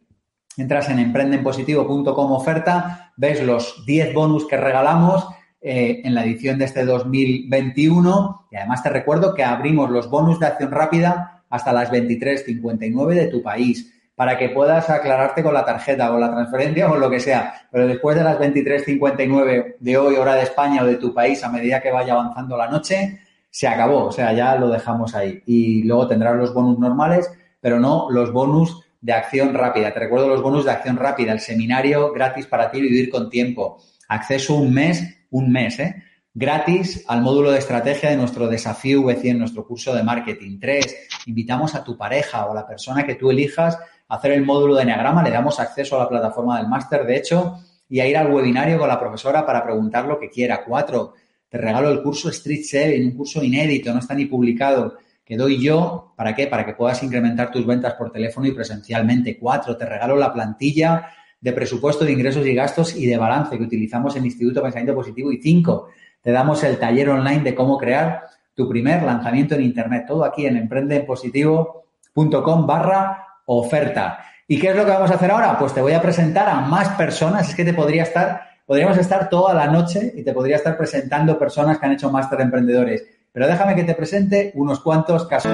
entras 0.61 0.89
en 0.89 0.99
emprendenpositivo.com 0.99 2.31
oferta, 2.31 3.13
ves 3.17 3.43
los 3.43 3.85
10 3.85 4.13
bonus 4.13 4.47
que 4.47 4.57
regalamos 4.57 5.27
eh, 5.61 6.01
en 6.03 6.15
la 6.15 6.23
edición 6.23 6.59
de 6.59 6.65
este 6.65 6.85
2021 6.85 8.47
y 8.51 8.55
además 8.55 8.83
te 8.83 8.89
recuerdo 8.89 9.33
que 9.33 9.43
abrimos 9.43 9.89
los 9.89 10.09
bonus 10.09 10.39
de 10.39 10.47
acción 10.47 10.71
rápida 10.71 11.43
hasta 11.49 11.73
las 11.73 11.91
23.59 11.91 13.13
de 13.13 13.27
tu 13.27 13.41
país 13.41 13.93
para 14.17 14.37
que 14.37 14.49
puedas 14.49 14.89
aclararte 14.89 15.43
con 15.43 15.53
la 15.53 15.63
tarjeta 15.63 16.11
o 16.11 16.17
la 16.17 16.31
transferencia 16.31 16.89
o 16.91 16.97
lo 16.97 17.07
que 17.07 17.19
sea. 17.19 17.67
Pero 17.71 17.87
después 17.87 18.17
de 18.17 18.23
las 18.23 18.39
23.59 18.39 19.75
de 19.79 19.97
hoy, 19.97 20.15
hora 20.15 20.33
de 20.33 20.41
España 20.41 20.81
o 20.81 20.87
de 20.87 20.95
tu 20.95 21.13
país, 21.13 21.43
a 21.43 21.49
medida 21.49 21.81
que 21.81 21.91
vaya 21.91 22.13
avanzando 22.13 22.57
la 22.57 22.67
noche, 22.67 23.19
se 23.51 23.67
acabó. 23.67 24.05
O 24.05 24.11
sea, 24.11 24.33
ya 24.33 24.55
lo 24.55 24.69
dejamos 24.69 25.13
ahí. 25.13 25.43
Y 25.45 25.83
luego 25.83 26.07
tendrás 26.07 26.35
los 26.35 26.51
bonus 26.51 26.79
normales, 26.79 27.31
pero 27.61 27.79
no 27.79 28.07
los 28.09 28.33
bonus 28.33 28.86
de 29.01 29.13
acción 29.13 29.53
rápida. 29.53 29.93
Te 29.93 29.99
recuerdo 29.99 30.27
los 30.27 30.41
bonus 30.41 30.65
de 30.65 30.71
acción 30.71 30.97
rápida, 30.97 31.31
el 31.31 31.39
seminario 31.39 32.11
gratis 32.11 32.45
para 32.47 32.71
ti, 32.71 32.81
vivir 32.81 33.09
con 33.09 33.29
tiempo. 33.29 33.81
Acceso 34.07 34.55
un 34.55 34.73
mes, 34.73 35.25
un 35.31 35.51
mes, 35.51 35.79
¿eh? 35.79 36.03
Gratis 36.33 37.03
al 37.07 37.21
módulo 37.21 37.49
de 37.51 37.57
estrategia 37.57 38.11
de 38.11 38.15
nuestro 38.15 38.47
desafío 38.47 39.01
V100, 39.01 39.37
nuestro 39.37 39.65
curso 39.65 39.95
de 39.95 40.03
marketing. 40.03 40.59
Tres, 40.59 41.07
invitamos 41.25 41.73
a 41.73 41.83
tu 41.83 41.97
pareja 41.97 42.45
o 42.45 42.51
a 42.51 42.55
la 42.55 42.67
persona 42.67 43.05
que 43.05 43.15
tú 43.15 43.31
elijas 43.31 43.75
a 44.07 44.15
hacer 44.15 44.33
el 44.33 44.45
módulo 44.45 44.75
de 44.75 44.83
Enneagrama, 44.83 45.23
le 45.23 45.31
damos 45.31 45.59
acceso 45.59 45.95
a 45.95 46.03
la 46.03 46.09
plataforma 46.09 46.59
del 46.59 46.67
máster, 46.67 47.05
de 47.05 47.17
hecho, 47.17 47.57
y 47.89 47.99
a 47.99 48.07
ir 48.07 48.15
al 48.17 48.31
webinario 48.31 48.77
con 48.77 48.87
la 48.87 48.99
profesora 48.99 49.45
para 49.45 49.63
preguntar 49.63 50.05
lo 50.05 50.19
que 50.19 50.29
quiera. 50.29 50.63
Cuatro, 50.63 51.13
te 51.49 51.57
regalo 51.57 51.89
el 51.89 52.03
curso 52.03 52.29
Street 52.29 52.63
Selling, 52.63 53.07
un 53.07 53.17
curso 53.17 53.43
inédito, 53.43 53.91
no 53.91 53.99
está 53.99 54.13
ni 54.13 54.25
publicado 54.25 54.97
que 55.27 55.35
doy 55.35 55.61
yo, 55.61 56.13
¿para 56.15 56.33
qué? 56.33 56.47
Para 56.47 56.65
que 56.65 56.73
puedas 56.73 57.03
incrementar 57.03 57.51
tus 57.51 57.65
ventas 57.65 57.95
por 57.95 58.13
teléfono 58.13 58.47
y 58.47 58.53
presencialmente. 58.53 59.37
Cuatro, 59.37 59.75
te 59.75 59.85
regalo 59.85 60.15
la 60.15 60.31
plantilla 60.31 61.09
de 61.41 61.51
presupuesto 61.51 62.05
de 62.05 62.13
ingresos 62.13 62.45
y 62.45 62.55
gastos 62.55 62.95
y 62.95 63.07
de 63.07 63.17
balance 63.17 63.57
que 63.57 63.63
utilizamos 63.65 64.15
en 64.15 64.23
Instituto 64.23 64.61
Pensamiento 64.61 64.95
Positivo. 64.95 65.29
Y 65.33 65.41
cinco, 65.41 65.89
te 66.21 66.31
damos 66.31 66.63
el 66.63 66.79
taller 66.79 67.09
online 67.09 67.43
de 67.43 67.53
cómo 67.53 67.77
crear 67.77 68.21
tu 68.55 68.69
primer 68.69 69.03
lanzamiento 69.03 69.55
en 69.55 69.63
Internet. 69.63 70.05
Todo 70.07 70.23
aquí 70.23 70.45
en 70.45 70.55
emprendepositivo.com 70.55 72.65
barra 72.65 73.25
oferta. 73.47 74.19
¿Y 74.47 74.57
qué 74.57 74.69
es 74.69 74.77
lo 74.77 74.85
que 74.85 74.91
vamos 74.91 75.11
a 75.11 75.15
hacer 75.15 75.29
ahora? 75.29 75.59
Pues 75.59 75.73
te 75.73 75.81
voy 75.81 75.91
a 75.91 76.01
presentar 76.01 76.47
a 76.47 76.61
más 76.61 76.87
personas. 76.91 77.49
Es 77.49 77.55
que 77.55 77.65
te 77.65 77.73
podría 77.73 78.03
estar, 78.03 78.43
podríamos 78.65 78.97
estar 78.97 79.27
toda 79.27 79.53
la 79.53 79.67
noche 79.67 80.13
y 80.15 80.23
te 80.23 80.31
podría 80.31 80.55
estar 80.55 80.77
presentando 80.77 81.37
personas 81.37 81.77
que 81.77 81.85
han 81.85 81.91
hecho 81.91 82.09
máster 82.09 82.37
de 82.37 82.45
emprendedores. 82.45 83.16
Pero 83.37 83.49
déjame 83.49 83.75
que 83.75 83.83
te 83.83 83.93
presente 83.93 84.51
unos 84.55 84.79
cuantos 84.79 85.27
casos. 85.27 85.51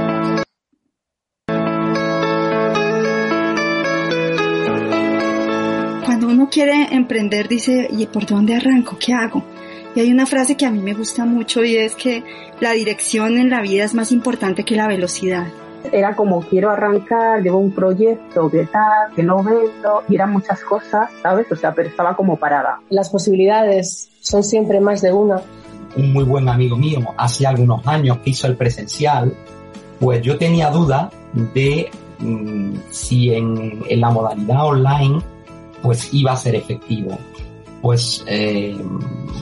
Cuando 6.06 6.28
uno 6.30 6.48
quiere 6.50 6.96
emprender 6.96 7.50
dice, 7.50 7.90
¿y 7.92 8.06
por 8.06 8.26
dónde 8.26 8.56
arranco? 8.56 8.96
¿Qué 8.98 9.14
hago? 9.14 9.44
Y 9.96 10.00
hay 10.00 10.14
una 10.14 10.26
frase 10.26 10.56
que 10.56 10.66
a 10.66 10.72
mí 10.72 10.80
me 10.80 10.94
gusta 10.94 11.26
mucho 11.26 11.62
y 11.66 11.76
es 11.76 11.94
que 11.96 12.24
la 12.62 12.72
dirección 12.72 13.38
en 13.38 13.50
la 13.50 13.60
vida 13.60 13.84
es 13.84 13.94
más 13.94 14.14
importante 14.14 14.64
que 14.64 14.78
la 14.78 14.88
velocidad. 14.88 15.48
Era 15.92 16.16
como 16.16 16.40
quiero 16.40 16.70
arrancar, 16.70 17.42
llevo 17.42 17.58
un 17.58 17.76
proyecto 17.76 18.50
que 18.50 18.66
tal, 18.68 19.14
que 19.14 19.24
no 19.24 19.44
vendo, 19.44 20.04
y 20.08 20.16
eran 20.16 20.32
muchas 20.32 20.64
cosas, 20.64 21.10
¿sabes? 21.22 21.52
O 21.52 21.56
sea, 21.58 21.74
pero 21.74 21.90
estaba 21.90 22.16
como 22.16 22.38
parada. 22.38 22.80
Las 22.90 23.10
posibilidades 23.10 24.10
son 24.22 24.42
siempre 24.42 24.80
más 24.80 25.02
de 25.02 25.12
una 25.12 25.42
un 25.96 26.14
muy 26.14 26.24
buen 26.24 26.50
amigo 26.50 26.78
mío 26.78 27.00
hace 27.18 27.46
algunos 27.46 27.86
años 27.88 28.20
que 28.20 28.32
hizo 28.32 28.48
el 28.48 28.56
presencial, 28.56 29.34
pues 30.00 30.22
yo 30.22 30.38
tenía 30.38 30.70
duda 30.70 31.10
de 31.54 31.90
mm, 32.20 32.76
si 32.90 33.34
en, 33.34 33.84
en, 33.88 34.02
la 34.02 34.10
modalidad 34.10 34.66
online 34.66 35.22
pues 35.82 36.14
iba 36.14 36.32
a 36.32 36.38
ser 36.38 36.56
efectivo. 36.56 37.18
Pues 37.82 38.24
eh, 38.28 38.78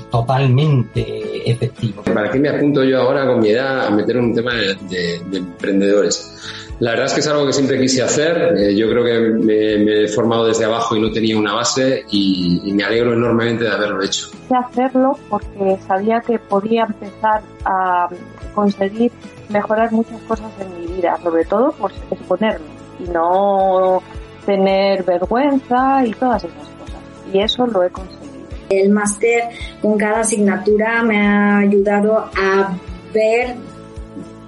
totalmente 0.10 1.49
efectivo. 1.49 2.02
¿Para 2.02 2.32
qué 2.32 2.40
me 2.40 2.49
apunto 2.49 2.84
yo 2.84 3.02
ahora 3.02 3.28
con 3.28 3.40
mi 3.40 3.49
edad 3.49 3.86
a 3.86 3.91
meter 3.91 4.18
un 4.18 4.34
tema 4.34 4.56
de, 4.56 4.76
de, 4.90 5.22
de 5.30 5.38
emprendedores? 5.38 6.36
La 6.82 6.91
verdad 6.91 7.06
es 7.06 7.14
que 7.14 7.20
es 7.20 7.28
algo 7.28 7.45
que 7.45 7.53
siempre 7.53 7.80
quise 7.80 8.02
hacer. 8.02 8.58
Eh, 8.58 8.76
yo 8.76 8.90
creo 8.90 9.03
que 9.06 9.20
me, 9.20 9.78
me, 9.86 10.03
he 10.03 10.08
formado 10.08 10.48
desde 10.48 10.66
abajo 10.66 10.95
y 10.95 10.99
no 10.99 11.12
tenía 11.12 11.38
una 11.38 11.53
base 11.53 12.06
y, 12.10 12.60
y, 12.66 12.74
me 12.74 12.84
alegro 12.84 13.14
enormemente 13.14 13.66
de 13.66 13.70
haberlo 13.70 14.02
hecho. 14.02 14.32
Quise 14.32 14.56
hacerlo 14.56 15.16
porque 15.30 15.78
sabía 15.88 16.22
que 16.22 16.40
podía 16.40 16.86
empezar 16.86 17.44
a 17.66 18.10
conseguir 18.56 19.12
mejorar 19.49 19.91
muchas 19.91 20.20
cosas 20.22 20.52
en 20.60 20.82
mi 20.82 20.95
vida, 20.95 21.20
sobre 21.22 21.45
todo 21.45 21.72
pues 21.74 21.94
exponerme 22.10 22.66
y 22.99 23.03
no 23.10 24.02
tener 24.48 25.03
vergüenza 25.03 26.03
y 26.03 26.14
todas 26.14 26.45
esas 26.45 26.68
cosas. 26.68 27.02
Y 27.32 27.41
eso 27.41 27.68
lo 27.68 27.84
he 27.84 27.91
conseguido. 27.91 28.48
El 28.72 28.90
máster 28.90 29.49
con 29.84 29.99
cada 29.99 30.22
asignatura 30.22 31.03
me 31.03 31.28
ha 31.28 31.60
ayudado 31.60 32.18
a 32.36 32.76
ver 33.14 33.56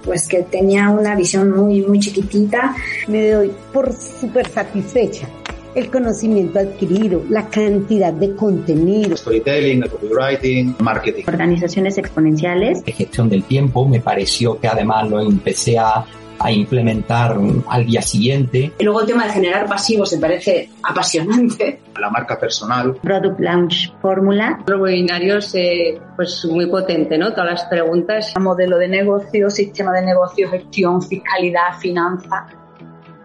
pues 0.04 0.28
que 0.28 0.42
tenía 0.42 0.90
una 0.90 1.14
visión 1.14 1.50
muy, 1.50 1.82
muy 1.82 1.98
chiquitita. 1.98 2.76
Me 3.08 3.30
doy 3.30 3.52
por 3.72 3.92
súper 3.92 4.48
satisfecha 4.48 5.28
el 5.74 5.90
conocimiento 5.90 6.58
adquirido, 6.60 7.22
la 7.28 7.48
cantidad 7.48 8.12
de 8.12 8.34
contenido. 8.34 9.16
Storytelling, 9.16 9.82
copywriting, 9.82 10.76
marketing. 10.78 11.24
Organizaciones 11.26 11.98
exponenciales. 11.98 12.84
De 12.84 12.92
gestión 12.92 13.28
del 13.28 13.42
tiempo, 13.44 13.86
me 13.86 14.00
pareció 14.00 14.58
que 14.60 14.68
además 14.68 15.08
lo 15.10 15.20
empecé 15.20 15.78
a, 15.78 16.04
a 16.38 16.50
implementar 16.50 17.36
al 17.68 17.86
día 17.86 18.02
siguiente. 18.02 18.72
Y 18.78 18.84
luego 18.84 19.00
el 19.00 19.06
tema 19.06 19.26
de 19.26 19.32
generar 19.32 19.66
pasivos 19.66 20.12
me 20.12 20.18
parece 20.18 20.70
apasionante. 20.82 21.80
La 22.00 22.10
marca 22.10 22.38
personal. 22.38 22.94
Product 23.02 23.40
Launch 23.40 23.94
Fórmula. 24.00 24.58
Los 24.66 24.80
webinarios, 24.80 25.54
eh, 25.54 26.00
pues 26.16 26.44
muy 26.44 26.66
potente, 26.66 27.16
¿no? 27.16 27.32
Todas 27.32 27.50
las 27.50 27.64
preguntas. 27.64 28.34
Modelo 28.40 28.78
de 28.78 28.88
negocio, 28.88 29.50
sistema 29.50 29.92
de 29.92 30.02
negocio, 30.02 30.50
gestión, 30.50 31.00
fiscalidad, 31.02 31.78
finanza 31.80 32.46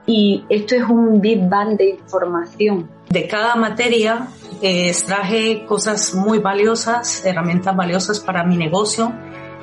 y 0.10 0.44
esto 0.50 0.74
es 0.76 0.82
un 0.90 1.22
big 1.22 1.48
bang 1.48 1.78
de 1.78 1.92
información. 1.92 2.90
De 3.10 3.28
cada 3.28 3.56
materia 3.56 4.28
eh, 4.60 4.88
extraje 4.88 5.66
cosas 5.68 6.16
muy 6.16 6.40
valiosas, 6.40 7.24
herramientas 7.24 7.76
valiosas 7.76 8.20
para 8.20 8.44
mi 8.44 8.58
negocio 8.58 9.14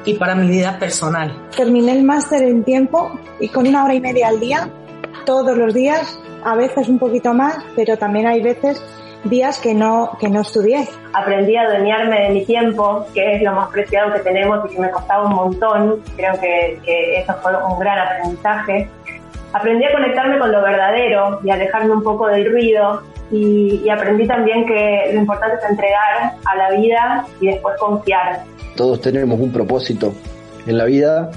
y 0.07 0.15
para 0.15 0.35
mi 0.35 0.49
vida 0.49 0.79
personal. 0.79 1.49
Terminé 1.55 1.93
el 1.93 2.05
máster 2.05 2.43
en 2.43 2.65
tiempo 2.65 3.11
y 3.39 3.49
con 3.49 3.67
una 3.67 3.85
hora 3.85 3.95
y 3.95 4.01
media 4.01 4.29
al 4.29 4.41
día, 4.41 4.71
todos 5.27 5.57
los 5.57 5.75
días, 5.75 6.19
a 6.45 6.55
veces 6.55 6.89
un 6.89 6.99
poquito 6.99 7.35
más, 7.35 7.59
pero 7.75 7.99
también 7.99 8.27
hay 8.27 8.41
veces 8.41 8.83
días 9.25 9.59
que 9.59 9.75
no, 9.75 10.17
que 10.21 10.29
no 10.29 10.41
estudié. 10.41 10.89
Aprendí 11.13 11.57
a 11.57 11.63
adueñarme 11.63 12.23
de 12.23 12.29
mi 12.31 12.45
tiempo, 12.45 13.05
que 13.13 13.37
es 13.37 13.43
lo 13.43 13.53
más 13.53 13.69
preciado 13.71 14.13
que 14.15 14.21
tenemos 14.21 14.71
y 14.71 14.75
que 14.75 14.81
me 14.81 14.91
costaba 14.91 15.27
un 15.27 15.35
montón. 15.35 16.01
Creo 16.17 16.41
que, 16.41 16.79
que 16.85 17.19
eso 17.19 17.35
fue 17.43 17.53
un 17.57 17.79
gran 17.79 17.99
aprendizaje 17.99 18.89
aprendí 19.57 19.85
a 19.85 19.93
conectarme 19.93 20.39
con 20.39 20.53
lo 20.53 20.63
verdadero 20.63 21.41
y 21.43 21.51
alejarme 21.51 21.93
un 21.93 22.03
poco 22.03 22.27
del 22.29 22.51
ruido 22.51 23.03
y, 23.31 23.83
y, 23.85 23.91
aprendí 23.91 24.27
también 24.27 24.67
que 24.67 25.11
lo 25.13 25.21
importante 25.21 25.57
es 25.57 25.71
entregar 25.71 26.35
a 26.45 26.57
la 26.57 26.71
vida 26.71 27.27
y 27.41 27.49
después 27.49 27.77
confiar. 27.79 28.43
Todos 28.77 29.01
tenemos 29.01 29.41
un 29.41 29.51
propósito 29.51 30.15
en 30.67 30.79
la 30.79 30.85
vida 30.85 31.31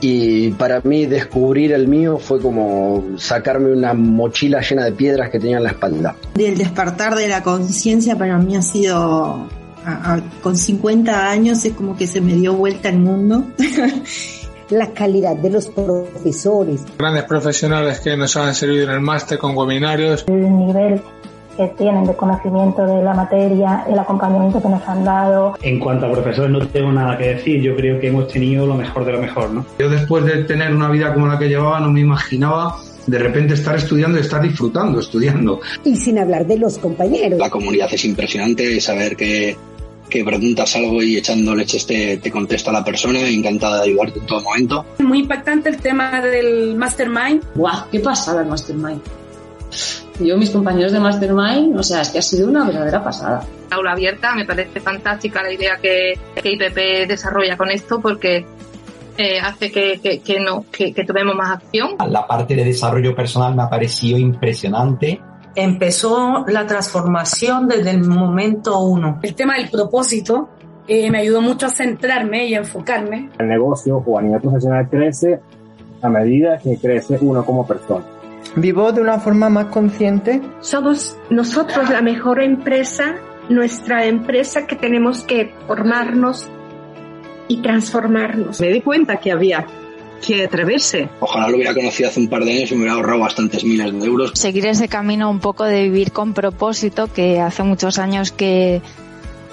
y 0.00 0.50
para 0.50 0.80
mí 0.82 1.06
descubrir 1.06 1.72
el 1.72 1.88
mío 1.88 2.18
fue 2.18 2.40
como 2.40 3.04
sacarme 3.16 3.72
una 3.72 3.94
mochila 3.94 4.60
llena 4.60 4.84
de 4.84 4.92
piedras 4.92 5.30
que 5.30 5.38
tenía 5.38 5.58
en 5.58 5.64
la 5.64 5.70
espalda. 5.70 6.16
El 6.36 6.58
despertar 6.58 7.14
de 7.14 7.28
la 7.28 7.42
conciencia 7.42 8.16
para 8.16 8.38
mí 8.38 8.56
ha 8.56 8.62
sido, 8.62 9.48
a, 9.84 10.14
a, 10.14 10.20
con 10.42 10.56
50 10.56 11.30
años 11.30 11.64
es 11.64 11.72
como 11.72 11.96
que 11.96 12.06
se 12.06 12.20
me 12.20 12.34
dio 12.34 12.54
vuelta 12.54 12.88
el 12.88 12.98
mundo. 12.98 13.44
la 14.70 14.92
calidad 14.92 15.36
de 15.36 15.50
los 15.50 15.68
profesores. 15.68 16.82
Grandes 16.98 17.24
profesionales 17.24 18.00
que 18.00 18.16
nos 18.16 18.36
han 18.36 18.54
servido 18.54 18.84
en 18.84 18.90
el 18.90 19.00
máster 19.00 19.38
con 19.38 19.56
webinarios. 19.56 20.24
El 20.28 20.40
nivel 20.40 21.00
que 21.56 21.68
tienen 21.78 22.04
de 22.06 22.14
conocimiento 22.14 22.84
de 22.86 23.02
la 23.02 23.14
materia, 23.14 23.84
el 23.88 23.98
acompañamiento 23.98 24.60
que 24.60 24.68
nos 24.68 24.86
han 24.86 25.04
dado. 25.04 25.56
En 25.62 25.78
cuanto 25.80 26.06
a 26.06 26.12
profesores 26.12 26.50
no 26.50 26.66
tengo 26.68 26.92
nada 26.92 27.16
que 27.16 27.34
decir, 27.34 27.60
yo 27.60 27.74
creo 27.76 27.98
que 28.00 28.08
hemos 28.08 28.28
tenido 28.28 28.66
lo 28.66 28.74
mejor 28.74 29.04
de 29.04 29.12
lo 29.12 29.20
mejor, 29.20 29.50
¿no? 29.50 29.64
Yo 29.78 29.88
después 29.88 30.24
de 30.24 30.44
tener 30.44 30.74
una 30.74 30.90
vida 30.90 31.12
como 31.14 31.26
la 31.26 31.38
que 31.38 31.48
llevaba 31.48 31.80
no 31.80 31.90
me 31.90 32.00
imaginaba 32.00 32.76
de 33.06 33.18
repente 33.18 33.54
estar 33.54 33.76
estudiando 33.76 34.18
y 34.18 34.22
estar 34.22 34.42
disfrutando 34.42 35.00
estudiando. 35.00 35.60
Y 35.84 35.96
sin 35.96 36.18
hablar 36.18 36.46
de 36.46 36.58
los 36.58 36.78
compañeros. 36.78 37.38
La 37.38 37.50
comunidad 37.50 37.88
es 37.92 38.04
impresionante, 38.04 38.80
saber 38.80 39.16
que 39.16 39.56
que 40.08 40.24
preguntas 40.24 40.76
algo 40.76 41.02
y 41.02 41.16
echando 41.16 41.54
leches 41.54 41.86
te, 41.86 42.18
te 42.18 42.30
contesta 42.30 42.70
la 42.72 42.84
persona, 42.84 43.28
encantada 43.28 43.82
de 43.82 43.90
ayudarte 43.90 44.20
en 44.20 44.26
todo 44.26 44.40
momento. 44.40 44.86
Muy 45.00 45.20
impactante 45.20 45.68
el 45.68 45.78
tema 45.78 46.20
del 46.20 46.76
Mastermind. 46.76 47.42
¡Guau! 47.54 47.86
¡Qué 47.90 48.00
pasada 48.00 48.42
el 48.42 48.48
Mastermind! 48.48 49.00
Yo, 50.20 50.36
mis 50.38 50.50
compañeros 50.50 50.92
de 50.92 51.00
Mastermind, 51.00 51.78
o 51.78 51.82
sea, 51.82 52.02
es 52.02 52.10
que 52.10 52.18
ha 52.18 52.22
sido 52.22 52.48
una 52.48 52.64
verdadera 52.64 53.02
pasada. 53.02 53.44
Aula 53.70 53.92
abierta, 53.92 54.34
me 54.34 54.44
parece 54.44 54.80
fantástica 54.80 55.42
la 55.42 55.52
idea 55.52 55.76
que, 55.80 56.18
que 56.34 56.52
IPP 56.52 57.08
desarrolla 57.08 57.56
con 57.56 57.70
esto 57.70 58.00
porque 58.00 58.46
eh, 59.18 59.38
hace 59.40 59.70
que, 59.70 60.00
que, 60.00 60.20
que 60.20 60.40
no, 60.40 60.64
que, 60.70 60.94
que 60.94 61.04
tomemos 61.04 61.34
más 61.34 61.56
acción. 61.56 61.96
La 62.08 62.26
parte 62.26 62.54
de 62.54 62.64
desarrollo 62.64 63.14
personal 63.14 63.54
me 63.54 63.62
ha 63.62 63.68
parecido 63.68 64.18
impresionante 64.18 65.20
empezó 65.56 66.44
la 66.46 66.66
transformación 66.66 67.66
desde 67.66 67.90
el 67.90 68.06
momento 68.06 68.78
uno. 68.78 69.18
El 69.22 69.34
tema 69.34 69.56
del 69.56 69.68
propósito 69.70 70.50
eh, 70.86 71.10
me 71.10 71.18
ayudó 71.18 71.40
mucho 71.40 71.66
a 71.66 71.70
centrarme 71.70 72.46
y 72.46 72.54
a 72.54 72.58
enfocarme. 72.58 73.30
El 73.38 73.48
negocio 73.48 73.96
o 74.06 74.18
a 74.18 74.22
nivel 74.22 74.40
profesional 74.40 74.88
crece 74.88 75.40
a 76.02 76.08
medida 76.08 76.58
que 76.58 76.76
crece 76.76 77.18
uno 77.20 77.44
como 77.44 77.66
persona. 77.66 78.04
Vivo 78.56 78.92
de 78.92 79.00
una 79.00 79.18
forma 79.18 79.48
más 79.48 79.66
consciente. 79.66 80.40
Somos 80.60 81.16
nosotros 81.30 81.90
la 81.90 82.00
mejor 82.00 82.42
empresa, 82.42 83.16
nuestra 83.48 84.06
empresa 84.06 84.66
que 84.66 84.76
tenemos 84.76 85.22
que 85.24 85.54
formarnos 85.66 86.48
y 87.48 87.62
transformarnos. 87.62 88.60
Me 88.60 88.68
di 88.68 88.80
cuenta 88.80 89.18
que 89.18 89.32
había 89.32 89.66
que 90.26 90.44
atreverse. 90.44 91.08
Ojalá 91.20 91.48
lo 91.48 91.56
hubiera 91.56 91.74
conocido 91.74 92.08
hace 92.08 92.20
un 92.20 92.28
par 92.28 92.44
de 92.44 92.52
años 92.52 92.70
y 92.70 92.74
me 92.74 92.80
hubiera 92.82 92.94
ahorrado 92.94 93.20
bastantes 93.20 93.64
miles 93.64 93.92
de 93.92 94.06
euros. 94.06 94.32
Seguir 94.34 94.66
ese 94.66 94.88
camino 94.88 95.30
un 95.30 95.40
poco 95.40 95.64
de 95.64 95.82
vivir 95.82 96.12
con 96.12 96.32
propósito 96.32 97.12
que 97.12 97.40
hace 97.40 97.62
muchos 97.62 97.98
años 97.98 98.32
que, 98.32 98.80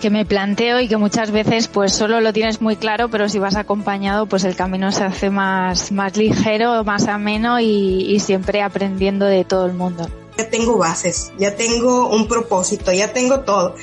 que 0.04 0.10
me 0.10 0.26
planteo 0.26 0.82
y 0.82 0.90
que 0.90 0.98
muchas 0.98 1.32
veces 1.32 1.70
pues 1.70 1.94
solo 1.94 2.20
lo 2.20 2.34
tienes 2.34 2.62
muy 2.62 2.76
claro, 2.76 3.08
pero 3.08 3.30
si 3.30 3.40
vas 3.40 3.56
acompañado 3.56 4.26
pues 4.26 4.44
el 4.44 4.54
camino 4.54 4.92
se 4.92 5.06
hace 5.06 5.30
más, 5.30 5.94
más 5.94 6.18
ligero, 6.18 6.84
más 6.84 7.08
ameno 7.08 7.62
y, 7.62 8.12
y 8.14 8.20
siempre 8.20 8.62
aprendiendo 8.62 9.26
de 9.26 9.46
todo 9.46 9.66
el 9.66 9.72
mundo. 9.72 10.10
Ya 10.38 10.50
tengo 10.50 10.78
bases, 10.78 11.32
ya 11.38 11.56
tengo 11.56 12.10
un 12.10 12.28
propósito, 12.28 12.92
ya 12.92 13.14
tengo 13.14 13.40
todo 13.42 13.76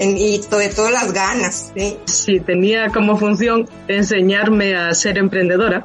y 0.00 0.40
sobre 0.42 0.70
todo 0.70 0.88
las 0.88 1.12
ganas. 1.12 1.72
¿sí? 1.76 1.98
Si 2.06 2.40
tenía 2.40 2.88
como 2.88 3.18
función 3.18 3.68
enseñarme 3.86 4.76
a 4.76 4.94
ser 4.94 5.18
emprendedora, 5.18 5.84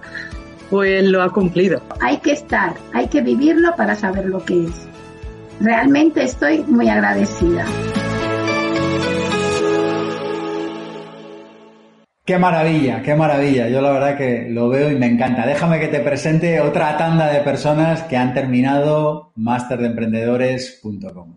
pues 0.69 1.03
lo 1.03 1.21
ha 1.21 1.33
cumplido. 1.33 1.81
Hay 1.99 2.19
que 2.19 2.31
estar, 2.31 2.75
hay 2.93 3.09
que 3.09 3.19
vivirlo 3.19 3.75
para 3.75 3.97
saber 3.97 4.27
lo 4.27 4.41
que 4.45 4.67
es. 4.67 4.87
Realmente 5.59 6.23
estoy 6.23 6.59
muy 6.59 6.87
agradecida. 6.87 7.65
Qué 12.31 12.39
maravilla, 12.39 13.01
qué 13.01 13.13
maravilla. 13.13 13.67
Yo 13.67 13.81
la 13.81 13.91
verdad 13.91 14.15
que 14.15 14.47
lo 14.49 14.69
veo 14.69 14.89
y 14.89 14.95
me 14.95 15.05
encanta. 15.05 15.45
Déjame 15.45 15.81
que 15.81 15.89
te 15.89 15.99
presente 15.99 16.61
otra 16.61 16.95
tanda 16.95 17.27
de 17.27 17.41
personas 17.41 18.03
que 18.03 18.15
han 18.15 18.33
terminado 18.33 19.33
masterdeemprendedores.com. 19.35 21.35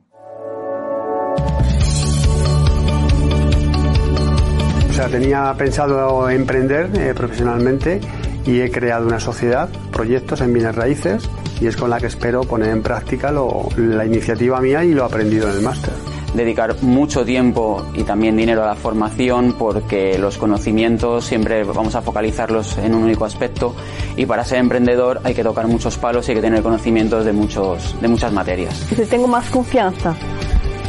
O 4.89 4.93
sea, 4.93 5.09
tenía 5.09 5.53
pensado 5.59 6.31
emprender 6.31 6.89
eh, 6.97 7.13
profesionalmente 7.13 8.01
y 8.47 8.61
he 8.61 8.71
creado 8.71 9.09
una 9.09 9.19
sociedad, 9.19 9.69
proyectos 9.91 10.43
en 10.43 10.53
bienes 10.53 10.77
raíces 10.77 11.29
y 11.61 11.67
es 11.67 11.77
con 11.77 11.91
la 11.91 11.99
que 11.99 12.07
espero 12.07 12.43
poner 12.43 12.69
en 12.69 12.85
práctica 12.85 13.33
lo, 13.33 13.69
la 13.77 14.07
iniciativa 14.07 14.61
mía 14.61 14.85
y 14.85 14.95
lo 14.95 15.05
aprendido 15.05 15.51
en 15.51 15.57
el 15.57 15.63
máster 15.63 16.14
dedicar 16.35 16.83
mucho 16.83 17.25
tiempo 17.25 17.85
y 17.95 18.03
también 18.03 18.37
dinero 18.37 18.63
a 18.63 18.67
la 18.67 18.75
formación 18.75 19.55
porque 19.59 20.19
los 20.19 20.37
conocimientos 20.37 21.25
siempre 21.25 21.65
vamos 21.65 21.95
a 21.95 22.03
focalizarlos 22.03 22.77
en 22.79 22.95
un 22.95 23.05
único 23.05 23.25
aspecto 23.25 23.75
y 24.17 24.27
para 24.27 24.45
ser 24.45 24.59
emprendedor 24.59 25.21
hay 25.25 25.35
que 25.35 25.43
tocar 25.43 25.67
muchos 25.67 25.97
palos 25.97 26.29
y 26.29 26.33
hay 26.33 26.37
que 26.37 26.43
tener 26.43 26.63
conocimientos 26.63 27.25
de, 27.25 27.33
muchos, 27.33 28.01
de 28.01 28.09
muchas 28.09 28.33
materias. 28.33 28.85
Tengo 29.11 29.27
más 29.27 29.49
confianza 29.49 30.17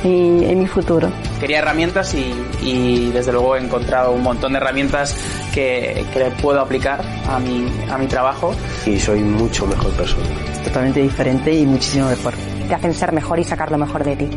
en, 0.03 0.43
en 0.43 0.59
mi 0.59 0.67
futuro. 0.67 1.09
Quería 1.39 1.59
herramientas 1.59 2.13
y, 2.13 2.33
y, 2.61 3.11
desde 3.11 3.31
luego 3.31 3.55
he 3.55 3.59
encontrado 3.59 4.11
un 4.11 4.23
montón 4.23 4.53
de 4.53 4.57
herramientas 4.57 5.15
que, 5.53 6.05
que 6.13 6.31
puedo 6.41 6.61
aplicar 6.61 7.01
a 7.27 7.39
mi, 7.39 7.65
a 7.89 7.97
mi 7.97 8.07
trabajo. 8.07 8.53
Y 8.85 8.99
soy 8.99 9.21
mucho 9.21 9.65
mejor 9.67 9.91
persona. 9.93 10.25
Totalmente 10.63 11.01
diferente 11.01 11.53
y 11.53 11.65
muchísimo 11.65 12.07
mejor. 12.07 12.33
Te 12.67 12.73
hacen 12.73 12.93
ser 12.93 13.11
mejor 13.11 13.39
y 13.39 13.43
sacar 13.43 13.71
lo 13.71 13.77
mejor 13.77 14.03
de 14.03 14.15
ti. 14.15 14.29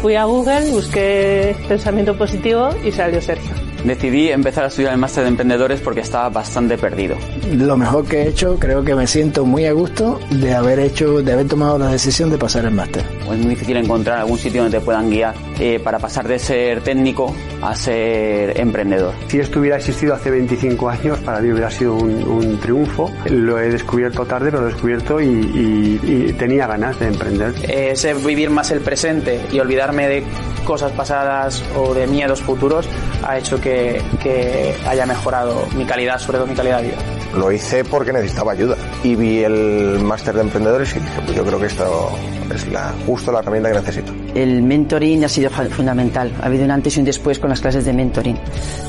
Fui 0.00 0.16
a 0.16 0.24
Google, 0.24 0.70
busqué 0.70 1.54
pensamiento 1.68 2.16
positivo 2.16 2.70
y 2.82 2.90
salió 2.90 3.20
Sergio. 3.20 3.59
Decidí 3.84 4.28
empezar 4.28 4.64
a 4.64 4.66
estudiar 4.66 4.92
el 4.92 4.98
máster 4.98 5.24
de 5.24 5.30
emprendedores 5.30 5.80
porque 5.80 6.00
estaba 6.00 6.28
bastante 6.28 6.76
perdido. 6.76 7.16
Lo 7.52 7.76
mejor 7.76 8.04
que 8.06 8.22
he 8.22 8.28
hecho, 8.28 8.56
creo 8.58 8.84
que 8.84 8.94
me 8.94 9.06
siento 9.06 9.46
muy 9.46 9.64
a 9.64 9.72
gusto 9.72 10.20
de 10.30 10.54
haber 10.54 10.78
hecho, 10.80 11.22
de 11.22 11.32
haber 11.32 11.48
tomado 11.48 11.78
la 11.78 11.90
decisión 11.90 12.30
de 12.30 12.38
pasar 12.38 12.64
el 12.66 12.72
máster. 12.72 13.04
Es 13.22 13.38
muy 13.38 13.50
difícil 13.50 13.76
encontrar 13.76 14.18
algún 14.18 14.38
sitio 14.38 14.62
donde 14.62 14.78
te 14.78 14.84
puedan 14.84 15.08
guiar 15.08 15.34
eh, 15.58 15.80
para 15.82 15.98
pasar 15.98 16.28
de 16.28 16.38
ser 16.38 16.82
técnico 16.82 17.34
a 17.62 17.74
ser 17.74 18.58
emprendedor. 18.58 19.14
Si 19.28 19.38
esto 19.38 19.60
hubiera 19.60 19.76
existido 19.76 20.14
hace 20.14 20.30
25 20.30 20.88
años, 20.88 21.18
para 21.20 21.40
mí 21.40 21.50
hubiera 21.50 21.70
sido 21.70 21.94
un, 21.94 22.22
un 22.22 22.58
triunfo. 22.60 23.10
Lo 23.30 23.58
he 23.58 23.70
descubierto 23.70 24.26
tarde, 24.26 24.50
pero 24.50 24.62
lo 24.62 24.68
he 24.68 24.72
descubierto 24.72 25.20
y, 25.20 25.26
y, 25.26 26.00
y 26.02 26.32
tenía 26.34 26.66
ganas 26.66 26.98
de 27.00 27.06
emprender. 27.06 27.54
Eh, 27.62 27.96
sé 27.96 28.14
vivir 28.14 28.50
más 28.50 28.70
el 28.70 28.80
presente 28.80 29.40
y 29.52 29.58
olvidarme 29.58 30.08
de 30.08 30.24
cosas 30.64 30.92
pasadas 30.92 31.64
o 31.76 31.94
de 31.94 32.06
miedos 32.06 32.42
futuros 32.42 32.88
ha 33.22 33.38
hecho 33.38 33.60
que 33.60 33.69
que, 33.70 34.02
que 34.22 34.74
haya 34.86 35.06
mejorado 35.06 35.66
mi 35.76 35.84
calidad, 35.84 36.18
sobre 36.18 36.38
todo 36.38 36.46
mi 36.46 36.54
calidad 36.54 36.78
de 36.78 36.88
vida. 36.88 36.96
Lo 37.36 37.52
hice 37.52 37.84
porque 37.84 38.12
necesitaba 38.12 38.52
ayuda 38.52 38.76
y 39.04 39.14
vi 39.14 39.44
el 39.44 40.00
máster 40.02 40.34
de 40.34 40.40
emprendedores 40.40 40.94
y 40.96 40.98
dije, 40.98 41.20
pues 41.24 41.36
yo 41.36 41.44
creo 41.44 41.60
que 41.60 41.66
esto 41.66 42.10
es 42.52 42.66
la, 42.68 42.92
justo 43.06 43.30
la 43.30 43.38
herramienta 43.38 43.70
que 43.70 43.76
necesito. 43.76 44.12
El 44.34 44.62
mentoring 44.62 45.24
ha 45.24 45.28
sido 45.28 45.50
fundamental. 45.50 46.32
Ha 46.42 46.46
habido 46.46 46.64
un 46.64 46.72
antes 46.72 46.96
y 46.96 47.00
un 47.00 47.06
después 47.06 47.38
con 47.38 47.50
las 47.50 47.60
clases 47.60 47.84
de 47.84 47.92
mentoring, 47.92 48.38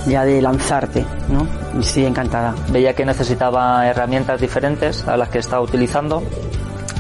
ya 0.08 0.26
de 0.26 0.42
lanzarte, 0.42 1.06
¿no? 1.30 1.48
Y 1.78 1.82
estoy 1.82 2.06
encantada. 2.06 2.56
Veía 2.72 2.94
que 2.94 3.06
necesitaba 3.06 3.88
herramientas 3.88 4.42
diferentes 4.42 5.08
a 5.08 5.18
las 5.18 5.30
que 5.30 5.40
estaba 5.40 5.62
utilizando 5.62 6.24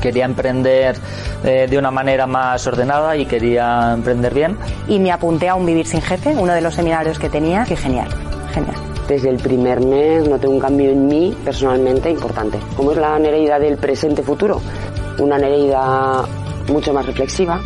quería 0.01 0.25
emprender 0.25 0.97
eh, 1.43 1.67
de 1.69 1.77
una 1.77 1.91
manera 1.91 2.27
más 2.27 2.65
ordenada 2.67 3.15
y 3.15 3.25
quería 3.25 3.93
emprender 3.93 4.33
bien. 4.33 4.57
Y 4.87 4.99
me 4.99 5.11
apunté 5.11 5.47
a 5.47 5.55
un 5.55 5.65
Vivir 5.65 5.87
sin 5.87 6.01
Jefe, 6.01 6.35
uno 6.35 6.53
de 6.53 6.61
los 6.61 6.73
seminarios 6.73 7.19
que 7.19 7.29
tenía, 7.29 7.65
y 7.69 7.75
genial, 7.75 8.09
genial. 8.53 8.75
Desde 9.07 9.29
el 9.29 9.37
primer 9.37 9.81
mes 9.81 10.27
noté 10.27 10.47
un 10.47 10.59
cambio 10.59 10.91
en 10.91 11.07
mí 11.07 11.35
personalmente 11.43 12.09
importante. 12.09 12.59
¿Cómo 12.75 12.91
es 12.91 12.97
la 12.97 13.17
Nereida 13.19 13.59
del 13.59 13.77
presente-futuro? 13.77 14.61
Una 15.19 15.37
Nereida 15.37 16.23
mucho 16.69 16.93
más 16.93 17.05
reflexiva, 17.05 17.61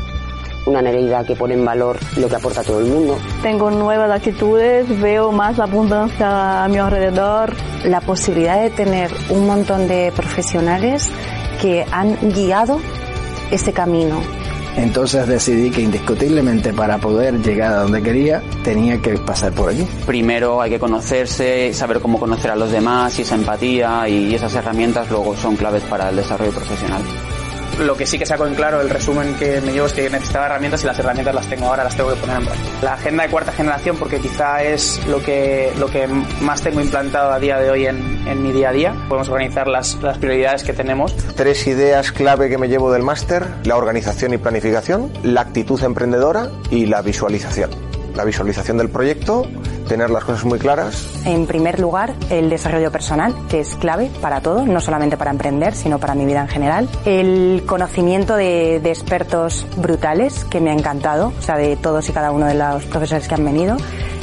una 0.66 0.82
Nereida 0.82 1.24
que 1.24 1.36
pone 1.36 1.54
en 1.54 1.64
valor 1.64 1.98
lo 2.18 2.28
que 2.28 2.36
aporta 2.36 2.64
todo 2.64 2.80
el 2.80 2.86
mundo. 2.86 3.18
Tengo 3.44 3.70
nuevas 3.70 4.10
actitudes, 4.10 5.00
veo 5.00 5.32
más 5.32 5.60
abundancia 5.60 6.64
a 6.64 6.68
mi 6.68 6.78
alrededor. 6.78 7.54
La 7.84 8.02
posibilidad 8.02 8.60
de 8.62 8.72
tener 8.72 9.12
un 9.30 9.46
montón 9.46 9.88
de 9.88 10.12
profesionales 10.16 11.12
que 11.62 11.86
han 11.92 12.18
guiado 12.32 12.80
este 13.52 13.74
camino. 13.74 14.22
Entonces 14.78 15.26
decidí 15.28 15.72
que 15.72 15.82
indiscutiblemente 15.82 16.74
para 16.74 16.98
poder 16.98 17.42
llegar 17.42 17.72
a 17.72 17.82
donde 17.84 18.02
quería 18.02 18.44
tenía 18.64 19.02
que 19.02 19.18
pasar 19.18 19.54
por 19.54 19.70
allí. 19.70 19.88
Primero 20.06 20.62
hay 20.62 20.72
que 20.72 20.80
conocerse, 20.80 21.74
saber 21.74 22.02
cómo 22.02 22.20
conocer 22.20 22.52
a 22.52 22.56
los 22.56 22.72
demás 22.72 23.18
y 23.18 23.22
esa 23.22 23.36
empatía 23.36 24.10
y 24.10 24.36
esas 24.36 24.54
herramientas 24.54 25.10
luego 25.10 25.36
son 25.38 25.56
claves 25.56 25.84
para 25.84 26.10
el 26.10 26.18
desarrollo 26.18 26.52
profesional 26.52 27.02
lo 27.80 27.96
que 27.96 28.06
sí 28.06 28.18
que 28.18 28.26
saco 28.26 28.46
en 28.48 28.56
claro, 28.56 28.82
el 28.82 28.90
resumen 28.90 29.36
que 29.36 29.62
me 29.62 29.72
llevo 29.74 29.88
es 29.88 29.94
que 29.94 30.10
necesitaba 30.10 30.46
herramientas 30.48 30.84
y 30.84 30.88
las 30.88 31.00
herramientas 31.00 31.36
las 31.36 31.48
tengo 31.48 31.68
ahora, 31.68 31.84
las 31.84 31.96
tengo 31.96 32.10
que 32.10 32.16
poner 32.16 32.38
en 32.38 32.46
práctica. 32.46 32.70
La 32.82 32.94
agenda 32.94 33.24
de 33.24 33.30
cuarta 33.30 33.52
generación, 33.52 33.98
porque 33.98 34.20
quizá 34.20 34.64
es 34.64 35.06
lo 35.08 35.22
que, 35.22 35.74
lo 35.78 35.88
que 35.88 36.08
más 36.08 36.62
tengo 36.62 36.82
implantado 36.82 37.32
a 37.32 37.40
día 37.40 37.58
de 37.60 37.70
hoy 37.70 37.86
en, 37.86 38.28
en 38.28 38.44
mi 38.44 38.52
día 38.52 38.70
a 38.70 38.74
día. 38.74 38.96
Podemos 39.08 39.30
organizar 39.30 39.68
las, 39.68 39.96
las 40.02 40.18
prioridades 40.18 40.64
que 40.64 40.74
tenemos. 40.74 41.16
Tres 41.36 41.68
ideas 41.68 42.12
clave 42.12 42.50
que 42.50 42.58
me 42.58 42.68
llevo 42.68 42.92
del 42.92 43.04
máster, 43.04 43.46
la 43.64 43.76
organización 43.76 44.34
y 44.34 44.38
planificación, 44.38 45.12
la 45.24 45.42
actitud 45.42 45.82
emprendedora 45.84 46.50
y 46.70 46.86
la 46.86 47.02
visualización. 47.02 47.95
La 48.16 48.24
visualización 48.24 48.78
del 48.78 48.90
proyecto 48.90 49.46
tener 49.88 50.10
las 50.10 50.24
cosas 50.24 50.44
muy 50.46 50.60
claras. 50.60 51.08
En 51.26 51.46
primer 51.46 51.80
lugar, 51.80 52.14
el 52.30 52.50
desarrollo 52.50 52.92
personal, 52.92 53.36
que 53.50 53.62
es 53.62 53.76
clave 53.76 54.10
para 54.22 54.42
todo, 54.42 54.66
no 54.66 54.82
solamente 54.82 55.18
para 55.18 55.32
emprender, 55.32 55.76
sino 55.76 56.00
para 56.00 56.16
mi 56.16 56.26
vida 56.26 56.42
en 56.42 56.48
general. 56.48 56.90
El 57.06 57.64
conocimiento 57.66 58.36
de, 58.36 58.78
expertos 58.78 59.66
brutales, 59.78 60.46
que 60.46 60.60
me 60.60 60.72
ha 60.72 60.74
encantado, 60.74 61.34
o 61.38 61.42
sea, 61.42 61.58
de 61.58 61.76
todos 61.76 62.08
y 62.10 62.14
cada 62.14 62.32
uno 62.32 62.46
de 62.46 62.56
los 62.56 62.84
profesores 62.86 63.28
que 63.28 63.36
han 63.36 63.46
venido. 63.46 63.78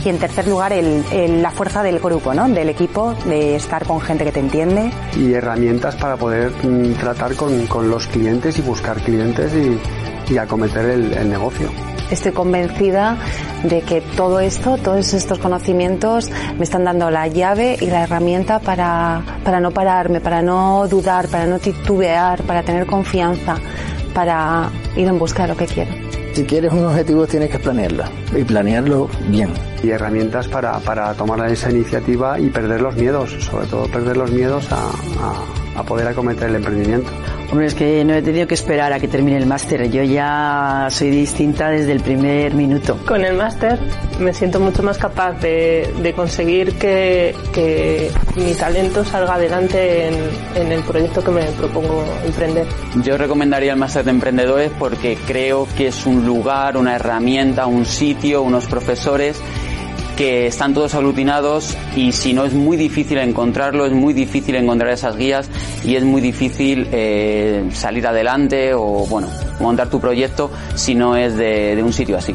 Y 0.05 0.09
en 0.09 0.19
tercer 0.19 0.49
lugar, 0.49 0.73
el, 0.73 1.43
la 1.43 1.51
fuerza 1.51 1.83
del 1.83 2.01
grupo, 2.01 2.35
¿no? 2.35 2.49
Del 2.49 2.69
equipo, 2.69 3.15
de 3.25 3.55
estar 3.55 3.87
con 3.87 4.01
gente 4.01 4.25
que 4.25 4.33
te 4.33 4.41
entiende. 4.41 4.91
Y 5.17 5.33
herramientas 5.33 5.95
para 5.95 6.17
poder 6.17 6.51
mm, 6.65 6.95
tratar 6.95 7.37
con, 7.37 7.67
con, 7.67 7.89
los 7.89 8.09
clientes 8.09 8.59
y 8.59 8.63
buscar 8.63 9.01
clientes 9.01 9.53
y, 9.55 10.33
y 10.33 10.39
acometer 10.39 10.87
el, 10.87 11.13
el 11.13 11.31
negocio. 11.31 11.71
Estoy 12.11 12.33
convencida 12.33 13.17
de 13.65 13.81
que 13.83 14.01
todo 14.01 14.41
esto, 14.41 14.77
todos 14.77 15.15
estos 15.15 15.39
conocimientos 15.39 16.31
me 16.57 16.65
están 16.65 16.85
dando 16.85 17.11
la 17.11 17.29
llave 17.29 17.77
y 17.81 17.87
la 17.87 18.05
herramienta 18.05 18.59
para, 18.59 19.23
para 19.45 19.61
no 19.61 19.71
pararme, 19.71 20.21
para 20.21 20.43
no 20.43 20.87
dudar, 20.89 21.29
para 21.29 21.47
no 21.47 21.59
titubear, 21.59 22.43
para 22.43 22.63
tener 22.63 22.87
confianza, 22.87 23.57
para 24.15 24.71
ir 24.97 25.07
en 25.07 25.19
busca 25.19 25.43
de 25.43 25.49
lo 25.49 25.57
que 25.57 25.67
quiero. 25.67 25.93
Si 26.33 26.45
quieres 26.45 26.73
un 26.73 26.85
objetivo 26.87 27.27
tienes 27.27 27.51
que 27.51 27.59
planearlo 27.59 28.05
y 28.35 28.43
planearlo 28.43 29.09
bien. 29.29 29.51
Y 29.83 29.91
herramientas 29.91 30.49
para, 30.49 30.79
para 30.79 31.13
tomar 31.13 31.47
esa 31.51 31.71
iniciativa 31.71 32.41
y 32.41 32.49
perder 32.49 32.81
los 32.81 32.97
miedos, 32.97 33.33
sobre 33.45 33.67
todo 33.67 33.87
perder 33.89 34.17
los 34.17 34.31
miedos 34.31 34.67
a, 34.73 34.77
a 34.77 35.62
poder 35.83 36.07
acometer 36.09 36.49
el 36.49 36.57
emprendimiento. 36.57 37.11
Hombre, 37.51 37.67
es 37.67 37.75
que 37.75 38.05
no 38.05 38.15
he 38.15 38.23
tenido 38.23 38.47
que 38.47 38.55
esperar 38.55 38.93
a 38.93 39.01
que 39.01 39.09
termine 39.09 39.37
el 39.37 39.47
máster. 39.47 39.91
Yo 39.91 40.03
ya 40.03 40.89
soy 40.91 41.11
distinta 41.11 41.69
desde 41.69 41.93
el 41.93 42.01
primer 42.01 42.55
minuto. 42.55 42.99
Con 43.07 43.25
el 43.25 43.37
máster 43.37 43.79
me 44.19 44.33
siento 44.33 44.59
mucho 44.61 44.83
más 44.83 44.97
capaz 44.97 45.39
de, 45.41 46.13
conseguir 46.17 46.75
que, 46.79 47.35
mi 48.37 48.55
talento 48.55 49.05
salga 49.05 49.35
adelante 49.35 50.09
en, 50.09 50.15
en, 50.55 50.73
el 50.73 50.83
proyecto 50.83 51.23
que 51.23 51.31
me 51.31 51.43
propongo 51.53 52.05
emprender. 52.25 52.67
Yo 53.03 53.19
recomendaría 53.19 53.73
el 53.73 53.79
máster 53.79 54.05
de 54.05 54.11
emprendedores 54.13 54.71
porque 54.79 55.19
creo 55.27 55.67
que 55.77 55.89
es 55.89 56.07
un 56.07 56.25
lugar, 56.25 56.77
una 56.77 56.97
herramienta, 56.97 57.67
un 57.67 57.85
sitio, 57.85 58.43
unos 58.43 58.67
profesores 58.67 59.41
que 60.17 60.47
están 60.47 60.75
todos 60.75 60.95
aglutinados 60.95 61.77
y 61.97 62.13
si 62.13 62.33
no 62.33 62.45
es 62.45 62.53
muy 62.53 62.77
difícil 62.77 63.19
encontrarlo, 63.19 63.87
es 63.87 63.93
muy 63.93 64.13
difícil 64.15 64.57
encontrar 64.57 64.93
esas 64.93 65.17
guías 65.17 65.49
y 65.85 65.97
es 65.97 66.05
muy 66.05 66.21
difícil 66.21 66.89
eh, 66.93 67.69
salir 67.73 68.07
adelante 68.07 68.75
o 68.75 69.07
bueno, 69.07 69.29
montar 69.61 69.89
tu 69.89 70.01
proyecto 70.01 70.51
si 70.75 70.95
no 70.95 71.17
es 71.17 71.37
de, 71.37 71.81
un 71.83 71.93
sitio 71.93 72.17
así 72.17 72.35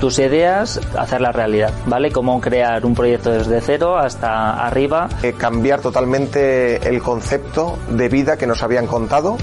tus 0.00 0.18
ideas, 0.18 0.80
hacerla 0.98 1.32
realidad, 1.32 1.72
¿vale? 1.86 2.10
Cómo 2.10 2.38
crear 2.40 2.84
un 2.84 2.94
proyecto 2.94 3.30
desde 3.30 3.60
cero 3.62 3.96
hasta 3.96 4.66
arriba. 4.66 5.08
Eh, 5.22 5.32
cambiar 5.32 5.80
totalmente 5.80 6.88
el 6.88 7.00
concepto 7.00 7.78
de 7.88 8.08
vida 8.10 8.36
que 8.36 8.46
nos 8.46 8.62
habían 8.62 8.86
contado 8.86 9.38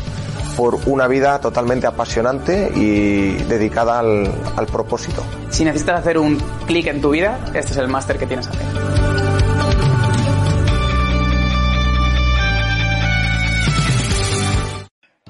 por 0.56 0.76
una 0.86 1.07
vida 1.07 1.40
totalmente 1.40 1.88
apasionante 1.88 2.72
y 2.76 3.34
dedicada 3.44 3.99
al, 3.99 4.32
al 4.56 4.65
propósito. 4.68 5.23
Si 5.49 5.65
necesitas 5.65 5.99
hacer 5.99 6.18
un 6.18 6.38
clic 6.68 6.88
en 6.88 7.02
tu 7.02 7.11
vida, 7.11 7.40
este 7.53 7.72
es 7.72 7.78
el 7.78 7.88
máster 7.88 8.18
que 8.18 8.26
tienes 8.26 8.48
que 8.48 8.57
hacer. 8.57 8.91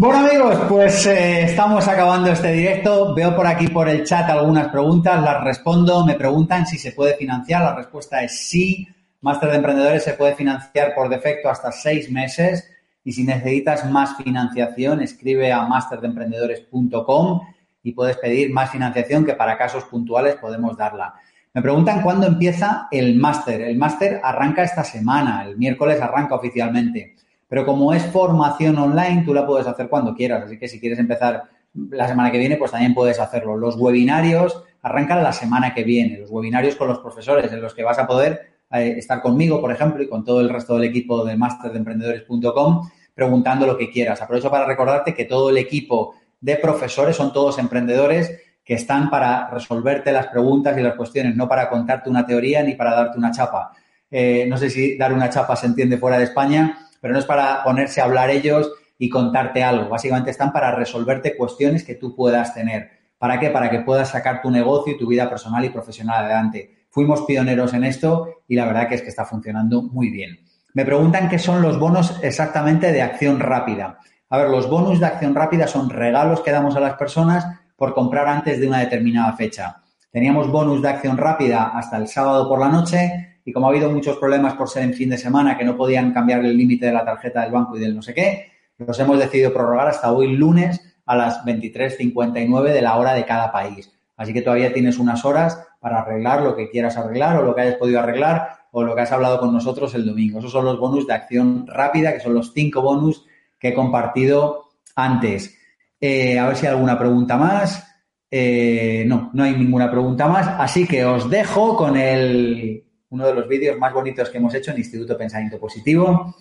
Bueno 0.01 0.17
amigos, 0.17 0.57
pues 0.67 1.05
eh, 1.05 1.43
estamos 1.43 1.87
acabando 1.87 2.31
este 2.31 2.51
directo. 2.53 3.13
Veo 3.13 3.35
por 3.35 3.45
aquí 3.45 3.67
por 3.67 3.87
el 3.87 4.03
chat 4.03 4.27
algunas 4.31 4.69
preguntas, 4.69 5.21
las 5.21 5.43
respondo. 5.43 6.03
Me 6.03 6.15
preguntan 6.15 6.65
si 6.65 6.79
se 6.79 6.93
puede 6.93 7.13
financiar. 7.17 7.61
La 7.61 7.75
respuesta 7.75 8.23
es 8.23 8.35
sí. 8.35 8.87
Máster 9.21 9.51
de 9.51 9.57
Emprendedores 9.57 10.03
se 10.03 10.13
puede 10.13 10.33
financiar 10.33 10.95
por 10.95 11.07
defecto 11.07 11.49
hasta 11.49 11.71
seis 11.71 12.09
meses. 12.11 12.67
Y 13.03 13.13
si 13.13 13.23
necesitas 13.23 13.89
más 13.89 14.15
financiación, 14.17 15.01
escribe 15.01 15.51
a 15.51 15.63
masterdeemprendedores.com 15.63 17.41
y 17.83 17.93
puedes 17.93 18.17
pedir 18.17 18.51
más 18.51 18.69
financiación 18.69 19.25
que 19.25 19.33
para 19.33 19.57
casos 19.57 19.83
puntuales 19.85 20.35
podemos 20.35 20.77
darla. 20.77 21.15
Me 21.53 21.61
preguntan 21.61 22.01
cuándo 22.01 22.27
empieza 22.27 22.87
el 22.91 23.15
máster. 23.15 23.61
El 23.61 23.77
máster 23.77 24.21
arranca 24.23 24.63
esta 24.63 24.83
semana, 24.83 25.43
el 25.43 25.57
miércoles 25.57 25.99
arranca 25.99 26.35
oficialmente. 26.35 27.15
Pero 27.49 27.65
como 27.65 27.91
es 27.93 28.05
formación 28.05 28.77
online, 28.77 29.23
tú 29.25 29.33
la 29.33 29.45
puedes 29.45 29.67
hacer 29.67 29.89
cuando 29.89 30.15
quieras. 30.15 30.43
Así 30.45 30.57
que 30.57 30.69
si 30.69 30.79
quieres 30.79 30.99
empezar 30.99 31.43
la 31.73 32.07
semana 32.07 32.31
que 32.31 32.37
viene, 32.37 32.55
pues 32.55 32.71
también 32.71 32.93
puedes 32.93 33.19
hacerlo. 33.19 33.57
Los 33.57 33.75
webinarios 33.75 34.63
arrancan 34.81 35.23
la 35.23 35.33
semana 35.33 35.73
que 35.73 35.83
viene. 35.83 36.19
Los 36.19 36.31
webinarios 36.31 36.75
con 36.75 36.87
los 36.87 36.99
profesores 36.99 37.51
en 37.51 37.61
los 37.61 37.73
que 37.73 37.83
vas 37.83 37.99
a 37.99 38.07
poder 38.07 38.50
eh, 38.73 38.95
estar 38.97 39.21
conmigo, 39.21 39.59
por 39.59 39.71
ejemplo, 39.71 40.01
y 40.01 40.07
con 40.07 40.23
todo 40.23 40.41
el 40.41 40.49
resto 40.49 40.75
del 40.75 40.85
equipo 40.85 41.25
de 41.25 41.35
masterdeemprendedores.com 41.35 42.89
preguntando 43.13 43.67
lo 43.67 43.77
que 43.77 43.89
quieras. 43.89 44.21
Aprovecho 44.21 44.49
para 44.49 44.65
recordarte 44.65 45.13
que 45.13 45.25
todo 45.25 45.49
el 45.49 45.57
equipo 45.57 46.15
de 46.39 46.55
profesores 46.55 47.15
son 47.15 47.31
todos 47.31 47.59
emprendedores 47.59 48.39
que 48.63 48.75
están 48.75 49.09
para 49.09 49.49
resolverte 49.49 50.11
las 50.11 50.27
preguntas 50.27 50.77
y 50.77 50.81
las 50.81 50.95
cuestiones, 50.95 51.35
no 51.35 51.47
para 51.47 51.69
contarte 51.69 52.09
una 52.09 52.25
teoría 52.25 52.63
ni 52.63 52.75
para 52.75 52.95
darte 52.95 53.17
una 53.17 53.31
chapa. 53.31 53.71
Eh, 54.09 54.45
no 54.47 54.57
sé 54.57 54.69
si 54.69 54.97
dar 54.97 55.13
una 55.13 55.29
chapa 55.29 55.55
se 55.55 55.67
entiende 55.67 55.97
fuera 55.97 56.17
de 56.17 56.25
España, 56.25 56.89
pero 56.99 57.13
no 57.13 57.19
es 57.19 57.25
para 57.25 57.63
ponerse 57.63 58.01
a 58.01 58.05
hablar 58.05 58.29
ellos 58.29 58.71
y 58.97 59.09
contarte 59.09 59.63
algo. 59.63 59.89
Básicamente 59.89 60.31
están 60.31 60.51
para 60.51 60.75
resolverte 60.75 61.35
cuestiones 61.35 61.83
que 61.83 61.95
tú 61.95 62.15
puedas 62.15 62.53
tener. 62.53 62.91
¿Para 63.17 63.39
qué? 63.39 63.49
Para 63.49 63.69
que 63.69 63.79
puedas 63.79 64.09
sacar 64.09 64.41
tu 64.41 64.49
negocio 64.51 64.93
y 64.93 64.97
tu 64.97 65.07
vida 65.07 65.29
personal 65.29 65.63
y 65.65 65.69
profesional 65.69 66.25
adelante 66.25 66.80
fuimos 66.91 67.21
pioneros 67.21 67.73
en 67.73 67.85
esto 67.85 68.43
y 68.47 68.55
la 68.55 68.65
verdad 68.65 68.87
que 68.87 68.95
es 68.95 69.01
que 69.01 69.09
está 69.09 69.25
funcionando 69.25 69.81
muy 69.81 70.11
bien. 70.11 70.39
Me 70.73 70.85
preguntan 70.85 71.29
qué 71.29 71.39
son 71.39 71.61
los 71.61 71.79
bonos 71.79 72.19
exactamente 72.21 72.91
de 72.91 73.01
acción 73.01 73.39
rápida. 73.39 73.97
A 74.29 74.37
ver, 74.37 74.49
los 74.49 74.69
bonos 74.69 74.99
de 74.99 75.05
acción 75.05 75.33
rápida 75.33 75.67
son 75.67 75.89
regalos 75.89 76.41
que 76.41 76.51
damos 76.51 76.75
a 76.75 76.79
las 76.79 76.93
personas 76.93 77.45
por 77.75 77.93
comprar 77.93 78.27
antes 78.27 78.59
de 78.59 78.67
una 78.67 78.79
determinada 78.79 79.33
fecha. 79.33 79.81
Teníamos 80.11 80.49
bonus 80.51 80.81
de 80.81 80.89
acción 80.89 81.17
rápida 81.17 81.71
hasta 81.73 81.97
el 81.97 82.07
sábado 82.07 82.47
por 82.47 82.59
la 82.59 82.69
noche 82.69 83.39
y 83.43 83.51
como 83.51 83.67
ha 83.67 83.69
habido 83.69 83.89
muchos 83.89 84.17
problemas 84.17 84.53
por 84.53 84.69
ser 84.69 84.83
en 84.83 84.93
fin 84.93 85.09
de 85.09 85.17
semana 85.17 85.57
que 85.57 85.65
no 85.65 85.75
podían 85.75 86.13
cambiar 86.13 86.45
el 86.45 86.55
límite 86.55 86.85
de 86.85 86.93
la 86.93 87.05
tarjeta 87.05 87.41
del 87.41 87.51
banco 87.51 87.75
y 87.75 87.79
del 87.79 87.95
no 87.95 88.01
sé 88.01 88.13
qué, 88.13 88.51
los 88.77 88.99
hemos 88.99 89.17
decidido 89.17 89.53
prorrogar 89.53 89.87
hasta 89.87 90.11
hoy 90.11 90.35
lunes 90.35 90.81
a 91.05 91.15
las 91.15 91.43
23.59 91.45 92.71
de 92.71 92.81
la 92.81 92.97
hora 92.97 93.13
de 93.13 93.25
cada 93.25 93.51
país. 93.51 93.91
Así 94.15 94.33
que 94.33 94.41
todavía 94.41 94.73
tienes 94.73 94.99
unas 94.99 95.25
horas 95.25 95.65
para 95.81 96.01
arreglar 96.01 96.43
lo 96.43 96.55
que 96.55 96.69
quieras 96.69 96.95
arreglar 96.95 97.37
o 97.37 97.41
lo 97.43 97.55
que 97.55 97.61
hayas 97.61 97.75
podido 97.75 97.99
arreglar 97.99 98.49
o 98.71 98.83
lo 98.83 98.95
que 98.95 99.01
has 99.01 99.11
hablado 99.11 99.39
con 99.39 99.51
nosotros 99.51 99.93
el 99.95 100.05
domingo. 100.05 100.37
Esos 100.37 100.51
son 100.51 100.63
los 100.63 100.79
bonus 100.79 101.07
de 101.07 101.13
acción 101.13 101.65
rápida, 101.67 102.13
que 102.13 102.19
son 102.19 102.35
los 102.35 102.53
cinco 102.53 102.83
bonus 102.83 103.25
que 103.59 103.69
he 103.69 103.73
compartido 103.73 104.69
antes. 104.95 105.57
Eh, 105.99 106.37
a 106.37 106.47
ver 106.47 106.55
si 106.55 106.67
hay 106.67 106.73
alguna 106.73 106.97
pregunta 106.99 107.35
más. 107.35 107.87
Eh, 108.29 109.03
no, 109.07 109.31
no 109.33 109.43
hay 109.43 109.55
ninguna 109.55 109.89
pregunta 109.89 110.27
más. 110.27 110.47
Así 110.47 110.87
que 110.87 111.03
os 111.03 111.27
dejo 111.29 111.75
con 111.75 111.97
el, 111.97 112.85
uno 113.09 113.25
de 113.25 113.33
los 113.33 113.47
vídeos 113.47 113.77
más 113.79 113.91
bonitos 113.91 114.29
que 114.29 114.37
hemos 114.37 114.53
hecho 114.53 114.71
en 114.71 114.77
Instituto 114.77 115.17
Pensamiento 115.17 115.59
Positivo. 115.59 116.35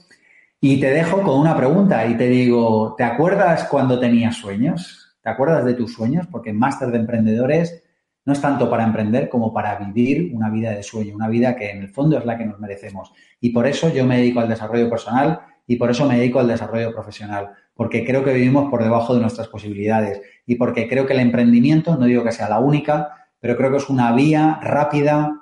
Y 0.61 0.79
te 0.79 0.91
dejo 0.91 1.23
con 1.23 1.41
una 1.41 1.57
pregunta 1.57 2.07
y 2.07 2.15
te 2.15 2.29
digo, 2.29 2.95
¿te 2.97 3.05
acuerdas 3.05 3.65
cuando 3.65 3.99
tenías 3.99 4.37
sueños? 4.37 5.17
¿Te 5.23 5.31
acuerdas 5.31 5.65
de 5.65 5.73
tus 5.73 5.95
sueños? 5.95 6.27
Porque 6.31 6.51
en 6.51 6.59
Máster 6.59 6.91
de 6.91 6.99
Emprendedores 6.99 7.83
no 8.31 8.35
es 8.35 8.40
tanto 8.40 8.70
para 8.70 8.85
emprender 8.85 9.28
como 9.28 9.52
para 9.52 9.74
vivir 9.74 10.31
una 10.32 10.51
vida 10.51 10.70
de 10.70 10.85
sueño, 10.85 11.16
una 11.16 11.27
vida 11.27 11.57
que 11.57 11.69
en 11.69 11.81
el 11.81 11.89
fondo 11.89 12.16
es 12.16 12.24
la 12.24 12.39
que 12.39 12.44
nos 12.44 12.61
merecemos. 12.61 13.12
Y 13.40 13.51
por 13.51 13.66
eso 13.66 13.93
yo 13.93 14.07
me 14.07 14.19
dedico 14.19 14.39
al 14.39 14.48
desarrollo 14.48 14.89
personal 14.89 15.40
y 15.66 15.74
por 15.74 15.90
eso 15.90 16.07
me 16.07 16.16
dedico 16.16 16.39
al 16.39 16.47
desarrollo 16.47 16.94
profesional, 16.94 17.51
porque 17.74 18.05
creo 18.05 18.23
que 18.23 18.32
vivimos 18.32 18.70
por 18.70 18.85
debajo 18.85 19.16
de 19.16 19.20
nuestras 19.20 19.48
posibilidades 19.48 20.23
y 20.47 20.55
porque 20.55 20.89
creo 20.89 21.07
que 21.07 21.15
el 21.15 21.19
emprendimiento, 21.19 21.97
no 21.97 22.07
digo 22.07 22.23
que 22.23 22.31
sea 22.31 22.48
la 22.48 22.61
única, 22.61 23.27
pero 23.40 23.57
creo 23.57 23.73
que 23.73 23.78
es 23.78 23.89
una 23.89 24.12
vía 24.12 24.61
rápida 24.62 25.32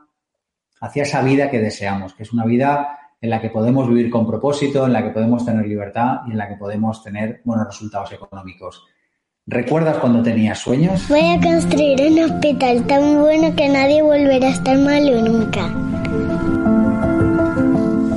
hacia 0.81 1.03
esa 1.03 1.21
vida 1.21 1.51
que 1.51 1.61
deseamos, 1.61 2.15
que 2.15 2.23
es 2.23 2.33
una 2.33 2.47
vida 2.47 3.01
en 3.21 3.29
la 3.29 3.43
que 3.43 3.51
podemos 3.51 3.87
vivir 3.87 4.09
con 4.09 4.27
propósito, 4.27 4.87
en 4.87 4.95
la 4.95 5.03
que 5.03 5.11
podemos 5.11 5.45
tener 5.45 5.67
libertad 5.67 6.21
y 6.27 6.31
en 6.31 6.39
la 6.39 6.49
que 6.49 6.57
podemos 6.57 7.05
tener 7.05 7.43
buenos 7.45 7.67
resultados 7.67 8.11
económicos. 8.13 8.83
¿Recuerdas 9.51 9.97
cuando 9.97 10.23
tenías 10.23 10.59
sueños? 10.59 11.09
Voy 11.09 11.27
a 11.27 11.41
construir 11.41 11.99
un 12.03 12.19
hospital 12.19 12.87
tan 12.87 13.23
bueno 13.23 13.55
que 13.57 13.67
nadie 13.67 14.03
volverá 14.03 14.49
a 14.49 14.51
estar 14.51 14.77
malo 14.77 15.23
nunca. 15.23 15.73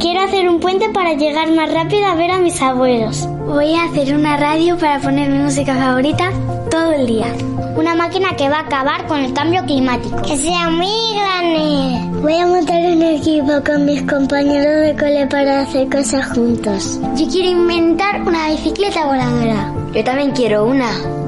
Quiero 0.02 0.20
hacer 0.20 0.50
un 0.50 0.60
puente 0.60 0.90
para 0.90 1.14
llegar 1.14 1.50
más 1.54 1.74
rápido 1.74 2.06
a 2.08 2.16
ver 2.16 2.32
a 2.32 2.40
mis 2.40 2.62
abuelos. 2.62 3.26
Voy 3.48 3.74
a 3.76 3.86
hacer 3.86 4.14
una 4.14 4.36
radio 4.36 4.78
para 4.78 5.00
poner 5.00 5.30
mi 5.30 5.38
música 5.38 5.74
favorita 5.74 6.34
todo 6.70 6.92
el 6.92 7.08
día. 7.08 7.34
Una 7.78 7.96
máquina 7.96 8.36
que 8.36 8.50
va 8.50 8.58
a 8.58 8.66
acabar 8.66 9.08
con 9.08 9.22
el 9.22 9.32
cambio 9.32 9.64
climático. 9.64 10.22
Que 10.24 10.36
sea 10.36 10.70
muy 10.70 11.16
grande. 11.16 12.20
Voy 12.22 12.36
a 12.36 12.46
montar 12.46 12.82
un 12.92 13.04
equipo 13.04 13.64
con 13.66 13.86
mis 13.86 14.02
compañeros 14.02 14.86
de 14.86 14.96
cole 15.00 15.28
para 15.28 15.62
hacer 15.62 15.88
cosas 15.90 16.28
juntos. 16.36 17.00
Yo 17.16 17.26
quiero 17.30 17.52
inventar 17.52 18.22
una 18.22 18.50
bicicleta 18.50 19.06
voladora. 19.06 19.74
Yo 19.94 20.04
también 20.04 20.32
quiero 20.32 20.66
una. 20.66 21.21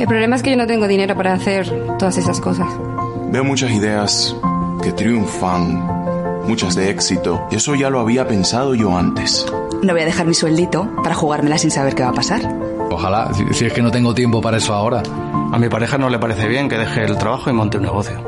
El 0.00 0.06
problema 0.06 0.34
es 0.34 0.42
que 0.42 0.50
yo 0.50 0.56
no 0.56 0.66
tengo 0.66 0.88
dinero 0.88 1.14
para 1.14 1.34
hacer 1.34 1.68
todas 1.98 2.16
esas 2.16 2.40
cosas. 2.40 2.66
Veo 3.30 3.44
muchas 3.44 3.70
ideas 3.70 4.34
que 4.82 4.92
triunfan, 4.92 6.42
muchas 6.48 6.74
de 6.74 6.88
éxito, 6.88 7.46
y 7.50 7.56
eso 7.56 7.74
ya 7.74 7.90
lo 7.90 8.00
había 8.00 8.26
pensado 8.26 8.74
yo 8.74 8.96
antes. 8.96 9.44
No 9.82 9.92
voy 9.92 10.00
a 10.00 10.06
dejar 10.06 10.26
mi 10.26 10.32
sueldito 10.32 10.88
para 11.02 11.14
jugármela 11.14 11.58
sin 11.58 11.70
saber 11.70 11.94
qué 11.94 12.02
va 12.02 12.08
a 12.08 12.14
pasar. 12.14 12.40
Ojalá, 12.90 13.34
si, 13.34 13.44
si 13.52 13.66
es 13.66 13.74
que 13.74 13.82
no 13.82 13.90
tengo 13.90 14.14
tiempo 14.14 14.40
para 14.40 14.56
eso 14.56 14.72
ahora. 14.72 15.02
A 15.52 15.58
mi 15.58 15.68
pareja 15.68 15.98
no 15.98 16.08
le 16.08 16.18
parece 16.18 16.48
bien 16.48 16.70
que 16.70 16.78
deje 16.78 17.04
el 17.04 17.18
trabajo 17.18 17.50
y 17.50 17.52
monte 17.52 17.76
un 17.76 17.82
negocio. 17.82 18.18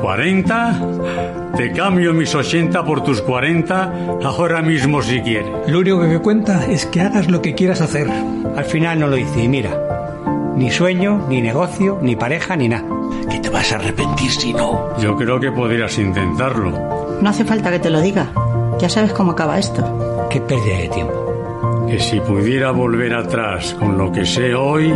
¿40? 0.00 1.25
Te 1.56 1.72
cambio 1.72 2.12
mis 2.12 2.34
80 2.34 2.84
por 2.84 3.02
tus 3.02 3.22
40 3.22 4.18
ahora 4.24 4.62
mismo 4.62 5.02
si 5.02 5.20
quieres. 5.20 5.50
Lo 5.68 5.80
único 5.80 6.00
que 6.00 6.18
cuenta 6.18 6.66
es 6.66 6.86
que 6.86 7.00
hagas 7.00 7.30
lo 7.30 7.42
que 7.42 7.54
quieras 7.54 7.80
hacer. 7.80 8.08
Al 8.56 8.64
final 8.64 9.00
no 9.00 9.06
lo 9.06 9.16
hice 9.16 9.44
y 9.44 9.48
mira, 9.48 9.70
ni 10.56 10.70
sueño, 10.70 11.26
ni 11.28 11.40
negocio, 11.42 11.98
ni 12.02 12.16
pareja, 12.16 12.56
ni 12.56 12.68
nada. 12.68 12.84
Que 13.30 13.40
te 13.40 13.50
vas 13.50 13.72
a 13.72 13.76
arrepentir 13.76 14.30
si 14.30 14.52
no. 14.52 14.96
Yo 14.98 15.16
creo 15.16 15.38
que 15.40 15.52
podrías 15.52 15.98
intentarlo. 15.98 16.70
No 17.20 17.28
hace 17.28 17.44
falta 17.44 17.70
que 17.70 17.78
te 17.78 17.90
lo 17.90 18.00
diga. 18.00 18.32
Ya 18.78 18.88
sabes 18.88 19.12
cómo 19.12 19.32
acaba 19.32 19.58
esto. 19.58 20.28
Qué 20.30 20.40
pérdida 20.40 20.78
de 20.78 20.88
tiempo. 20.88 21.86
Que 21.88 21.98
si 21.98 22.20
pudiera 22.20 22.70
volver 22.70 23.14
atrás 23.14 23.74
con 23.78 23.96
lo 23.96 24.12
que 24.12 24.26
sé 24.26 24.54
hoy... 24.54 24.92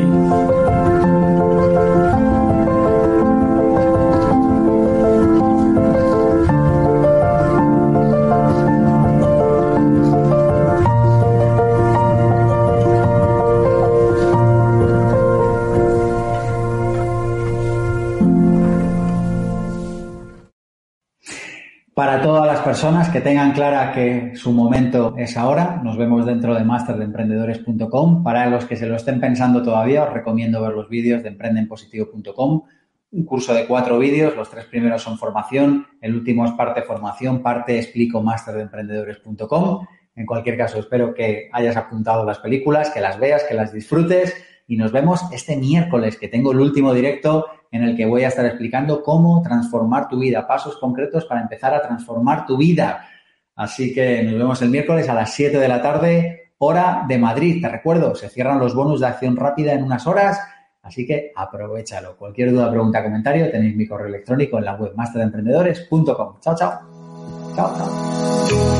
personas 22.80 23.10
que 23.10 23.20
tengan 23.20 23.52
clara 23.52 23.92
que 23.92 24.34
su 24.34 24.52
momento 24.52 25.14
es 25.18 25.36
ahora, 25.36 25.82
nos 25.84 25.98
vemos 25.98 26.24
dentro 26.24 26.54
de 26.54 26.64
masterdeemprendedores.com. 26.64 28.24
Para 28.24 28.48
los 28.48 28.64
que 28.64 28.74
se 28.74 28.86
lo 28.86 28.96
estén 28.96 29.20
pensando 29.20 29.62
todavía, 29.62 30.04
os 30.04 30.14
recomiendo 30.14 30.62
ver 30.62 30.72
los 30.72 30.88
vídeos 30.88 31.22
de 31.22 31.28
emprendenpositivo.com. 31.28 32.62
Un 33.10 33.24
curso 33.26 33.52
de 33.52 33.66
cuatro 33.66 33.98
vídeos, 33.98 34.34
los 34.34 34.48
tres 34.48 34.64
primeros 34.64 35.02
son 35.02 35.18
formación, 35.18 35.88
el 36.00 36.14
último 36.14 36.46
es 36.46 36.52
parte 36.52 36.80
formación, 36.80 37.42
parte 37.42 37.76
explico 37.76 38.22
masterdeemprendedores.com. 38.22 39.86
En 40.16 40.24
cualquier 40.24 40.56
caso, 40.56 40.78
espero 40.78 41.12
que 41.12 41.50
hayas 41.52 41.76
apuntado 41.76 42.24
las 42.24 42.38
películas, 42.38 42.88
que 42.88 43.02
las 43.02 43.20
veas, 43.20 43.44
que 43.44 43.52
las 43.52 43.74
disfrutes 43.74 44.34
y 44.70 44.76
nos 44.76 44.92
vemos 44.92 45.24
este 45.32 45.56
miércoles 45.56 46.16
que 46.16 46.28
tengo 46.28 46.52
el 46.52 46.60
último 46.60 46.94
directo 46.94 47.46
en 47.72 47.82
el 47.82 47.96
que 47.96 48.06
voy 48.06 48.22
a 48.22 48.28
estar 48.28 48.46
explicando 48.46 49.02
cómo 49.02 49.42
transformar 49.42 50.08
tu 50.08 50.20
vida, 50.20 50.46
pasos 50.46 50.78
concretos 50.78 51.24
para 51.24 51.40
empezar 51.40 51.74
a 51.74 51.82
transformar 51.82 52.46
tu 52.46 52.56
vida. 52.56 53.04
Así 53.56 53.92
que 53.92 54.22
nos 54.22 54.34
vemos 54.34 54.62
el 54.62 54.70
miércoles 54.70 55.08
a 55.08 55.14
las 55.14 55.34
7 55.34 55.58
de 55.58 55.66
la 55.66 55.82
tarde, 55.82 56.52
hora 56.58 57.04
de 57.08 57.18
Madrid. 57.18 57.60
Te 57.60 57.68
recuerdo, 57.68 58.14
se 58.14 58.28
cierran 58.28 58.60
los 58.60 58.72
bonus 58.72 59.00
de 59.00 59.08
acción 59.08 59.36
rápida 59.36 59.72
en 59.72 59.82
unas 59.82 60.06
horas, 60.06 60.40
así 60.82 61.04
que 61.04 61.32
aprovechalo. 61.34 62.16
Cualquier 62.16 62.52
duda, 62.52 62.70
pregunta, 62.70 63.02
comentario, 63.02 63.50
tenéis 63.50 63.74
mi 63.74 63.88
correo 63.88 64.06
electrónico 64.06 64.58
en 64.58 64.66
la 64.66 64.76
web 64.76 64.92
masteremprendedores.com. 64.94 66.38
Chao, 66.40 66.54
chao. 66.56 66.80
Chao, 67.56 67.74
chao. 67.76 68.79